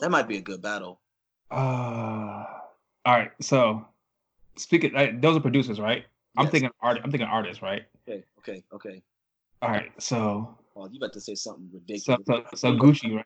That 0.00 0.10
might 0.10 0.28
be 0.28 0.36
a 0.36 0.42
good 0.42 0.60
battle. 0.60 1.00
Uh, 1.50 2.44
all 3.04 3.14
right. 3.14 3.30
So, 3.40 3.86
speaking, 4.56 4.92
like, 4.92 5.20
those 5.20 5.36
are 5.36 5.40
producers, 5.40 5.80
right? 5.80 6.04
Yes. 6.36 6.44
I'm 6.44 6.50
thinking 6.50 6.70
art. 6.82 7.00
I'm 7.02 7.10
thinking 7.10 7.28
artists, 7.28 7.62
right? 7.62 7.84
Okay. 8.08 8.24
Okay. 8.40 8.62
Okay. 8.72 9.02
All 9.62 9.70
right. 9.70 9.90
So. 9.98 10.58
Oh, 10.74 10.88
you 10.90 10.98
about 10.98 11.12
to 11.14 11.20
say 11.20 11.34
something 11.34 11.70
ridiculous? 11.72 12.26
So, 12.26 12.44
so, 12.50 12.56
so 12.56 12.72
Gucci, 12.76 13.14
right? 13.14 13.24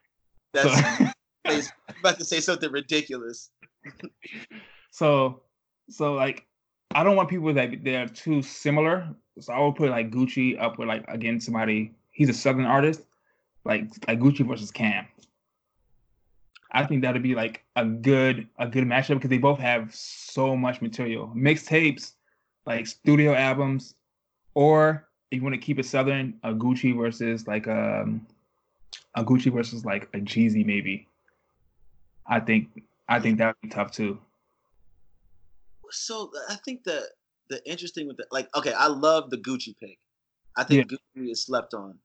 That's 0.52 1.66
so, 1.66 1.70
about 2.00 2.18
to 2.18 2.24
say 2.24 2.40
something 2.40 2.70
ridiculous. 2.70 3.50
so, 4.90 5.42
so 5.88 6.12
like, 6.12 6.46
I 6.92 7.04
don't 7.04 7.16
want 7.16 7.28
people 7.28 7.52
that 7.54 7.84
they're 7.84 8.08
too 8.08 8.42
similar. 8.42 9.08
So 9.38 9.52
I 9.52 9.60
would 9.60 9.76
put 9.76 9.90
like 9.90 10.10
Gucci 10.10 10.60
up 10.60 10.78
with 10.78 10.88
like 10.88 11.04
again 11.08 11.40
somebody. 11.40 11.94
He's 12.10 12.28
a 12.28 12.34
southern 12.34 12.66
artist, 12.66 13.02
like 13.64 13.84
like 14.08 14.18
Gucci 14.18 14.46
versus 14.46 14.70
Cam. 14.70 15.06
I 16.72 16.84
think 16.84 17.02
that'd 17.02 17.22
be 17.22 17.34
like 17.34 17.64
a 17.76 17.84
good 17.84 18.48
a 18.58 18.66
good 18.66 18.84
matchup 18.84 19.14
because 19.14 19.30
they 19.30 19.38
both 19.38 19.58
have 19.58 19.94
so 19.94 20.56
much 20.56 20.82
material, 20.82 21.32
mixtapes, 21.34 22.12
like 22.66 22.86
studio 22.86 23.34
albums, 23.34 23.94
or 24.54 25.08
if 25.30 25.36
you 25.36 25.42
want 25.42 25.54
to 25.54 25.60
keep 25.60 25.78
it 25.78 25.86
southern, 25.86 26.34
a 26.42 26.52
Gucci 26.52 26.96
versus 26.96 27.46
like 27.46 27.68
um 27.68 28.26
a 29.14 29.24
Gucci 29.24 29.52
versus 29.52 29.84
like 29.84 30.04
a 30.14 30.18
Jeezy 30.18 30.66
maybe. 30.66 31.06
I 32.26 32.40
think 32.40 32.82
I 33.08 33.20
think 33.20 33.38
that 33.38 33.56
would 33.62 33.68
be 33.68 33.68
tough 33.68 33.92
too. 33.92 34.18
So 35.92 36.30
I 36.48 36.56
think 36.64 36.84
the 36.84 37.08
the 37.48 37.60
interesting 37.68 38.06
with 38.06 38.16
the 38.16 38.26
like 38.30 38.48
okay, 38.56 38.72
I 38.72 38.86
love 38.86 39.30
the 39.30 39.38
Gucci 39.38 39.76
pick. 39.78 39.98
I 40.56 40.64
think 40.64 40.90
yeah. 40.90 40.96
Gucci 41.22 41.30
is 41.30 41.42
slept 41.42 41.74
on. 41.74 41.98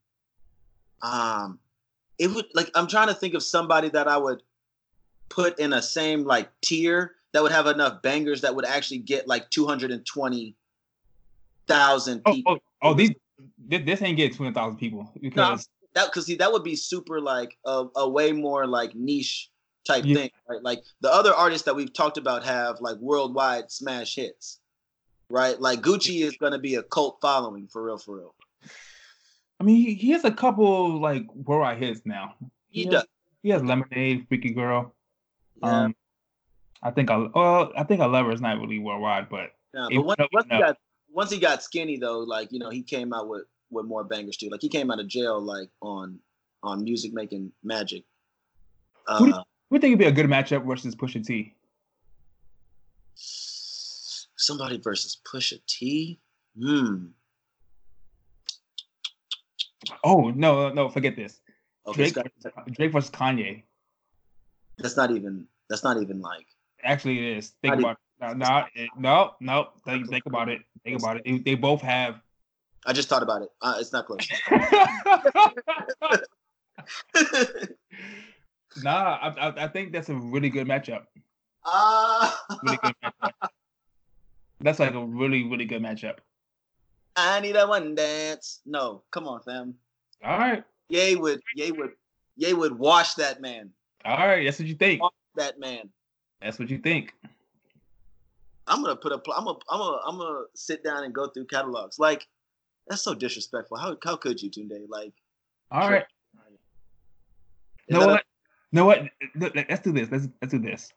Um 1.02 1.60
it 2.18 2.28
would 2.28 2.46
like 2.54 2.70
I'm 2.76 2.88
trying 2.88 3.08
to 3.08 3.14
think 3.14 3.34
of 3.34 3.44
somebody 3.44 3.90
that 3.90 4.08
I 4.08 4.18
would 4.18 4.42
put 5.30 5.60
in 5.60 5.74
a 5.74 5.82
same 5.82 6.24
like 6.24 6.50
tier 6.62 7.16
that 7.34 7.44
would 7.44 7.52
have 7.52 7.68
enough 7.68 8.02
bangers 8.02 8.42
that 8.42 8.56
would 8.56 8.66
actually 8.66 9.00
get 9.00 9.28
like 9.28 9.50
220 9.50 10.56
thousand 11.68 12.24
people. 12.26 12.54
Oh, 12.54 12.60
oh, 12.82 12.90
oh, 12.90 12.94
these 12.94 13.12
this 13.68 14.02
ain't 14.02 14.18
getting 14.18 14.36
twenty 14.36 14.54
thousand 14.54 14.78
people 14.78 15.12
because 15.20 15.68
no, 15.96 16.02
that 16.02 16.08
because 16.08 16.26
see 16.26 16.36
that 16.36 16.52
would 16.52 16.64
be 16.64 16.76
super 16.76 17.20
like 17.20 17.58
a, 17.66 17.86
a 17.96 18.10
way 18.10 18.32
more 18.32 18.66
like 18.68 18.96
niche 18.96 19.50
type 19.86 20.04
yeah. 20.06 20.16
thing, 20.16 20.30
right? 20.50 20.62
Like 20.62 20.84
the 21.02 21.12
other 21.12 21.34
artists 21.34 21.66
that 21.66 21.76
we've 21.76 21.94
talked 21.94 22.18
about 22.18 22.44
have 22.44 22.82
like 22.82 22.98
worldwide 22.98 23.72
smash 23.72 24.16
hits, 24.16 24.60
right? 25.30 25.60
Like 25.60 25.82
Gucci 25.82 26.22
is 26.22 26.36
gonna 26.38 26.60
be 26.60 26.76
a 26.76 26.84
cult 26.84 27.20
following 27.22 27.68
for 27.68 27.84
real, 27.84 27.98
for 27.98 28.18
real. 28.18 28.36
I 29.60 29.64
mean, 29.64 29.78
he, 29.78 29.94
he 29.94 30.12
has 30.12 30.26
a 30.26 30.32
couple 30.32 31.00
like 31.00 31.24
worldwide 31.34 31.78
hits 31.78 32.02
now. 32.06 32.36
He, 32.68 32.84
he 32.84 32.90
does. 32.90 33.02
Has, 33.02 33.08
he 33.44 33.50
has 33.50 33.64
Lemonade, 33.64 34.26
Freaky 34.28 34.52
Girl. 34.52 34.94
Yeah. 35.64 35.84
Um, 35.84 35.96
I 36.84 36.92
think 36.92 37.10
I 37.10 37.18
well, 37.34 37.72
I 37.76 37.84
think 37.84 38.02
I 38.02 38.06
love 38.06 38.26
her 38.26 38.32
is 38.32 38.42
not 38.42 38.60
really 38.60 38.80
worldwide, 38.80 39.30
but 39.30 39.52
yeah, 39.74 39.88
but 39.92 40.06
once, 40.06 40.30
once 40.34 40.48
he 40.50 40.60
got 40.60 40.78
once 41.12 41.32
he 41.32 41.40
got 41.40 41.64
skinny 41.64 41.98
though, 41.98 42.20
like 42.20 42.52
you 42.52 42.60
know, 42.60 42.70
he 42.70 42.82
came 42.84 43.14
out 43.14 43.28
with 43.28 43.44
with 43.72 43.86
more 43.86 44.04
bangers 44.04 44.38
too. 44.38 44.50
Like 44.50 44.62
he 44.62 44.70
came 44.70 44.92
out 44.92 45.00
of 45.00 45.08
jail 45.08 45.42
like 45.42 45.70
on 45.82 46.20
on 46.62 46.84
music 46.84 47.14
making 47.14 47.52
magic. 47.64 48.04
Uh, 49.08 49.44
who, 49.70 49.80
do 49.80 49.88
you, 49.88 49.88
who 49.88 49.88
do 49.88 49.88
you 49.88 49.90
think 49.90 49.92
would 49.92 50.00
be 50.00 50.06
a 50.06 50.12
good 50.12 50.28
matchup 50.30 50.66
versus 50.66 50.96
Pusha 50.96 51.26
T? 51.26 51.54
Somebody 54.38 54.78
versus 54.78 55.18
Pusha 55.26 55.60
T. 55.68 56.20
Hmm. 56.58 57.08
Oh 60.04 60.32
no, 60.32 60.70
no, 60.70 60.90
forget 60.90 61.16
this. 61.16 61.40
Okay, 61.88 62.10
Drake, 62.10 62.32
Scott, 62.40 62.54
Drake 62.72 62.92
versus 62.92 63.12
Kanye. 63.12 63.64
that's 64.78 64.98
not 64.98 65.12
even. 65.12 65.48
That's 65.70 65.84
not 65.84 66.02
even 66.02 66.22
like. 66.22 66.48
Actually, 66.84 67.20
it 67.20 67.38
is. 67.38 67.50
Think 67.62 67.76
about 67.76 67.92
it. 67.92 67.98
No, 68.22 68.34
no, 68.34 68.66
it- 68.76 68.90
no, 68.98 69.32
no. 69.40 69.68
Think, 69.86 70.10
think 70.10 70.26
about 70.26 70.50
it. 70.50 70.62
Think 70.84 71.00
about 71.00 71.18
it. 71.18 71.24
They, 71.26 71.38
they 71.40 71.56
both 71.56 71.82
have. 71.82 72.20
I 72.86 72.94
just 72.94 73.10
thought 73.10 73.24
about 73.24 73.42
it. 73.42 73.50
Uh, 73.62 73.76
it's 73.80 73.92
not 73.92 74.06
close. 74.06 74.28
nah, 78.84 79.18
I, 79.22 79.28
I, 79.50 79.64
I 79.66 79.68
think 79.68 79.92
that's 79.92 80.10
a 80.10 80.16
really 80.16 80.50
good 80.50 80.68
matchup. 80.68 81.04
Ah, 81.66 82.46
Really 82.64 82.78
good 82.84 82.94
matchup. 83.04 83.50
That's 84.62 84.80
like 84.80 84.94
a 84.94 85.04
really, 85.06 85.44
really 85.44 85.66
good 85.66 85.82
matchup. 85.82 86.18
I 87.16 87.40
need 87.40 87.56
a 87.56 87.66
one 87.68 87.96
dance. 87.96 88.62
No, 88.66 89.04
come 89.12 89.28
on, 89.28 89.42
fam. 89.42 89.76
All 90.24 90.38
right, 90.38 90.64
Ye 90.90 91.16
would, 91.16 91.42
Ye 91.56 91.72
would, 91.72 91.92
Ye 92.38 92.54
would 92.54 92.78
wash 92.78 93.14
that 93.16 93.42
man. 93.42 93.70
all 94.04 94.18
right. 94.18 94.44
That's 94.46 94.60
what 94.60 94.68
you 94.68 94.76
think. 94.76 95.02
That 95.36 95.60
man. 95.60 95.90
That's 96.42 96.60
what 96.60 96.70
you 96.70 96.78
think. 96.78 97.14
I'm 98.68 98.82
gonna 98.82 98.96
put 98.96 99.12
a. 99.12 99.22
I'm 99.36 99.46
gonna. 99.46 99.60
I'm 99.70 99.80
gonna. 99.80 99.98
I'm 100.08 100.18
gonna 100.18 100.42
sit 100.56 100.84
down 100.84 101.04
and 101.04 101.14
go 101.14 101.28
through 101.28 101.46
catalogs. 101.46 102.00
Like, 102.00 102.28
that's 102.88 103.02
so 103.04 103.14
disrespectful. 103.14 103.78
How 103.78 103.96
how 104.04 104.16
could 104.16 104.42
you, 104.42 104.50
Tunde? 104.50 104.88
Like, 104.90 105.14
All 105.72 105.84
Sure. 105.84 105.92
right. 105.92 106.06
is 107.88 107.96
a- 107.98 108.08
what? 108.08 108.24
Know 108.76 108.86
what? 108.86 109.04
Let- 109.36 109.56
Let's 109.56 109.82
do 109.82 109.92
this. 109.92 110.10
Let's 110.12 110.28
let's 110.42 110.52
do 110.52 110.60
this. 110.60 110.94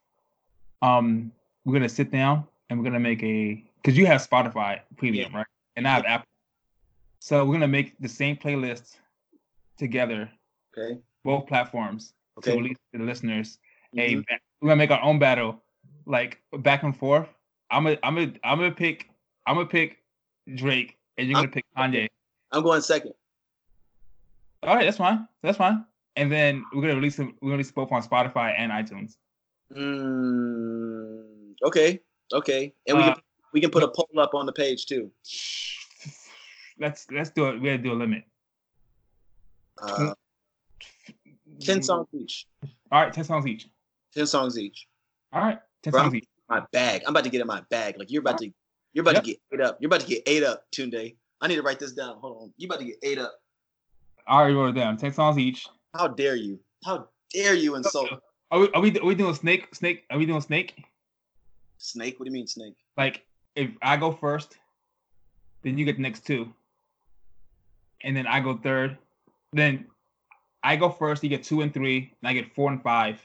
Um, 0.83 1.33
we're 1.64 1.72
gonna 1.74 1.89
sit 1.89 2.11
down 2.11 2.45
and 2.68 2.79
we're 2.79 2.85
gonna 2.85 3.01
make 3.01 3.22
a 3.22 3.64
because 3.76 3.97
you 3.97 4.07
have 4.07 4.20
Spotify 4.26 4.81
Premium, 4.97 5.35
right? 5.35 5.47
And 5.76 5.87
I 5.87 5.91
have 5.95 6.05
Apple. 6.05 6.26
So 7.20 7.45
we're 7.45 7.55
gonna 7.55 7.68
make 7.68 7.99
the 8.01 8.09
same 8.09 8.37
playlist 8.37 8.97
together, 9.79 10.31
okay. 10.76 10.99
both 11.24 11.47
platforms, 11.47 12.12
to 12.43 12.53
release 12.53 12.76
to 12.93 12.99
the 12.99 13.05
listeners. 13.05 13.59
A 13.97 14.14
Mhm. 14.16 14.26
ba- 14.26 14.39
we're 14.61 14.68
gonna 14.68 14.76
make 14.79 14.91
our 14.91 15.01
own 15.03 15.18
battle, 15.18 15.62
like 16.07 16.41
back 16.59 16.83
and 16.83 16.97
forth. 16.97 17.29
I'm 17.70 17.85
gonna 17.85 17.99
I'm 18.03 18.14
gonna 18.14 18.33
I'm 18.45 18.59
gonna 18.59 18.72
pick 18.72 19.09
I'm 19.47 19.55
gonna 19.57 19.66
pick 19.66 20.03
Drake, 20.55 20.97
and 21.16 21.29
you're 21.29 21.37
gonna 21.37 21.49
pick 21.49 21.64
Kanye. 21.76 22.09
I'm 22.53 22.62
going 22.62 22.81
second. 22.83 23.14
All 24.62 24.74
right, 24.74 24.85
that's 24.85 24.97
fine. 24.97 25.29
That's 25.43 25.59
fine. 25.59 25.85
And 26.19 26.33
then 26.33 26.64
we're 26.75 26.83
gonna 26.83 26.97
release 26.97 27.14
them. 27.16 27.29
We're 27.41 27.51
gonna 27.51 27.59
release 27.59 27.71
both 27.71 27.93
on 27.93 28.03
Spotify 28.03 28.53
and 28.59 28.73
iTunes. 28.73 29.16
Mm, 29.73 31.55
okay. 31.64 32.01
Okay. 32.33 32.75
And 32.89 32.97
we 32.99 33.05
Uh, 33.05 33.14
can 33.14 33.23
we 33.53 33.61
can 33.61 33.71
put 33.71 33.85
a 33.85 33.89
poll 33.89 34.09
up 34.19 34.35
on 34.35 34.45
the 34.45 34.53
page 34.53 34.87
too. 34.87 35.12
Let's 36.81 37.07
let's 37.12 37.31
do 37.31 37.47
it. 37.49 37.61
We 37.61 37.69
gotta 37.69 37.79
do 37.79 37.93
a 37.93 37.95
limit. 37.95 38.25
Uh, 39.81 40.14
ten 41.61 41.83
songs 41.85 42.09
each. 42.12 42.47
All 42.91 43.03
right, 43.03 43.12
ten 43.12 43.23
songs 43.25 43.47
each. 43.47 43.69
Ten 44.12 44.27
songs 44.27 44.59
each. 44.59 44.89
All 45.33 45.41
right, 45.41 45.59
ten 45.85 45.93
Bro, 45.93 46.03
songs 46.03 46.14
each. 46.16 46.27
My 46.49 46.62
bag. 46.73 47.03
I'm 47.07 47.11
about 47.11 47.25
to 47.25 47.31
get 47.31 47.41
in 47.41 47.47
my 47.47 47.62
bag. 47.71 47.97
Like 47.97 48.11
you're 48.11 48.23
about 48.23 48.39
to. 48.39 48.51
You're 48.93 49.03
about 49.03 49.14
Yep. 49.14 49.23
to 49.25 49.31
get 49.31 49.41
ate 49.53 49.61
up. 49.61 49.77
You're 49.81 49.89
about 49.89 50.01
to 50.01 50.07
get 50.09 50.23
ate 50.27 50.43
up, 50.43 50.64
Tunde. 50.73 51.14
I 51.41 51.47
need 51.47 51.57
to 51.57 51.62
write 51.62 51.79
this 51.79 51.93
down. 51.93 52.19
Hold 52.19 52.43
on. 52.43 52.53
You're 52.57 52.66
about 52.69 52.81
to 52.81 52.87
get 52.87 52.97
ate 53.05 53.19
up. 53.19 53.35
I 54.27 54.35
already 54.41 54.55
wrote 54.55 54.71
it 54.71 54.81
down. 54.81 54.97
Ten 54.97 55.12
songs 55.12 55.39
each. 55.39 55.69
How 55.99 56.07
dare 56.07 56.37
you? 56.37 56.61
How 56.85 57.09
dare 57.35 57.55
you 57.55 57.75
insult 57.75 58.09
Are 58.53 58.61
we 58.61 58.71
are 58.73 58.81
we, 58.81 58.99
are 59.01 59.05
we 59.05 59.15
doing 59.17 59.35
snake? 59.35 59.75
Snake? 59.75 60.05
Are 60.11 60.17
we 60.17 60.27
doing 60.27 60.41
snake? 60.41 60.85
snake? 61.79 62.19
What 62.19 62.25
do 62.25 62.31
you 62.31 62.35
mean 62.35 62.47
snake? 62.47 62.77
Like 62.97 63.27
if 63.57 63.71
I 63.83 63.97
go 63.97 64.13
first, 64.13 64.59
then 65.63 65.77
you 65.77 65.85
get 65.85 65.97
the 65.97 66.03
next 66.03 66.25
two, 66.25 66.53
and 68.05 68.17
then 68.17 68.29
I 68.29 68.39
go 68.39 68.57
third. 68.57 68.97
Then 69.53 69.87
I 70.63 70.77
go 70.77 70.89
first. 70.89 71.25
You 71.25 71.29
get 71.29 71.43
two 71.43 71.63
and 71.63 71.75
three, 71.75 72.15
and 72.23 72.29
I 72.29 72.33
get 72.33 72.55
four 72.55 72.71
and 72.71 72.81
five. 72.81 73.19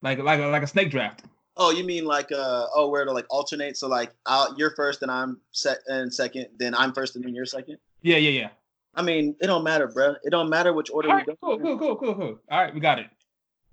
Like 0.00 0.20
like 0.20 0.38
like 0.38 0.62
a 0.62 0.66
snake 0.68 0.92
draft. 0.92 1.24
Oh, 1.56 1.70
you 1.70 1.82
mean 1.84 2.04
like 2.04 2.30
uh 2.30 2.66
oh 2.72 2.88
where 2.88 3.04
to 3.04 3.12
like 3.12 3.26
alternate? 3.30 3.76
So 3.76 3.88
like 3.88 4.12
I'll, 4.26 4.54
you're 4.56 4.74
first 4.76 5.02
and 5.02 5.10
I'm 5.10 5.40
set 5.50 5.78
and 5.88 6.12
second, 6.14 6.46
then 6.56 6.72
I'm 6.74 6.92
first 6.92 7.16
and 7.16 7.24
then 7.24 7.34
you're 7.34 7.46
second. 7.46 7.78
Yeah 8.02 8.18
yeah 8.18 8.30
yeah. 8.30 8.48
I 8.94 9.02
mean, 9.02 9.34
it 9.40 9.46
don't 9.46 9.64
matter, 9.64 9.88
bro. 9.88 10.14
It 10.22 10.30
don't 10.30 10.50
matter 10.50 10.72
which 10.72 10.90
order 10.90 11.10
All 11.10 11.16
we 11.16 11.22
go. 11.24 11.36
cool, 11.40 11.58
cool, 11.58 11.78
cool, 11.78 11.96
cool, 11.96 12.14
cool. 12.14 12.38
All 12.50 12.60
right, 12.60 12.74
we 12.74 12.80
got 12.80 12.98
it. 12.98 13.06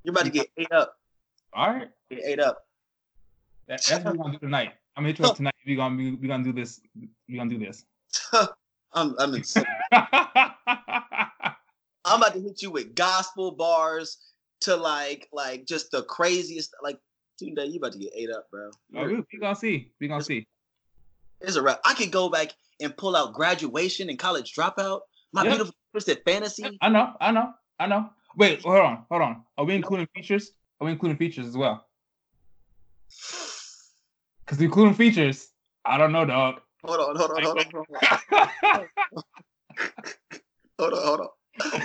You're 0.04 0.14
about 0.14 0.26
to 0.26 0.32
get 0.32 0.48
ate 0.58 0.72
up. 0.72 0.96
All 1.54 1.70
right, 1.70 1.90
Get 2.10 2.24
ate 2.24 2.40
up. 2.40 2.66
that, 3.68 3.84
that's 3.84 4.04
what 4.06 4.18
we're 4.18 4.24
gonna 4.24 4.34
do 4.34 4.40
tonight. 4.40 4.74
I'm 4.96 5.04
gonna 5.04 5.10
hit 5.10 5.20
you 5.20 5.26
up 5.26 5.36
tonight. 5.36 5.56
We're 5.66 5.76
gonna 5.76 5.96
we, 5.98 6.12
we 6.12 6.28
gonna 6.28 6.44
do 6.44 6.54
this. 6.54 6.80
We're 7.28 7.38
gonna 7.38 7.50
do 7.50 7.58
this. 7.58 7.86
I'm 8.94 9.16
I'm 9.20 9.36
I'm 12.06 12.22
about 12.22 12.34
to 12.34 12.40
hit 12.40 12.62
you 12.62 12.72
with 12.72 12.96
gospel 12.96 13.52
bars 13.52 14.18
to 14.62 14.76
like 14.76 15.28
like 15.34 15.66
just 15.66 15.92
the 15.92 16.04
craziest 16.04 16.74
like 16.82 16.98
Tunde, 17.42 17.72
you 17.72 17.78
about 17.78 17.94
to 17.94 18.00
get 18.00 18.12
ate 18.16 18.30
up, 18.32 18.50
bro. 18.52 18.70
Oh, 18.96 19.06
we, 19.06 19.16
we 19.16 19.40
gonna 19.40 19.56
see. 19.56 19.92
We 20.00 20.08
gonna 20.08 20.24
see. 20.24 20.48
It's 21.42 21.56
a 21.56 21.62
rap. 21.62 21.80
I 21.86 21.94
could 21.94 22.12
go 22.12 22.30
back 22.30 22.50
and 22.82 22.96
pull 22.96 23.16
out 23.16 23.34
graduation 23.34 24.10
and 24.10 24.20
college 24.20 24.54
dropout. 24.54 25.02
My 25.32 25.44
Yep. 25.44 25.52
beautiful 25.52 25.76
twisted 25.92 26.22
fantasy. 26.26 26.78
I 26.82 26.90
know, 26.90 27.14
I 27.22 27.32
know, 27.32 27.54
I 27.80 27.88
know. 27.88 28.10
Wait, 28.36 28.62
hold 28.62 28.78
on, 28.78 29.06
hold 29.10 29.22
on. 29.22 29.44
Are 29.58 29.66
we 29.66 29.76
including 29.76 30.08
features? 30.16 30.52
Are 30.80 30.86
we 30.86 30.92
including 30.92 31.18
features 31.18 31.46
as 31.48 31.58
well? 31.58 31.86
Because 34.46 34.62
including 34.62 34.94
features, 34.96 35.50
I 35.86 35.98
don't 35.98 36.12
know, 36.12 36.26
dog. 36.26 36.62
Hold 36.84 37.00
on, 37.00 37.16
hold 37.16 37.32
on, 37.32 37.44
hold 37.44 37.58
on, 37.58 37.66
hold 37.72 37.88
on, 37.90 38.88
hold 40.80 40.94
on, 40.94 41.04
hold 41.04 41.20
on. 41.22 41.28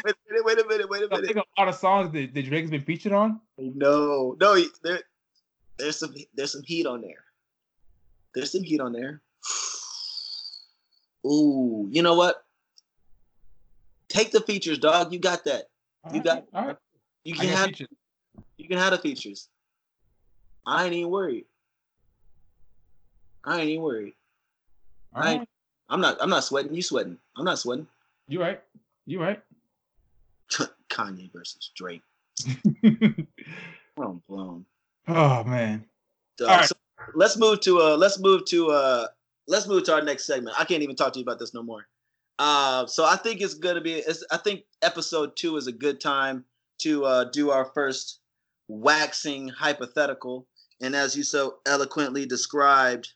Wait 0.05 0.15
a 0.15 0.33
minute, 0.33 0.45
wait 0.45 0.59
a 0.59 0.67
minute, 0.67 0.89
wait 0.89 1.03
a 1.03 1.07
I 1.07 1.09
minute. 1.09 1.25
I 1.25 1.27
think 1.27 1.37
of 1.39 1.45
all 1.59 1.67
the 1.67 1.73
songs 1.73 2.13
that, 2.13 2.33
that 2.33 2.45
Drake's 2.45 2.71
been 2.71 2.81
featured 2.81 3.13
on. 3.13 3.41
No, 3.59 4.37
no, 4.41 4.65
there, 4.83 5.01
there's 5.79 5.99
some 5.99 6.15
there's 6.35 6.53
some 6.53 6.63
heat 6.63 6.87
on 6.87 7.01
there. 7.01 7.25
There's 8.35 8.53
some 8.53 8.63
heat 8.63 8.81
on 8.81 8.93
there. 8.93 9.23
Ooh, 11.27 11.89
you 11.91 12.03
know 12.03 12.15
what? 12.15 12.44
Take 14.15 14.31
the 14.31 14.41
features, 14.41 14.79
dog. 14.79 15.13
You 15.13 15.19
got 15.19 15.45
that. 15.45 15.65
You 16.13 16.23
got- 16.23 16.45
all 16.55 16.67
right. 16.69 16.77
You 17.25 17.35
can 17.35 17.49
have 17.49 17.67
features. 17.67 17.89
you 18.59 18.69
can 18.69 18.79
have 18.79 18.93
the 18.93 18.99
features. 18.99 19.49
I 20.65 20.85
ain't 20.85 20.95
even 20.95 21.11
worried. 21.11 21.47
I 23.45 23.61
ain't 23.61 23.71
even 23.71 23.83
worried. 23.83 24.13
All 25.15 25.23
I- 25.23 25.37
right. 25.39 25.49
I'm 25.91 26.01
not 26.01 26.17
I'm 26.21 26.31
not 26.31 26.45
sweating. 26.45 26.73
You 26.75 26.81
sweating. 26.83 27.19
I'm 27.37 27.45
not 27.45 27.59
sweating. 27.59 27.87
You 28.29 28.41
right. 28.41 28.63
You 29.07 29.21
right. 29.21 29.43
Kanye 30.89 31.31
versus 31.33 31.71
Drake. 31.75 32.03
I'm 32.85 34.23
blown. 34.29 34.65
oh 35.09 35.43
man. 35.45 35.85
Uh, 36.41 36.45
All 36.45 36.57
right. 36.59 36.65
so 36.69 36.75
let's 37.15 37.37
move 37.37 37.61
to 37.63 37.81
uh 37.81 37.97
let's 37.97 38.19
move 38.21 38.45
to 38.47 38.71
uh 38.71 39.07
let's 39.49 39.67
move 39.67 39.83
to 39.85 39.95
our 39.95 40.03
next 40.03 40.25
segment. 40.25 40.57
I 40.59 40.65
can't 40.65 40.83
even 40.85 40.95
talk 40.97 41.13
to 41.15 41.19
you 41.19 41.25
about 41.25 41.39
this 41.41 41.53
no 41.53 41.63
more. 41.65 41.87
Uh 42.39 42.87
so 42.87 43.05
I 43.05 43.17
think 43.17 43.41
it's 43.41 43.55
gonna 43.55 43.81
be 43.81 43.95
it's, 43.95 44.25
I 44.31 44.37
think 44.37 44.65
episode 44.83 45.37
two 45.37 45.57
is 45.57 45.67
a 45.67 45.73
good 45.73 46.01
time 46.01 46.45
to 46.79 47.05
uh 47.05 47.25
do 47.25 47.51
our 47.51 47.67
first 47.67 48.21
waxing 48.69 49.49
hypothetical. 49.49 50.47
And 50.81 50.97
as 50.97 51.17
you 51.17 51.23
so 51.23 51.59
eloquently 51.67 52.27
described 52.27 53.13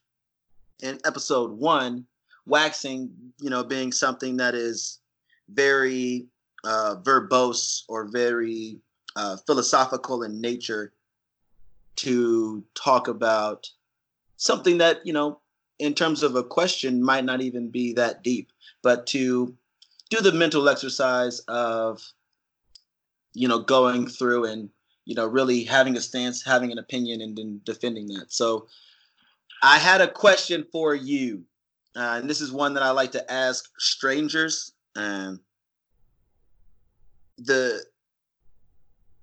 in 0.82 1.00
episode 1.04 1.50
one, 1.50 2.06
waxing, 2.46 3.10
you 3.40 3.50
know, 3.50 3.64
being 3.64 3.92
something 3.92 4.36
that 4.36 4.54
is 4.54 5.00
very 5.48 6.26
uh 6.64 6.96
verbose 7.02 7.82
or 7.88 8.08
very 8.10 8.78
uh 9.16 9.36
philosophical 9.46 10.22
in 10.22 10.40
nature 10.40 10.92
to 11.96 12.64
talk 12.74 13.08
about 13.08 13.66
something 14.36 14.78
that 14.78 15.04
you 15.04 15.12
know 15.12 15.40
in 15.78 15.94
terms 15.94 16.22
of 16.22 16.34
a 16.36 16.42
question 16.42 17.02
might 17.02 17.24
not 17.24 17.40
even 17.40 17.70
be 17.70 17.92
that 17.92 18.22
deep 18.22 18.52
but 18.82 19.06
to 19.06 19.54
do 20.10 20.20
the 20.20 20.32
mental 20.32 20.68
exercise 20.68 21.40
of 21.48 22.02
you 23.32 23.48
know 23.48 23.58
going 23.58 24.06
through 24.06 24.44
and 24.44 24.70
you 25.04 25.14
know 25.14 25.26
really 25.26 25.64
having 25.64 25.96
a 25.96 26.00
stance 26.00 26.44
having 26.44 26.72
an 26.72 26.78
opinion 26.78 27.20
and 27.20 27.36
then 27.36 27.60
defending 27.64 28.06
that. 28.08 28.32
So 28.32 28.66
i 29.62 29.78
had 29.78 30.00
a 30.00 30.08
question 30.08 30.64
for 30.70 30.94
you 30.94 31.44
uh, 31.96 32.18
and 32.20 32.30
this 32.30 32.40
is 32.40 32.52
one 32.52 32.74
that 32.74 32.82
i 32.82 32.90
like 32.90 33.12
to 33.12 33.32
ask 33.32 33.70
strangers 33.78 34.72
um, 34.96 35.40
the 37.38 37.84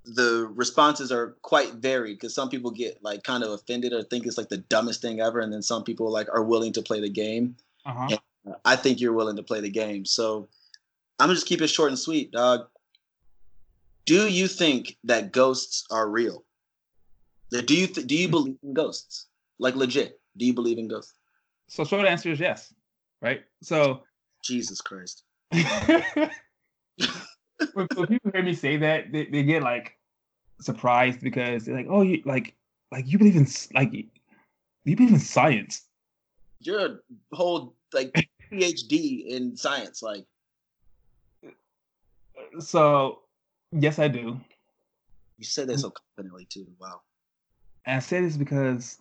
the 0.05 0.47
responses 0.53 1.11
are 1.11 1.35
quite 1.41 1.73
varied 1.73 2.17
because 2.17 2.33
some 2.35 2.49
people 2.49 2.71
get 2.71 3.03
like 3.03 3.23
kind 3.23 3.43
of 3.43 3.51
offended 3.51 3.91
or 3.93 4.03
think 4.03 4.25
it's 4.25 4.37
like 4.37 4.49
the 4.49 4.57
dumbest 4.57 5.01
thing 5.01 5.19
ever 5.19 5.39
and 5.39 5.51
then 5.51 5.61
some 5.61 5.83
people 5.83 6.11
like 6.11 6.27
are 6.29 6.43
willing 6.43 6.71
to 6.73 6.81
play 6.81 6.99
the 7.01 7.09
game 7.09 7.55
Uh-huh. 7.85 8.17
i 8.63 8.75
think 8.75 8.99
you're 9.01 9.13
willing 9.13 9.35
to 9.35 9.43
play 9.43 9.61
the 9.61 9.69
game 9.69 10.05
so 10.05 10.47
i'm 11.19 11.27
gonna 11.27 11.33
just 11.35 11.47
keep 11.47 11.61
it 11.61 11.67
short 11.67 11.89
and 11.89 11.97
sweet 11.99 12.31
dog 12.31 12.67
do 14.05 14.27
you 14.27 14.47
think 14.47 14.97
that 15.03 15.31
ghosts 15.31 15.85
are 15.89 16.07
real 16.09 16.43
do 17.51 17.75
you 17.75 17.87
th- 17.87 18.05
do 18.07 18.15
you 18.15 18.27
believe 18.27 18.57
in 18.63 18.73
ghosts 18.73 19.27
Like 19.59 19.75
legit. 19.75 20.19
Do 20.37 20.45
you 20.45 20.53
believe 20.53 20.77
in 20.77 20.89
ghosts? 20.89 21.13
So 21.69 21.85
short 21.85 22.05
answer 22.05 22.29
is 22.29 22.39
yes, 22.41 22.73
right? 23.21 23.41
So 23.63 24.03
Jesus 24.43 24.81
Christ. 24.81 25.23
when, 27.73 27.87
when 27.95 28.07
people 28.07 28.31
hear 28.31 28.43
me 28.43 28.53
say 28.53 28.77
that, 28.77 29.11
they, 29.11 29.25
they 29.25 29.43
get 29.43 29.63
like 29.63 29.97
surprised 30.61 31.21
because 31.21 31.65
they're 31.65 31.75
like, 31.75 31.87
"Oh, 31.89 32.01
you 32.01 32.21
like 32.25 32.55
like 32.91 33.05
you 33.07 33.17
believe 33.17 33.35
in 33.35 33.47
like 33.73 33.91
you 33.93 34.95
believe 34.95 35.11
in 35.11 35.19
science." 35.19 35.83
You're 36.59 36.85
a 36.85 37.35
whole 37.35 37.75
like 37.93 38.13
PhD 38.51 39.25
in 39.27 39.55
science. 39.55 40.01
Like 40.01 40.25
So 42.59 43.19
yes, 43.71 43.99
I 43.99 44.07
do. 44.07 44.39
you 45.37 45.45
said 45.45 45.67
that 45.67 45.79
so 45.79 45.91
confidently 45.91 46.45
too. 46.45 46.67
Wow. 46.79 47.01
And 47.85 47.97
I 47.97 47.99
say 47.99 48.21
this 48.21 48.37
because 48.37 48.97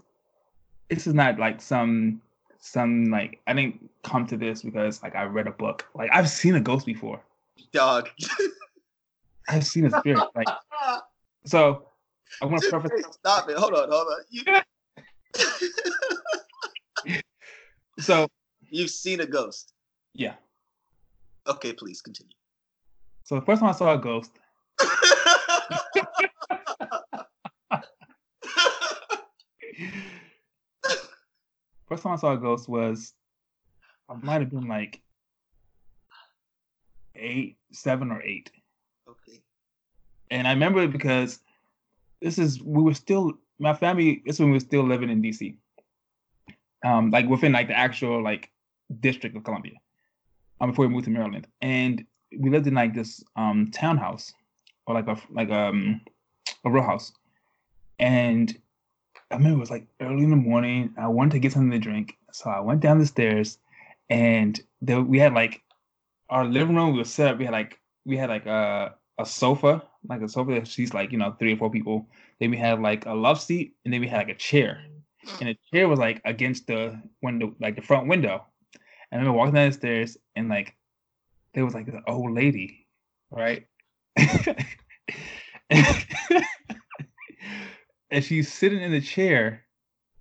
this 0.90 1.06
is 1.06 1.14
not 1.14 1.38
like 1.38 1.60
some 1.60 2.20
some 2.58 3.10
like 3.10 3.40
I 3.46 3.52
didn't 3.52 3.90
come 4.02 4.26
to 4.26 4.36
this 4.36 4.62
because 4.62 5.02
like 5.02 5.14
I 5.14 5.24
read 5.24 5.46
a 5.46 5.52
book. 5.52 5.86
Like 5.94 6.10
I've 6.12 6.28
seen 6.28 6.54
a 6.54 6.60
ghost 6.60 6.86
before. 6.86 7.20
Dog. 7.72 8.08
I've 9.48 9.66
seen 9.66 9.86
a 9.86 9.90
spirit. 9.90 10.24
Like 10.34 10.48
so 11.46 11.88
I 12.42 12.46
want 12.46 12.62
to 12.62 12.70
preface 12.70 13.04
Stop 13.12 13.50
it. 13.50 13.56
Hold 13.56 13.74
on, 13.74 13.90
hold 13.90 14.06
on. 14.08 14.24
You, 14.30 14.42
so 17.98 18.28
you've 18.70 18.90
seen 18.90 19.20
a 19.20 19.26
ghost. 19.26 19.72
yeah. 20.14 20.34
Okay, 21.46 21.74
please 21.74 22.00
continue. 22.00 22.32
So 23.24 23.34
the 23.34 23.42
first 23.42 23.60
time 23.60 23.68
I 23.68 23.72
saw 23.72 23.92
a 23.92 23.98
ghost, 23.98 24.30
first 31.86 32.02
time 32.02 32.12
I 32.12 32.16
saw 32.16 32.32
a 32.32 32.38
ghost 32.38 32.68
was 32.68 33.12
I 34.08 34.14
might 34.14 34.40
have 34.40 34.50
been 34.50 34.68
like 34.68 35.02
eight, 37.16 37.56
seven 37.72 38.10
or 38.10 38.22
eight. 38.22 38.50
okay. 39.08 39.40
And 40.30 40.46
I 40.46 40.52
remember 40.52 40.82
it 40.82 40.92
because 40.92 41.40
this 42.20 42.38
is 42.38 42.62
we 42.62 42.82
were 42.82 42.94
still 42.94 43.34
my 43.58 43.74
family. 43.74 44.22
This 44.24 44.38
when 44.38 44.48
we 44.48 44.54
were 44.54 44.60
still 44.60 44.86
living 44.86 45.10
in 45.10 45.22
DC, 45.22 45.56
um, 46.84 47.10
like 47.10 47.28
within 47.28 47.52
like 47.52 47.68
the 47.68 47.78
actual 47.78 48.22
like 48.22 48.50
district 49.00 49.36
of 49.36 49.44
Columbia, 49.44 49.74
um, 50.60 50.70
before 50.70 50.86
we 50.86 50.92
moved 50.92 51.04
to 51.04 51.10
Maryland, 51.10 51.46
and 51.60 52.04
we 52.38 52.50
lived 52.50 52.66
in 52.66 52.74
like 52.74 52.94
this 52.94 53.22
um 53.36 53.70
townhouse 53.70 54.32
or 54.86 54.94
like 54.94 55.06
a 55.06 55.20
like 55.30 55.50
um 55.50 56.00
a 56.64 56.70
row 56.70 56.82
house, 56.82 57.12
and 57.98 58.56
I 59.30 59.36
remember 59.36 59.58
it 59.58 59.60
was 59.60 59.70
like 59.70 59.86
early 60.00 60.24
in 60.24 60.30
the 60.30 60.36
morning. 60.36 60.94
I 60.98 61.08
wanted 61.08 61.32
to 61.32 61.38
get 61.40 61.52
something 61.52 61.70
to 61.70 61.78
drink, 61.78 62.16
so 62.32 62.50
I 62.50 62.60
went 62.60 62.80
down 62.80 62.98
the 62.98 63.06
stairs, 63.06 63.58
and 64.08 64.60
there 64.80 65.00
we 65.00 65.18
had 65.18 65.34
like 65.34 65.63
our 66.28 66.44
living 66.44 66.76
room 66.76 66.96
was 66.96 67.12
set 67.12 67.28
up. 67.28 67.38
We 67.38 67.44
had 67.44 67.52
like 67.52 67.78
we 68.04 68.16
had 68.16 68.28
like 68.28 68.46
a 68.46 68.94
a 69.18 69.26
sofa, 69.26 69.82
like 70.08 70.22
a 70.22 70.28
sofa 70.28 70.52
that 70.52 70.68
seats 70.68 70.94
like 70.94 71.12
you 71.12 71.18
know 71.18 71.34
three 71.38 71.54
or 71.54 71.56
four 71.56 71.70
people. 71.70 72.08
Then 72.40 72.50
we 72.50 72.56
had 72.56 72.80
like 72.80 73.06
a 73.06 73.14
love 73.14 73.40
seat, 73.40 73.76
and 73.84 73.92
then 73.92 74.00
we 74.00 74.08
had 74.08 74.18
like 74.18 74.28
a 74.28 74.34
chair, 74.34 74.82
mm. 75.26 75.40
and 75.40 75.48
the 75.50 75.58
chair 75.72 75.88
was 75.88 75.98
like 75.98 76.20
against 76.24 76.66
the 76.66 77.00
window, 77.22 77.54
like 77.60 77.76
the 77.76 77.82
front 77.82 78.08
window. 78.08 78.44
And 79.10 79.20
I 79.20 79.22
remember 79.22 79.38
walking 79.38 79.54
down 79.54 79.68
the 79.68 79.74
stairs, 79.74 80.16
and 80.34 80.48
like 80.48 80.74
there 81.52 81.64
was 81.64 81.74
like 81.74 81.88
an 81.88 82.02
old 82.06 82.32
lady, 82.32 82.86
right? 83.30 83.66
and 88.10 88.24
she's 88.24 88.52
sitting 88.52 88.80
in 88.80 88.90
the 88.90 89.00
chair, 89.00 89.64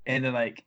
and 0.06 0.24
then 0.24 0.34
like 0.34 0.64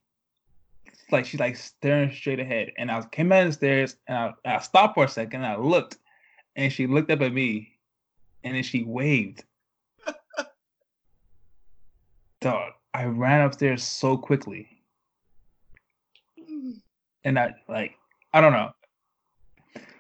like 1.12 1.26
she's 1.26 1.40
like 1.40 1.57
staring 1.57 2.12
straight 2.12 2.40
ahead. 2.40 2.72
And 2.78 2.90
I 2.90 3.02
came 3.07 3.28
down 3.28 3.46
the 3.46 3.52
stairs, 3.52 3.96
and 4.07 4.16
I, 4.16 4.32
I 4.44 4.59
stopped 4.61 4.94
for 4.94 5.04
a 5.04 5.09
second, 5.09 5.42
and 5.42 5.52
I 5.52 5.57
looked, 5.57 5.98
and 6.57 6.72
she 6.72 6.86
looked 6.86 7.11
up 7.11 7.20
at 7.20 7.32
me, 7.32 7.72
and 8.44 8.54
then 8.54 8.62
she 8.62 8.82
waved. 8.82 9.44
Dog, 12.40 12.72
I 12.94 13.04
ran 13.04 13.42
upstairs 13.42 13.82
so 13.82 14.16
quickly. 14.16 14.68
And 17.24 17.38
I 17.38 17.54
like, 17.68 17.96
I 18.32 18.40
don't 18.40 18.52
know. 18.52 18.70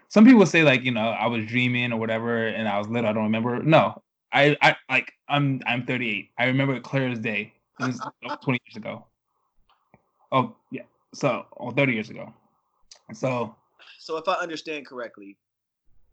Some 0.08 0.24
people 0.24 0.46
say 0.46 0.62
like, 0.62 0.84
you 0.84 0.92
know, 0.92 1.08
I 1.08 1.26
was 1.26 1.44
dreaming 1.46 1.92
or 1.92 1.98
whatever, 1.98 2.46
and 2.46 2.68
I 2.68 2.78
was 2.78 2.88
little. 2.88 3.10
I 3.10 3.12
don't 3.12 3.24
remember. 3.24 3.62
No, 3.62 4.00
I, 4.32 4.56
I 4.62 4.76
like, 4.88 5.12
I'm, 5.28 5.60
I'm 5.66 5.84
38. 5.84 6.30
I 6.38 6.46
remember 6.46 6.74
it 6.74 6.84
clear 6.84 7.08
as 7.08 7.18
day. 7.18 7.52
It 7.80 7.84
was 7.84 8.00
20 8.42 8.60
years 8.66 8.76
ago. 8.76 9.04
Oh 10.32 10.56
yeah, 10.70 10.82
so 11.16 11.46
oh, 11.58 11.70
30 11.70 11.92
years 11.92 12.10
ago. 12.10 12.32
So 13.14 13.54
So 13.98 14.16
if 14.16 14.28
I 14.28 14.34
understand 14.34 14.86
correctly, 14.86 15.36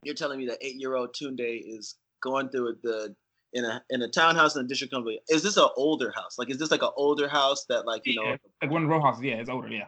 you're 0.03 0.15
telling 0.15 0.39
me 0.39 0.45
that 0.47 0.57
eight-year-old 0.61 1.13
Tunde 1.13 1.61
is 1.65 1.95
going 2.21 2.49
through 2.49 2.77
the 2.83 3.15
in 3.53 3.65
a 3.65 3.83
in 3.89 4.01
a 4.01 4.07
townhouse 4.07 4.55
in 4.55 4.63
the 4.63 4.67
District 4.67 4.91
Columbia. 4.91 5.19
Is 5.29 5.43
this 5.43 5.57
an 5.57 5.67
older 5.75 6.11
house? 6.15 6.37
Like, 6.37 6.49
is 6.49 6.57
this 6.57 6.71
like 6.71 6.81
an 6.81 6.89
older 6.95 7.27
house 7.27 7.65
that 7.65 7.85
like 7.85 8.01
you 8.05 8.15
know? 8.15 8.35
like 8.61 8.71
one 8.71 8.87
row 8.87 9.01
houses. 9.01 9.23
Yeah, 9.23 9.35
it's 9.35 9.49
older. 9.49 9.67
Yeah. 9.67 9.87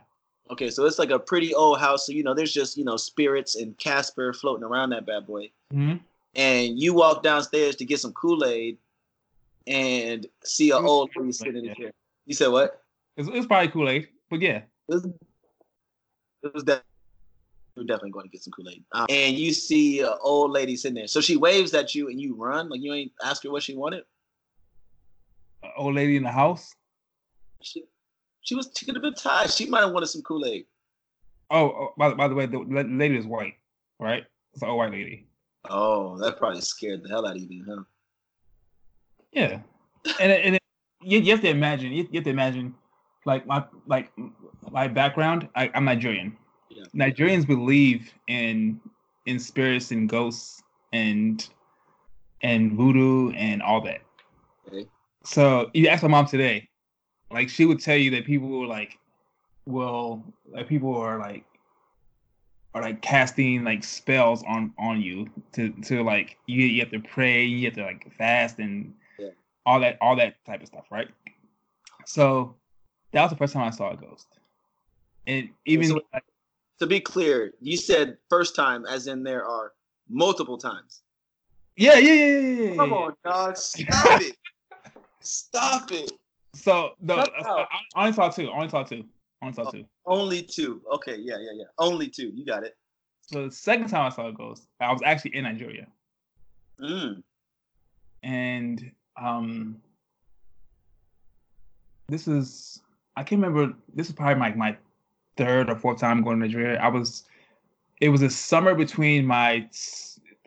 Okay, 0.51 0.69
so 0.69 0.85
it's 0.85 0.99
like 0.99 1.09
a 1.09 1.17
pretty 1.17 1.55
old 1.55 1.79
house. 1.79 2.05
So 2.05 2.11
you 2.11 2.23
know, 2.23 2.33
there's 2.33 2.53
just 2.53 2.77
you 2.77 2.83
know 2.83 2.97
spirits 2.97 3.55
and 3.55 3.77
Casper 3.77 4.33
floating 4.33 4.63
around 4.63 4.91
that 4.91 5.05
bad 5.05 5.25
boy. 5.25 5.49
hmm 5.71 5.95
And 6.35 6.79
you 6.79 6.93
walk 6.93 7.23
downstairs 7.23 7.75
to 7.77 7.85
get 7.85 7.99
some 7.99 8.13
Kool 8.13 8.45
Aid, 8.45 8.77
and 9.67 10.27
see 10.43 10.71
an 10.71 10.85
old 10.85 11.09
lady 11.15 11.31
sitting 11.31 11.57
in 11.57 11.67
the 11.67 11.75
chair. 11.75 11.91
You 12.25 12.35
said 12.35 12.49
what? 12.49 12.81
It's, 13.17 13.29
it's 13.31 13.47
probably 13.47 13.69
Kool 13.69 13.89
Aid, 13.89 14.07
but 14.29 14.41
yeah. 14.41 14.61
It 14.87 14.93
was, 14.93 15.05
it 16.43 16.53
was 16.53 16.63
that. 16.65 16.83
We're 17.75 17.83
definitely 17.83 18.11
going 18.11 18.25
to 18.25 18.29
get 18.29 18.41
some 18.41 18.53
Kool 18.53 18.69
Aid. 18.69 18.85
Um, 18.93 19.05
and 19.09 19.35
you 19.37 19.51
see 19.51 19.99
an 19.99 20.13
old 20.21 20.51
lady 20.51 20.77
sitting 20.77 20.95
there. 20.95 21.07
So 21.07 21.19
she 21.19 21.35
waves 21.35 21.73
at 21.73 21.93
you, 21.93 22.07
and 22.07 22.21
you 22.21 22.33
run. 22.35 22.69
Like 22.69 22.81
you 22.81 22.93
ain't 22.93 23.11
ask 23.23 23.43
her 23.43 23.51
what 23.51 23.63
she 23.63 23.75
wanted. 23.75 24.03
a 25.63 25.69
old 25.77 25.95
lady 25.95 26.15
in 26.15 26.23
the 26.23 26.31
house. 26.31 26.73
She, 27.61 27.83
she 28.41 28.55
was 28.55 28.69
she 28.77 28.85
could 28.85 28.95
have 28.95 29.01
been 29.01 29.13
tired. 29.13 29.49
She 29.49 29.65
might 29.65 29.81
have 29.81 29.91
wanted 29.91 30.07
some 30.07 30.21
Kool 30.21 30.45
Aid. 30.45 30.65
Oh, 31.49 31.65
oh 31.67 31.93
by, 31.97 32.13
by 32.13 32.27
the 32.27 32.35
way, 32.35 32.45
the 32.45 32.59
lady 32.59 33.17
is 33.17 33.25
white, 33.25 33.55
right? 33.99 34.23
It's 34.53 34.61
an 34.61 34.69
old 34.69 34.77
white 34.77 34.91
lady. 34.91 35.27
Oh, 35.69 36.17
that 36.19 36.37
probably 36.37 36.61
scared 36.61 37.03
the 37.03 37.09
hell 37.09 37.25
out 37.25 37.35
of 37.35 37.41
you, 37.41 37.65
huh? 37.67 37.83
Yeah, 39.31 39.59
and 40.19 40.31
and 40.31 40.55
it, 40.55 40.61
you, 41.01 41.19
you 41.19 41.31
have 41.31 41.41
to 41.41 41.49
imagine. 41.49 41.91
You, 41.91 42.07
you 42.09 42.19
have 42.19 42.23
to 42.25 42.29
imagine, 42.29 42.75
like 43.25 43.45
my 43.45 43.63
like 43.87 44.11
my 44.71 44.87
background. 44.87 45.49
I, 45.55 45.69
I'm 45.73 45.85
Nigerian. 45.85 46.37
Yeah. 46.69 46.85
Nigerians 46.95 47.45
believe 47.45 48.13
in 48.27 48.79
in 49.25 49.39
spirits 49.39 49.91
and 49.91 50.07
ghosts 50.07 50.61
and 50.93 51.47
and 52.41 52.73
voodoo 52.73 53.31
and 53.31 53.61
all 53.61 53.81
that. 53.81 54.01
Okay. 54.67 54.87
So 55.23 55.69
you 55.73 55.87
ask 55.87 56.03
my 56.03 56.09
mom 56.09 56.27
today, 56.27 56.69
like 57.31 57.49
she 57.49 57.65
would 57.65 57.79
tell 57.79 57.97
you 57.97 58.11
that 58.11 58.25
people 58.25 58.47
will 58.47 58.67
like 58.67 58.97
well, 59.65 60.23
like 60.47 60.67
people 60.67 60.95
are 60.95 61.19
like 61.19 61.43
are 62.75 62.81
like 62.81 63.01
casting 63.01 63.63
like 63.63 63.83
spells 63.83 64.43
on 64.43 64.73
on 64.77 65.01
you 65.01 65.27
to 65.53 65.71
to 65.83 66.03
like 66.03 66.37
you 66.45 66.65
you 66.65 66.81
have 66.81 66.91
to 66.91 66.99
pray, 66.99 67.43
you 67.43 67.65
have 67.65 67.73
to 67.73 67.83
like 67.83 68.13
fast 68.15 68.59
and 68.59 68.93
Yeah. 69.17 69.29
all 69.65 69.79
that 69.79 69.97
all 70.01 70.15
that 70.17 70.35
type 70.45 70.61
of 70.61 70.67
stuff, 70.67 70.85
right? 70.91 71.07
So 72.05 72.55
that 73.15 73.21
was 73.23 73.31
the 73.31 73.37
first 73.37 73.53
time 73.53 73.63
I 73.63 73.69
saw 73.71 73.91
a 73.91 73.95
ghost. 73.95 74.27
And 75.25 75.49
even 75.65 75.87
So- 75.87 76.01
To 76.79 76.85
be 76.85 76.99
clear, 76.99 77.53
you 77.61 77.77
said 77.77 78.17
first 78.29 78.53
time, 78.55 78.85
as 78.85 79.07
in 79.07 79.23
there 79.23 79.45
are 79.45 79.71
multiple 80.09 80.57
times. 80.57 81.01
yeah, 81.77 81.97
yeah, 81.97 82.13
yeah, 82.13 82.25
yeah, 82.25 82.63
yeah, 82.71 82.75
Come 82.75 82.89
yeah. 82.91 82.95
on, 82.97 83.13
dog. 83.23 83.57
Stop 83.57 84.21
it. 84.21 84.37
Stop 85.21 85.91
it. 85.93 86.11
So 86.53 86.95
the 87.01 87.15
Shut 87.15 87.33
I. 87.47 87.65
I 87.95 88.01
only 88.01 88.13
saw 88.13 88.29
two. 88.29 88.49
I 88.49 88.55
only 88.57 88.69
saw 88.69 88.83
two. 88.83 89.05
I 89.41 89.45
only 89.45 89.55
saw 89.55 89.63
Oh. 89.67 89.71
two. 89.71 89.85
Only 90.05 90.41
two. 90.43 90.81
Okay, 90.95 91.15
yeah, 91.17 91.37
yeah, 91.39 91.51
yeah. 91.55 91.65
Only 91.79 92.09
two. 92.09 92.31
You 92.35 92.45
got 92.45 92.63
it. 92.63 92.77
So 93.21 93.45
the 93.45 93.51
second 93.51 93.87
time 93.87 94.05
I 94.05 94.09
saw 94.09 94.27
a 94.27 94.33
ghost, 94.33 94.67
I 94.81 94.91
was 94.91 95.01
actually 95.03 95.35
in 95.35 95.43
Nigeria. 95.45 95.87
Mm. 96.79 97.23
and 98.23 98.91
um 99.15 99.81
this 102.07 102.27
is 102.27 102.81
I 103.17 103.23
can't 103.23 103.41
remember 103.41 103.73
this 103.93 104.09
is 104.09 104.13
probably 104.13 104.35
my 104.35 104.53
my 104.53 104.77
third 105.37 105.69
or 105.69 105.75
fourth 105.75 105.99
time 105.99 106.23
going 106.23 106.39
to 106.39 106.45
Nigeria. 106.45 106.79
I 106.79 106.87
was 106.87 107.23
it 108.01 108.09
was 108.09 108.21
a 108.21 108.29
summer 108.29 108.75
between 108.75 109.25
my 109.25 109.69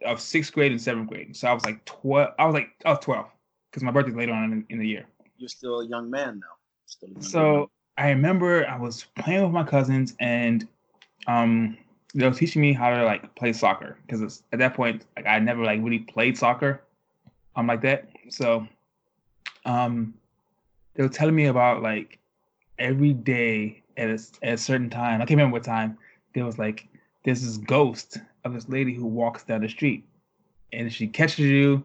of 0.04 0.20
sixth 0.20 0.52
grade 0.52 0.72
and 0.72 0.80
seventh 0.80 1.08
grade. 1.08 1.36
So 1.36 1.48
I 1.48 1.52
was 1.52 1.64
like 1.64 1.84
twelve 1.84 2.34
I 2.38 2.46
was 2.46 2.54
like 2.54 2.70
I 2.84 2.90
was 2.90 2.98
twelve 3.00 3.26
because 3.70 3.82
my 3.82 3.90
birthday's 3.90 4.14
later 4.14 4.32
on 4.32 4.52
in, 4.52 4.66
in 4.68 4.78
the 4.78 4.86
year. 4.86 5.06
You're 5.38 5.48
still 5.48 5.80
a 5.80 5.86
young 5.86 6.10
man 6.10 6.40
now. 6.40 6.56
Still 6.86 7.08
a 7.08 7.12
young 7.12 7.20
man. 7.20 7.30
So 7.30 7.70
I 7.96 8.10
remember 8.10 8.66
I 8.66 8.78
was 8.78 9.06
playing 9.16 9.42
with 9.42 9.52
my 9.52 9.64
cousins 9.64 10.14
and 10.20 10.66
um 11.26 11.76
they 12.14 12.26
were 12.26 12.34
teaching 12.34 12.62
me 12.62 12.72
how 12.72 12.90
to 12.90 13.04
like 13.04 13.34
play 13.34 13.52
soccer 13.52 13.98
because 14.06 14.42
at 14.52 14.58
that 14.58 14.74
point 14.74 15.04
like 15.16 15.26
I 15.26 15.38
never 15.38 15.64
like 15.64 15.80
really 15.82 16.00
played 16.00 16.36
soccer 16.36 16.82
um 17.56 17.66
like 17.66 17.82
that. 17.82 18.08
So 18.28 18.66
um 19.64 20.14
they 20.94 21.02
were 21.02 21.08
telling 21.08 21.34
me 21.34 21.46
about 21.46 21.82
like 21.82 22.18
every 22.78 23.12
day 23.12 23.82
at 23.96 24.08
a, 24.08 24.18
at 24.42 24.54
a 24.54 24.58
certain 24.58 24.90
time. 24.90 25.16
I 25.16 25.24
can't 25.24 25.30
remember 25.30 25.54
what 25.54 25.64
time. 25.64 25.98
There 26.34 26.44
was 26.44 26.58
like 26.58 26.88
there's 27.24 27.42
this 27.42 27.56
ghost 27.56 28.18
of 28.44 28.54
this 28.54 28.68
lady 28.68 28.94
who 28.94 29.06
walks 29.06 29.44
down 29.44 29.62
the 29.62 29.68
street, 29.68 30.04
and 30.72 30.86
if 30.86 30.92
she 30.92 31.06
catches 31.06 31.40
you, 31.40 31.84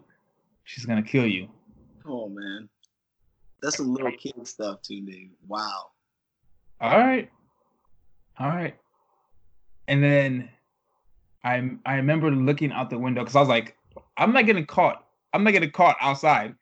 she's 0.64 0.84
gonna 0.86 1.02
kill 1.02 1.26
you. 1.26 1.48
Oh 2.06 2.28
man. 2.28 2.68
That's 3.62 3.78
some 3.78 3.94
little 3.94 4.12
kid 4.12 4.46
stuff 4.46 4.82
too, 4.82 5.00
dude. 5.00 5.30
Wow. 5.48 5.86
All 6.80 6.98
right, 6.98 7.30
all 8.38 8.48
right. 8.48 8.76
And 9.88 10.02
then 10.02 10.50
I 11.44 11.70
I 11.86 11.94
remember 11.94 12.30
looking 12.30 12.72
out 12.72 12.90
the 12.90 12.98
window 12.98 13.22
because 13.22 13.36
I 13.36 13.40
was 13.40 13.48
like, 13.48 13.76
I'm 14.16 14.32
not 14.32 14.44
getting 14.46 14.66
caught. 14.66 15.06
I'm 15.32 15.44
not 15.44 15.52
getting 15.52 15.70
caught 15.70 15.96
outside, 16.00 16.54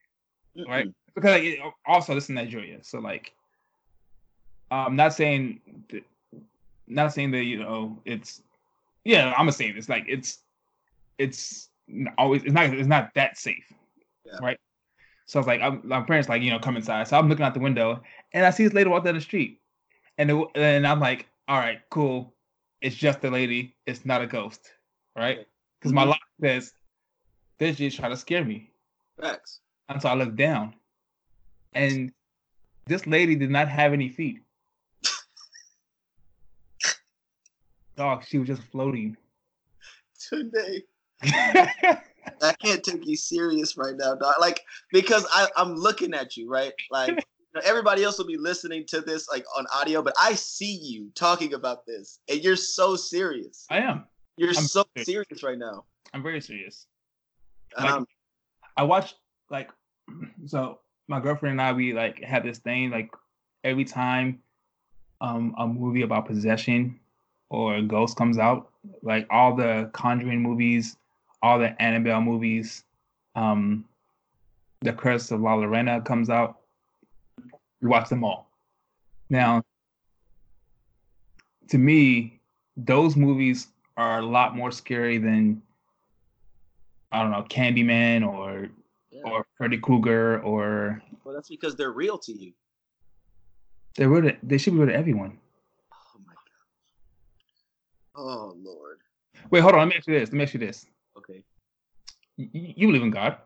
right? 0.68 0.86
Mm-mm. 0.86 0.94
Because 1.14 1.40
like, 1.40 1.58
also 1.86 2.14
this 2.14 2.24
is 2.24 2.30
Nigeria, 2.30 2.78
so 2.82 2.98
like, 3.00 3.34
I'm 4.72 4.96
not 4.96 5.12
saying, 5.12 5.60
that, 5.90 6.02
not 6.86 7.12
saying 7.12 7.30
that 7.32 7.44
you 7.44 7.58
know 7.58 7.98
it's, 8.04 8.42
yeah, 9.04 9.30
I'm 9.32 9.42
gonna 9.42 9.52
say 9.52 9.70
this 9.72 9.88
like 9.88 10.04
it's, 10.08 10.38
it's 11.18 11.68
always 12.16 12.42
it's 12.42 12.52
not 12.52 12.72
it's 12.72 12.88
not 12.88 13.12
that 13.14 13.36
safe, 13.36 13.70
Yeah. 14.24 14.38
right? 14.40 14.58
So 15.26 15.38
I 15.38 15.40
was 15.40 15.46
like, 15.46 15.60
I'm, 15.60 15.82
my 15.84 16.00
parents 16.00 16.28
like 16.28 16.42
you 16.42 16.50
know 16.50 16.58
come 16.58 16.76
inside, 16.76 17.06
so 17.06 17.18
I'm 17.18 17.28
looking 17.28 17.44
out 17.44 17.54
the 17.54 17.60
window 17.60 18.02
and 18.32 18.46
I 18.46 18.50
see 18.50 18.64
this 18.64 18.72
lady 18.72 18.88
walk 18.88 19.04
down 19.04 19.14
the 19.14 19.20
street, 19.20 19.60
and 20.18 20.30
it, 20.30 20.46
and 20.54 20.86
I'm 20.86 21.00
like, 21.00 21.28
all 21.48 21.58
right, 21.58 21.80
cool, 21.90 22.34
it's 22.80 22.96
just 22.96 23.22
a 23.24 23.30
lady, 23.30 23.76
it's 23.86 24.06
not 24.06 24.22
a 24.22 24.26
ghost, 24.26 24.72
right? 25.14 25.46
Because 25.78 25.92
my 25.92 26.04
Mhm. 26.04 26.08
lock 26.08 26.20
says, 26.40 26.72
this 27.58 27.76
just 27.76 27.98
trying 27.98 28.10
to 28.12 28.16
scare 28.16 28.44
me. 28.44 28.70
Facts. 29.20 29.60
And 29.88 30.00
so 30.00 30.08
I 30.08 30.14
looked 30.14 30.36
down, 30.36 30.74
and 31.74 32.10
this 32.86 33.06
lady 33.06 33.34
did 33.36 33.50
not 33.50 33.68
have 33.68 33.92
any 33.92 34.08
feet. 34.08 34.40
Dog, 37.96 38.24
she 38.26 38.38
was 38.38 38.48
just 38.48 38.62
floating. 38.70 39.16
Today. 40.28 40.82
I 41.22 42.52
can't 42.62 42.82
take 42.82 43.06
you 43.06 43.16
serious 43.16 43.76
right 43.76 43.94
now, 43.96 44.14
dog. 44.14 44.34
Like 44.40 44.60
because 44.90 45.26
I, 45.30 45.48
I'm 45.56 45.74
looking 45.74 46.14
at 46.14 46.36
you, 46.36 46.48
right? 46.48 46.72
Like 46.90 47.24
everybody 47.64 48.04
else 48.04 48.18
will 48.18 48.26
be 48.26 48.36
listening 48.36 48.86
to 48.88 49.00
this 49.00 49.28
like 49.28 49.44
on 49.56 49.66
audio, 49.74 50.02
but 50.02 50.14
I 50.20 50.34
see 50.34 50.76
you 50.76 51.10
talking 51.14 51.54
about 51.54 51.86
this, 51.86 52.20
and 52.28 52.42
you're 52.42 52.56
so 52.56 52.96
serious. 52.96 53.66
I 53.70 53.78
am. 53.78 54.04
You're 54.36 54.50
I'm 54.50 54.54
so 54.54 54.84
serious. 54.96 55.06
serious 55.06 55.42
right 55.42 55.58
now. 55.58 55.84
I'm 56.14 56.22
very 56.22 56.40
serious. 56.40 56.86
Like- 57.76 57.90
I'm- 57.90 58.06
I 58.76 58.84
watched 58.84 59.16
like 59.50 59.70
so 60.46 60.80
my 61.08 61.20
girlfriend 61.20 61.52
and 61.52 61.62
I 61.62 61.72
we 61.72 61.92
like 61.92 62.22
had 62.22 62.42
this 62.42 62.58
thing 62.58 62.90
like 62.90 63.10
every 63.64 63.84
time 63.84 64.40
um 65.20 65.54
a 65.58 65.66
movie 65.66 66.02
about 66.02 66.26
possession 66.26 66.98
or 67.52 67.82
ghost 67.82 68.16
comes 68.16 68.38
out, 68.38 68.70
like 69.02 69.26
all 69.30 69.54
the 69.54 69.90
Conjuring 69.92 70.42
movies, 70.42 70.96
all 71.42 71.58
the 71.58 71.80
Annabelle 71.80 72.22
movies, 72.22 72.84
um 73.36 73.84
The 74.80 74.92
Curse 74.92 75.30
of 75.30 75.40
La 75.40 75.54
Llorona 75.56 76.04
comes 76.04 76.30
out. 76.30 76.60
you 77.80 77.88
watch 77.88 78.08
them 78.08 78.24
all. 78.24 78.48
Now 79.28 79.62
to 81.68 81.78
me, 81.78 82.40
those 82.76 83.16
movies 83.16 83.68
are 83.96 84.20
a 84.20 84.26
lot 84.26 84.56
more 84.56 84.70
scary 84.70 85.18
than 85.18 85.62
I 87.12 87.22
don't 87.22 87.30
know, 87.30 87.44
Candyman 87.50 88.26
or 88.26 88.68
yeah. 89.10 89.20
or 89.30 89.46
Freddy 89.58 89.76
Krueger 89.76 90.40
or 90.40 91.02
well, 91.24 91.34
that's 91.34 91.50
because 91.50 91.76
they're 91.76 91.92
real 91.92 92.16
to 92.18 92.32
you. 92.32 92.52
they 93.96 94.06
real 94.06 94.22
to, 94.22 94.36
they 94.42 94.56
should 94.56 94.72
be 94.72 94.78
real 94.78 94.88
to 94.88 94.94
everyone. 94.94 95.38
Oh 98.14 98.54
lord. 98.62 98.98
Wait, 99.50 99.60
hold 99.60 99.74
on. 99.74 99.80
Let 99.80 99.88
me 99.88 99.96
ask 99.96 100.06
you 100.06 100.18
this. 100.18 100.28
Let 100.30 100.36
me 100.36 100.42
ask 100.44 100.54
you 100.54 100.60
this. 100.60 100.86
Okay. 101.16 101.42
You, 102.36 102.48
you 102.52 102.86
believe 102.88 103.02
in 103.02 103.10
God? 103.10 103.36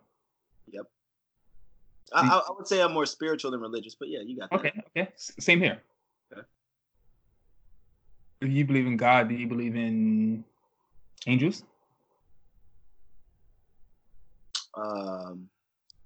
I, 2.12 2.22
Do- 2.22 2.28
I, 2.28 2.38
I 2.38 2.50
would 2.56 2.66
say 2.66 2.80
I'm 2.80 2.92
more 2.92 3.06
spiritual 3.06 3.50
than 3.50 3.60
religious, 3.60 3.94
but 3.94 4.08
yeah, 4.08 4.20
you 4.24 4.38
got 4.38 4.50
that. 4.50 4.58
Okay, 4.58 4.72
okay. 4.96 5.12
Same 5.16 5.60
here. 5.60 5.82
Okay. 6.32 6.42
If 8.40 8.50
you 8.50 8.64
believe 8.64 8.86
in 8.86 8.96
God, 8.96 9.28
do 9.28 9.34
you 9.34 9.46
believe 9.46 9.74
in 9.74 10.44
angels? 11.26 11.64
Um, 14.74 15.48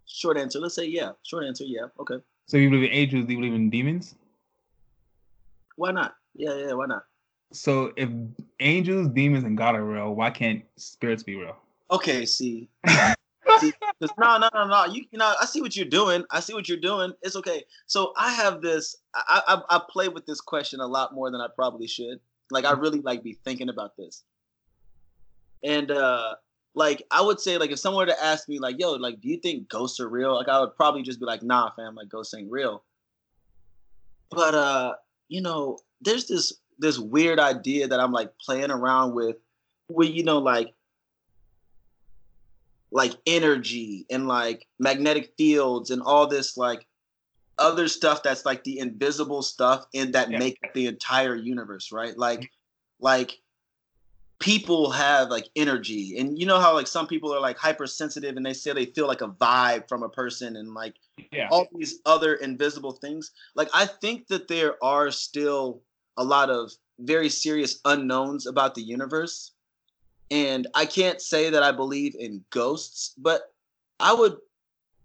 short 0.06 0.38
answer. 0.38 0.58
Let's 0.58 0.74
say 0.74 0.86
yeah. 0.86 1.12
Short 1.22 1.44
answer. 1.44 1.64
Yeah. 1.64 1.86
Okay. 1.98 2.16
So 2.46 2.56
you 2.56 2.70
believe 2.70 2.90
in 2.90 2.96
angels, 2.96 3.26
do 3.26 3.32
you 3.32 3.38
believe 3.38 3.54
in 3.54 3.68
demons? 3.68 4.14
Why 5.76 5.90
not? 5.92 6.14
Yeah. 6.34 6.54
Yeah. 6.56 6.72
Why 6.72 6.86
not? 6.86 7.04
So 7.52 7.92
if 7.96 8.08
angels, 8.60 9.08
demons, 9.08 9.44
and 9.44 9.56
God 9.56 9.74
are 9.74 9.84
real, 9.84 10.14
why 10.14 10.30
can't 10.30 10.62
spirits 10.76 11.22
be 11.22 11.34
real? 11.34 11.56
Okay. 11.90 12.24
See. 12.24 12.68
No, 14.18 14.38
no, 14.38 14.48
no, 14.54 14.66
no. 14.66 14.84
You, 14.86 15.04
you 15.10 15.18
know, 15.18 15.34
I 15.40 15.44
see 15.44 15.60
what 15.60 15.76
you're 15.76 15.84
doing. 15.84 16.24
I 16.30 16.40
see 16.40 16.54
what 16.54 16.68
you're 16.68 16.78
doing. 16.78 17.12
It's 17.22 17.36
okay. 17.36 17.64
So 17.86 18.12
I 18.16 18.32
have 18.32 18.62
this. 18.62 18.96
I, 19.14 19.42
I, 19.46 19.76
I 19.76 19.80
play 19.90 20.08
with 20.08 20.24
this 20.26 20.40
question 20.40 20.80
a 20.80 20.86
lot 20.86 21.14
more 21.14 21.30
than 21.30 21.40
I 21.40 21.48
probably 21.54 21.86
should. 21.86 22.20
Like 22.50 22.64
I 22.64 22.72
really 22.72 23.00
like 23.00 23.22
be 23.22 23.34
thinking 23.44 23.68
about 23.68 23.96
this. 23.96 24.22
And 25.62 25.90
uh, 25.90 26.34
like 26.74 27.02
I 27.10 27.20
would 27.20 27.40
say, 27.40 27.58
like 27.58 27.70
if 27.70 27.78
someone 27.78 28.06
were 28.06 28.12
to 28.12 28.24
ask 28.24 28.48
me, 28.48 28.58
like, 28.58 28.76
yo, 28.78 28.92
like, 28.92 29.20
do 29.20 29.28
you 29.28 29.38
think 29.38 29.68
ghosts 29.68 30.00
are 30.00 30.08
real? 30.08 30.34
Like 30.34 30.48
I 30.48 30.60
would 30.60 30.76
probably 30.76 31.02
just 31.02 31.20
be 31.20 31.26
like, 31.26 31.42
nah, 31.42 31.70
fam, 31.70 31.94
like 31.94 32.08
ghosts 32.08 32.34
ain't 32.34 32.50
real. 32.50 32.84
But 34.30 34.54
uh, 34.54 34.94
you 35.28 35.42
know, 35.42 35.78
there's 36.00 36.28
this 36.28 36.59
this 36.80 36.98
weird 36.98 37.38
idea 37.38 37.86
that 37.88 38.00
I'm 38.00 38.12
like 38.12 38.32
playing 38.44 38.70
around 38.70 39.14
with, 39.14 39.36
where 39.88 40.08
you 40.08 40.24
know, 40.24 40.38
like 40.38 40.74
like 42.92 43.12
energy 43.26 44.04
and 44.10 44.26
like 44.26 44.66
magnetic 44.78 45.32
fields 45.38 45.90
and 45.90 46.02
all 46.02 46.26
this 46.26 46.56
like 46.56 46.86
other 47.58 47.86
stuff 47.86 48.22
that's 48.22 48.44
like 48.44 48.64
the 48.64 48.78
invisible 48.78 49.42
stuff 49.42 49.86
in 49.92 50.10
that 50.12 50.30
Yeah. 50.30 50.38
make 50.38 50.58
the 50.74 50.86
entire 50.86 51.36
universe, 51.36 51.92
right? 51.92 52.16
Like 52.18 52.40
mm-hmm. 52.40 53.04
like 53.04 53.40
people 54.40 54.90
have 54.90 55.28
like 55.28 55.46
energy 55.54 56.18
and 56.18 56.38
you 56.38 56.46
know 56.46 56.58
how 56.58 56.72
like 56.72 56.86
some 56.86 57.06
people 57.06 57.32
are 57.32 57.40
like 57.40 57.58
hypersensitive 57.58 58.36
and 58.38 58.44
they 58.44 58.54
say 58.54 58.72
they 58.72 58.86
feel 58.86 59.06
like 59.06 59.20
a 59.20 59.28
vibe 59.28 59.86
from 59.86 60.02
a 60.02 60.08
person 60.08 60.56
and 60.56 60.72
like 60.74 60.94
Yeah. 61.30 61.48
all 61.50 61.68
these 61.76 62.00
other 62.06 62.34
invisible 62.34 62.92
things. 62.92 63.32
Like 63.54 63.68
I 63.74 63.86
think 63.86 64.26
that 64.28 64.48
there 64.48 64.82
are 64.82 65.10
still 65.10 65.82
a 66.16 66.24
lot 66.24 66.50
of 66.50 66.72
very 66.98 67.28
serious 67.28 67.80
unknowns 67.84 68.46
about 68.46 68.74
the 68.74 68.82
universe. 68.82 69.52
And 70.30 70.66
I 70.74 70.84
can't 70.84 71.20
say 71.20 71.50
that 71.50 71.62
I 71.62 71.72
believe 71.72 72.14
in 72.18 72.44
ghosts, 72.50 73.14
but 73.18 73.52
I 73.98 74.12
would 74.12 74.36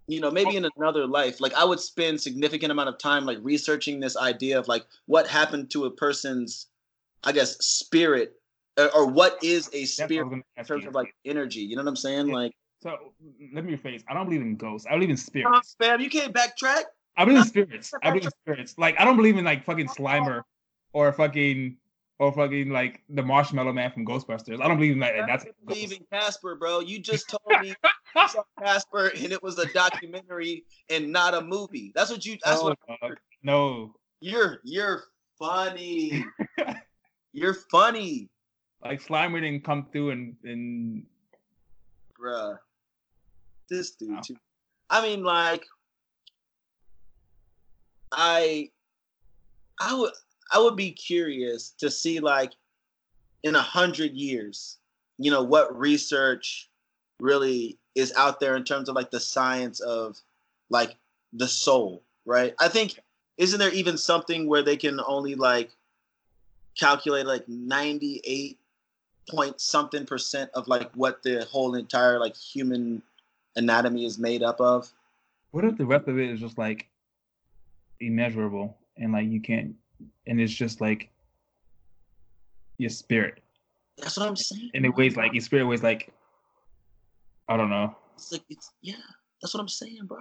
you 0.08 0.20
know, 0.20 0.30
maybe 0.30 0.56
in 0.56 0.64
another 0.76 1.06
life, 1.06 1.40
like 1.40 1.52
I 1.54 1.64
would 1.64 1.80
spend 1.80 2.20
significant 2.20 2.70
amount 2.70 2.88
of 2.88 2.98
time 2.98 3.26
like 3.26 3.38
researching 3.42 3.98
this 3.98 4.16
idea 4.16 4.58
of 4.58 4.68
like 4.68 4.86
what 5.06 5.26
happened 5.26 5.70
to 5.70 5.86
a 5.86 5.90
person's 5.90 6.68
I 7.24 7.32
guess 7.32 7.56
spirit 7.64 8.34
or, 8.78 8.94
or 8.94 9.06
what 9.06 9.42
is 9.42 9.68
a 9.72 9.80
That's 9.80 9.98
what 9.98 10.04
I 10.04 10.06
spirit 10.06 10.44
in 10.56 10.64
terms 10.64 10.82
you. 10.84 10.88
of 10.88 10.94
like 10.94 11.12
energy. 11.24 11.60
You 11.60 11.76
know 11.76 11.82
what 11.82 11.88
I'm 11.88 11.96
saying? 11.96 12.28
Yeah. 12.28 12.34
Like, 12.34 12.52
So 12.82 12.96
let 13.52 13.64
me 13.64 13.76
rephrase. 13.76 14.04
I 14.08 14.14
don't 14.14 14.26
believe 14.26 14.42
in 14.42 14.56
ghosts. 14.56 14.86
I 14.88 14.94
believe 14.94 15.10
in 15.10 15.14
oh, 15.14 15.18
spirits. 15.18 15.76
fam, 15.80 16.00
you 16.00 16.10
can't 16.10 16.32
backtrack. 16.32 16.82
I 17.16 17.24
believe 17.24 17.40
in 17.40 17.44
spirits. 17.46 17.92
I 18.02 18.10
believe 18.10 18.26
in 18.26 18.30
spirits. 18.30 18.74
Like 18.78 19.00
I 19.00 19.04
don't 19.04 19.16
believe 19.16 19.38
in 19.38 19.44
like 19.44 19.64
fucking 19.64 19.88
Slimer 19.88 20.42
or 20.96 21.12
fucking 21.12 21.76
or 22.18 22.32
fucking 22.32 22.70
like 22.70 23.02
the 23.10 23.22
Marshmallow 23.22 23.74
Man 23.74 23.90
from 23.90 24.06
Ghostbusters. 24.06 24.62
I 24.62 24.66
don't 24.66 24.78
believe 24.78 24.92
in 24.94 25.00
that. 25.00 25.12
That's 25.26 25.44
don't 25.44 25.66
believe 25.66 25.92
in 25.92 25.98
Casper, 26.10 26.54
bro. 26.56 26.80
You 26.80 26.98
just 27.00 27.28
told 27.46 27.60
me 27.60 27.68
you 27.68 28.28
saw 28.28 28.42
Casper 28.58 29.08
and 29.08 29.30
it 29.30 29.42
was 29.42 29.58
a 29.58 29.66
documentary 29.74 30.64
and 30.88 31.12
not 31.12 31.34
a 31.34 31.42
movie. 31.42 31.92
That's 31.94 32.10
what 32.10 32.24
you. 32.24 32.38
That's 32.42 32.62
no, 32.62 32.68
what 32.68 32.78
dog. 33.02 33.18
no. 33.42 33.94
you're. 34.20 34.60
You're 34.64 35.04
funny. 35.38 36.24
you're 37.34 37.52
funny, 37.70 38.30
Like 38.82 39.02
Slimer 39.02 39.42
didn't 39.42 39.64
come 39.64 39.86
through 39.92 40.12
and 40.12 40.34
and 40.44 41.04
bruh. 42.18 42.56
This 43.68 43.90
dude 43.90 44.12
Wow. 44.12 44.20
too. 44.22 44.36
I 44.88 45.02
mean, 45.02 45.24
like, 45.24 45.66
I, 48.12 48.70
I 49.80 49.94
would, 49.98 50.12
I 50.52 50.58
would 50.58 50.76
be 50.76 50.92
curious 50.92 51.70
to 51.78 51.90
see, 51.90 52.20
like, 52.20 52.52
in 53.42 53.54
a 53.54 53.62
hundred 53.62 54.12
years, 54.12 54.78
you 55.18 55.30
know, 55.30 55.42
what 55.42 55.76
research 55.76 56.68
really 57.20 57.78
is 57.94 58.12
out 58.16 58.40
there 58.40 58.56
in 58.56 58.64
terms 58.64 58.88
of 58.88 58.94
like 58.94 59.10
the 59.10 59.20
science 59.20 59.80
of 59.80 60.20
like 60.68 60.96
the 61.32 61.48
soul, 61.48 62.02
right? 62.24 62.54
I 62.60 62.68
think 62.68 63.00
isn't 63.38 63.58
there 63.58 63.72
even 63.72 63.96
something 63.96 64.48
where 64.48 64.62
they 64.62 64.76
can 64.76 65.00
only 65.06 65.34
like 65.34 65.70
calculate 66.78 67.26
like 67.26 67.48
98 67.48 68.58
point 69.28 69.60
something 69.60 70.04
percent 70.04 70.50
of 70.54 70.68
like 70.68 70.90
what 70.94 71.22
the 71.22 71.44
whole 71.50 71.74
entire 71.74 72.20
like 72.20 72.36
human 72.36 73.02
anatomy 73.56 74.04
is 74.04 74.18
made 74.18 74.42
up 74.42 74.60
of? 74.60 74.92
what 75.56 75.64
if 75.64 75.78
the 75.78 75.86
rest 75.86 76.06
of 76.06 76.18
it 76.18 76.28
is 76.28 76.38
just 76.38 76.58
like 76.58 76.86
immeasurable 78.00 78.76
and 78.98 79.12
like 79.12 79.26
you 79.26 79.40
can't, 79.40 79.74
and 80.26 80.40
it's 80.40 80.52
just 80.52 80.80
like 80.80 81.10
your 82.78 82.90
spirit, 82.90 83.40
That's 83.98 84.16
what 84.16 84.28
I'm 84.28 84.36
saying. 84.36 84.70
and 84.74 84.84
it 84.84 84.94
weighs 84.96 85.16
like 85.16 85.32
your 85.32 85.40
spirit 85.40 85.66
weighs 85.66 85.82
like 85.82 86.12
I 87.48 87.56
don't 87.56 87.70
know. 87.70 87.94
It's 88.16 88.32
like 88.32 88.42
it's 88.48 88.72
yeah. 88.82 88.94
That's 89.40 89.54
what 89.54 89.60
I'm 89.60 89.68
saying, 89.68 90.00
bro. 90.04 90.18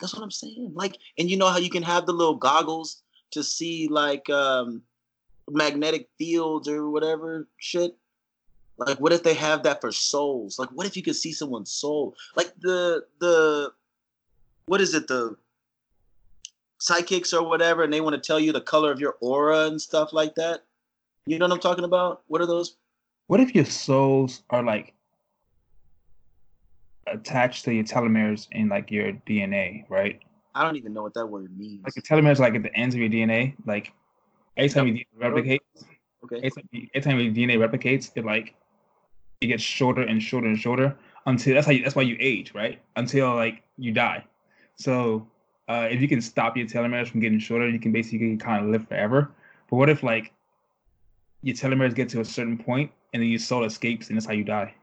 That's 0.00 0.14
what 0.14 0.22
I'm 0.22 0.30
saying. 0.30 0.72
Like, 0.74 0.96
and 1.18 1.28
you 1.30 1.36
know 1.36 1.48
how 1.48 1.58
you 1.58 1.70
can 1.70 1.82
have 1.82 2.06
the 2.06 2.12
little 2.12 2.36
goggles 2.36 3.02
to 3.32 3.42
see 3.42 3.88
like 3.88 4.28
um 4.30 4.82
magnetic 5.50 6.08
fields 6.18 6.68
or 6.68 6.90
whatever 6.90 7.48
shit. 7.58 7.96
Like, 8.76 9.00
what 9.00 9.12
if 9.12 9.24
they 9.24 9.34
have 9.34 9.64
that 9.64 9.80
for 9.80 9.90
souls? 9.90 10.58
Like, 10.58 10.68
what 10.70 10.86
if 10.86 10.96
you 10.96 11.02
could 11.02 11.16
see 11.16 11.32
someone's 11.32 11.72
soul? 11.72 12.14
Like 12.36 12.52
the 12.60 13.04
the 13.18 13.72
what 14.66 14.80
is 14.80 14.94
it 14.94 15.08
the 15.08 15.36
psychics 16.78 17.32
or 17.32 17.42
whatever, 17.42 17.82
and 17.82 17.92
they 17.92 18.00
want 18.00 18.14
to 18.14 18.26
tell 18.26 18.40
you 18.40 18.52
the 18.52 18.60
color 18.60 18.90
of 18.90 19.00
your 19.00 19.16
aura 19.20 19.66
and 19.66 19.80
stuff 19.80 20.12
like 20.12 20.34
that. 20.36 20.64
You 21.26 21.38
know 21.38 21.46
what 21.46 21.52
I'm 21.52 21.60
talking 21.60 21.84
about? 21.84 22.22
What 22.28 22.40
are 22.40 22.46
those? 22.46 22.76
What 23.26 23.40
if 23.40 23.54
your 23.54 23.66
souls 23.66 24.42
are 24.50 24.62
like 24.62 24.94
attached 27.06 27.64
to 27.64 27.74
your 27.74 27.84
telomeres 27.84 28.48
in 28.52 28.68
like 28.68 28.90
your 28.90 29.12
DNA, 29.26 29.84
right? 29.88 30.20
I 30.54 30.64
don't 30.64 30.76
even 30.76 30.92
know 30.92 31.02
what 31.02 31.14
that 31.14 31.26
word 31.26 31.56
means. 31.56 31.82
Like 31.84 31.94
the 31.94 32.02
telomeres, 32.02 32.38
like 32.38 32.54
at 32.54 32.62
the 32.62 32.74
ends 32.74 32.94
of 32.94 33.00
your 33.00 33.10
DNA, 33.10 33.54
like 33.66 33.92
every 34.56 34.68
time 34.70 34.88
your 34.88 34.96
DNA 34.96 35.06
replicates, 35.20 35.84
okay. 36.24 36.36
every 36.36 36.50
time, 36.50 36.88
every 36.94 37.10
time 37.10 37.20
your 37.20 37.32
DNA 37.32 37.58
replicates, 37.58 38.10
it 38.16 38.24
like 38.24 38.54
it 39.40 39.46
gets 39.46 39.62
shorter 39.62 40.02
and 40.02 40.22
shorter 40.22 40.48
and 40.48 40.58
shorter 40.58 40.96
until 41.26 41.54
that's 41.54 41.66
how 41.66 41.72
you, 41.72 41.82
that's 41.82 41.94
why 41.94 42.02
you 42.02 42.16
age, 42.18 42.54
right? 42.54 42.80
Until 42.96 43.34
like 43.34 43.62
you 43.76 43.92
die. 43.92 44.24
So 44.76 45.26
uh, 45.68 45.88
if 45.90 46.00
you 46.00 46.08
can 46.08 46.20
stop 46.20 46.56
your 46.56 46.66
telomeres 46.66 47.08
from 47.08 47.20
getting 47.20 47.38
shorter, 47.38 47.68
you 47.68 47.78
can 47.78 47.92
basically 47.92 48.36
kind 48.36 48.64
of 48.64 48.70
live 48.70 48.88
forever. 48.88 49.30
But 49.70 49.76
what 49.76 49.88
if 49.90 50.02
like 50.02 50.32
your 51.42 51.54
telomeres 51.54 51.94
get 51.94 52.08
to 52.10 52.20
a 52.20 52.24
certain 52.24 52.56
point 52.58 52.90
and 53.12 53.22
then 53.22 53.28
your 53.30 53.38
soul 53.38 53.64
escapes 53.64 54.08
and 54.08 54.16
that's 54.16 54.26
how 54.26 54.32
you 54.32 54.44
die? 54.44 54.74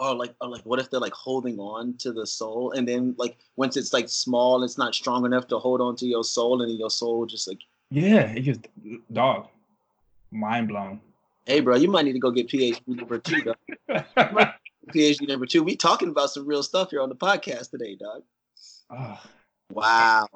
or 0.00 0.14
like 0.14 0.32
or 0.40 0.48
like 0.48 0.62
what 0.62 0.78
if 0.78 0.88
they're 0.90 1.00
like 1.00 1.12
holding 1.12 1.58
on 1.58 1.92
to 1.94 2.12
the 2.12 2.24
soul 2.24 2.70
and 2.70 2.86
then 2.86 3.16
like 3.18 3.36
once 3.56 3.76
it's 3.76 3.92
like 3.92 4.08
small 4.08 4.54
and 4.54 4.62
it's 4.64 4.78
not 4.78 4.94
strong 4.94 5.26
enough 5.26 5.48
to 5.48 5.58
hold 5.58 5.80
on 5.80 5.96
to 5.96 6.06
your 6.06 6.22
soul 6.22 6.62
and 6.62 6.70
then 6.70 6.78
your 6.78 6.88
soul 6.88 7.26
just 7.26 7.48
like 7.48 7.58
Yeah, 7.90 8.20
it 8.30 8.42
just 8.42 8.60
dog, 9.12 9.48
mind 10.30 10.68
blown. 10.68 11.00
hey 11.46 11.58
bro 11.58 11.74
you 11.74 11.90
might 11.90 12.04
need 12.04 12.12
to 12.12 12.20
go 12.20 12.30
get 12.30 12.46
phd 12.48 12.80
number 12.86 13.18
two 13.18 13.42
dog. 13.42 13.56
phd 14.94 15.26
number 15.26 15.46
two 15.46 15.64
we 15.64 15.74
talking 15.74 16.10
about 16.10 16.30
some 16.30 16.46
real 16.46 16.62
stuff 16.62 16.90
here 16.90 17.00
on 17.02 17.08
the 17.08 17.16
podcast 17.16 17.72
today 17.72 17.96
dog 17.96 18.22
Ugh, 18.90 19.18
wow. 19.72 20.26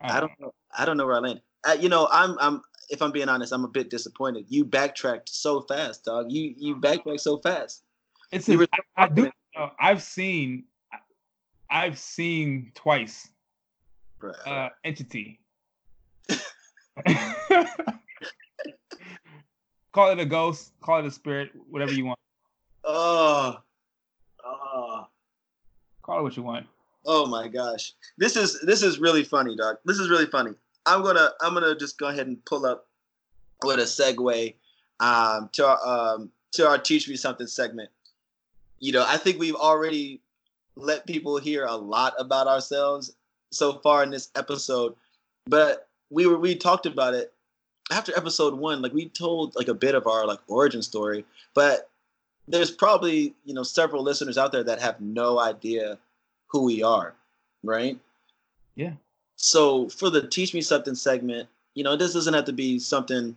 I 0.00 0.20
don't 0.20 0.32
know. 0.40 0.52
I 0.76 0.84
don't 0.84 0.96
know 0.96 1.06
where 1.06 1.16
i 1.16 1.20
landed 1.20 1.42
uh, 1.64 1.76
you 1.78 1.88
know 1.88 2.08
i'm 2.10 2.36
i'm 2.40 2.60
if 2.90 3.00
i'm 3.02 3.12
being 3.12 3.28
honest 3.28 3.52
i'm 3.52 3.64
a 3.64 3.68
bit 3.68 3.90
disappointed. 3.90 4.46
You 4.48 4.64
backtracked 4.64 5.28
so 5.28 5.60
fast 5.62 6.04
dog. 6.04 6.30
You 6.30 6.54
you 6.56 6.76
backtracked 6.76 7.20
so 7.20 7.38
fast. 7.38 7.84
It's 8.30 8.48
a, 8.48 8.66
I, 8.72 8.78
I 8.96 9.08
do. 9.08 9.30
know, 9.56 9.70
I've 9.78 10.02
seen, 10.02 10.64
I've 11.70 11.98
seen 11.98 12.72
twice 12.74 13.28
uh, 14.46 14.70
entity. 14.84 15.38
call 19.92 20.10
it 20.10 20.18
a 20.18 20.24
ghost, 20.24 20.72
call 20.80 21.00
it 21.00 21.06
a 21.06 21.10
spirit, 21.10 21.50
whatever 21.68 21.92
you 21.92 22.06
want. 22.06 22.18
oh. 22.84 23.58
Oh 24.44 25.06
Call 26.02 26.18
it 26.18 26.22
what 26.22 26.36
you 26.36 26.42
want. 26.42 26.66
Oh 27.04 27.26
my 27.26 27.48
gosh. 27.48 27.94
This 28.18 28.36
is 28.36 28.60
this 28.62 28.82
is 28.82 28.98
really 28.98 29.24
funny, 29.24 29.56
Doc. 29.56 29.80
This 29.84 29.98
is 29.98 30.08
really 30.08 30.26
funny. 30.26 30.52
I'm 30.86 31.02
gonna 31.02 31.30
I'm 31.40 31.54
gonna 31.54 31.76
just 31.76 31.98
go 31.98 32.08
ahead 32.08 32.26
and 32.26 32.44
pull 32.44 32.66
up 32.66 32.86
with 33.64 33.78
a 33.78 33.82
segue 33.82 34.54
um, 35.00 35.48
to 35.52 35.66
our 35.66 36.14
um, 36.14 36.30
to 36.52 36.68
our 36.68 36.78
teach 36.78 37.08
me 37.08 37.16
something 37.16 37.46
segment. 37.46 37.90
You 38.78 38.92
know, 38.92 39.04
I 39.06 39.16
think 39.16 39.38
we've 39.38 39.54
already 39.54 40.20
let 40.76 41.06
people 41.06 41.38
hear 41.38 41.64
a 41.64 41.76
lot 41.76 42.14
about 42.18 42.46
ourselves 42.46 43.14
so 43.50 43.74
far 43.74 44.02
in 44.02 44.10
this 44.10 44.30
episode, 44.34 44.94
but 45.46 45.88
we 46.10 46.26
were 46.26 46.38
we 46.38 46.54
talked 46.54 46.86
about 46.86 47.14
it 47.14 47.32
after 47.90 48.16
episode 48.16 48.54
one. 48.54 48.82
Like 48.82 48.92
we 48.92 49.08
told 49.08 49.54
like 49.54 49.68
a 49.68 49.74
bit 49.74 49.94
of 49.94 50.06
our 50.06 50.26
like 50.26 50.40
origin 50.48 50.82
story, 50.82 51.24
but 51.54 51.90
there's 52.48 52.70
probably 52.70 53.34
you 53.44 53.54
know 53.54 53.62
several 53.62 54.02
listeners 54.02 54.38
out 54.38 54.52
there 54.52 54.64
that 54.64 54.80
have 54.80 55.00
no 55.00 55.38
idea 55.38 55.98
who 56.48 56.64
we 56.64 56.82
are, 56.82 57.14
right? 57.62 57.98
Yeah. 58.74 58.92
So 59.36 59.88
for 59.88 60.10
the 60.10 60.26
teach 60.26 60.54
me 60.54 60.60
something 60.60 60.94
segment, 60.94 61.48
you 61.74 61.84
know, 61.84 61.96
this 61.96 62.12
doesn't 62.12 62.34
have 62.34 62.44
to 62.44 62.52
be 62.52 62.78
something 62.78 63.36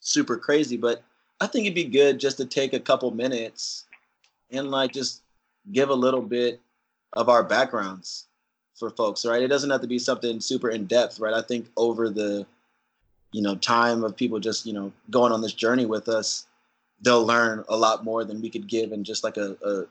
super 0.00 0.36
crazy, 0.36 0.76
but 0.76 1.02
I 1.40 1.46
think 1.46 1.64
it'd 1.64 1.74
be 1.74 1.84
good 1.84 2.20
just 2.20 2.36
to 2.36 2.44
take 2.44 2.72
a 2.72 2.80
couple 2.80 3.10
minutes 3.10 3.86
and 4.50 4.70
like 4.70 4.92
just 4.92 5.22
give 5.72 5.90
a 5.90 5.94
little 5.94 6.22
bit 6.22 6.60
of 7.14 7.28
our 7.28 7.42
backgrounds 7.42 8.26
for 8.74 8.90
folks, 8.90 9.24
right? 9.24 9.42
It 9.42 9.48
doesn't 9.48 9.70
have 9.70 9.80
to 9.80 9.86
be 9.86 9.98
something 9.98 10.40
super 10.40 10.70
in 10.70 10.86
depth, 10.86 11.20
right? 11.20 11.34
I 11.34 11.42
think 11.42 11.68
over 11.76 12.08
the 12.10 12.46
you 13.32 13.42
know 13.42 13.54
time 13.56 14.02
of 14.02 14.16
people 14.16 14.40
just 14.40 14.66
you 14.66 14.72
know 14.72 14.92
going 15.10 15.32
on 15.32 15.40
this 15.40 15.52
journey 15.52 15.86
with 15.86 16.08
us, 16.08 16.46
they'll 17.00 17.24
learn 17.24 17.64
a 17.68 17.76
lot 17.76 18.04
more 18.04 18.24
than 18.24 18.40
we 18.40 18.50
could 18.50 18.66
give 18.66 18.92
in 18.92 19.04
just 19.04 19.24
like 19.24 19.36
a, 19.36 19.56
a 19.64 19.84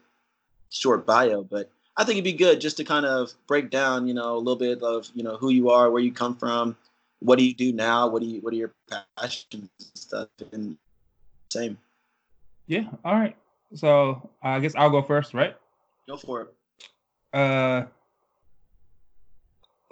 short 0.69 1.05
bio. 1.05 1.43
But 1.43 1.69
I 1.97 2.03
think 2.03 2.15
it'd 2.15 2.23
be 2.23 2.33
good 2.33 2.61
just 2.61 2.77
to 2.77 2.83
kind 2.83 3.05
of 3.05 3.33
break 3.47 3.69
down, 3.69 4.07
you 4.07 4.13
know, 4.13 4.35
a 4.35 4.37
little 4.37 4.55
bit 4.55 4.81
of 4.83 5.09
you 5.13 5.23
know 5.23 5.37
who 5.37 5.49
you 5.49 5.69
are, 5.69 5.91
where 5.91 6.01
you 6.01 6.11
come 6.11 6.35
from, 6.35 6.75
what 7.19 7.37
do 7.37 7.45
you 7.45 7.53
do 7.53 7.73
now, 7.73 8.07
what 8.07 8.21
do 8.21 8.27
you 8.27 8.41
what 8.41 8.53
are 8.53 8.57
your 8.57 8.73
passions 9.17 9.69
and 9.79 9.89
stuff, 9.95 10.27
and 10.51 10.77
same. 11.51 11.77
Yeah. 12.67 12.85
All 13.03 13.15
right. 13.15 13.35
So 13.73 14.29
I 14.43 14.59
guess 14.59 14.75
I'll 14.75 14.89
go 14.89 15.01
first, 15.01 15.33
right? 15.33 15.55
Go 16.07 16.17
for 16.17 16.41
it. 16.41 16.53
Uh, 17.33 17.85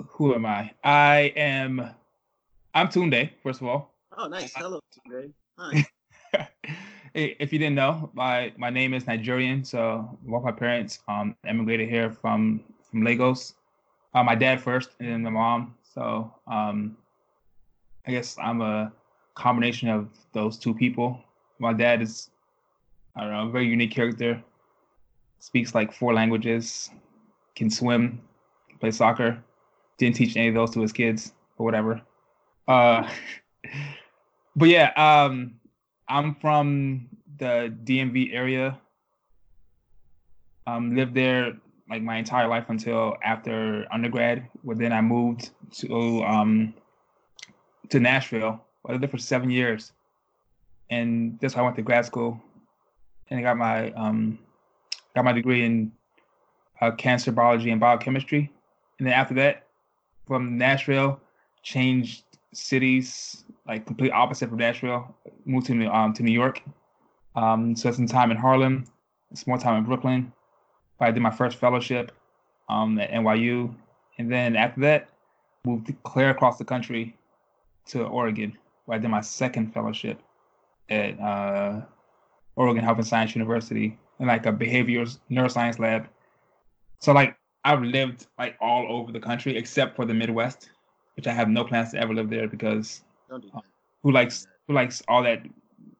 who 0.07 0.33
am 0.33 0.45
I? 0.45 0.71
I 0.83 1.33
am. 1.35 1.89
I'm 2.73 2.87
Tunde. 2.87 3.29
First 3.43 3.61
of 3.61 3.67
all, 3.67 3.93
Oh, 4.19 4.27
nice. 4.27 4.51
Hello, 4.55 4.79
Ray. 5.07 5.29
Hi. 5.59 6.47
If 7.17 7.51
you 7.51 7.57
didn't 7.57 7.73
know, 7.73 8.11
my 8.13 8.53
my 8.57 8.69
name 8.69 8.93
is 8.93 9.07
Nigerian. 9.07 9.63
So 9.63 10.07
both 10.21 10.43
my 10.43 10.51
parents 10.51 10.99
um 11.07 11.35
emigrated 11.45 11.89
here 11.89 12.11
from 12.11 12.63
from 12.83 13.03
Lagos. 13.03 13.55
Uh, 14.13 14.23
my 14.23 14.35
dad 14.35 14.61
first, 14.61 14.91
and 14.99 15.09
then 15.09 15.23
the 15.23 15.31
mom. 15.31 15.73
So 15.81 16.31
um, 16.45 16.95
I 18.05 18.11
guess 18.11 18.37
I'm 18.37 18.61
a 18.61 18.93
combination 19.33 19.89
of 19.89 20.09
those 20.31 20.59
two 20.59 20.75
people. 20.75 21.19
My 21.57 21.73
dad 21.73 22.03
is, 22.03 22.29
I 23.15 23.21
don't 23.21 23.31
know, 23.31 23.47
a 23.47 23.51
very 23.51 23.67
unique 23.67 23.91
character. 23.91 24.41
Speaks 25.39 25.73
like 25.73 25.91
four 25.91 26.13
languages, 26.13 26.91
can 27.55 27.71
swim, 27.71 28.21
play 28.79 28.91
soccer. 28.91 29.43
Didn't 29.97 30.17
teach 30.17 30.37
any 30.37 30.49
of 30.49 30.53
those 30.53 30.69
to 30.71 30.81
his 30.81 30.93
kids 30.93 31.33
or 31.57 31.65
whatever. 31.65 31.99
Uh, 32.67 33.09
but 34.55 34.69
yeah, 34.69 34.91
um, 34.95 35.56
I'm 36.09 36.35
from 36.35 37.07
the 37.37 37.75
DMV 37.83 38.33
area. 38.33 38.77
Um, 40.65 40.95
lived 40.95 41.13
there 41.13 41.53
like 41.89 42.01
my 42.01 42.17
entire 42.17 42.47
life 42.47 42.65
until 42.69 43.15
after 43.23 43.85
undergrad. 43.91 44.47
Where 44.63 44.75
then 44.75 44.91
I 44.91 45.01
moved 45.01 45.51
to 45.79 46.23
um 46.23 46.73
to 47.89 47.99
Nashville. 47.99 48.61
I 48.85 48.91
lived 48.91 49.03
there 49.03 49.09
for 49.09 49.17
seven 49.17 49.49
years, 49.49 49.91
and 50.89 51.37
that's 51.39 51.53
how 51.53 51.61
I 51.61 51.65
went 51.65 51.75
to 51.77 51.81
grad 51.81 52.05
school, 52.05 52.41
and 53.29 53.39
I 53.39 53.43
got 53.43 53.57
my 53.57 53.91
um 53.91 54.39
got 55.15 55.25
my 55.25 55.33
degree 55.33 55.65
in 55.65 55.91
uh, 56.81 56.91
cancer 56.91 57.31
biology 57.31 57.71
and 57.71 57.79
biochemistry. 57.79 58.51
And 58.99 59.07
then 59.07 59.13
after 59.13 59.33
that, 59.35 59.67
from 60.25 60.57
Nashville, 60.57 61.19
changed 61.63 62.23
cities, 62.53 63.43
like 63.67 63.85
complete 63.85 64.11
opposite 64.11 64.49
from 64.49 64.57
Nashville. 64.57 65.15
Moved 65.45 65.67
to 65.67 65.75
New- 65.75 65.89
um 65.89 66.13
to 66.13 66.23
New 66.23 66.31
York. 66.31 66.61
Um, 67.35 67.75
spent 67.75 67.95
some 67.95 68.07
time 68.07 68.31
in 68.31 68.37
Harlem, 68.37 68.85
some 69.33 69.43
more 69.47 69.59
time 69.59 69.77
in 69.77 69.83
Brooklyn. 69.83 70.33
I 70.99 71.11
did 71.11 71.21
my 71.21 71.29
first 71.29 71.57
fellowship 71.57 72.11
um, 72.69 72.97
at 72.99 73.11
NYU, 73.11 73.73
and 74.17 74.31
then 74.31 74.55
after 74.55 74.81
that, 74.81 75.09
moved 75.63 75.93
clear 76.03 76.31
across 76.31 76.57
the 76.57 76.65
country 76.65 77.15
to 77.87 78.03
Oregon, 78.03 78.57
where 78.85 78.97
I 78.97 79.01
did 79.01 79.09
my 79.09 79.21
second 79.21 79.73
fellowship 79.73 80.19
at 80.89 81.19
uh, 81.19 81.81
Oregon 82.55 82.83
Health 82.83 82.97
and 82.97 83.07
Science 83.07 83.35
University 83.35 83.97
in 84.19 84.27
like 84.27 84.45
a 84.45 84.51
behavioral 84.51 85.15
neuroscience 85.29 85.77
lab. 85.77 86.07
So 86.99 87.13
like 87.13 87.37
I've 87.63 87.83
lived 87.83 88.25
like 88.39 88.57
all 88.59 88.87
over 88.89 89.11
the 89.11 89.19
country 89.19 89.55
except 89.57 89.95
for 89.95 90.05
the 90.05 90.13
Midwest, 90.13 90.71
which 91.15 91.27
I 91.27 91.33
have 91.33 91.49
no 91.49 91.63
plans 91.63 91.91
to 91.91 91.99
ever 91.99 92.13
live 92.13 92.29
there 92.29 92.47
because 92.47 93.03
do 93.29 93.49
that. 93.53 93.63
who 94.03 94.11
likes 94.11 94.47
who 94.67 94.73
likes 94.73 95.01
all 95.07 95.23
that 95.23 95.43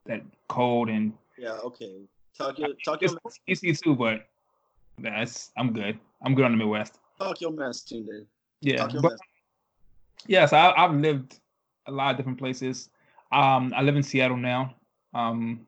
that 0.06 0.22
cold 0.48 0.88
and 0.88 1.12
Yeah. 1.36 1.52
Okay. 1.64 2.02
Talk 2.36 2.58
your 2.58 2.74
talk 2.84 3.02
your 3.02 3.10
it's 3.46 3.62
easy 3.64 3.82
too, 3.82 3.94
but 3.94 4.26
that's 4.98 5.50
I'm 5.56 5.72
good. 5.72 5.98
I'm 6.22 6.34
good 6.34 6.44
on 6.44 6.52
the 6.52 6.56
Midwest. 6.58 6.98
talk 7.18 7.40
your 7.40 7.50
mess, 7.52 7.82
Tunde. 7.82 8.26
Yeah, 8.60 8.86
Talk 8.86 8.92
but 9.02 9.10
then. 9.10 9.18
yeah, 10.26 10.46
so 10.46 10.56
I, 10.56 10.84
I've 10.84 10.94
lived 10.96 11.38
a 11.86 11.92
lot 11.92 12.10
of 12.12 12.16
different 12.16 12.38
places. 12.38 12.90
Um, 13.30 13.72
I 13.76 13.82
live 13.82 13.94
in 13.96 14.02
Seattle 14.02 14.36
now. 14.36 14.74
Um, 15.14 15.66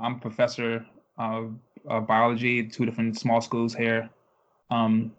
I'm 0.00 0.16
a 0.16 0.18
professor 0.18 0.84
of, 1.16 1.54
of 1.86 2.06
biology 2.06 2.60
at 2.60 2.72
two 2.72 2.84
different 2.84 3.18
small 3.18 3.40
schools 3.40 3.74
here. 3.74 4.10
Um, 4.70 5.12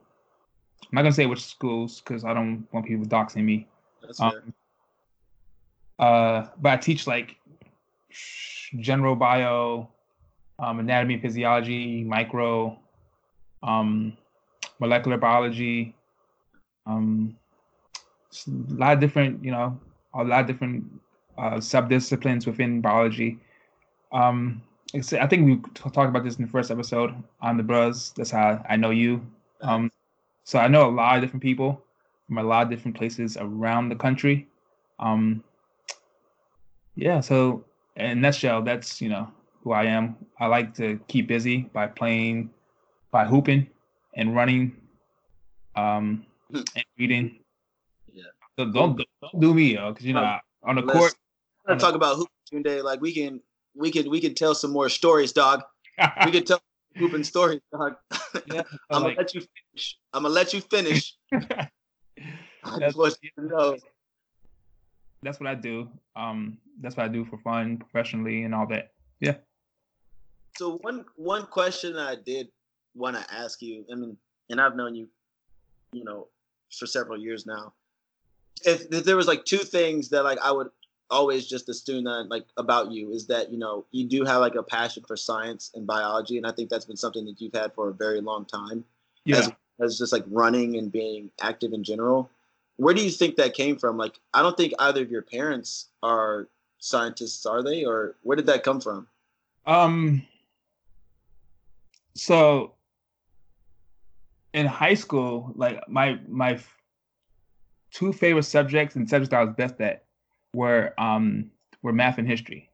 I'm 0.84 0.95
not 0.95 1.01
gonna 1.01 1.13
say 1.13 1.25
which 1.25 1.43
schools 1.43 2.01
because 2.01 2.23
I 2.23 2.34
don't 2.34 2.67
want 2.71 2.86
people 2.86 3.05
doxing 3.05 3.43
me. 3.43 3.67
That's 4.01 4.19
fair. 4.19 4.27
Um, 4.27 4.53
uh, 6.00 6.47
but 6.62 6.74
I 6.74 6.78
teach 6.78 7.06
like 7.08 7.36
general 8.80 9.16
bio, 9.16 9.89
um, 10.58 10.80
anatomy 10.80 11.20
physiology, 11.20 12.04
micro, 12.04 12.78
um, 13.64 14.18
molecular 14.80 15.18
biology, 15.18 15.93
um, 16.86 17.36
a 18.47 18.74
lot 18.74 18.93
of 18.93 19.00
different, 19.00 19.43
you 19.43 19.52
know, 19.52 19.78
a 20.14 20.24
lot 20.24 20.41
of 20.41 20.47
different 20.47 20.86
uh, 21.38 21.56
subdisciplines 21.56 22.45
within 22.45 22.82
biology. 22.82 23.39
Um, 24.12 24.62
I 24.93 25.28
think 25.28 25.45
we 25.45 25.58
talked 25.76 26.10
about 26.10 26.24
this 26.24 26.38
in 26.38 26.45
the 26.45 26.52
first 26.52 26.72
episode 26.72 27.14
on 27.41 27.58
the 27.58 27.64
Bros. 27.64 28.12
That's 28.16 28.32
how 28.32 28.64
I 28.68 28.76
know 28.76 28.89
you. 28.89 29.22
Um, 29.62 29.91
so 30.43 30.58
I 30.58 30.68
know 30.68 30.89
a 30.89 30.91
lot 30.91 31.16
of 31.16 31.22
different 31.22 31.43
people 31.43 31.84
from 32.28 32.39
a 32.39 32.43
lot 32.43 32.64
of 32.64 32.70
different 32.70 32.97
places 32.97 33.38
around 33.38 33.89
the 33.89 33.95
country. 33.95 34.47
Um, 35.00 35.43
yeah, 37.00 37.20
so 37.22 37.64
in 37.95 38.06
a 38.12 38.16
nutshell, 38.16 38.62
that's 38.62 39.02
you 39.02 39.10
know 39.10 39.28
who 39.64 39.72
I 39.72 39.86
am. 39.86 40.16
I 40.39 40.45
like 40.47 40.74
to 40.76 41.00
keep 41.08 41.28
busy 41.28 41.70
by 41.74 41.88
playing, 41.88 42.50
by 43.12 43.26
hooping 43.26 43.68
and 44.16 44.36
running, 44.36 44.76
um, 45.76 46.26
Hmm. 46.52 46.64
and 46.76 46.86
reading. 46.97 47.39
Yeah. 48.12 48.24
So 48.58 48.66
don't 48.72 48.97
don't 49.22 49.39
do 49.39 49.54
me, 49.54 49.76
yo, 49.76 49.91
because 49.91 50.06
you 50.06 50.14
know 50.14 50.24
Um, 50.26 50.39
on 50.64 50.76
the 50.76 50.82
let's- 50.82 50.97
court. 51.00 51.14
Gonna 51.68 51.80
talk 51.80 51.93
about 51.95 52.16
hooping 52.16 52.64
today. 52.64 52.82
Like 52.82 53.00
we 53.02 53.14
can, 53.14 53.41
we 53.76 53.91
can, 53.91 54.10
we 54.10 54.20
can 54.20 54.34
tell 54.34 54.56
some 54.56 54.72
more 54.72 54.89
stories, 54.89 55.32
dog. 55.32 55.62
We 56.26 56.32
can 56.32 56.43
tell 56.43 56.60
hooping 56.97 57.24
stories, 57.24 57.62
dog. 57.72 57.93
Yeah, 58.47 58.64
I'm 58.89 59.04
like- 59.04 59.16
gonna 59.16 59.22
let 59.22 59.34
you 59.36 59.41
finish. 59.41 59.97
I'm 60.14 60.24
gonna 60.24 60.34
let 60.34 60.54
you 60.54 60.62
finish. 60.62 61.14
I 61.32 61.38
That's- 62.64 62.80
just 62.82 62.97
want 62.97 63.18
you 63.22 63.30
to 63.38 63.43
know. 63.45 63.78
That's 65.22 65.39
what 65.39 65.47
I 65.47 65.55
do. 65.55 65.89
Um, 66.15 66.57
that's 66.82 66.95
what 66.95 67.05
I 67.05 67.09
do 67.09 67.26
for 67.26 67.38
fun, 67.38 67.78
professionally, 67.78 68.43
and 68.43 68.55
all 68.55 68.67
that. 68.67 68.91
Yeah. 69.20 69.36
So 70.57 70.78
one 70.82 71.05
one 71.15 71.45
question 71.45 71.93
that 71.93 72.07
I 72.07 72.15
did 72.15 72.49
want 72.95 73.15
to 73.17 73.34
ask 73.34 73.61
you, 73.61 73.86
I 73.91 73.95
mean, 73.95 74.17
and 74.49 74.59
I've 74.59 74.76
known 74.76 74.95
you, 74.95 75.07
you 75.91 76.03
know, 76.03 76.28
for 76.78 76.86
several 76.86 77.17
years 77.17 77.45
now. 77.45 77.74
If, 78.65 78.91
if 78.91 79.05
there 79.05 79.15
was 79.15 79.28
like 79.28 79.45
two 79.45 79.57
things 79.57 80.09
that 80.09 80.24
like 80.24 80.39
I 80.43 80.51
would 80.51 80.70
always 81.09 81.47
just 81.47 81.70
assume 81.70 82.03
that 82.03 82.28
like 82.30 82.45
about 82.57 82.91
you 82.91 83.11
is 83.11 83.26
that 83.28 83.51
you 83.51 83.57
know 83.57 83.86
you 83.91 84.07
do 84.07 84.24
have 84.26 84.41
like 84.41 84.55
a 84.55 84.63
passion 84.63 85.03
for 85.07 85.17
science 85.17 85.72
and 85.76 85.86
biology, 85.86 86.38
and 86.38 86.45
I 86.45 86.51
think 86.51 86.70
that's 86.70 86.86
been 86.86 86.97
something 86.97 87.26
that 87.26 87.39
you've 87.39 87.53
had 87.53 87.74
for 87.74 87.89
a 87.89 87.93
very 87.93 88.22
long 88.22 88.45
time. 88.45 88.84
Yeah. 89.26 89.38
As, 89.38 89.51
as 89.82 89.97
just 89.97 90.11
like 90.11 90.26
running 90.28 90.78
and 90.78 90.91
being 90.91 91.32
active 91.41 91.74
in 91.74 91.84
general. 91.84 92.30
Where 92.80 92.93
do 92.93 93.03
you 93.03 93.11
think 93.11 93.36
that 93.36 93.55
came 93.55 93.77
from? 93.77 93.97
Like, 93.97 94.17
I 94.34 94.41
don't 94.41 94.55
think 94.55 94.71
either 94.80 95.01
of 95.01 95.11
your 95.11 95.21
parents 95.21 95.89
are 96.01 96.47
scientists, 96.77 97.45
are 97.45 97.61
they? 97.61 97.84
Or 97.84 98.15
where 98.23 98.38
did 98.38 98.45
that 98.45 98.63
come 98.63 98.80
from? 98.80 99.05
Um. 99.65 100.25
So 102.15 102.75
in 104.53 104.65
high 104.65 104.93
school, 104.93 105.51
like 105.55 105.88
my 105.89 106.19
my 106.30 106.57
two 107.91 108.13
favorite 108.13 108.43
subjects 108.43 108.95
and 108.95 109.09
subjects 109.09 109.34
I 109.34 109.43
was 109.43 109.53
best 109.57 109.82
at 109.82 110.05
were 110.53 110.93
um 110.97 111.51
were 111.82 111.91
math 111.91 112.17
and 112.17 112.27
history. 112.27 112.69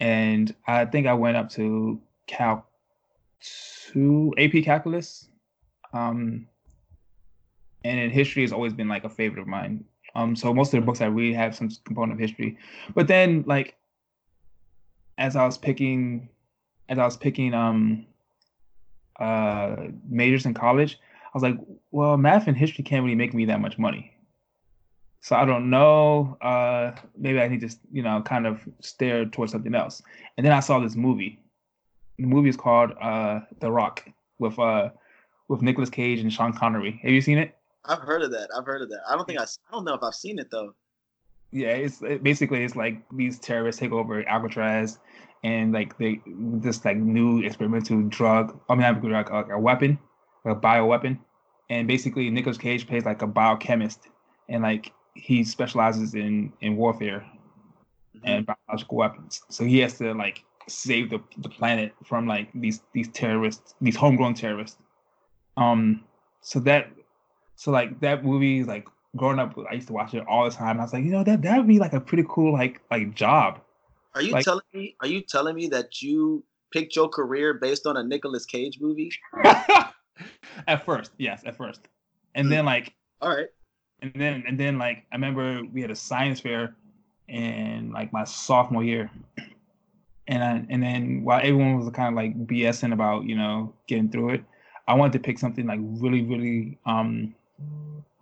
And 0.00 0.54
I 0.68 0.84
think 0.84 1.08
I 1.08 1.14
went 1.14 1.36
up 1.36 1.50
to 1.50 2.00
Calc 2.28 2.64
two 3.40 4.32
AP 4.38 4.62
calculus. 4.62 5.28
Um 5.92 6.46
and 7.84 8.12
history 8.12 8.42
has 8.42 8.52
always 8.52 8.72
been 8.72 8.88
like 8.88 9.04
a 9.04 9.08
favorite 9.08 9.40
of 9.40 9.46
mine. 9.46 9.84
Um 10.14 10.34
so 10.34 10.52
most 10.52 10.74
of 10.74 10.80
the 10.80 10.86
books 10.86 11.00
I 11.00 11.06
read 11.06 11.34
have 11.34 11.54
some 11.54 11.68
component 11.84 12.12
of 12.14 12.18
history. 12.18 12.58
But 12.94 13.08
then 13.08 13.44
like 13.46 13.76
as 15.18 15.36
I 15.36 15.44
was 15.44 15.58
picking 15.58 16.28
as 16.88 16.98
I 16.98 17.04
was 17.04 17.16
picking 17.16 17.54
um 17.54 18.06
uh 19.20 19.76
majors 20.08 20.46
in 20.46 20.54
college, 20.54 20.98
I 21.26 21.30
was 21.34 21.42
like, 21.42 21.58
well, 21.90 22.16
math 22.16 22.46
and 22.46 22.56
history 22.56 22.84
can't 22.84 23.04
really 23.04 23.16
make 23.16 23.34
me 23.34 23.44
that 23.46 23.60
much 23.60 23.78
money. 23.78 24.14
So 25.20 25.36
I 25.36 25.44
don't 25.44 25.68
know. 25.70 26.36
Uh 26.40 26.92
maybe 27.16 27.40
I 27.40 27.48
need 27.48 27.60
to, 27.60 27.74
you 27.92 28.02
know, 28.02 28.22
kind 28.22 28.46
of 28.46 28.66
stare 28.80 29.24
towards 29.26 29.52
something 29.52 29.74
else. 29.74 30.02
And 30.36 30.46
then 30.46 30.52
I 30.52 30.60
saw 30.60 30.78
this 30.78 30.96
movie. 30.96 31.38
The 32.18 32.26
movie 32.26 32.48
is 32.48 32.56
called 32.56 32.92
uh 33.00 33.40
The 33.60 33.70
Rock 33.70 34.08
with 34.38 34.58
uh 34.58 34.90
with 35.48 35.62
Nicolas 35.62 35.90
Cage 35.90 36.20
and 36.20 36.32
Sean 36.32 36.52
Connery. 36.52 37.00
Have 37.02 37.12
you 37.12 37.20
seen 37.20 37.38
it? 37.38 37.57
I've 37.84 38.00
heard 38.00 38.22
of 38.22 38.30
that. 38.32 38.48
I've 38.56 38.66
heard 38.66 38.82
of 38.82 38.90
that. 38.90 39.00
I 39.08 39.16
don't 39.16 39.26
think 39.26 39.40
I. 39.40 39.44
I 39.44 39.72
don't 39.72 39.84
know 39.84 39.94
if 39.94 40.02
I've 40.02 40.14
seen 40.14 40.38
it 40.38 40.50
though. 40.50 40.74
yeah 41.50 41.70
it's 41.70 42.02
it, 42.02 42.22
basically 42.22 42.62
it's 42.64 42.76
like 42.76 43.02
these 43.12 43.38
terrorists 43.38 43.80
take 43.80 43.92
over 43.92 44.26
alcatraz 44.28 44.98
and 45.44 45.72
like 45.72 45.96
they 45.98 46.20
this 46.26 46.84
like 46.84 46.96
new 46.96 47.40
experimental 47.42 48.02
drug 48.02 48.58
i 48.68 48.74
mean 48.74 48.82
not 48.82 48.98
a 48.98 49.00
drug 49.00 49.30
like 49.30 49.50
a 49.50 49.58
weapon 49.58 49.98
a 50.44 50.54
bioweapon 50.54 51.18
and 51.70 51.86
basically 51.86 52.30
Nicolas 52.30 52.58
cage 52.58 52.86
plays 52.86 53.04
like 53.04 53.22
a 53.22 53.26
biochemist 53.26 54.08
and 54.48 54.62
like 54.62 54.92
he 55.14 55.44
specializes 55.44 56.14
in 56.14 56.52
in 56.60 56.76
warfare 56.76 57.24
and 58.24 58.46
biological 58.46 58.96
weapons 58.96 59.42
so 59.48 59.64
he 59.64 59.78
has 59.78 59.98
to 59.98 60.14
like 60.14 60.44
save 60.68 61.10
the, 61.10 61.20
the 61.38 61.48
planet 61.48 61.94
from 62.04 62.26
like 62.26 62.48
these 62.54 62.82
these 62.92 63.08
terrorists 63.08 63.74
these 63.80 63.96
homegrown 63.96 64.34
terrorists 64.34 64.78
um 65.56 66.04
so 66.40 66.58
that 66.60 66.90
so 67.60 67.70
like 67.72 67.98
that 68.00 68.24
movie 68.24 68.62
like 68.62 68.86
growing 69.16 69.38
up 69.38 69.50
i 69.70 69.74
used 69.74 69.88
to 69.88 69.92
watch 69.92 70.14
it 70.14 70.24
all 70.28 70.44
the 70.48 70.50
time 70.54 70.78
i 70.78 70.82
was 70.84 70.92
like 70.92 71.02
you 71.04 71.10
know 71.10 71.24
that 71.24 71.42
that 71.42 71.56
would 71.58 71.66
be 71.66 71.78
like 71.80 71.92
a 71.92 72.00
pretty 72.00 72.24
cool 72.28 72.52
like 72.52 72.80
like 72.90 73.14
job 73.14 73.60
Are 74.14 74.22
you 74.22 74.32
Like- 74.32 74.44
telling 74.44 74.68
me? 74.72 74.94
Are 75.02 75.06
you 75.14 75.20
telling 75.34 75.54
me 75.56 75.66
that 75.76 76.00
you 76.02 76.44
picked 76.72 76.94
your 76.96 77.08
career 77.08 77.54
based 77.54 77.84
on 77.86 77.96
a 77.96 78.02
Nicolas 78.12 78.44
Cage 78.46 78.78
movie? 78.80 79.10
at 80.66 80.84
first 80.84 81.10
yes 81.18 81.42
at 81.46 81.56
first 81.56 81.80
and 82.34 82.50
then 82.52 82.64
like 82.64 82.94
All 83.20 83.34
right. 83.36 83.48
and 84.02 84.12
then 84.14 84.44
and 84.46 84.58
then 84.58 84.78
like 84.78 84.98
i 85.12 85.14
remember 85.16 85.62
we 85.72 85.80
had 85.80 85.90
a 85.90 85.96
science 85.96 86.40
fair 86.40 86.74
in 87.28 87.90
like 87.92 88.12
my 88.12 88.24
sophomore 88.24 88.84
year 88.84 89.10
and 90.28 90.42
I, 90.44 90.66
and 90.68 90.82
then 90.82 91.22
while 91.24 91.40
everyone 91.40 91.78
was 91.78 91.88
kind 91.90 92.08
of 92.08 92.14
like 92.14 92.32
bsing 92.46 92.92
about 92.92 93.24
you 93.24 93.36
know 93.36 93.72
getting 93.86 94.08
through 94.10 94.30
it 94.36 94.42
i 94.88 94.94
wanted 94.94 95.12
to 95.14 95.20
pick 95.20 95.38
something 95.38 95.66
like 95.66 95.80
really 95.82 96.22
really 96.22 96.78
um 96.86 97.34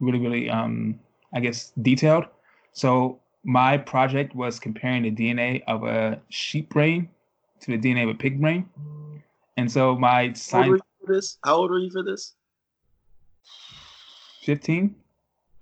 really 0.00 0.18
really 0.18 0.50
um 0.50 0.98
i 1.34 1.40
guess 1.40 1.72
detailed 1.82 2.24
so 2.72 3.18
my 3.44 3.76
project 3.78 4.34
was 4.34 4.58
comparing 4.58 5.02
the 5.02 5.10
dna 5.10 5.62
of 5.66 5.84
a 5.84 6.20
sheep 6.28 6.68
brain 6.70 7.08
to 7.60 7.76
the 7.76 7.78
dna 7.78 8.02
of 8.04 8.10
a 8.10 8.14
pig 8.14 8.40
brain 8.40 8.68
and 9.56 9.70
so 9.70 9.96
my 9.96 10.10
How 10.10 10.18
old 10.18 10.26
were 10.26 10.34
science 10.36 10.82
you 11.00 11.06
for 11.06 11.12
this? 11.14 11.38
How 11.44 11.54
old 11.56 11.70
were 11.70 11.78
you 11.78 11.90
for 11.90 12.02
this? 12.02 12.34
15 14.42 14.94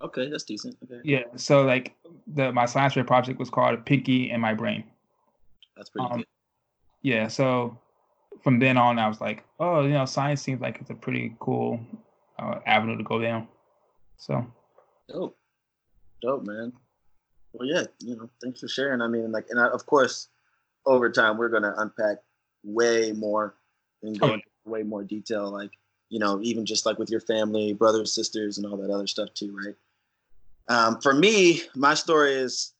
Okay, 0.01 0.29
that's 0.29 0.43
decent. 0.43 0.77
Okay, 0.83 0.99
Yeah. 1.03 1.23
So 1.37 1.63
like 1.63 1.95
the 2.27 2.51
my 2.51 2.65
science 2.65 2.93
fair 2.93 3.03
project 3.03 3.39
was 3.39 3.49
called 3.49 3.85
Pinky 3.85 4.29
and 4.29 4.41
My 4.41 4.53
Brain. 4.53 4.83
that's 5.75 5.89
pretty 5.89 6.07
Um, 6.11 6.17
good. 6.17 6.27
Yeah. 7.01 7.27
So 7.27 7.77
from 8.43 8.59
then 8.59 8.77
on, 8.77 8.99
I 8.99 9.07
was 9.07 9.21
like, 9.21 9.43
oh, 9.59 9.83
you 9.83 9.93
know, 9.93 10.05
science 10.05 10.41
seems 10.41 10.61
like 10.61 10.79
it's 10.81 10.89
a 10.89 10.93
pretty 10.95 11.35
cool 11.39 11.79
uh, 12.37 12.59
avenue 12.65 12.97
to 12.97 13.03
go 13.03 13.19
down. 13.19 13.47
So 14.17 14.45
Dope, 15.07 15.37
dope, 16.21 16.45
man. 16.45 16.73
Well, 17.53 17.67
yeah, 17.67 17.83
you 17.99 18.15
know, 18.15 18.29
thanks 18.41 18.59
for 18.59 18.67
sharing. 18.67 19.01
I 19.01 19.07
mean, 19.07 19.31
like, 19.31 19.45
and 19.49 19.59
I, 19.59 19.67
of 19.67 19.85
course, 19.85 20.29
over 20.85 21.09
time, 21.09 21.37
we're 21.37 21.49
gonna 21.49 21.73
unpack 21.77 22.17
way 22.63 23.11
more 23.11 23.55
and 24.01 24.19
go 24.19 24.33
into 24.33 24.45
way 24.65 24.83
more 24.83 25.03
detail, 25.03 25.51
like, 25.51 25.71
you 26.09 26.19
know, 26.19 26.39
even 26.41 26.65
just 26.65 26.85
like 26.85 26.97
with 26.97 27.09
your 27.09 27.21
family, 27.21 27.73
brothers, 27.73 28.13
sisters, 28.13 28.57
and 28.57 28.65
all 28.65 28.77
that 28.77 28.91
other 28.91 29.07
stuff 29.07 29.33
too, 29.33 29.55
right? 29.55 29.75
Um, 30.67 30.99
for 30.99 31.13
me, 31.13 31.61
my 31.75 31.93
story 31.93 32.33
is, 32.33 32.73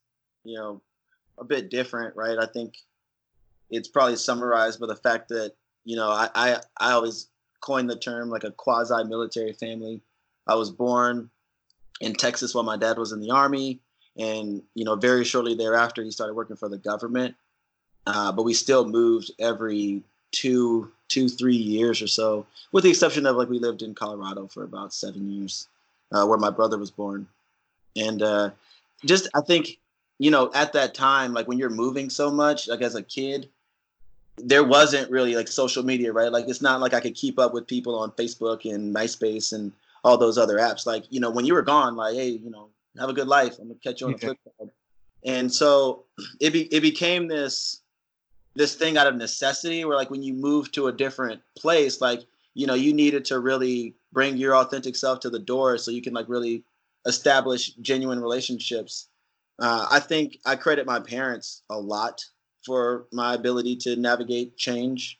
you 0.44 0.56
know, 0.56 0.80
a 1.38 1.44
bit 1.44 1.70
different, 1.70 2.16
right? 2.16 2.38
I 2.38 2.46
think 2.46 2.74
it's 3.70 3.88
probably 3.88 4.16
summarized 4.16 4.80
by 4.80 4.86
the 4.86 4.96
fact 4.96 5.28
that, 5.28 5.54
you 5.84 5.96
know, 5.96 6.10
I 6.10 6.28
I, 6.34 6.56
I 6.78 6.92
always 6.92 7.28
coined 7.60 7.88
the 7.88 7.96
term 7.96 8.30
like 8.30 8.44
a 8.44 8.50
quasi-military 8.50 9.52
family. 9.52 10.02
I 10.46 10.54
was 10.54 10.70
born 10.70 11.30
in 12.00 12.14
Texas 12.14 12.54
while 12.54 12.64
my 12.64 12.76
dad 12.76 12.98
was 12.98 13.12
in 13.12 13.20
the 13.20 13.30
army, 13.30 13.80
and 14.16 14.62
you 14.74 14.84
know, 14.84 14.96
very 14.96 15.24
shortly 15.24 15.54
thereafter, 15.54 16.02
he 16.02 16.10
started 16.10 16.34
working 16.34 16.56
for 16.56 16.68
the 16.68 16.78
government. 16.78 17.34
Uh, 18.06 18.30
but 18.30 18.44
we 18.44 18.54
still 18.54 18.86
moved 18.86 19.30
every 19.38 20.02
two, 20.30 20.90
two, 21.08 21.28
three 21.28 21.56
years 21.56 22.00
or 22.00 22.06
so, 22.06 22.46
with 22.70 22.84
the 22.84 22.90
exception 22.90 23.26
of 23.26 23.36
like 23.36 23.48
we 23.48 23.58
lived 23.58 23.82
in 23.82 23.94
Colorado 23.94 24.46
for 24.46 24.62
about 24.62 24.94
seven 24.94 25.30
years. 25.30 25.68
uh, 26.12 26.26
where 26.26 26.38
my 26.38 26.50
brother 26.50 26.78
was 26.78 26.90
born. 26.90 27.26
And 27.96 28.22
uh, 28.22 28.50
just, 29.04 29.28
I 29.34 29.40
think, 29.40 29.78
you 30.18 30.30
know, 30.30 30.50
at 30.54 30.72
that 30.72 30.94
time, 30.94 31.32
like 31.32 31.48
when 31.48 31.58
you're 31.58 31.70
moving 31.70 32.10
so 32.10 32.30
much, 32.30 32.68
like 32.68 32.82
as 32.82 32.94
a 32.94 33.02
kid, 33.02 33.48
there 34.38 34.64
wasn't 34.64 35.10
really 35.10 35.34
like 35.34 35.48
social 35.48 35.82
media, 35.82 36.12
right? 36.12 36.30
Like 36.30 36.48
it's 36.48 36.62
not 36.62 36.80
like 36.80 36.94
I 36.94 37.00
could 37.00 37.14
keep 37.14 37.38
up 37.38 37.54
with 37.54 37.66
people 37.66 37.98
on 37.98 38.10
Facebook 38.12 38.70
and 38.70 38.94
MySpace 38.94 39.52
and 39.52 39.72
all 40.06 40.16
those 40.16 40.38
other 40.38 40.58
apps. 40.58 40.86
Like, 40.86 41.04
you 41.10 41.18
know, 41.18 41.30
when 41.30 41.44
you 41.44 41.52
were 41.52 41.62
gone, 41.62 41.96
like, 41.96 42.14
hey, 42.14 42.28
you 42.28 42.48
know, 42.48 42.68
have 42.96 43.08
a 43.08 43.12
good 43.12 43.26
life. 43.26 43.58
I'm 43.58 43.66
gonna 43.66 43.80
catch 43.82 44.00
you 44.00 44.06
on 44.06 44.12
the 44.12 44.18
flip 44.18 44.38
side. 44.58 44.70
And 45.24 45.52
so 45.52 46.04
it 46.40 46.52
be, 46.52 46.72
it 46.72 46.80
became 46.80 47.26
this 47.26 47.82
this 48.54 48.76
thing 48.76 48.96
out 48.96 49.08
of 49.08 49.16
necessity 49.16 49.84
where 49.84 49.96
like 49.96 50.08
when 50.08 50.22
you 50.22 50.32
move 50.32 50.70
to 50.72 50.86
a 50.86 50.92
different 50.92 51.42
place, 51.58 52.00
like, 52.00 52.20
you 52.54 52.66
know, 52.66 52.74
you 52.74 52.94
needed 52.94 53.24
to 53.26 53.40
really 53.40 53.96
bring 54.12 54.36
your 54.36 54.56
authentic 54.56 54.94
self 54.96 55.20
to 55.20 55.28
the 55.28 55.40
door 55.40 55.76
so 55.76 55.90
you 55.90 56.00
can 56.00 56.14
like 56.14 56.28
really 56.28 56.62
establish 57.04 57.74
genuine 57.82 58.22
relationships. 58.22 59.08
Uh, 59.58 59.86
I 59.90 59.98
think 59.98 60.38
I 60.46 60.54
credit 60.54 60.86
my 60.86 61.00
parents 61.00 61.62
a 61.68 61.78
lot 61.78 62.24
for 62.64 63.06
my 63.12 63.34
ability 63.34 63.76
to 63.76 63.96
navigate 63.96 64.56
change. 64.56 65.18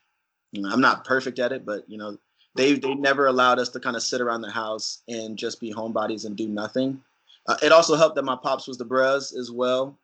You 0.52 0.62
know, 0.62 0.70
I'm 0.70 0.80
not 0.80 1.04
perfect 1.04 1.40
at 1.40 1.52
it, 1.52 1.66
but 1.66 1.90
you 1.90 1.98
know, 1.98 2.16
they 2.56 2.74
they 2.74 2.94
never 2.94 3.26
allowed 3.26 3.58
us 3.58 3.68
to 3.70 3.80
kind 3.80 3.96
of 3.96 4.02
sit 4.02 4.20
around 4.20 4.40
the 4.40 4.50
house 4.50 5.02
and 5.08 5.36
just 5.36 5.60
be 5.60 5.72
homebodies 5.72 6.24
and 6.26 6.36
do 6.36 6.48
nothing. 6.48 7.00
Uh, 7.46 7.56
it 7.62 7.72
also 7.72 7.94
helped 7.96 8.16
that 8.16 8.24
my 8.24 8.36
pops 8.36 8.66
was 8.66 8.78
the 8.78 8.84
bros 8.84 9.32
as 9.32 9.50
well. 9.50 9.96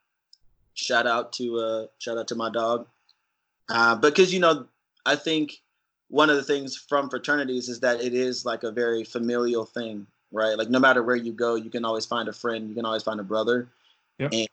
Shout 0.75 1.07
out 1.07 1.33
to 1.35 1.59
uh, 1.59 1.87
shout 1.99 2.19
out 2.19 2.29
to 2.29 2.35
my 2.35 2.51
dog. 2.51 2.87
Uh, 3.69 3.97
because 3.97 4.33
you 4.33 4.41
know, 4.41 4.67
I 5.05 5.17
think 5.17 5.61
one 6.09 6.31
of 6.31 6.37
the 6.37 6.43
things 6.43 6.77
from 6.77 7.09
fraternities 7.09 7.69
is 7.69 7.81
that 7.81 8.01
it 8.01 8.15
is 8.15 8.45
like 8.45 8.63
a 8.63 8.71
very 8.71 9.03
familial 9.03 9.65
thing, 9.65 10.07
right? 10.31 10.57
Like 10.57 10.71
no 10.71 10.79
matter 10.79 11.03
where 11.03 11.17
you 11.17 11.33
go, 11.33 11.55
you 11.55 11.71
can 11.71 11.85
always 11.85 12.07
find 12.07 12.29
a 12.29 12.33
friend, 12.33 12.69
you 12.69 12.75
can 12.75 12.85
always 12.85 13.03
find 13.03 13.19
a 13.19 13.25
brother. 13.25 13.69
Yep. 14.19 14.33
And 14.33 14.49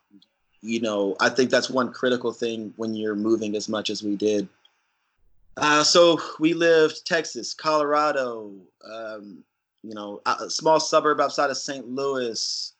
you 0.61 0.81
know, 0.81 1.15
I 1.19 1.29
think 1.29 1.49
that's 1.49 1.69
one 1.69 1.93
critical 1.93 2.33
thing 2.33 2.73
when 2.75 2.95
you're 2.95 3.15
moving 3.15 3.55
as 3.55 3.69
much 3.69 3.89
as 3.89 4.03
we 4.03 4.15
did. 4.15 4.47
Uh, 5.61 5.83
so 5.83 6.19
we 6.39 6.53
lived 6.53 7.05
Texas, 7.05 7.53
Colorado, 7.53 8.53
um, 8.85 9.43
you 9.83 9.93
know, 9.93 10.21
a 10.25 10.49
small 10.49 10.79
suburb 10.79 11.19
outside 11.19 11.49
of 11.49 11.57
St. 11.57 11.85
Louis, 11.85 12.73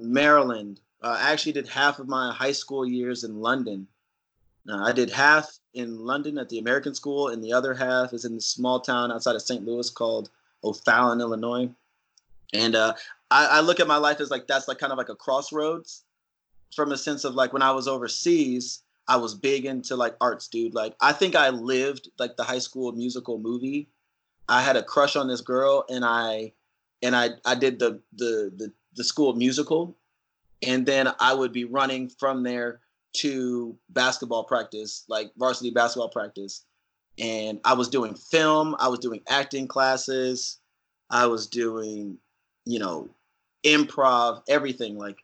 Maryland. 0.00 0.80
Uh, 1.00 1.16
I 1.18 1.30
actually 1.30 1.52
did 1.52 1.68
half 1.68 2.00
of 2.00 2.08
my 2.08 2.32
high 2.32 2.52
school 2.52 2.84
years 2.84 3.22
in 3.22 3.40
London. 3.40 3.86
Uh, 4.68 4.82
I 4.84 4.92
did 4.92 5.10
half 5.10 5.58
in 5.74 6.04
London 6.04 6.38
at 6.38 6.48
the 6.48 6.58
American 6.58 6.92
School, 6.92 7.28
and 7.28 7.42
the 7.42 7.52
other 7.52 7.72
half 7.72 8.12
is 8.12 8.24
in 8.24 8.34
the 8.34 8.40
small 8.40 8.80
town 8.80 9.12
outside 9.12 9.36
of 9.36 9.42
St. 9.42 9.64
Louis 9.64 9.88
called 9.88 10.30
O'Fallon, 10.64 11.20
Illinois. 11.20 11.70
And 12.52 12.74
uh, 12.74 12.94
I, 13.30 13.46
I, 13.46 13.60
look 13.60 13.78
at 13.78 13.86
my 13.86 13.96
life 13.96 14.20
as 14.20 14.30
like 14.30 14.46
that's 14.46 14.66
like 14.66 14.78
kind 14.78 14.90
of 14.90 14.98
like 14.98 15.08
a 15.08 15.14
crossroads, 15.14 16.02
from 16.74 16.90
a 16.90 16.96
sense 16.96 17.24
of 17.24 17.34
like 17.34 17.52
when 17.52 17.62
I 17.62 17.70
was 17.70 17.86
overseas, 17.86 18.82
I 19.08 19.16
was 19.16 19.34
big 19.34 19.64
into 19.64 19.96
like 19.96 20.14
arts, 20.20 20.48
dude. 20.48 20.74
Like 20.74 20.94
I 21.00 21.12
think 21.12 21.34
I 21.34 21.48
lived 21.48 22.10
like 22.18 22.36
the 22.36 22.44
high 22.44 22.58
school 22.58 22.92
musical 22.92 23.38
movie. 23.38 23.88
I 24.48 24.62
had 24.62 24.76
a 24.76 24.82
crush 24.82 25.16
on 25.16 25.28
this 25.28 25.40
girl, 25.40 25.84
and 25.88 26.04
I 26.04 26.52
and 27.02 27.16
I 27.16 27.30
I 27.44 27.54
did 27.54 27.78
the 27.78 28.00
the 28.14 28.52
the, 28.56 28.72
the 28.94 29.04
school 29.04 29.34
musical, 29.34 29.96
and 30.62 30.84
then 30.84 31.08
I 31.20 31.34
would 31.34 31.52
be 31.52 31.64
running 31.64 32.08
from 32.08 32.42
there 32.42 32.80
to 33.16 33.76
basketball 33.90 34.44
practice, 34.44 35.04
like 35.08 35.30
varsity 35.36 35.70
basketball 35.70 36.10
practice. 36.10 36.64
And 37.18 37.60
I 37.64 37.74
was 37.74 37.88
doing 37.88 38.14
film, 38.14 38.76
I 38.78 38.88
was 38.88 39.00
doing 39.00 39.22
acting 39.28 39.66
classes, 39.66 40.58
I 41.10 41.26
was 41.26 41.48
doing, 41.48 42.18
you 42.64 42.78
know, 42.78 43.08
improv, 43.64 44.42
everything 44.48 44.96
like 44.98 45.18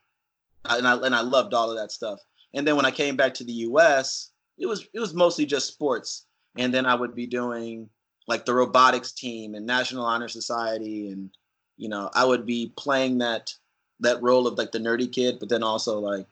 and 0.65 0.89
I 0.89 0.97
and 0.97 1.15
I 1.15 1.21
loved 1.21 1.55
all 1.55 1.71
of 1.71 1.77
that 1.77 1.93
stuff. 1.93 2.21
And 2.55 2.67
then 2.67 2.77
when 2.77 2.87
I 2.87 2.91
came 2.91 3.17
back 3.17 3.35
to 3.35 3.45
the 3.45 3.53
US, 3.53 4.31
it 4.59 4.67
was 4.67 4.87
it 4.93 5.01
was 5.01 5.15
mostly 5.15 5.45
just 5.47 5.69
sports. 5.69 6.27
And 6.57 6.73
then 6.73 6.87
I 6.87 6.95
would 6.95 7.15
be 7.15 7.27
doing 7.27 7.89
like 8.27 8.47
the 8.47 8.55
robotics 8.55 9.13
team 9.13 9.55
and 9.55 9.67
National 9.67 10.05
Honor 10.05 10.29
Society 10.29 11.11
and 11.11 11.31
you 11.77 11.89
know, 11.89 12.09
I 12.15 12.25
would 12.25 12.47
be 12.47 12.73
playing 12.77 13.19
that 13.19 13.53
that 14.01 14.23
role 14.23 14.47
of 14.47 14.59
like 14.59 14.73
the 14.73 14.79
nerdy 14.79 15.11
kid, 15.11 15.39
but 15.41 15.49
then 15.49 15.63
also 15.63 15.99
like 15.99 16.27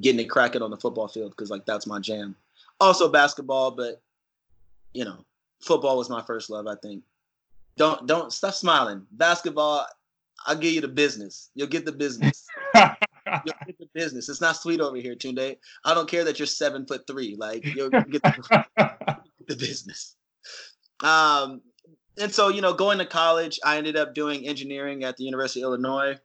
getting 0.00 0.20
it 0.20 0.30
cracking 0.30 0.62
on 0.62 0.70
the 0.70 0.76
football 0.76 1.08
field 1.08 1.32
because 1.32 1.50
like 1.50 1.66
that's 1.66 1.86
my 1.86 1.98
jam. 1.98 2.36
Also 2.80 3.08
basketball, 3.08 3.72
but 3.72 4.00
you 4.94 5.04
know, 5.04 5.24
football 5.60 5.96
was 5.96 6.10
my 6.10 6.22
first 6.22 6.50
love. 6.50 6.66
I 6.66 6.76
think. 6.76 7.02
Don't 7.76 8.06
don't 8.06 8.32
stop 8.32 8.54
smiling. 8.54 9.06
Basketball, 9.12 9.86
I'll 10.46 10.56
give 10.56 10.72
you 10.72 10.80
the 10.80 10.88
business. 10.88 11.50
You'll 11.54 11.68
get 11.68 11.84
the 11.84 11.92
business. 11.92 12.46
you'll 13.44 13.54
get 13.66 13.78
the 13.78 13.88
business. 13.94 14.28
It's 14.28 14.40
not 14.40 14.56
sweet 14.56 14.80
over 14.80 14.96
here, 14.96 15.14
Tunde. 15.14 15.56
I 15.84 15.94
don't 15.94 16.08
care 16.08 16.24
that 16.24 16.38
you're 16.38 16.46
seven 16.46 16.86
foot 16.86 17.06
three. 17.06 17.36
Like 17.38 17.64
you'll 17.64 17.90
get 17.90 18.22
the, 18.22 18.64
the 19.48 19.56
business. 19.56 20.16
Um, 21.00 21.60
and 22.18 22.32
so 22.32 22.48
you 22.48 22.60
know, 22.60 22.72
going 22.72 22.98
to 22.98 23.06
college, 23.06 23.58
I 23.64 23.78
ended 23.78 23.96
up 23.96 24.14
doing 24.14 24.46
engineering 24.46 25.04
at 25.04 25.16
the 25.16 25.24
University 25.24 25.62
of 25.62 25.68
Illinois. 25.68 26.18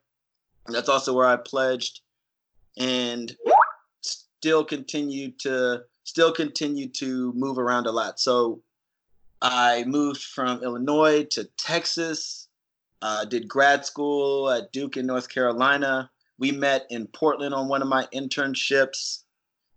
That's 0.67 0.89
also 0.89 1.13
where 1.13 1.27
I 1.27 1.37
pledged, 1.37 2.01
and 2.77 3.35
still 4.01 4.65
continue 4.65 5.31
to 5.39 5.83
still 6.03 6.31
continue 6.31 6.89
to 6.89 7.33
move 7.33 7.57
around 7.57 7.87
a 7.87 7.91
lot. 7.91 8.19
So 8.19 8.61
I 9.41 9.83
moved 9.85 10.23
from 10.23 10.63
Illinois 10.63 11.25
to 11.31 11.45
Texas, 11.57 12.47
uh, 13.01 13.25
did 13.25 13.47
grad 13.47 13.85
school 13.85 14.49
at 14.49 14.71
Duke 14.71 14.97
in 14.97 15.05
North 15.05 15.29
Carolina. 15.29 16.09
We 16.39 16.51
met 16.51 16.85
in 16.89 17.07
Portland 17.07 17.53
on 17.53 17.67
one 17.67 17.81
of 17.81 17.87
my 17.87 18.05
internships, 18.13 19.23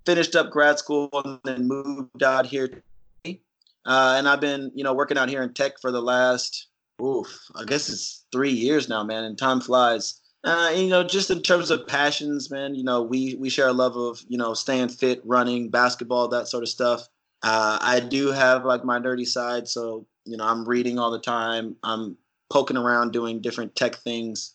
finished 0.05 0.37
up 0.37 0.51
grad 0.51 0.79
school, 0.79 1.09
and 1.25 1.39
then 1.45 1.67
moved 1.67 2.23
out 2.23 2.47
here. 2.47 2.83
Uh, 3.27 4.15
and 4.19 4.29
I've 4.29 4.41
been, 4.41 4.71
you 4.75 4.85
know, 4.85 4.93
working 4.93 5.17
out 5.17 5.29
here 5.29 5.43
in 5.43 5.55
tech 5.55 5.81
for 5.81 5.91
the 5.91 6.03
last, 6.03 6.67
oof, 7.03 7.29
I 7.55 7.65
guess 7.65 7.89
it's 7.89 8.25
three 8.31 8.53
years 8.53 8.89
now, 8.89 9.03
man. 9.03 9.25
And 9.25 9.39
time 9.39 9.61
flies. 9.61 10.21
Uh, 10.45 10.73
you 10.75 10.89
know, 10.89 11.03
just 11.03 11.31
in 11.31 11.43
terms 11.43 11.71
of 11.71 11.87
passions, 11.87 12.51
man, 12.51 12.75
you 12.75 12.83
know, 12.83 13.03
we 13.03 13.35
we 13.35 13.51
share 13.51 13.69
a 13.69 13.73
love 13.73 13.97
of, 13.97 14.23
you 14.29 14.39
know, 14.39 14.55
staying 14.55 14.89
fit, 14.89 15.21
running, 15.25 15.69
basketball, 15.69 16.29
that 16.29 16.49
sort 16.49 16.63
of 16.63 16.69
stuff. 16.69 17.09
Uh, 17.43 17.79
I 17.81 18.01
do 18.01 18.29
have 18.29 18.65
like 18.65 18.85
my 18.85 18.99
nerdy 18.99 19.27
side, 19.27 19.69
so 19.69 20.07
you 20.25 20.37
know, 20.37 20.45
I'm 20.45 20.65
reading 20.65 20.99
all 20.99 21.11
the 21.11 21.19
time. 21.19 21.77
I'm 21.83 22.17
poking 22.51 22.77
around 22.77 23.13
doing 23.13 23.41
different 23.41 23.77
tech 23.77 23.97
things. 23.97 24.55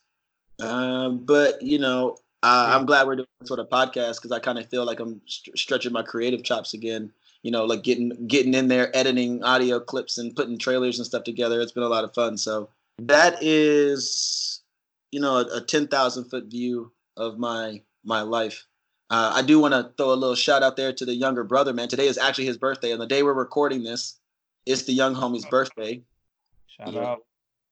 Uh, 0.59 1.09
but 1.09 1.61
you 1.61 1.79
know, 1.79 2.17
I'm 2.43 2.85
glad 2.85 3.07
we're 3.07 3.17
doing 3.17 3.27
sort 3.43 3.59
of 3.59 3.67
a 3.71 3.75
podcast 3.75 4.17
because 4.17 4.31
I 4.31 4.39
kind 4.39 4.59
of 4.59 4.69
feel 4.69 4.85
like 4.85 4.99
I'm 4.99 5.21
st- 5.25 5.57
stretching 5.57 5.91
my 5.91 6.03
creative 6.03 6.43
chops 6.43 6.73
again. 6.73 7.11
You 7.43 7.51
know, 7.51 7.65
like 7.65 7.83
getting 7.83 8.27
getting 8.27 8.53
in 8.53 8.67
there, 8.67 8.95
editing 8.95 9.43
audio 9.43 9.79
clips 9.79 10.17
and 10.17 10.35
putting 10.35 10.57
trailers 10.57 10.97
and 10.97 11.05
stuff 11.05 11.23
together. 11.23 11.61
It's 11.61 11.71
been 11.71 11.83
a 11.83 11.87
lot 11.87 12.03
of 12.03 12.13
fun. 12.13 12.37
So 12.37 12.69
that 12.97 13.37
is 13.41 14.55
you 15.15 15.21
know, 15.21 15.37
a, 15.37 15.57
a 15.57 15.61
10,000 15.61 16.25
foot 16.25 16.47
view 16.47 16.91
of 17.15 17.39
my 17.39 17.81
my 18.03 18.21
life. 18.21 18.67
Uh, 19.09 19.31
I 19.33 19.43
do 19.43 19.61
want 19.61 19.73
to 19.73 19.93
throw 19.97 20.11
a 20.11 20.13
little 20.13 20.35
shout 20.35 20.61
out 20.61 20.75
there 20.75 20.91
to 20.91 21.05
the 21.05 21.15
younger 21.15 21.45
brother, 21.45 21.71
man. 21.71 21.87
Today 21.87 22.07
is 22.07 22.17
actually 22.17 22.47
his 22.47 22.57
birthday, 22.57 22.91
and 22.91 22.99
the 22.99 23.07
day 23.07 23.23
we're 23.23 23.33
recording 23.33 23.83
this, 23.83 24.19
it's 24.65 24.83
the 24.83 24.91
young 24.91 25.15
homie's 25.15 25.45
birthday. 25.45 26.01
Shout 26.67 26.91
yeah. 26.91 26.99
out. 26.99 27.25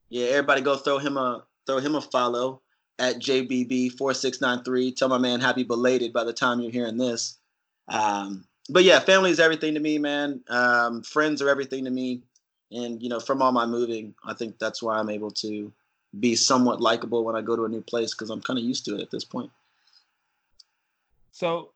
Yeah, 0.08 0.28
everybody 0.28 0.62
go 0.62 0.78
throw 0.78 1.00
him 1.00 1.18
a 1.18 1.44
throw 1.66 1.80
him 1.80 1.96
a 1.96 2.02
follow 2.02 2.62
at 3.00 3.18
JBB4693. 3.18 4.96
Tell 4.96 5.10
my 5.10 5.18
man 5.18 5.40
happy 5.40 5.64
belated 5.64 6.14
by 6.14 6.24
the 6.24 6.34
time 6.34 6.60
you're 6.62 6.72
hearing 6.72 6.98
this. 6.98 7.38
Um, 7.88 8.46
but 8.70 8.84
yeah, 8.84 9.00
family 9.00 9.32
is 9.32 9.40
everything 9.40 9.74
to 9.74 9.80
me, 9.80 9.98
man. 9.98 10.42
Um, 10.48 11.04
friends 11.04 11.42
are 11.42 11.50
everything 11.50 11.86
to 11.86 11.92
me. 11.92 12.22
And, 12.72 13.02
you 13.02 13.10
know, 13.10 13.20
from 13.20 13.42
all 13.42 13.52
my 13.52 13.66
moving, 13.66 14.16
I 14.26 14.34
think 14.34 14.58
that's 14.58 14.82
why 14.82 14.98
I'm 14.98 15.10
able 15.10 15.32
to 15.32 15.72
be 16.20 16.36
somewhat 16.36 16.82
likable 16.82 17.24
when 17.24 17.36
I 17.36 17.42
go 17.42 17.56
to 17.56 17.66
a 17.66 17.70
new 17.70 17.82
place 17.82 18.14
because 18.14 18.30
I'm 18.30 18.42
kind 18.42 18.58
of 18.58 18.66
used 18.66 18.86
to 18.86 18.96
it 18.96 19.02
at 19.02 19.12
this 19.12 19.24
point. 19.24 19.52
So, 21.32 21.72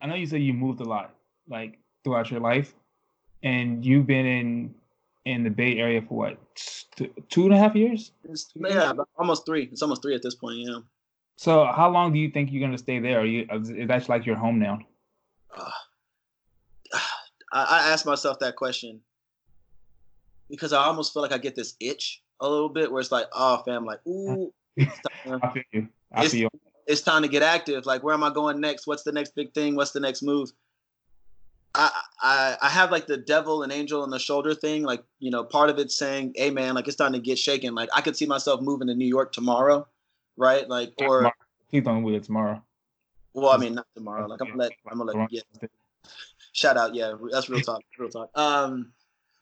I 0.00 0.06
know 0.06 0.14
you 0.14 0.26
said 0.26 0.42
you 0.42 0.52
moved 0.52 0.80
a 0.80 0.84
lot, 0.84 1.14
like 1.48 1.78
throughout 2.02 2.30
your 2.30 2.40
life, 2.40 2.74
and 3.42 3.84
you've 3.84 4.06
been 4.06 4.26
in 4.26 4.74
in 5.24 5.44
the 5.44 5.50
Bay 5.50 5.78
Area 5.78 6.02
for 6.02 6.14
what 6.14 6.38
two 7.28 7.44
and 7.44 7.54
a 7.54 7.58
half 7.58 7.74
years? 7.74 8.12
yeah, 8.54 8.92
almost 9.16 9.46
three. 9.46 9.68
It's 9.70 9.82
almost 9.82 10.02
three 10.02 10.14
at 10.14 10.22
this 10.22 10.34
point. 10.34 10.58
Yeah. 10.58 10.78
So, 11.36 11.64
how 11.64 11.90
long 11.90 12.12
do 12.12 12.18
you 12.18 12.30
think 12.30 12.52
you're 12.52 12.60
going 12.60 12.72
to 12.72 12.78
stay 12.78 12.98
there? 12.98 13.20
Are 13.20 13.24
you 13.24 13.46
is 13.50 13.88
that 13.88 14.08
like 14.08 14.26
your 14.26 14.36
home 14.36 14.58
now? 14.58 14.80
Uh, 15.56 15.70
I, 17.52 17.64
I 17.80 17.92
ask 17.92 18.06
myself 18.06 18.38
that 18.40 18.56
question 18.56 19.00
because 20.50 20.72
I 20.72 20.84
almost 20.84 21.12
feel 21.12 21.22
like 21.22 21.32
I 21.32 21.38
get 21.38 21.56
this 21.56 21.74
itch 21.80 22.22
a 22.40 22.48
little 22.48 22.68
bit 22.68 22.90
where 22.90 23.00
it's 23.00 23.12
like, 23.12 23.26
oh, 23.32 23.62
fam, 23.64 23.84
like, 23.84 24.06
ooh, 24.06 24.52
it's 24.76 25.00
time, 25.24 25.40
I 25.42 25.50
feel 25.52 25.62
you. 25.72 25.88
I 26.12 26.24
it's, 26.24 26.32
feel. 26.32 26.48
it's 26.86 27.00
time 27.00 27.22
to 27.22 27.28
get 27.28 27.42
active. 27.42 27.86
Like, 27.86 28.02
where 28.02 28.14
am 28.14 28.22
I 28.22 28.30
going 28.30 28.60
next? 28.60 28.86
What's 28.86 29.02
the 29.02 29.12
next 29.12 29.34
big 29.34 29.54
thing? 29.54 29.74
What's 29.76 29.92
the 29.92 30.00
next 30.00 30.22
move? 30.22 30.52
I, 31.74 31.90
I 32.20 32.56
I 32.62 32.68
have 32.68 32.90
like 32.90 33.06
the 33.06 33.16
devil 33.16 33.62
and 33.62 33.72
angel 33.72 34.02
on 34.02 34.10
the 34.10 34.18
shoulder 34.18 34.54
thing. 34.54 34.82
Like, 34.82 35.02
you 35.20 35.30
know, 35.30 35.42
part 35.44 35.70
of 35.70 35.78
it 35.78 35.90
saying, 35.90 36.34
hey 36.36 36.50
man, 36.50 36.74
like 36.74 36.86
it's 36.86 36.96
time 36.96 37.12
to 37.12 37.18
get 37.18 37.38
shaken. 37.38 37.74
Like 37.74 37.88
I 37.94 38.00
could 38.00 38.16
see 38.16 38.26
myself 38.26 38.60
moving 38.60 38.88
to 38.88 38.94
New 38.94 39.06
York 39.06 39.32
tomorrow, 39.32 39.86
right? 40.36 40.68
Like 40.68 40.92
or 40.98 41.32
he's 41.70 41.86
on 41.86 42.02
with 42.02 42.14
it 42.14 42.24
tomorrow. 42.24 42.62
Well, 43.34 43.50
I 43.50 43.56
mean 43.56 43.74
not 43.74 43.86
tomorrow. 43.94 44.26
Like 44.26 44.40
I'm 44.40 44.48
gonna 44.48 44.62
let 44.62 44.72
I'm 44.90 44.98
gonna 44.98 45.12
let 45.12 45.32
yeah. 45.32 45.40
Shout 46.52 46.76
out, 46.76 46.94
yeah, 46.94 47.14
that's 47.30 47.48
real 47.48 47.60
talk, 47.60 47.82
real 47.98 48.10
talk. 48.10 48.30
Um 48.36 48.92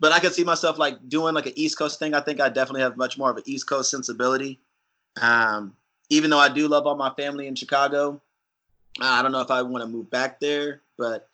but 0.00 0.12
I 0.12 0.18
could 0.18 0.32
see 0.32 0.44
myself 0.44 0.78
like 0.78 1.08
doing 1.08 1.34
like 1.34 1.46
an 1.46 1.52
East 1.56 1.78
Coast 1.78 1.98
thing. 1.98 2.14
I 2.14 2.20
think 2.20 2.40
I 2.40 2.48
definitely 2.48 2.80
have 2.80 2.96
much 2.96 3.18
more 3.18 3.30
of 3.30 3.36
an 3.36 3.42
East 3.46 3.68
Coast 3.68 3.90
sensibility. 3.90 4.58
Um, 5.20 5.76
even 6.08 6.30
though 6.30 6.38
I 6.38 6.48
do 6.48 6.68
love 6.68 6.86
all 6.86 6.96
my 6.96 7.10
family 7.10 7.46
in 7.46 7.54
Chicago, 7.54 8.20
I 9.00 9.22
don't 9.22 9.30
know 9.30 9.42
if 9.42 9.50
I 9.50 9.60
want 9.62 9.82
to 9.82 9.88
move 9.88 10.10
back 10.10 10.40
there, 10.40 10.80
but 10.96 11.28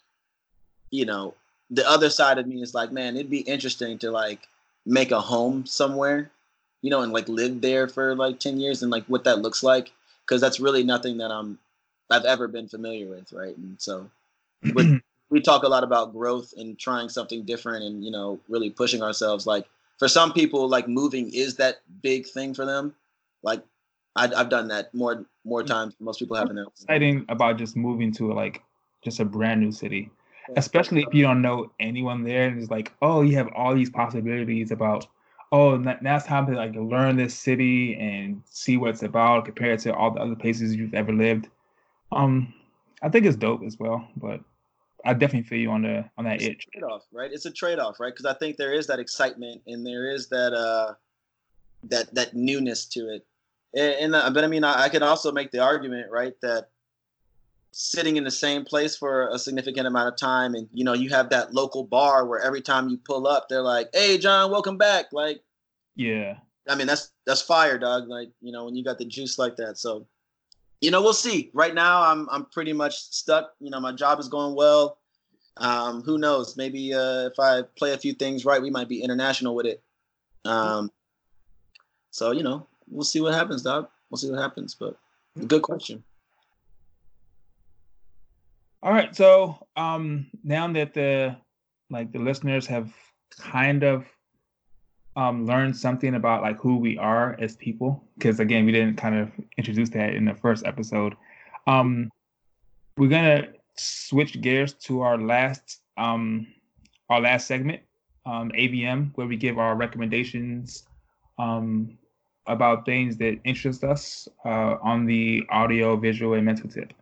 you 0.90 1.04
know, 1.04 1.34
the 1.70 1.88
other 1.88 2.10
side 2.10 2.38
of 2.38 2.46
me 2.46 2.62
is 2.62 2.74
like, 2.74 2.92
man, 2.92 3.16
it'd 3.16 3.30
be 3.30 3.40
interesting 3.40 3.98
to 3.98 4.10
like 4.10 4.48
make 4.84 5.10
a 5.10 5.20
home 5.20 5.66
somewhere, 5.66 6.30
you 6.82 6.90
know, 6.90 7.02
and 7.02 7.12
like 7.12 7.28
live 7.28 7.60
there 7.60 7.88
for 7.88 8.14
like 8.14 8.38
10 8.38 8.60
years 8.60 8.82
and 8.82 8.90
like 8.90 9.04
what 9.06 9.24
that 9.24 9.40
looks 9.40 9.62
like. 9.62 9.92
Cause 10.26 10.40
that's 10.40 10.60
really 10.60 10.82
nothing 10.82 11.18
that 11.18 11.30
I'm, 11.30 11.58
I've 12.10 12.24
ever 12.24 12.48
been 12.48 12.68
familiar 12.68 13.06
with. 13.06 13.32
Right. 13.32 13.56
And 13.56 13.80
so 13.80 14.08
we 15.30 15.40
talk 15.40 15.62
a 15.62 15.68
lot 15.68 15.84
about 15.84 16.12
growth 16.12 16.54
and 16.56 16.78
trying 16.78 17.08
something 17.08 17.42
different 17.42 17.84
and, 17.84 18.04
you 18.04 18.10
know, 18.10 18.38
really 18.48 18.70
pushing 18.70 19.02
ourselves. 19.02 19.46
Like 19.46 19.66
for 19.98 20.08
some 20.08 20.32
people, 20.32 20.68
like 20.68 20.88
moving 20.88 21.32
is 21.32 21.56
that 21.56 21.80
big 22.02 22.26
thing 22.26 22.54
for 22.54 22.64
them. 22.64 22.94
Like 23.42 23.62
I, 24.14 24.28
have 24.36 24.48
done 24.48 24.68
that 24.68 24.92
more, 24.94 25.24
more 25.44 25.62
mm. 25.62 25.66
times. 25.66 25.94
Most 26.00 26.18
people 26.18 26.36
haven't. 26.36 26.58
Exciting 26.58 27.24
about 27.28 27.58
just 27.58 27.76
moving 27.76 28.12
to 28.12 28.32
like 28.32 28.62
just 29.02 29.20
a 29.20 29.24
brand 29.24 29.60
new 29.60 29.72
city 29.72 30.10
especially 30.54 31.02
if 31.02 31.12
you 31.12 31.22
don't 31.22 31.42
know 31.42 31.70
anyone 31.80 32.22
there 32.22 32.46
and 32.46 32.60
it's 32.60 32.70
like 32.70 32.92
oh 33.02 33.22
you 33.22 33.36
have 33.36 33.48
all 33.54 33.74
these 33.74 33.90
possibilities 33.90 34.70
about 34.70 35.06
oh 35.52 35.76
now 35.76 36.16
it's 36.16 36.26
time 36.26 36.46
to 36.46 36.52
like 36.52 36.74
learn 36.74 37.16
this 37.16 37.34
city 37.34 37.96
and 37.96 38.42
see 38.46 38.76
what 38.76 38.90
it's 38.90 39.02
about 39.02 39.44
compared 39.44 39.78
to 39.78 39.94
all 39.94 40.10
the 40.10 40.20
other 40.20 40.36
places 40.36 40.74
you've 40.74 40.94
ever 40.94 41.12
lived. 41.12 41.48
Um 42.12 42.52
i 43.02 43.08
think 43.08 43.26
it's 43.26 43.36
dope 43.36 43.62
as 43.62 43.78
well 43.78 44.08
but 44.16 44.40
i 45.04 45.12
definitely 45.12 45.46
feel 45.46 45.58
you 45.58 45.70
on 45.70 45.82
the 45.82 46.04
on 46.16 46.24
that 46.24 46.36
it's 46.36 46.46
itch. 46.46 46.66
trade-off 46.72 47.02
right? 47.12 47.30
It's 47.32 47.46
a 47.46 47.50
trade-off 47.50 47.98
right? 48.00 48.12
Because 48.12 48.26
i 48.26 48.34
think 48.34 48.56
there 48.56 48.72
is 48.72 48.86
that 48.86 48.98
excitement 48.98 49.62
and 49.66 49.86
there 49.86 50.10
is 50.10 50.28
that 50.28 50.52
uh 50.52 50.94
that 51.84 52.14
that 52.14 52.34
newness 52.34 52.86
to 52.86 53.14
it. 53.14 53.26
And, 53.74 53.94
and 53.94 54.14
uh, 54.14 54.30
but 54.30 54.44
i 54.44 54.46
mean 54.46 54.64
I, 54.64 54.84
I 54.84 54.88
could 54.88 55.02
also 55.02 55.32
make 55.32 55.50
the 55.50 55.60
argument 55.60 56.10
right 56.10 56.34
that 56.42 56.70
sitting 57.72 58.16
in 58.16 58.24
the 58.24 58.30
same 58.30 58.64
place 58.64 58.96
for 58.96 59.28
a 59.28 59.38
significant 59.38 59.86
amount 59.86 60.08
of 60.08 60.16
time 60.16 60.54
and 60.54 60.66
you 60.72 60.82
know 60.82 60.94
you 60.94 61.10
have 61.10 61.28
that 61.28 61.52
local 61.52 61.84
bar 61.84 62.26
where 62.26 62.40
every 62.40 62.62
time 62.62 62.88
you 62.88 62.96
pull 62.96 63.26
up 63.26 63.48
they're 63.48 63.60
like 63.60 63.88
hey 63.92 64.16
john 64.16 64.50
welcome 64.50 64.78
back 64.78 65.06
like 65.12 65.42
yeah. 65.96 66.36
I 66.68 66.74
mean 66.74 66.86
that's 66.86 67.10
that's 67.26 67.42
fire 67.42 67.78
dog 67.78 68.08
like 68.08 68.30
you 68.40 68.52
know 68.52 68.66
when 68.66 68.76
you 68.76 68.84
got 68.84 68.98
the 68.98 69.04
juice 69.04 69.38
like 69.38 69.56
that 69.56 69.78
so 69.78 70.06
you 70.80 70.90
know 70.90 71.00
we'll 71.00 71.14
see. 71.14 71.50
Right 71.54 71.74
now 71.74 72.02
i'm 72.02 72.28
i'm 72.30 72.44
pretty 72.46 72.72
much 72.72 72.98
stuck 72.98 73.54
you 73.60 73.70
know 73.70 73.80
my 73.80 73.92
job 73.92 74.20
is 74.20 74.28
going 74.28 74.54
well. 74.54 74.98
Um 75.56 76.02
who 76.02 76.18
knows? 76.18 76.56
Maybe 76.56 76.92
uh 76.92 77.26
if 77.26 77.40
i 77.40 77.62
play 77.76 77.92
a 77.92 77.98
few 77.98 78.12
things 78.12 78.44
right 78.44 78.60
we 78.60 78.70
might 78.70 78.88
be 78.88 79.02
international 79.02 79.54
with 79.54 79.66
it. 79.66 79.82
Um 80.44 80.90
so 82.10 82.30
you 82.30 82.42
know 82.42 82.66
we'll 82.88 83.04
see 83.04 83.20
what 83.20 83.34
happens 83.34 83.62
dog. 83.62 83.88
We'll 84.10 84.18
see 84.18 84.30
what 84.30 84.40
happens 84.40 84.74
but 84.74 84.96
good 85.46 85.62
question 85.62 86.04
all 88.82 88.92
right. 88.92 89.14
So 89.14 89.66
um 89.76 90.26
now 90.44 90.70
that 90.72 90.94
the 90.94 91.36
like 91.90 92.12
the 92.12 92.18
listeners 92.18 92.66
have 92.66 92.92
kind 93.38 93.82
of 93.82 94.06
um 95.16 95.46
learned 95.46 95.76
something 95.76 96.14
about 96.14 96.42
like 96.42 96.58
who 96.58 96.76
we 96.76 96.98
are 96.98 97.36
as 97.40 97.56
people, 97.56 98.04
because 98.18 98.40
again, 98.40 98.66
we 98.66 98.72
didn't 98.72 98.96
kind 98.96 99.14
of 99.14 99.30
introduce 99.56 99.90
that 99.90 100.14
in 100.14 100.24
the 100.24 100.34
first 100.34 100.66
episode. 100.66 101.14
Um 101.66 102.10
we're 102.96 103.08
gonna 103.08 103.48
switch 103.76 104.40
gears 104.40 104.72
to 104.72 105.02
our 105.02 105.18
last 105.18 105.80
um 105.96 106.46
our 107.10 107.20
last 107.20 107.46
segment, 107.46 107.82
um 108.24 108.50
AVM, 108.52 109.12
where 109.14 109.26
we 109.26 109.36
give 109.36 109.58
our 109.58 109.74
recommendations 109.76 110.84
um 111.38 111.98
about 112.46 112.86
things 112.86 113.16
that 113.16 113.38
interest 113.44 113.82
us 113.84 114.28
uh, 114.44 114.76
on 114.82 115.04
the 115.04 115.44
audio, 115.50 115.96
visual, 115.96 116.34
and 116.34 116.44
mental 116.44 116.68
tip. 116.70 116.92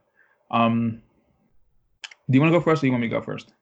Do 2.31 2.37
you 2.37 2.41
want 2.41 2.53
to 2.53 2.59
go 2.59 2.63
first, 2.63 2.83
or 2.83 2.87
you 2.87 2.93
want 2.93 3.03
me 3.03 3.09
to 3.09 3.15
go 3.15 3.21
first? 3.21 3.53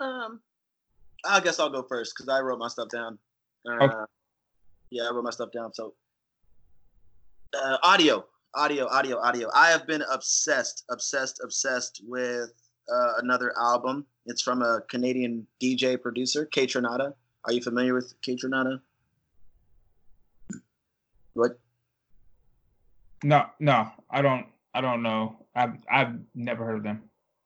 Um, 0.00 0.40
I 1.24 1.40
guess 1.40 1.58
I'll 1.58 1.70
go 1.70 1.82
first 1.82 2.14
because 2.16 2.28
I 2.28 2.40
wrote 2.40 2.58
my 2.58 2.68
stuff 2.68 2.88
down. 2.88 3.18
Uh, 3.68 3.84
okay. 3.84 3.94
Yeah, 4.90 5.04
I 5.04 5.12
wrote 5.12 5.24
my 5.24 5.30
stuff 5.30 5.50
down. 5.52 5.72
So, 5.74 5.94
uh, 7.54 7.78
audio, 7.82 8.24
audio, 8.54 8.86
audio, 8.88 9.18
audio. 9.18 9.48
I 9.54 9.70
have 9.70 9.86
been 9.86 10.02
obsessed, 10.12 10.84
obsessed, 10.90 11.40
obsessed 11.42 12.02
with 12.06 12.52
uh, 12.92 13.12
another 13.18 13.52
album. 13.58 14.06
It's 14.26 14.42
from 14.42 14.62
a 14.62 14.80
Canadian 14.88 15.46
DJ 15.60 16.00
producer, 16.00 16.46
Kaytranada. 16.46 17.14
Are 17.44 17.52
you 17.52 17.60
familiar 17.62 17.94
with 17.94 18.14
Kaytranada? 18.22 18.80
What? 21.34 21.58
No, 23.24 23.46
no, 23.58 23.90
I 24.10 24.22
don't. 24.22 24.46
I 24.74 24.80
don't 24.80 25.02
know. 25.02 25.41
I've 25.54 25.76
I've 25.90 26.18
never 26.34 26.64
heard 26.64 26.76
of 26.76 26.82
them. 26.82 27.02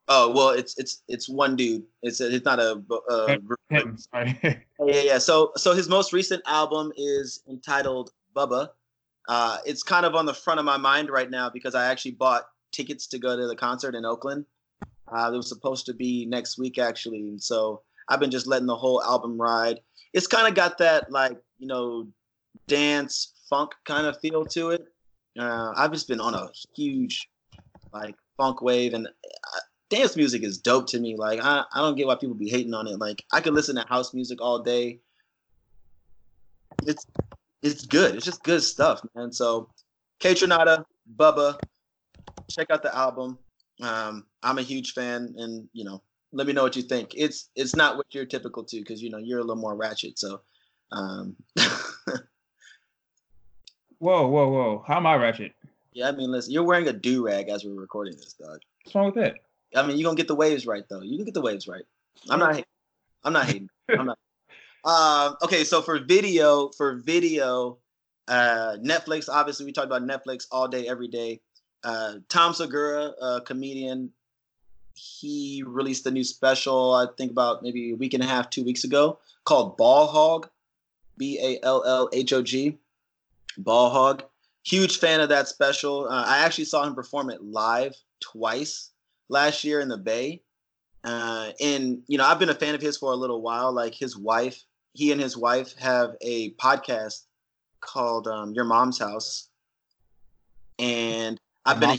Oh 0.08 0.30
well, 0.30 0.50
it's 0.50 0.78
it's 0.78 1.02
it's 1.08 1.28
one 1.28 1.56
dude. 1.56 1.84
It's 2.02 2.20
it's 2.20 2.44
not 2.44 2.60
a. 2.60 2.80
Uh, 3.10 3.36
Him, 3.70 3.98
sorry. 3.98 4.38
yeah, 4.42 5.00
yeah. 5.00 5.18
So 5.18 5.52
so 5.56 5.74
his 5.74 5.88
most 5.88 6.12
recent 6.12 6.42
album 6.46 6.92
is 6.96 7.42
entitled 7.48 8.10
Bubba. 8.34 8.70
Uh, 9.28 9.58
it's 9.66 9.82
kind 9.82 10.06
of 10.06 10.14
on 10.14 10.24
the 10.24 10.34
front 10.34 10.60
of 10.60 10.66
my 10.66 10.76
mind 10.76 11.10
right 11.10 11.30
now 11.30 11.50
because 11.50 11.74
I 11.74 11.86
actually 11.86 12.12
bought 12.12 12.44
tickets 12.70 13.08
to 13.08 13.18
go 13.18 13.36
to 13.36 13.48
the 13.48 13.56
concert 13.56 13.96
in 13.96 14.04
Oakland. 14.04 14.44
Uh, 15.08 15.30
it 15.32 15.36
was 15.36 15.48
supposed 15.48 15.86
to 15.86 15.94
be 15.94 16.26
next 16.26 16.58
week 16.58 16.78
actually, 16.78 17.28
and 17.28 17.42
so 17.42 17.82
I've 18.08 18.20
been 18.20 18.30
just 18.30 18.46
letting 18.46 18.66
the 18.66 18.76
whole 18.76 19.02
album 19.02 19.40
ride. 19.40 19.80
It's 20.12 20.28
kind 20.28 20.46
of 20.46 20.54
got 20.54 20.78
that 20.78 21.10
like 21.10 21.36
you 21.58 21.66
know 21.66 22.06
dance 22.68 23.32
funk 23.50 23.72
kind 23.84 24.06
of 24.06 24.20
feel 24.20 24.44
to 24.46 24.70
it. 24.70 24.84
Uh, 25.36 25.72
I've 25.76 25.92
just 25.92 26.06
been 26.06 26.20
on 26.20 26.34
a 26.34 26.48
huge 26.76 27.28
like 27.92 28.14
funk 28.36 28.62
wave 28.62 28.94
and 28.94 29.06
uh, 29.06 29.60
dance 29.90 30.16
music 30.16 30.42
is 30.42 30.58
dope 30.58 30.86
to 30.88 31.00
me. 31.00 31.16
Like 31.16 31.40
I, 31.42 31.64
I 31.72 31.80
don't 31.80 31.96
get 31.96 32.06
why 32.06 32.16
people 32.16 32.34
be 32.34 32.48
hating 32.48 32.74
on 32.74 32.86
it. 32.86 32.98
Like 32.98 33.24
I 33.32 33.40
could 33.40 33.54
listen 33.54 33.76
to 33.76 33.86
house 33.88 34.14
music 34.14 34.40
all 34.40 34.62
day. 34.62 35.00
It's 36.82 37.06
it's 37.62 37.86
good. 37.86 38.14
It's 38.16 38.24
just 38.24 38.42
good 38.42 38.62
stuff, 38.62 39.00
man. 39.14 39.32
So 39.32 39.70
Kaytranada, 40.20 40.84
Bubba, 41.16 41.58
check 42.48 42.70
out 42.70 42.82
the 42.82 42.96
album. 42.96 43.38
Um, 43.82 44.26
I'm 44.42 44.58
a 44.58 44.62
huge 44.62 44.92
fan, 44.92 45.34
and 45.36 45.68
you 45.72 45.84
know, 45.84 46.02
let 46.32 46.46
me 46.46 46.52
know 46.52 46.62
what 46.62 46.76
you 46.76 46.82
think. 46.82 47.12
It's 47.14 47.50
it's 47.54 47.74
not 47.76 47.96
what 47.96 48.06
you're 48.10 48.24
typical 48.24 48.64
to, 48.64 48.78
because 48.78 49.02
you 49.02 49.10
know 49.10 49.18
you're 49.18 49.40
a 49.40 49.42
little 49.42 49.56
more 49.56 49.76
ratchet. 49.76 50.18
So, 50.18 50.40
um, 50.92 51.36
whoa, 53.98 54.26
whoa, 54.28 54.48
whoa! 54.48 54.84
How 54.86 54.96
am 54.96 55.06
I 55.06 55.16
ratchet? 55.16 55.52
Yeah, 55.96 56.08
I 56.08 56.12
mean, 56.12 56.30
listen, 56.30 56.52
you're 56.52 56.62
wearing 56.62 56.86
a 56.88 56.92
do 56.92 57.24
rag 57.24 57.48
as 57.48 57.64
we're 57.64 57.72
recording 57.72 58.16
this, 58.16 58.34
dog. 58.34 58.58
What's 58.84 58.94
wrong 58.94 59.06
with 59.06 59.14
that? 59.14 59.36
I 59.74 59.86
mean, 59.86 59.96
you're 59.96 60.06
gonna 60.06 60.18
get 60.18 60.28
the 60.28 60.34
waves 60.34 60.66
right 60.66 60.86
though. 60.90 61.00
You 61.00 61.16
can 61.16 61.24
get 61.24 61.32
the 61.32 61.40
waves 61.40 61.66
right. 61.66 61.84
I'm 62.28 62.38
not. 62.38 62.50
Hating. 62.50 62.64
I'm 63.24 63.32
not 63.32 63.46
hating. 63.46 63.70
I'm 63.88 64.06
not. 64.06 64.18
Um, 64.84 65.36
okay, 65.42 65.64
so 65.64 65.82
for 65.82 65.98
video, 65.98 66.68
for 66.68 66.94
video, 66.94 67.78
uh, 68.28 68.76
Netflix. 68.80 69.28
Obviously, 69.28 69.66
we 69.66 69.72
talked 69.72 69.88
about 69.88 70.06
Netflix 70.06 70.46
all 70.52 70.68
day, 70.68 70.86
every 70.86 71.08
day. 71.08 71.40
Uh, 71.82 72.18
Tom 72.28 72.54
Segura, 72.54 73.12
a 73.20 73.40
comedian, 73.40 74.12
he 74.94 75.64
released 75.66 76.06
a 76.06 76.12
new 76.12 76.22
special. 76.22 76.94
I 76.94 77.06
think 77.18 77.32
about 77.32 77.64
maybe 77.64 77.90
a 77.90 77.96
week 77.96 78.14
and 78.14 78.22
a 78.22 78.26
half, 78.26 78.48
two 78.48 78.62
weeks 78.62 78.84
ago, 78.84 79.18
called 79.42 79.76
Ball 79.76 80.06
Hog, 80.06 80.48
B 81.18 81.40
A 81.42 81.66
L 81.66 81.82
L 81.84 82.08
H 82.12 82.32
O 82.32 82.40
G, 82.40 82.78
Ball 83.58 83.90
Hog 83.90 84.22
huge 84.66 84.98
fan 84.98 85.20
of 85.20 85.28
that 85.28 85.48
special. 85.48 86.08
Uh, 86.08 86.24
I 86.26 86.38
actually 86.38 86.64
saw 86.64 86.84
him 86.84 86.94
perform 86.94 87.30
it 87.30 87.42
live 87.42 87.94
twice 88.20 88.90
last 89.28 89.64
year 89.64 89.80
in 89.80 89.88
the 89.88 89.96
Bay. 89.96 90.42
Uh, 91.04 91.52
and 91.60 92.02
you 92.08 92.18
know, 92.18 92.24
I've 92.24 92.40
been 92.40 92.48
a 92.48 92.54
fan 92.54 92.74
of 92.74 92.82
his 92.82 92.96
for 92.96 93.12
a 93.12 93.16
little 93.16 93.40
while. 93.40 93.72
Like 93.72 93.94
his 93.94 94.16
wife, 94.16 94.60
he 94.92 95.12
and 95.12 95.20
his 95.20 95.36
wife 95.36 95.76
have 95.78 96.16
a 96.20 96.50
podcast 96.54 97.26
called 97.80 98.26
um, 98.26 98.52
Your 98.54 98.64
Mom's 98.64 98.98
House, 98.98 99.48
and 100.80 101.40
I've 101.64 101.78
been. 101.78 101.90
A, 101.90 101.98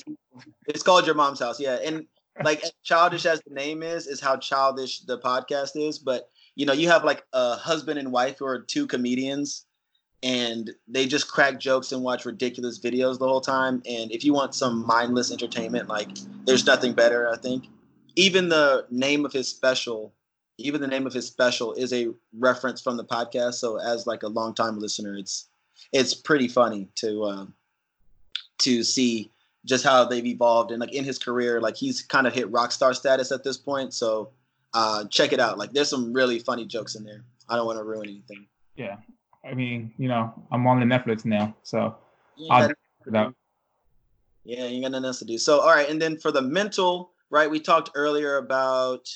it's 0.68 0.84
called 0.84 1.06
Your 1.06 1.16
Mom's 1.16 1.40
House, 1.40 1.58
yeah. 1.60 1.78
And 1.86 2.06
like 2.44 2.64
childish 2.84 3.26
as 3.26 3.42
the 3.48 3.54
name 3.54 3.82
is, 3.82 4.08
is 4.08 4.20
how 4.20 4.36
childish 4.36 5.02
the 5.02 5.20
podcast 5.20 5.72
is. 5.76 6.00
But 6.00 6.30
you 6.56 6.66
know, 6.66 6.74
you 6.74 6.90
have 6.90 7.06
like 7.06 7.24
a 7.32 7.56
husband 7.56 7.98
and 7.98 8.12
wife 8.12 8.40
who 8.40 8.46
are 8.46 8.60
two 8.60 8.88
comedians 8.88 9.67
and 10.24 10.72
they 10.88 11.06
just 11.06 11.30
crack 11.30 11.60
jokes 11.60 11.92
and 11.92 12.02
watch 12.04 12.26
ridiculous 12.26 12.80
videos 12.80 13.20
the 13.20 13.28
whole 13.28 13.42
time. 13.42 13.82
And 13.88 14.12
if 14.12 14.24
you 14.26 14.34
want 14.34 14.56
some 14.56 14.86
mindless 14.86 15.32
entertainment, 15.32 15.88
like 15.88 16.10
there's 16.46 16.66
nothing 16.66 16.94
better, 16.94 17.30
I 17.30 17.38
think. 17.38 17.68
even 18.16 18.50
the 18.50 18.86
name 18.90 19.26
of 19.26 19.32
his 19.32 19.48
special, 19.48 20.12
even 20.58 20.82
the 20.82 20.88
name 20.88 21.06
of 21.06 21.14
his 21.14 21.28
special 21.28 21.74
is 21.74 21.94
a 21.94 22.10
reference 22.38 22.82
from 22.82 22.98
the 22.98 23.06
podcast. 23.06 23.56
So 23.56 23.78
as 23.78 24.08
like 24.08 24.24
a 24.24 24.28
longtime 24.28 24.80
listener, 24.80 25.16
it's 25.16 25.48
it's 25.94 26.14
pretty 26.14 26.48
funny 26.48 26.90
to 26.96 27.24
uh, 27.24 27.46
to 28.60 28.84
see 28.84 29.32
just 29.66 29.84
how 29.84 30.04
they've 30.06 30.26
evolved 30.26 30.72
and 30.72 30.80
like 30.82 30.94
in 30.94 31.04
his 31.04 31.20
career, 31.20 31.62
like 31.62 31.76
he's 31.76 32.02
kind 32.02 32.26
of 32.26 32.34
hit 32.34 32.50
rock 32.52 32.72
star 32.72 32.94
status 32.94 33.32
at 33.32 33.44
this 33.44 33.58
point. 33.58 33.94
So 33.94 34.32
uh, 34.74 35.06
check 35.06 35.32
it 35.32 35.40
out. 35.40 35.58
Like 35.60 35.74
there's 35.74 35.90
some 35.90 36.12
really 36.12 36.40
funny 36.40 36.66
jokes 36.66 36.96
in 36.96 37.04
there. 37.04 37.24
I 37.50 37.56
don't 37.56 37.68
want 37.68 37.78
to 37.78 37.84
ruin 37.84 38.10
anything. 38.10 38.48
Yeah, 38.76 38.98
I 39.48 39.54
mean, 39.54 39.94
you 39.98 40.08
know, 40.08 40.34
I'm 40.52 40.68
on 40.68 40.80
the 40.80 40.86
Netflix 40.86 41.24
now, 41.26 41.56
so 41.64 41.96
I'll 42.50 42.68
check 42.68 42.78
it 43.06 43.16
out. 43.16 43.34
Yeah, 44.44 44.66
you 44.66 44.82
got 44.82 44.92
nothing 44.92 45.06
else 45.06 45.20
to 45.20 45.26
do. 45.26 45.38
So, 45.38 45.60
all 45.60 45.70
right, 45.70 45.90
and 45.90 46.02
then 46.02 46.18
for 46.18 46.32
the 46.32 46.42
mental, 46.42 47.12
right? 47.30 47.50
We 47.50 47.60
talked 47.60 47.92
earlier 47.96 48.38
about, 48.38 49.10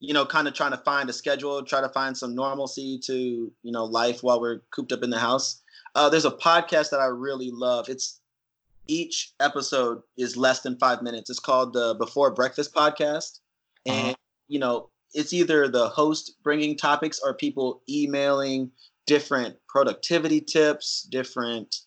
you 0.00 0.14
know, 0.14 0.24
kind 0.24 0.48
of 0.48 0.54
trying 0.54 0.72
to 0.72 0.78
find 0.78 1.08
a 1.10 1.12
schedule, 1.12 1.62
try 1.62 1.80
to 1.80 1.88
find 1.88 2.16
some 2.16 2.34
normalcy 2.34 2.98
to, 3.04 3.52
you 3.62 3.72
know, 3.72 3.84
life 3.84 4.22
while 4.22 4.40
we're 4.40 4.60
cooped 4.74 4.92
up 4.92 5.02
in 5.02 5.10
the 5.10 5.18
house. 5.18 5.62
Uh, 5.94 6.08
there's 6.08 6.24
a 6.24 6.30
podcast 6.30 6.90
that 6.90 7.00
I 7.00 7.06
really 7.06 7.50
love. 7.50 7.88
It's 7.88 8.20
each 8.86 9.32
episode 9.40 10.02
is 10.16 10.36
less 10.36 10.60
than 10.60 10.78
five 10.78 11.02
minutes. 11.02 11.30
It's 11.30 11.40
called 11.40 11.72
the 11.72 11.94
Before 11.94 12.30
Breakfast 12.30 12.74
Podcast, 12.74 13.40
uh-huh. 13.86 13.96
and 13.96 14.06
uh-huh. 14.08 14.14
you 14.48 14.58
know, 14.58 14.90
it's 15.14 15.32
either 15.32 15.68
the 15.68 15.88
host 15.88 16.34
bringing 16.42 16.76
topics 16.76 17.20
or 17.24 17.34
people 17.34 17.82
emailing 17.88 18.70
different 19.06 19.56
productivity 19.68 20.40
tips, 20.40 21.02
different 21.10 21.82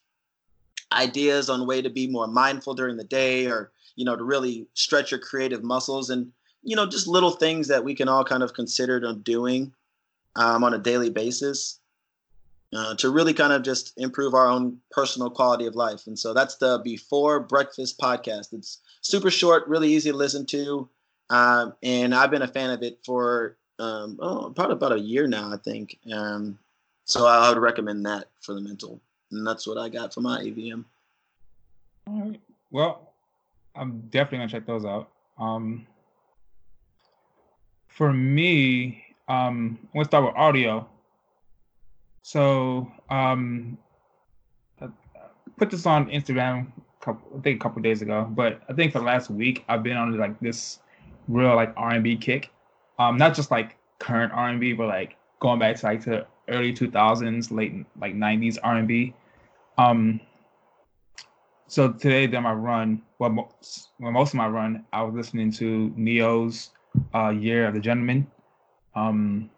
ideas 0.92 1.50
on 1.50 1.68
way 1.68 1.82
to 1.82 1.90
be 1.90 2.08
more 2.08 2.28
mindful 2.28 2.74
during 2.74 2.98
the 2.98 3.04
day 3.04 3.46
or 3.46 3.72
you 3.96 4.06
know 4.06 4.16
to 4.16 4.24
really 4.24 4.68
stretch 4.74 5.12
your 5.12 5.20
creative 5.20 5.64
muscles 5.64 6.10
and 6.10 6.32
you 6.64 6.76
know 6.76 6.88
just 6.88 7.08
little 7.08 7.30
things 7.30 7.68
that 7.68 7.84
we 7.84 7.94
can 7.94 8.08
all 8.08 8.24
kind 8.24 8.42
of 8.42 8.54
consider 8.56 9.00
doing 9.14 9.72
um, 10.36 10.64
on 10.64 10.74
a 10.74 10.80
daily 10.80 11.12
basis 11.12 11.80
uh, 12.74 12.96
to 12.96 13.10
really 13.12 13.34
kind 13.34 13.54
of 13.54 13.62
just 13.62 13.94
improve 13.98 14.34
our 14.34 14.48
own 14.48 14.78
personal 14.92 15.30
quality 15.30 15.66
of 15.66 15.76
life. 15.76 16.06
And 16.08 16.18
so 16.18 16.34
that's 16.34 16.58
the 16.58 16.80
before 16.84 17.40
breakfast 17.40 18.00
podcast. 18.00 18.54
It's 18.54 18.80
super 19.02 19.32
short 19.32 19.68
really 19.68 19.90
easy 19.94 20.12
to 20.12 20.18
listen 20.18 20.46
to 20.48 20.90
um, 21.30 21.74
and 21.84 22.14
i've 22.14 22.32
been 22.32 22.42
a 22.42 22.48
fan 22.48 22.70
of 22.70 22.84
it 22.84 23.00
for 23.06 23.58
um, 23.80 24.18
oh, 24.20 24.52
probably 24.54 24.74
about 24.74 24.92
a 24.92 25.00
year 25.00 25.28
now 25.28 25.54
i 25.54 25.58
think. 25.58 25.98
Um, 26.12 26.60
so 27.10 27.26
i 27.26 27.50
would 27.50 27.58
recommend 27.58 28.06
that 28.06 28.26
for 28.42 28.54
the 28.54 28.62
mental 28.62 29.02
and 29.32 29.46
that's 29.46 29.68
what 29.68 29.78
I 29.78 29.90
got 29.90 30.14
for 30.14 30.22
my 30.22 30.42
AVM. 30.42 30.86
All 32.08 32.22
right. 32.22 32.42
Well, 32.72 33.14
I'm 33.76 34.02
definitely 34.10 34.40
gonna 34.40 34.50
check 34.50 34.66
those 34.66 34.86
out. 34.86 35.10
Um, 35.38 35.86
for 37.88 38.12
me, 38.14 39.04
um, 39.28 39.80
let's 39.94 40.10
start 40.10 40.26
with 40.26 40.36
audio. 40.36 40.88
So, 42.22 42.92
um, 43.10 43.78
I 44.82 44.88
put 45.58 45.70
this 45.70 45.86
on 45.86 46.10
Instagram, 46.10 46.68
a 47.02 47.06
couple, 47.06 47.38
I 47.38 47.42
think 47.42 47.60
a 47.60 47.64
couple 47.64 47.82
days 47.82 48.02
ago. 48.02 48.28
But 48.30 48.62
I 48.70 48.74
think 48.74 48.92
for 48.92 49.00
the 49.00 49.06
last 49.06 49.30
week, 49.30 49.64
I've 49.68 49.84
been 49.84 49.98
on 49.98 50.16
like 50.18 50.40
this 50.40 50.80
real 51.28 51.56
like 51.56 51.74
R&B 51.78 52.18
kick. 52.18 52.50
Um, 52.98 53.18
not 53.18 53.36
just 53.36 53.52
like 53.52 53.78
current 54.00 54.34
R&B, 54.34 54.74
but 54.74 54.88
like 54.88 55.16
going 55.40 55.60
back 55.60 55.78
to 55.78 55.86
like 55.86 56.04
to 56.06 56.28
early 56.50 56.74
2000s, 56.74 57.52
late 57.52 57.86
like 58.00 58.16
90s 58.16 58.58
R&B. 58.64 59.14
Um, 59.78 60.20
so 61.68 61.92
today 61.94 62.26
that 62.26 62.42
my 62.42 62.52
run, 62.52 63.02
well, 63.20 63.30
most, 63.30 63.90
well, 64.00 64.12
most 64.12 64.34
of 64.34 64.38
my 64.38 64.48
run, 64.48 64.86
I 64.92 65.04
was 65.04 65.14
listening 65.14 65.52
to 65.54 65.94
Ne-Yo's 65.96 66.72
uh, 67.14 67.30
"Year 67.30 67.68
of 67.68 67.76
the 67.76 67.80
Gentleman" 67.80 68.26
um, 68.96 69.50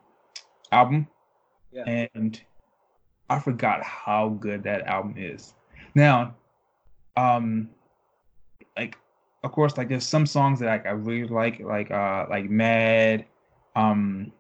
album, 0.72 1.08
yeah. 1.72 2.06
and 2.14 2.40
I 3.30 3.40
forgot 3.40 3.82
how 3.84 4.30
good 4.30 4.64
that 4.64 4.82
album 4.88 5.16
is. 5.18 5.54
Now, 5.96 6.36
um, 7.16 7.70
like, 8.78 8.98
of 9.44 9.54
course, 9.54 9.78
like 9.78 9.88
there's 9.88 10.06
some 10.06 10.26
songs 10.26 10.60
that 10.60 10.68
like, 10.68 10.86
I 10.86 10.92
really 10.92 11.30
like, 11.30 11.62
like 11.62 11.92
uh, 11.92 12.26
like 12.30 12.50
"Mad," 12.50 13.26
um, 13.76 14.34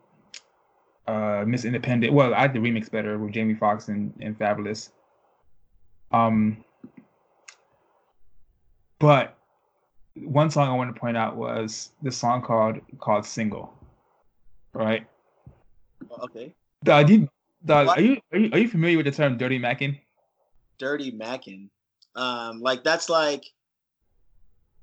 uh, 1.07 1.44
"Miss 1.45 1.65
Independent." 1.65 2.14
Well, 2.14 2.34
I 2.34 2.44
like 2.44 2.53
the 2.53 2.60
remix 2.60 2.90
better 2.90 3.18
with 3.18 3.34
Jamie 3.34 3.56
Foxx 3.56 3.88
and, 3.88 4.14
and 4.19 4.38
Fabolous. 4.38 4.90
Um, 6.11 6.64
but 8.99 9.38
one 10.15 10.49
song 10.49 10.68
I 10.68 10.76
want 10.76 10.94
to 10.94 10.99
point 10.99 11.18
out 11.18 11.36
was 11.36 11.91
the 12.02 12.11
song 12.11 12.41
called 12.41 12.78
called 12.99 13.26
"Single," 13.26 13.73
right? 14.73 15.07
Okay. 16.23 16.53
Doug, 16.84 17.10
you, 17.10 17.30
Doug, 17.65 17.88
are 17.88 18.02
you, 18.02 18.18
are 18.32 18.40
you 18.40 18.49
are 18.52 18.60
you 18.60 18.68
familiar 18.68 18.98
with 18.98 19.06
the 19.06 19.11
term 19.11 19.38
"dirty 19.38 19.60
macking"? 19.60 19.99
Dirty 20.78 21.11
macking, 21.11 21.69
um, 22.15 22.60
like 22.61 22.84
that's 22.84 23.07
like, 23.07 23.44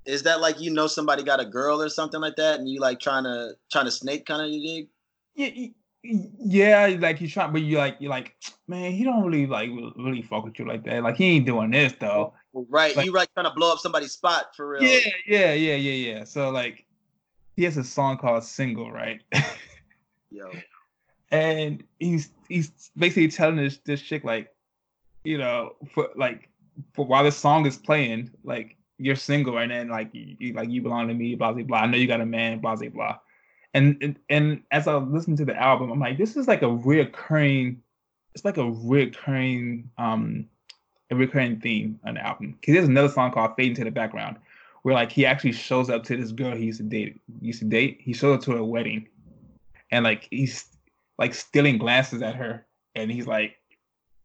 is 0.06 0.22
that 0.22 0.40
like 0.40 0.60
you 0.60 0.72
know 0.72 0.86
somebody 0.86 1.22
got 1.22 1.40
a 1.40 1.44
girl 1.44 1.82
or 1.82 1.88
something 1.88 2.20
like 2.20 2.36
that, 2.36 2.58
and 2.58 2.68
you 2.68 2.80
like 2.80 3.00
trying 3.00 3.24
to 3.24 3.52
trying 3.70 3.84
to 3.84 3.90
snake 3.90 4.26
kind 4.26 4.42
of 4.42 4.48
you 4.48 4.62
dig? 4.66 4.88
Yeah, 5.34 5.68
yeah, 6.08 6.96
like 6.98 7.18
he's 7.18 7.32
trying, 7.32 7.52
but 7.52 7.62
you 7.62 7.76
like 7.76 7.96
you're 7.98 8.10
like, 8.10 8.34
man, 8.66 8.92
he 8.92 9.04
don't 9.04 9.24
really 9.24 9.46
like 9.46 9.68
really 9.96 10.22
fuck 10.22 10.44
with 10.44 10.58
you 10.58 10.66
like 10.66 10.84
that. 10.84 11.02
Like 11.02 11.16
he 11.16 11.36
ain't 11.36 11.46
doing 11.46 11.70
this 11.70 11.92
though. 12.00 12.32
Right, 12.54 12.96
like, 12.96 13.06
you 13.06 13.12
like 13.12 13.32
trying 13.34 13.46
to 13.46 13.52
blow 13.52 13.72
up 13.72 13.78
somebody's 13.78 14.12
spot 14.12 14.56
for 14.56 14.70
real. 14.70 14.82
Yeah, 14.82 15.00
yeah, 15.26 15.52
yeah, 15.52 15.74
yeah, 15.74 16.12
yeah. 16.12 16.24
So 16.24 16.50
like, 16.50 16.86
he 17.56 17.64
has 17.64 17.76
a 17.76 17.84
song 17.84 18.16
called 18.16 18.44
"Single," 18.44 18.90
right? 18.90 19.20
Yo. 20.30 20.50
And 21.30 21.84
he's 21.98 22.30
he's 22.48 22.90
basically 22.96 23.28
telling 23.28 23.56
this 23.56 23.76
this 23.84 24.00
chick 24.00 24.24
like, 24.24 24.48
you 25.24 25.36
know, 25.36 25.76
for 25.92 26.08
like, 26.16 26.48
for 26.94 27.04
while 27.04 27.22
this 27.22 27.36
song 27.36 27.66
is 27.66 27.76
playing, 27.76 28.30
like 28.44 28.78
you're 28.96 29.14
single 29.14 29.54
right 29.54 29.68
now, 29.68 29.74
and 29.74 29.90
then 29.90 29.94
like 29.94 30.08
you 30.12 30.54
like 30.54 30.70
you 30.70 30.80
belong 30.80 31.06
to 31.08 31.12
me, 31.12 31.34
blah 31.34 31.52
blah 31.52 31.64
blah. 31.64 31.80
I 31.80 31.86
know 31.86 31.98
you 31.98 32.06
got 32.06 32.22
a 32.22 32.26
man, 32.26 32.60
blah 32.60 32.76
blah 32.76 32.88
blah 32.88 33.18
and, 33.74 34.18
and 34.28 34.62
as 34.70 34.86
I 34.86 34.96
listen 34.96 35.36
to 35.36 35.44
the 35.44 35.56
album, 35.56 35.90
I'm 35.90 36.00
like, 36.00 36.18
this 36.18 36.36
is 36.36 36.48
like 36.48 36.62
a 36.62 36.66
reoccurring, 36.66 37.76
it's 38.34 38.44
like 38.44 38.56
a 38.56 38.62
reoccurring 38.62 39.84
um 39.98 40.48
a 41.10 41.16
recurring 41.16 41.60
theme 41.60 41.98
on 42.04 42.14
the 42.14 42.26
album. 42.26 42.56
Because 42.60 42.74
there's 42.74 42.88
another 42.88 43.08
song 43.08 43.32
called 43.32 43.56
Fade 43.56 43.70
into 43.70 43.84
the 43.84 43.90
Background, 43.90 44.36
where 44.82 44.94
like 44.94 45.10
he 45.10 45.26
actually 45.26 45.52
shows 45.52 45.90
up 45.90 46.04
to 46.04 46.16
this 46.16 46.32
girl 46.32 46.54
he 46.54 46.64
used 46.64 46.78
to 46.78 46.84
date 46.84 47.20
used 47.40 47.60
to 47.60 47.66
date. 47.66 47.98
He 48.00 48.12
shows 48.12 48.36
up 48.36 48.44
to 48.44 48.52
her 48.52 48.64
wedding 48.64 49.08
and 49.90 50.04
like 50.04 50.28
he's 50.30 50.66
like 51.18 51.34
stealing 51.34 51.78
glances 51.78 52.22
at 52.22 52.34
her 52.36 52.66
and 52.94 53.10
he's 53.10 53.26
like, 53.26 53.56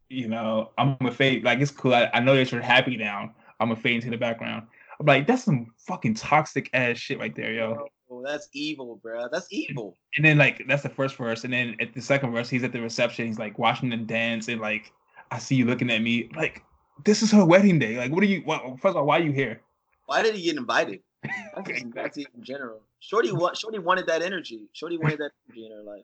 you 0.10 0.28
know, 0.28 0.72
I'm 0.78 0.98
gonna 0.98 1.12
fade 1.12 1.44
like 1.44 1.60
it's 1.60 1.72
cool. 1.72 1.94
I, 1.94 2.10
I 2.14 2.20
know 2.20 2.36
that 2.36 2.52
you're 2.52 2.62
happy 2.62 2.98
now. 2.98 3.34
I'm 3.60 3.70
gonna 3.70 3.80
fade 3.80 3.96
into 3.96 4.10
the 4.10 4.18
background. 4.18 4.68
I'm 5.00 5.06
like, 5.06 5.26
that's 5.26 5.44
some 5.44 5.74
fucking 5.78 6.16
toxic 6.16 6.70
ass 6.74 6.98
shit 6.98 7.20
right 7.20 7.36
there, 7.36 7.54
yo 7.54 7.88
that's 8.24 8.50
evil, 8.54 9.00
bro. 9.02 9.28
That's 9.32 9.48
evil. 9.52 9.98
And 10.18 10.26
then 10.26 10.38
like 10.38 10.64
that's 10.68 10.84
the 10.84 10.90
first 10.90 11.16
verse, 11.16 11.44
and 11.44 11.54
then 11.54 11.76
at 11.80 11.94
the 11.94 12.02
second 12.02 12.32
verse, 12.32 12.50
he's 12.50 12.64
at 12.64 12.72
the 12.72 12.82
reception. 12.82 13.28
He's 13.28 13.40
like 13.40 13.60
watching 13.60 13.90
them 13.90 14.06
dance, 14.06 14.48
and 14.48 14.62
like 14.62 14.92
I 15.32 15.40
see 15.40 15.56
you 15.56 15.66
looking 15.66 15.90
at 15.92 16.02
me. 16.02 16.30
Like 16.36 16.64
this 17.06 17.22
is 17.22 17.32
her 17.32 17.46
wedding 17.46 17.80
day. 17.80 17.98
Like 17.98 18.12
what 18.12 18.24
are 18.24 18.28
you? 18.28 18.42
What, 18.42 18.62
first 18.80 18.92
of 18.92 18.98
all, 18.98 19.06
why 19.06 19.20
are 19.20 19.24
you 19.24 19.32
here? 19.32 19.62
Why 20.06 20.22
did 20.22 20.36
he 20.36 20.44
get 20.44 20.58
invited? 20.58 21.02
That's, 21.56 21.70
just, 21.70 21.94
that's 21.94 22.18
in 22.18 22.26
general. 22.42 22.82
Shorty, 23.00 23.32
want, 23.32 23.56
Shorty 23.56 23.80
wanted 23.80 24.08
that 24.08 24.22
energy. 24.22 24.64
Shorty 24.74 24.98
wanted 24.98 25.20
that 25.20 25.32
energy 25.48 25.66
in 25.66 25.72
her 25.72 25.82
life. 25.82 26.04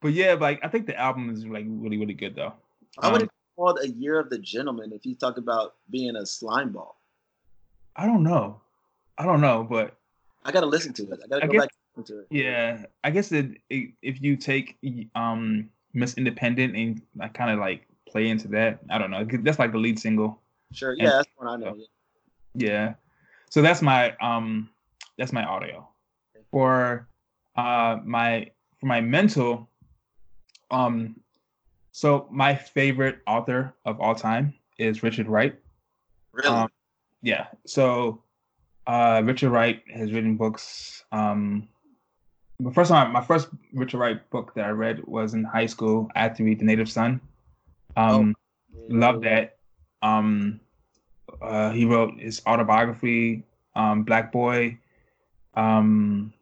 But 0.00 0.12
yeah, 0.12 0.34
like 0.34 0.60
I 0.62 0.68
think 0.68 0.86
the 0.86 0.96
album 0.96 1.30
is 1.30 1.44
like 1.44 1.64
really, 1.66 1.98
really 1.98 2.14
good 2.14 2.36
though. 2.36 2.52
I 2.98 3.10
would 3.10 3.22
have 3.22 3.30
um, 3.30 3.34
called 3.56 3.78
a 3.82 3.88
year 3.88 4.18
of 4.18 4.30
the 4.30 4.38
gentleman 4.38 4.92
if 4.92 5.04
you 5.04 5.14
talk 5.14 5.38
about 5.38 5.74
being 5.90 6.14
a 6.14 6.24
slime 6.26 6.70
ball. 6.70 7.00
I 7.96 8.06
don't 8.06 8.22
know. 8.22 8.60
I 9.18 9.24
don't 9.24 9.40
know, 9.40 9.66
but 9.68 9.96
I 10.44 10.52
gotta 10.52 10.66
listen 10.66 10.92
to 10.94 11.02
it. 11.04 11.20
I 11.24 11.28
gotta 11.28 11.44
I 11.44 11.46
go 11.46 11.52
guess, 11.52 11.68
back 11.96 12.04
to 12.06 12.18
it. 12.20 12.26
Yeah, 12.30 12.84
I 13.04 13.10
guess 13.10 13.28
that 13.28 13.54
if 13.70 14.22
you 14.22 14.36
take 14.36 14.78
um 15.14 15.68
Miss 15.94 16.14
Independent 16.14 16.76
and 16.76 17.02
I 17.20 17.28
kind 17.28 17.50
of 17.50 17.58
like 17.58 17.86
play 18.08 18.28
into 18.28 18.48
that, 18.48 18.80
I 18.90 18.98
don't 18.98 19.10
know. 19.10 19.26
That's 19.42 19.58
like 19.58 19.72
the 19.72 19.78
lead 19.78 19.98
single. 19.98 20.40
Sure. 20.72 20.94
Yeah, 20.94 21.04
and, 21.04 21.12
that's 21.12 21.28
one 21.36 21.48
I 21.48 21.56
know. 21.56 21.76
Yeah. 22.54 22.68
yeah. 22.68 22.94
So 23.50 23.62
that's 23.62 23.82
my 23.82 24.16
um 24.20 24.70
that's 25.18 25.32
my 25.32 25.44
audio. 25.44 25.88
For 26.50 27.06
uh 27.56 27.98
my 28.04 28.50
for 28.80 28.86
my 28.86 29.00
mental 29.00 29.68
um 30.70 31.16
so 31.92 32.26
my 32.30 32.54
favorite 32.54 33.18
author 33.26 33.74
of 33.84 34.00
all 34.00 34.14
time 34.14 34.54
is 34.78 35.02
Richard 35.02 35.28
Wright. 35.28 35.54
Really? 36.32 36.48
Um, 36.48 36.68
yeah. 37.20 37.48
So 37.66 38.22
uh, 38.86 39.22
Richard 39.24 39.50
Wright 39.50 39.82
has 39.92 40.12
written 40.12 40.36
books. 40.36 41.04
Um, 41.12 41.68
the 42.60 42.70
first 42.70 42.90
time, 42.90 43.12
my 43.12 43.22
first 43.22 43.48
Richard 43.72 43.98
Wright 43.98 44.30
book 44.30 44.54
that 44.54 44.66
I 44.66 44.70
read 44.70 45.04
was 45.06 45.34
in 45.34 45.44
high 45.44 45.66
school. 45.66 46.10
I 46.14 46.20
had 46.22 46.36
to 46.36 46.44
read 46.44 46.60
The 46.60 46.64
Native 46.64 46.90
Son. 46.90 47.20
Um, 47.96 48.34
oh. 48.74 48.80
Love 48.88 49.22
that. 49.22 49.56
Um, 50.02 50.60
uh, 51.40 51.70
he 51.70 51.84
wrote 51.84 52.18
his 52.18 52.42
autobiography, 52.46 53.44
um, 53.74 54.02
Black 54.02 54.32
Boy. 54.32 54.78
Um, 55.54 56.32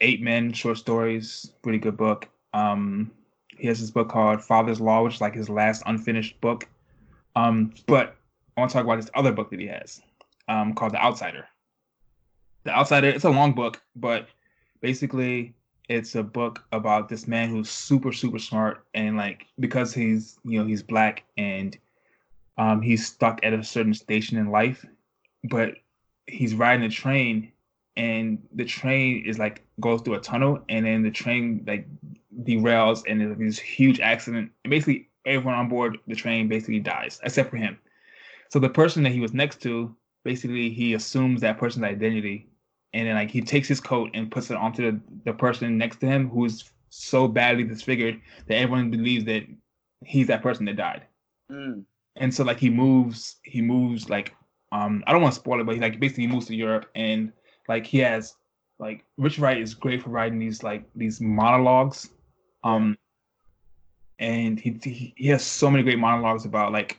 Eight 0.00 0.22
Men 0.22 0.52
short 0.52 0.78
stories, 0.78 1.50
pretty 1.62 1.78
good 1.78 1.96
book. 1.96 2.28
Um, 2.54 3.10
he 3.56 3.66
has 3.66 3.80
this 3.80 3.90
book 3.90 4.08
called 4.08 4.42
Father's 4.42 4.80
Law, 4.80 5.02
which 5.02 5.16
is 5.16 5.20
like 5.20 5.34
his 5.34 5.48
last 5.48 5.82
unfinished 5.86 6.40
book. 6.40 6.68
Um, 7.34 7.74
but 7.86 8.14
I 8.56 8.60
want 8.60 8.70
to 8.70 8.74
talk 8.74 8.84
about 8.84 9.00
this 9.00 9.10
other 9.14 9.32
book 9.32 9.50
that 9.50 9.58
he 9.58 9.66
has, 9.66 10.00
um, 10.48 10.74
called 10.74 10.92
The 10.92 11.02
Outsider. 11.02 11.46
The 12.68 12.74
Outsider. 12.74 13.08
It's 13.08 13.24
a 13.24 13.30
long 13.30 13.54
book, 13.54 13.80
but 13.96 14.28
basically 14.82 15.54
it's 15.88 16.14
a 16.16 16.22
book 16.22 16.62
about 16.70 17.08
this 17.08 17.26
man 17.26 17.48
who's 17.48 17.70
super 17.70 18.12
super 18.12 18.38
smart 18.38 18.84
and 18.92 19.16
like 19.16 19.46
because 19.58 19.94
he's 19.94 20.38
you 20.44 20.60
know 20.60 20.66
he's 20.66 20.82
black 20.82 21.24
and 21.38 21.78
um, 22.58 22.82
he's 22.82 23.06
stuck 23.06 23.40
at 23.42 23.54
a 23.54 23.64
certain 23.64 23.94
station 23.94 24.36
in 24.36 24.50
life, 24.50 24.84
but 25.44 25.76
he's 26.26 26.54
riding 26.54 26.84
a 26.84 26.90
train 26.90 27.50
and 27.96 28.38
the 28.52 28.66
train 28.66 29.24
is 29.24 29.38
like 29.38 29.64
goes 29.80 30.02
through 30.02 30.16
a 30.16 30.20
tunnel 30.20 30.62
and 30.68 30.84
then 30.84 31.02
the 31.02 31.10
train 31.10 31.64
like 31.66 31.88
derails 32.42 33.02
and 33.08 33.18
there's 33.22 33.38
this 33.38 33.58
huge 33.58 33.98
accident 34.00 34.52
and 34.64 34.70
basically 34.70 35.08
everyone 35.24 35.54
on 35.54 35.70
board 35.70 35.96
the 36.06 36.14
train 36.14 36.48
basically 36.48 36.80
dies 36.80 37.18
except 37.24 37.48
for 37.48 37.56
him 37.56 37.78
so 38.50 38.58
the 38.58 38.68
person 38.68 39.02
that 39.02 39.12
he 39.12 39.20
was 39.20 39.32
next 39.32 39.62
to 39.62 39.96
basically 40.22 40.68
he 40.68 40.92
assumes 40.92 41.40
that 41.40 41.56
person's 41.56 41.84
identity 41.84 42.47
and 42.92 43.06
then 43.06 43.14
like 43.14 43.30
he 43.30 43.40
takes 43.40 43.68
his 43.68 43.80
coat 43.80 44.10
and 44.14 44.30
puts 44.30 44.50
it 44.50 44.56
onto 44.56 44.90
the, 44.90 45.00
the 45.24 45.32
person 45.32 45.76
next 45.78 46.00
to 46.00 46.06
him 46.06 46.28
who's 46.28 46.70
so 46.90 47.28
badly 47.28 47.64
disfigured 47.64 48.20
that 48.46 48.56
everyone 48.56 48.90
believes 48.90 49.24
that 49.24 49.44
he's 50.04 50.26
that 50.26 50.42
person 50.42 50.64
that 50.66 50.76
died 50.76 51.02
Mm. 51.50 51.84
and 52.16 52.34
so 52.34 52.44
like 52.44 52.58
he 52.58 52.68
moves 52.68 53.36
he 53.42 53.62
moves 53.62 54.10
like 54.10 54.34
um 54.70 55.02
i 55.06 55.12
don't 55.12 55.22
want 55.22 55.32
to 55.32 55.40
spoil 55.40 55.60
it 55.60 55.64
but 55.64 55.74
he 55.76 55.80
like 55.80 55.98
basically 55.98 56.26
moves 56.26 56.44
to 56.46 56.54
europe 56.54 56.90
and 56.94 57.32
like 57.68 57.86
he 57.86 58.00
has 58.00 58.34
like 58.78 59.02
rich 59.16 59.38
wright 59.38 59.56
is 59.56 59.72
great 59.72 60.02
for 60.02 60.10
writing 60.10 60.38
these 60.38 60.62
like 60.62 60.84
these 60.94 61.22
monologues 61.22 62.10
um 62.64 62.98
and 64.18 64.60
he 64.60 64.78
he, 64.82 65.14
he 65.16 65.28
has 65.28 65.42
so 65.42 65.70
many 65.70 65.82
great 65.82 65.98
monologues 65.98 66.44
about 66.44 66.70
like 66.70 66.98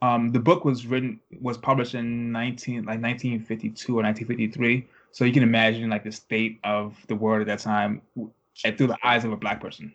um 0.00 0.32
the 0.32 0.40
book 0.40 0.64
was 0.64 0.86
written 0.86 1.20
was 1.40 1.58
published 1.58 1.94
in 1.94 2.32
19 2.32 2.84
like 2.84 3.02
1952 3.02 3.92
or 3.92 4.02
1953 4.02 4.86
so 5.18 5.24
you 5.24 5.32
can 5.32 5.42
imagine 5.42 5.90
like 5.90 6.04
the 6.04 6.12
state 6.12 6.60
of 6.62 6.94
the 7.08 7.16
world 7.16 7.40
at 7.40 7.48
that 7.48 7.58
time 7.58 8.00
through 8.76 8.86
the 8.86 8.96
eyes 9.02 9.24
of 9.24 9.32
a 9.32 9.36
black 9.36 9.60
person 9.60 9.92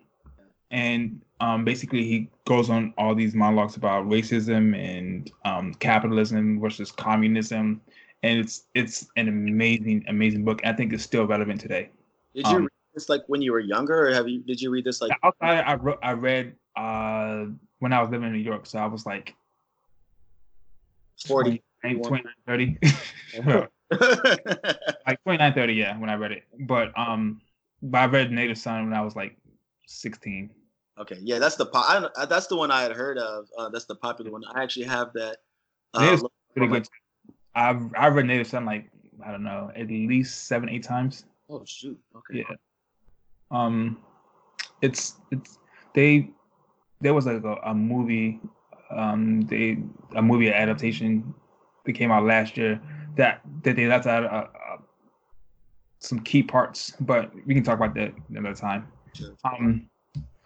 and 0.70 1.22
um, 1.40 1.64
basically 1.64 2.04
he 2.04 2.30
goes 2.44 2.70
on 2.70 2.94
all 2.98 3.16
these 3.16 3.34
monologues 3.34 3.78
about 3.78 4.06
racism 4.10 4.78
and 4.78 5.32
um, 5.45 5.74
capitalism 5.76 6.60
versus 6.60 6.91
communism 6.91 7.80
and 8.24 8.38
it's 8.38 8.66
it's 8.76 9.08
an 9.16 9.30
amazing 9.30 10.04
amazing 10.10 10.44
book 10.44 10.60
i 10.66 10.74
think 10.74 10.91
it's 10.91 11.04
still 11.04 11.26
relevant 11.26 11.62
today 11.62 11.90
Did 12.36 12.45
you 12.48 12.58
Um, 12.58 12.62
read 12.64 12.70
this 12.94 13.08
like 13.08 13.24
when 13.28 13.41
you 13.41 13.54
were 13.54 13.62
younger, 13.62 14.10
or 14.10 14.14
have 14.14 14.28
you? 14.28 14.41
Did 14.41 14.60
you 14.60 14.72
read 14.72 14.84
this 14.84 15.00
like? 15.00 15.12
Outside 15.24 15.64
i 15.66 15.76
wrote 15.76 16.00
i 16.04 16.12
read 16.12 16.54
uh 16.76 17.45
when 17.80 17.94
i 17.94 18.02
was 18.02 18.10
living 18.10 18.28
in 18.28 18.34
new 18.34 18.40
york 18.40 18.66
so 18.66 18.78
i 18.78 18.86
was 18.88 19.06
like 19.06 19.36
40. 21.26 21.64
29 21.82 22.24
30 22.45 22.78
like 25.07 25.21
29 25.23 25.53
30 25.53 25.73
yeah 25.73 25.97
when 25.97 26.09
i 26.09 26.15
read 26.15 26.31
it 26.31 26.43
but 26.61 26.97
um 26.97 27.41
but 27.81 27.97
i 27.99 28.05
read 28.05 28.31
native 28.31 28.57
son 28.57 28.85
when 28.85 28.93
i 28.93 29.01
was 29.01 29.15
like 29.15 29.38
16 29.88 30.49
okay, 30.97 31.17
yeah, 31.21 31.39
that's 31.39 31.55
the 31.55 31.65
po- 31.65 31.84
I, 31.88 31.99
don't- 31.99 32.13
uh, 32.15 32.25
that's 32.25 32.47
the 32.47 32.55
one 32.55 32.69
I 32.71 32.84
had 32.84 32.91
heard 32.91 33.17
of. 33.17 33.47
Uh, 33.57 33.67
that's 33.69 33.85
the 33.85 33.95
popular 33.95 34.31
one. 34.31 34.43
I 34.53 34.63
actually 34.63 34.85
have 34.85 35.11
that. 35.13 35.38
Uh, 35.93 36.17
pretty 36.53 36.67
good 36.67 36.88
i've 37.55 37.91
i've 37.97 38.15
read 38.15 38.25
native 38.25 38.47
son 38.47 38.65
like 38.65 38.89
i 39.25 39.31
don't 39.31 39.43
know 39.43 39.71
at 39.75 39.88
least 39.88 40.47
seven 40.47 40.69
eight 40.69 40.84
times 40.84 41.25
Oh 41.49 41.63
shoot. 41.65 41.99
Okay. 42.15 42.39
Yeah. 42.49 42.55
Um, 43.51 43.97
it's 44.81 45.15
it's 45.31 45.59
they 45.93 46.30
there 47.01 47.13
was 47.13 47.25
like 47.25 47.43
a, 47.43 47.55
a 47.65 47.73
movie 47.75 48.39
um 48.89 49.41
they 49.41 49.77
a 50.15 50.21
movie 50.21 50.51
adaptation 50.51 51.34
that 51.85 51.93
came 51.93 52.11
out 52.11 52.23
last 52.23 52.57
year 52.57 52.81
that 53.17 53.41
that 53.63 53.75
they 53.75 53.88
left 53.88 54.07
out 54.07 54.23
uh, 54.23 54.47
uh, 54.73 54.73
some 56.03 56.19
key 56.19 56.43
parts, 56.43 56.93
but 56.99 57.31
we 57.45 57.53
can 57.53 57.63
talk 57.63 57.77
about 57.77 57.95
that 57.95 58.13
another 58.30 58.53
time. 58.53 58.88
Sure. 59.13 59.35
Um, 59.45 59.89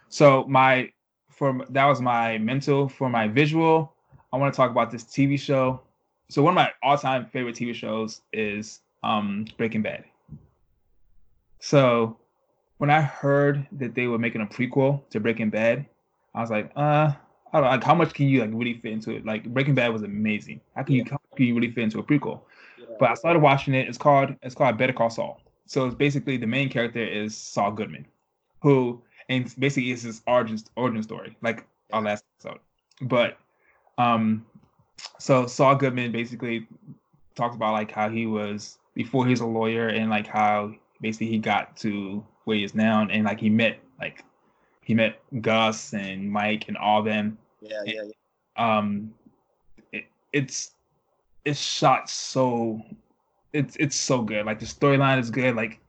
so 0.08 0.44
my 0.44 0.90
for 1.30 1.64
that 1.70 1.84
was 1.84 2.00
my 2.00 2.38
mental 2.38 2.88
for 2.88 3.08
my 3.08 3.28
visual. 3.28 3.94
I 4.32 4.36
want 4.36 4.52
to 4.52 4.56
talk 4.56 4.70
about 4.70 4.90
this 4.90 5.04
TV 5.04 5.38
show. 5.38 5.80
So 6.30 6.42
one 6.42 6.52
of 6.52 6.56
my 6.56 6.70
all-time 6.82 7.26
favorite 7.26 7.56
TV 7.56 7.74
shows 7.74 8.22
is 8.32 8.80
um 9.02 9.46
Breaking 9.56 9.82
Bad. 9.82 10.04
So 11.58 12.18
when 12.78 12.90
I 12.90 13.00
heard 13.00 13.66
that 13.72 13.94
they 13.94 14.06
were 14.06 14.18
making 14.18 14.42
a 14.42 14.46
prequel 14.46 15.08
to 15.10 15.18
Breaking 15.18 15.50
Bad, 15.50 15.86
I 16.34 16.40
was 16.40 16.50
like, 16.50 16.70
uh, 16.76 17.12
I 17.52 17.60
don't 17.60 17.62
know, 17.62 17.70
like 17.70 17.82
how 17.82 17.94
much 17.94 18.14
can 18.14 18.28
you 18.28 18.40
like 18.40 18.50
really 18.52 18.74
fit 18.74 18.92
into 18.92 19.10
it? 19.10 19.24
Like 19.26 19.44
Breaking 19.44 19.74
Bad 19.74 19.92
was 19.92 20.02
amazing. 20.02 20.60
How 20.76 20.84
can 20.84 20.94
you 20.94 21.04
how 21.10 21.18
can 21.34 21.46
you 21.46 21.54
really 21.54 21.70
fit 21.72 21.84
into 21.84 21.98
a 21.98 22.02
prequel? 22.02 22.42
Yeah. 22.78 22.86
But 23.00 23.10
I 23.10 23.14
started 23.14 23.40
watching 23.40 23.74
it. 23.74 23.88
It's 23.88 23.98
called 23.98 24.34
it's 24.42 24.54
called 24.54 24.78
Better 24.78 24.92
Call 24.92 25.10
Saul. 25.10 25.40
So 25.68 25.84
it's 25.84 25.94
basically 25.94 26.38
the 26.38 26.46
main 26.46 26.70
character 26.70 27.04
is 27.06 27.36
Saul 27.36 27.72
Goodman, 27.72 28.06
who 28.62 29.02
and 29.28 29.54
basically 29.58 29.90
is 29.90 30.02
his 30.02 30.22
origin 30.26 30.58
origin 30.76 31.02
story, 31.02 31.36
like 31.42 31.66
our 31.92 32.00
last 32.00 32.24
episode. 32.40 32.60
But 33.02 33.38
um, 33.98 34.46
so 35.18 35.46
Saul 35.46 35.76
Goodman 35.76 36.10
basically 36.10 36.66
talks 37.34 37.54
about 37.54 37.72
like 37.72 37.90
how 37.90 38.08
he 38.08 38.26
was 38.26 38.78
before 38.94 39.26
he 39.26 39.30
was 39.30 39.40
a 39.40 39.46
lawyer 39.46 39.88
and 39.88 40.08
like 40.08 40.26
how 40.26 40.72
basically 41.02 41.28
he 41.28 41.38
got 41.38 41.76
to 41.78 42.24
where 42.44 42.56
he 42.56 42.64
is 42.64 42.74
now 42.74 43.06
and 43.08 43.24
like 43.24 43.38
he 43.38 43.50
met 43.50 43.78
like 44.00 44.24
he 44.82 44.94
met 44.94 45.20
Gus 45.42 45.92
and 45.92 46.32
Mike 46.32 46.66
and 46.68 46.76
all 46.78 47.02
them 47.02 47.38
yeah, 47.60 47.82
yeah, 47.84 48.02
yeah. 48.04 48.76
um 48.76 49.14
it, 49.92 50.06
it's 50.32 50.72
it's 51.44 51.60
shot 51.60 52.08
so 52.10 52.82
it's 53.52 53.76
it's 53.76 53.96
so 53.96 54.22
good 54.22 54.44
like 54.44 54.58
the 54.58 54.66
storyline 54.66 55.18
is 55.18 55.30
good 55.30 55.54
like 55.56 55.80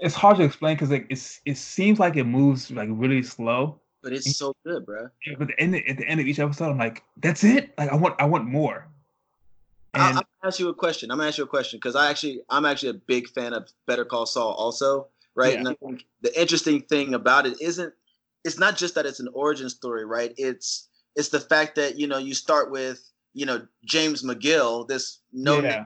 it's 0.00 0.14
hard 0.14 0.36
to 0.36 0.42
explain 0.42 0.74
because 0.76 0.90
like 0.90 1.06
it's 1.08 1.40
it 1.46 1.56
seems 1.56 1.98
like 1.98 2.16
it 2.16 2.24
moves 2.24 2.70
like 2.70 2.88
really 2.92 3.22
slow 3.22 3.80
But 4.02 4.12
it's 4.12 4.36
so 4.36 4.54
good, 4.66 4.84
bro. 4.84 5.08
but 5.38 5.48
the 5.48 5.60
end 5.60 5.74
at 5.76 5.96
the 5.96 6.06
end 6.06 6.20
of 6.20 6.26
each 6.26 6.38
episode 6.38 6.70
i'm 6.70 6.78
like 6.78 7.02
that's 7.18 7.44
it 7.44 7.72
like 7.78 7.90
i 7.90 7.94
want 7.94 8.14
i 8.18 8.24
want 8.24 8.44
more 8.44 8.86
I, 9.94 10.08
and 10.08 10.18
I'm 10.18 10.24
gonna 10.42 10.48
ask 10.48 10.58
you 10.58 10.68
a 10.68 10.74
question. 10.74 11.10
I'm 11.10 11.18
gonna 11.18 11.28
ask 11.28 11.38
you 11.38 11.44
a 11.44 11.48
question 11.48 11.78
because 11.78 11.94
I 11.94 12.10
actually 12.10 12.40
I'm 12.50 12.64
actually 12.64 12.90
a 12.90 12.94
big 12.94 13.28
fan 13.28 13.52
of 13.52 13.68
Better 13.86 14.04
Call 14.04 14.26
Saul 14.26 14.52
also, 14.54 15.06
right? 15.34 15.52
Yeah. 15.52 15.60
And 15.60 15.68
I 15.68 15.74
think 15.74 16.04
the 16.20 16.40
interesting 16.40 16.80
thing 16.82 17.14
about 17.14 17.46
it 17.46 17.60
isn't 17.60 17.94
it's 18.44 18.58
not 18.58 18.76
just 18.76 18.94
that 18.96 19.06
it's 19.06 19.20
an 19.20 19.28
origin 19.32 19.70
story, 19.70 20.04
right? 20.04 20.34
It's 20.36 20.88
it's 21.16 21.28
the 21.28 21.40
fact 21.40 21.76
that 21.76 21.98
you 21.98 22.06
know 22.06 22.18
you 22.18 22.34
start 22.34 22.70
with 22.70 23.08
you 23.34 23.46
know 23.46 23.66
James 23.84 24.22
McGill, 24.22 24.86
this 24.88 25.20
no 25.32 25.60
yeah, 25.60 25.84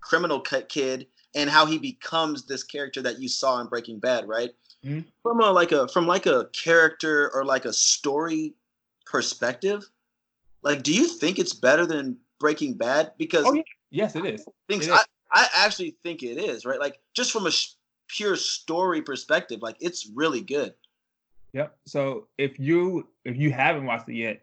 criminal 0.00 0.40
ki- 0.40 0.62
kid, 0.68 1.06
and 1.34 1.48
how 1.48 1.66
he 1.66 1.78
becomes 1.78 2.46
this 2.46 2.64
character 2.64 3.02
that 3.02 3.20
you 3.20 3.28
saw 3.28 3.60
in 3.60 3.68
Breaking 3.68 3.98
Bad, 3.98 4.26
right? 4.26 4.50
Mhm. 4.84 5.04
From 5.22 5.40
a 5.40 5.50
like 5.50 5.72
a 5.72 5.88
from 5.88 6.06
like 6.06 6.26
a 6.26 6.48
character 6.52 7.30
or 7.34 7.44
like 7.44 7.64
a 7.64 7.72
story 7.72 8.54
perspective, 9.06 9.84
like 10.62 10.82
do 10.82 10.92
you 10.94 11.06
think 11.06 11.38
it's 11.38 11.54
better 11.54 11.86
than 11.86 12.18
Breaking 12.38 12.74
Bad? 12.74 13.12
Because 13.18 13.46
Oh, 13.46 13.54
yeah. 13.54 13.62
yes 13.90 14.16
it 14.16 14.24
is 14.24 14.46
things 14.68 14.88
I, 14.88 14.94
is. 14.94 15.04
I 15.32 15.48
actually 15.54 15.96
think 16.02 16.22
it 16.22 16.38
is 16.38 16.64
right 16.64 16.80
like 16.80 17.00
just 17.14 17.32
from 17.32 17.46
a 17.46 17.50
sh- 17.50 17.74
pure 18.08 18.36
story 18.36 19.02
perspective 19.02 19.62
like 19.62 19.76
it's 19.80 20.08
really 20.14 20.40
good 20.40 20.74
Yep. 21.52 21.76
So 21.86 22.28
if 22.38 22.58
you 22.58 23.08
if 23.24 23.36
you 23.36 23.50
haven't 23.50 23.86
watched 23.86 24.08
it 24.08 24.14
yet, 24.14 24.42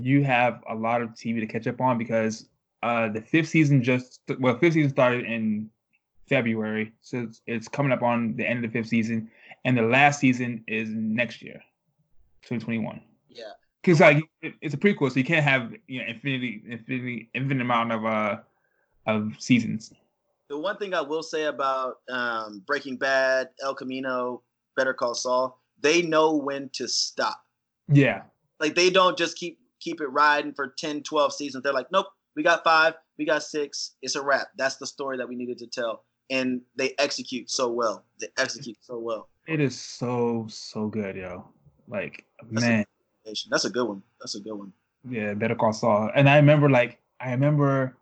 you 0.00 0.24
have 0.24 0.62
a 0.68 0.74
lot 0.74 1.02
of 1.02 1.10
TV 1.10 1.40
to 1.40 1.46
catch 1.46 1.66
up 1.66 1.80
on 1.80 1.98
because 1.98 2.46
uh 2.82 3.08
the 3.08 3.20
fifth 3.20 3.48
season 3.48 3.82
just 3.82 4.20
well 4.38 4.58
fifth 4.58 4.74
season 4.74 4.90
started 4.90 5.24
in 5.24 5.70
February, 6.28 6.92
so 7.02 7.22
it's, 7.22 7.42
it's 7.46 7.68
coming 7.68 7.92
up 7.92 8.02
on 8.02 8.34
the 8.36 8.46
end 8.48 8.64
of 8.64 8.70
the 8.72 8.78
fifth 8.78 8.88
season, 8.88 9.30
and 9.64 9.76
the 9.76 9.82
last 9.82 10.20
season 10.20 10.64
is 10.66 10.88
next 10.88 11.42
year, 11.42 11.60
2021. 12.42 13.00
yeah 13.28 13.44
Because 13.82 14.00
like 14.00 14.24
it- 14.40 14.54
it's 14.60 14.72
a 14.74 14.78
prequel, 14.78 15.10
so 15.10 15.18
you 15.18 15.24
can't 15.24 15.44
have 15.44 15.72
you 15.88 16.00
know 16.00 16.06
infinity 16.08 16.62
infinity 16.68 17.28
infinite 17.34 17.60
amount 17.60 17.92
of 17.92 18.04
uh 18.06 18.38
of 19.06 19.34
seasons. 19.38 19.92
the 20.48 20.56
one 20.58 20.76
thing 20.76 20.94
i 20.94 21.00
will 21.00 21.22
say 21.24 21.44
about 21.44 21.96
um, 22.08 22.62
breaking 22.66 22.96
bad 22.96 23.48
el 23.62 23.74
camino 23.74 24.42
better 24.76 24.94
call 24.94 25.14
saul 25.14 25.60
they 25.80 26.02
know 26.02 26.34
when 26.36 26.68
to 26.72 26.86
stop 26.86 27.42
Yeah. 27.88 28.22
like 28.60 28.74
they 28.74 28.88
don't 28.90 29.18
just 29.18 29.36
keep 29.36 29.58
keep 29.80 30.00
it 30.00 30.06
riding 30.06 30.52
for 30.54 30.68
10 30.78 31.02
12 31.02 31.32
seasons 31.34 31.62
they're 31.64 31.72
like 31.72 31.90
nope 31.90 32.06
we 32.36 32.42
got 32.42 32.64
five 32.64 32.94
we 33.18 33.24
got 33.24 33.42
six 33.42 33.92
it's 34.02 34.14
a 34.16 34.22
wrap 34.22 34.48
that's 34.56 34.76
the 34.76 34.86
story 34.86 35.16
that 35.16 35.28
we 35.28 35.34
needed 35.36 35.58
to 35.58 35.66
tell 35.66 36.04
and 36.30 36.60
they 36.76 36.94
execute 36.98 37.50
so 37.50 37.68
well 37.70 38.04
they 38.20 38.28
execute 38.38 38.76
so 38.80 38.98
well 38.98 39.28
It 39.46 39.60
is 39.60 39.78
so 39.78 40.46
so 40.48 40.86
good, 40.88 41.16
yo. 41.16 41.46
Like 41.88 42.24
That's 42.50 42.64
a- 42.64 42.68
man. 42.68 42.84
that's 43.50 43.64
a 43.64 43.70
good 43.70 43.86
one 43.88 44.02
that's 44.20 44.34
a 44.36 44.40
good 44.40 44.54
one 44.54 44.72
Yeah, 45.08 45.34
Better 45.34 45.54
Call 45.56 45.72
Saul. 45.72 46.10
And 46.14 46.28
I 46.28 46.36
remember 46.36 46.70
like 46.70 46.98
I 47.20 47.30
remember 47.32 47.96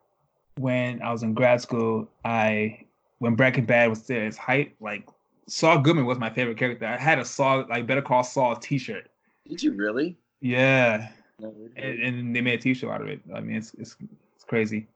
when 0.59 1.01
I 1.03 1.11
was 1.13 1.23
in 1.23 1.33
grad 1.35 1.61
school, 1.61 2.09
I 2.25 2.85
when 3.19 3.35
Breaking 3.35 3.65
Bad 3.65 3.89
was 3.91 4.09
at 4.11 4.19
its 4.19 4.37
height, 4.37 4.77
like 4.81 5.09
Saul 5.49 5.79
Goodman 5.81 6.05
was 6.07 6.19
my 6.19 6.31
favorite 6.31 6.59
character. 6.59 6.87
I 6.87 6.97
had 6.99 7.19
a 7.19 7.25
Saul 7.25 7.65
like 7.69 7.87
Better 7.87 8.03
Call 8.03 8.23
Saul 8.23 8.57
T-shirt. 8.57 9.09
Did 9.49 9.63
you 9.63 9.73
really? 9.73 10.17
Yeah, 10.41 11.09
and, 11.43 12.01
and 12.03 12.37
they 12.37 12.41
made 12.41 12.59
a 12.59 12.63
T-shirt 12.63 12.91
out 12.91 13.01
of 13.01 13.09
it. 13.09 13.21
I 13.35 13.41
mean, 13.41 13.57
it's 13.57 13.75
it's, 13.75 13.97
it's 14.37 14.45
crazy. 14.45 14.87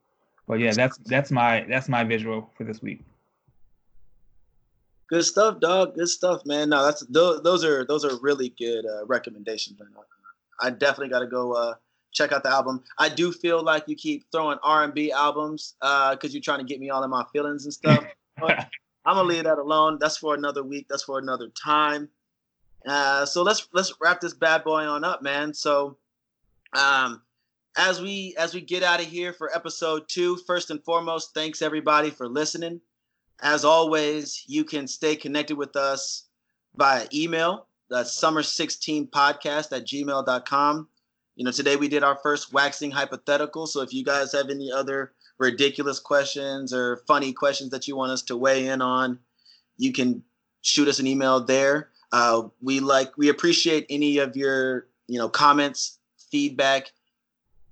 But 0.47 0.61
yeah, 0.61 0.73
that's 0.73 0.99
that's 0.99 1.31
my 1.31 1.65
that's 1.69 1.89
my 1.89 2.05
visual 2.05 2.51
for 2.57 2.65
this 2.65 2.83
week. 2.83 3.05
Good 5.09 5.25
stuff, 5.25 5.61
dog. 5.61 5.95
Good 5.95 6.09
stuff, 6.09 6.45
man. 6.47 6.71
No, 6.71 6.85
that's 6.85 7.01
those, 7.07 7.43
those 7.43 7.65
are 7.65 7.85
those 7.85 8.05
are 8.05 8.17
really 8.21 8.51
good 8.59 8.85
uh, 8.87 9.05
recommendations. 9.07 9.79
Man. 9.79 9.89
I 10.61 10.71
definitely 10.71 11.09
got 11.09 11.21
to 11.21 11.27
go 11.27 11.53
uh, 11.53 11.75
check 12.13 12.33
out 12.33 12.43
the 12.43 12.51
album. 12.51 12.83
I 12.99 13.09
do 13.09 13.33
feel 13.33 13.63
like 13.63 13.85
you 13.87 13.97
keep 13.97 14.25
throwing 14.33 14.59
R 14.63 14.85
and 14.85 14.95
B 14.95 15.13
albums 15.13 15.75
because 15.81 16.19
uh, 16.25 16.29
you're 16.31 16.43
trying 16.43 16.61
to 16.61 16.65
get 16.65 16.81
me 16.81 16.91
all 16.91 17.03
in 17.05 17.11
my 17.11 17.25
feelings 17.33 17.65
and 17.65 17.75
stuff. 17.75 18.05
But 18.37 18.67
I'm 19.07 19.15
gonna 19.15 19.29
leave 19.29 19.45
that 19.45 19.59
alone. 19.59 19.99
That's 20.01 20.17
for 20.17 20.35
another 20.35 20.65
week. 20.65 20.87
That's 20.89 21.05
for 21.05 21.21
another 21.21 21.51
time. 21.51 22.09
Uh, 22.87 23.25
so 23.25 23.43
let's 23.43 23.69
let's 23.73 23.95
wrap 24.01 24.21
this 24.21 24.35
bad 24.35 24.65
boy 24.65 24.83
on 24.83 25.05
up, 25.05 25.23
man. 25.23 25.55
So, 25.55 25.97
um, 26.75 27.23
as 27.77 28.01
we 28.01 28.35
as 28.39 28.55
we 28.55 28.61
get 28.61 28.83
out 28.83 29.01
of 29.01 29.07
here 29.07 29.33
for 29.33 29.55
episode 29.55 30.09
two, 30.09 30.37
first 30.47 30.71
and 30.71 30.83
foremost, 30.85 31.35
thanks 31.35 31.63
everybody 31.63 32.11
for 32.11 32.29
listening. 32.29 32.81
As 33.43 33.65
always, 33.65 34.45
you 34.47 34.65
can 34.65 34.87
stay 34.87 35.17
connected 35.17 35.57
with 35.57 35.77
us 35.77 36.27
via 36.77 37.07
email. 37.13 37.67
That's 37.91 38.19
summer16podcast 38.19 39.73
at 39.73 39.87
gmail.com. 39.87 40.89
You 41.37 41.45
know, 41.45 41.51
today 41.51 41.77
we 41.77 41.89
did 41.89 42.05
our 42.05 42.17
first 42.23 42.53
waxing 42.53 42.93
hypothetical. 42.93 43.67
So 43.67 43.81
if 43.81 43.93
you 43.93 44.05
guys 44.05 44.33
have 44.33 44.51
any 44.51 44.71
other 44.71 45.13
ridiculous 45.39 45.99
questions 45.99 46.73
or 46.73 47.03
funny 47.09 47.33
questions 47.33 47.71
that 47.71 47.89
you 47.89 47.97
want 47.97 48.13
us 48.13 48.23
to 48.23 48.37
weigh 48.37 48.69
in 48.69 48.81
on, 48.81 49.19
you 49.77 49.93
can 49.93 50.23
shoot 50.63 50.89
us 50.89 51.01
an 51.01 51.07
email 51.07 51.41
there. 51.41 51.91
Uh, 52.13 52.49
we 52.63 52.79
like 52.79 53.17
we 53.19 53.29
appreciate 53.29 53.87
any 53.91 54.19
of 54.19 54.37
your 54.37 54.87
you 55.09 55.19
know 55.19 55.29
comments, 55.29 55.99
feedback 56.35 56.91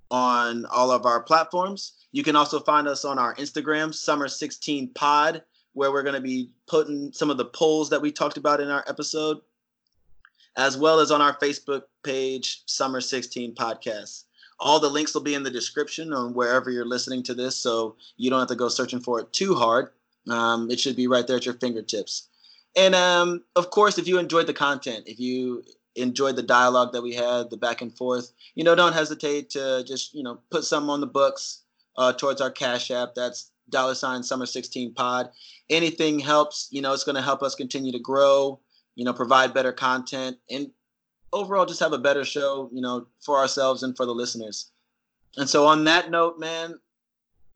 on 0.09 0.65
all 0.67 0.89
of 0.89 1.05
our 1.05 1.21
platforms. 1.21 1.95
You 2.13 2.23
can 2.23 2.37
also 2.37 2.61
find 2.61 2.87
us 2.87 3.03
on 3.03 3.19
our 3.19 3.35
Instagram, 3.35 3.93
Summer 3.93 4.29
16 4.29 4.91
Pod, 4.95 5.43
where 5.73 5.91
we're 5.91 6.01
going 6.01 6.15
to 6.15 6.21
be 6.21 6.49
putting 6.65 7.11
some 7.11 7.29
of 7.29 7.35
the 7.35 7.43
polls 7.43 7.89
that 7.89 8.01
we 8.01 8.09
talked 8.09 8.37
about 8.37 8.61
in 8.61 8.69
our 8.69 8.85
episode, 8.87 9.41
as 10.55 10.77
well 10.77 11.01
as 11.01 11.11
on 11.11 11.21
our 11.21 11.37
Facebook 11.39 11.81
page, 12.05 12.61
Summer 12.67 13.01
16 13.01 13.53
Podcast. 13.53 14.23
All 14.61 14.79
the 14.79 14.89
links 14.89 15.13
will 15.13 15.23
be 15.23 15.33
in 15.33 15.43
the 15.43 15.51
description 15.51 16.13
on 16.13 16.33
wherever 16.33 16.71
you're 16.71 16.85
listening 16.85 17.21
to 17.23 17.33
this, 17.33 17.57
so 17.57 17.97
you 18.15 18.29
don't 18.29 18.39
have 18.39 18.47
to 18.47 18.55
go 18.55 18.69
searching 18.69 19.01
for 19.01 19.19
it 19.19 19.33
too 19.33 19.55
hard. 19.55 19.89
Um, 20.29 20.71
it 20.71 20.79
should 20.79 20.95
be 20.95 21.07
right 21.07 21.27
there 21.27 21.35
at 21.35 21.45
your 21.45 21.55
fingertips. 21.55 22.29
And 22.77 22.95
um, 22.95 23.43
of 23.57 23.71
course, 23.71 23.97
if 23.97 24.07
you 24.07 24.19
enjoyed 24.19 24.47
the 24.47 24.53
content, 24.53 25.03
if 25.05 25.19
you 25.19 25.65
enjoyed 25.95 26.35
the 26.35 26.43
dialogue 26.43 26.91
that 26.93 27.03
we 27.03 27.13
had, 27.13 27.49
the 27.49 27.57
back 27.57 27.81
and 27.81 27.95
forth, 27.95 28.31
you 28.55 28.63
know, 28.63 28.75
don't 28.75 28.93
hesitate 28.93 29.49
to 29.51 29.83
just, 29.85 30.13
you 30.13 30.23
know, 30.23 30.39
put 30.49 30.63
some 30.63 30.89
on 30.89 31.01
the 31.01 31.07
books 31.07 31.61
uh, 31.97 32.13
towards 32.13 32.41
our 32.41 32.51
Cash 32.51 32.91
App. 32.91 33.15
That's 33.15 33.51
dollar 33.69 33.95
sign 33.95 34.23
summer 34.23 34.45
16 34.45 34.93
pod. 34.93 35.29
Anything 35.69 36.19
helps, 36.19 36.67
you 36.71 36.81
know, 36.81 36.93
it's 36.93 37.03
going 37.03 37.15
to 37.15 37.21
help 37.21 37.43
us 37.43 37.55
continue 37.55 37.91
to 37.91 37.99
grow, 37.99 38.59
you 38.95 39.05
know, 39.05 39.13
provide 39.13 39.53
better 39.53 39.71
content 39.71 40.37
and 40.49 40.71
overall 41.33 41.65
just 41.65 41.79
have 41.79 41.93
a 41.93 41.97
better 41.97 42.23
show, 42.23 42.69
you 42.71 42.81
know, 42.81 43.07
for 43.21 43.39
ourselves 43.39 43.83
and 43.83 43.97
for 43.97 44.05
the 44.05 44.13
listeners. 44.13 44.71
And 45.35 45.49
so 45.49 45.65
on 45.65 45.85
that 45.85 46.11
note, 46.11 46.39
man, 46.39 46.79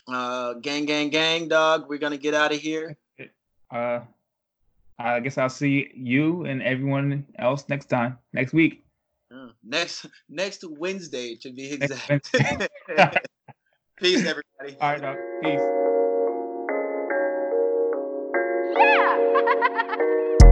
uh, 0.07 0.53
gang, 0.53 0.85
gang, 0.85 1.09
gang, 1.09 1.47
dog, 1.47 1.87
we're 1.87 1.99
going 1.99 2.11
to 2.11 2.17
get 2.17 2.33
out 2.33 2.53
of 2.53 2.59
here. 2.59 2.97
Uh, 3.69 3.99
I 4.99 5.19
guess 5.19 5.37
I'll 5.37 5.49
see 5.49 5.91
you 5.93 6.45
and 6.45 6.61
everyone 6.61 7.25
else 7.37 7.65
next 7.69 7.85
time, 7.85 8.17
next 8.33 8.53
week. 8.53 8.83
Uh, 9.31 9.49
next 9.63 10.05
next 10.29 10.63
Wednesday 10.67 11.35
to 11.35 11.51
be 11.51 11.71
exact. 11.71 12.31
Peace, 13.97 14.25
everybody. 14.25 14.77
All 14.81 14.91
right, 14.91 15.01
dog. 15.01 15.17
Peace. 15.43 15.59
Yeah. 18.77 20.37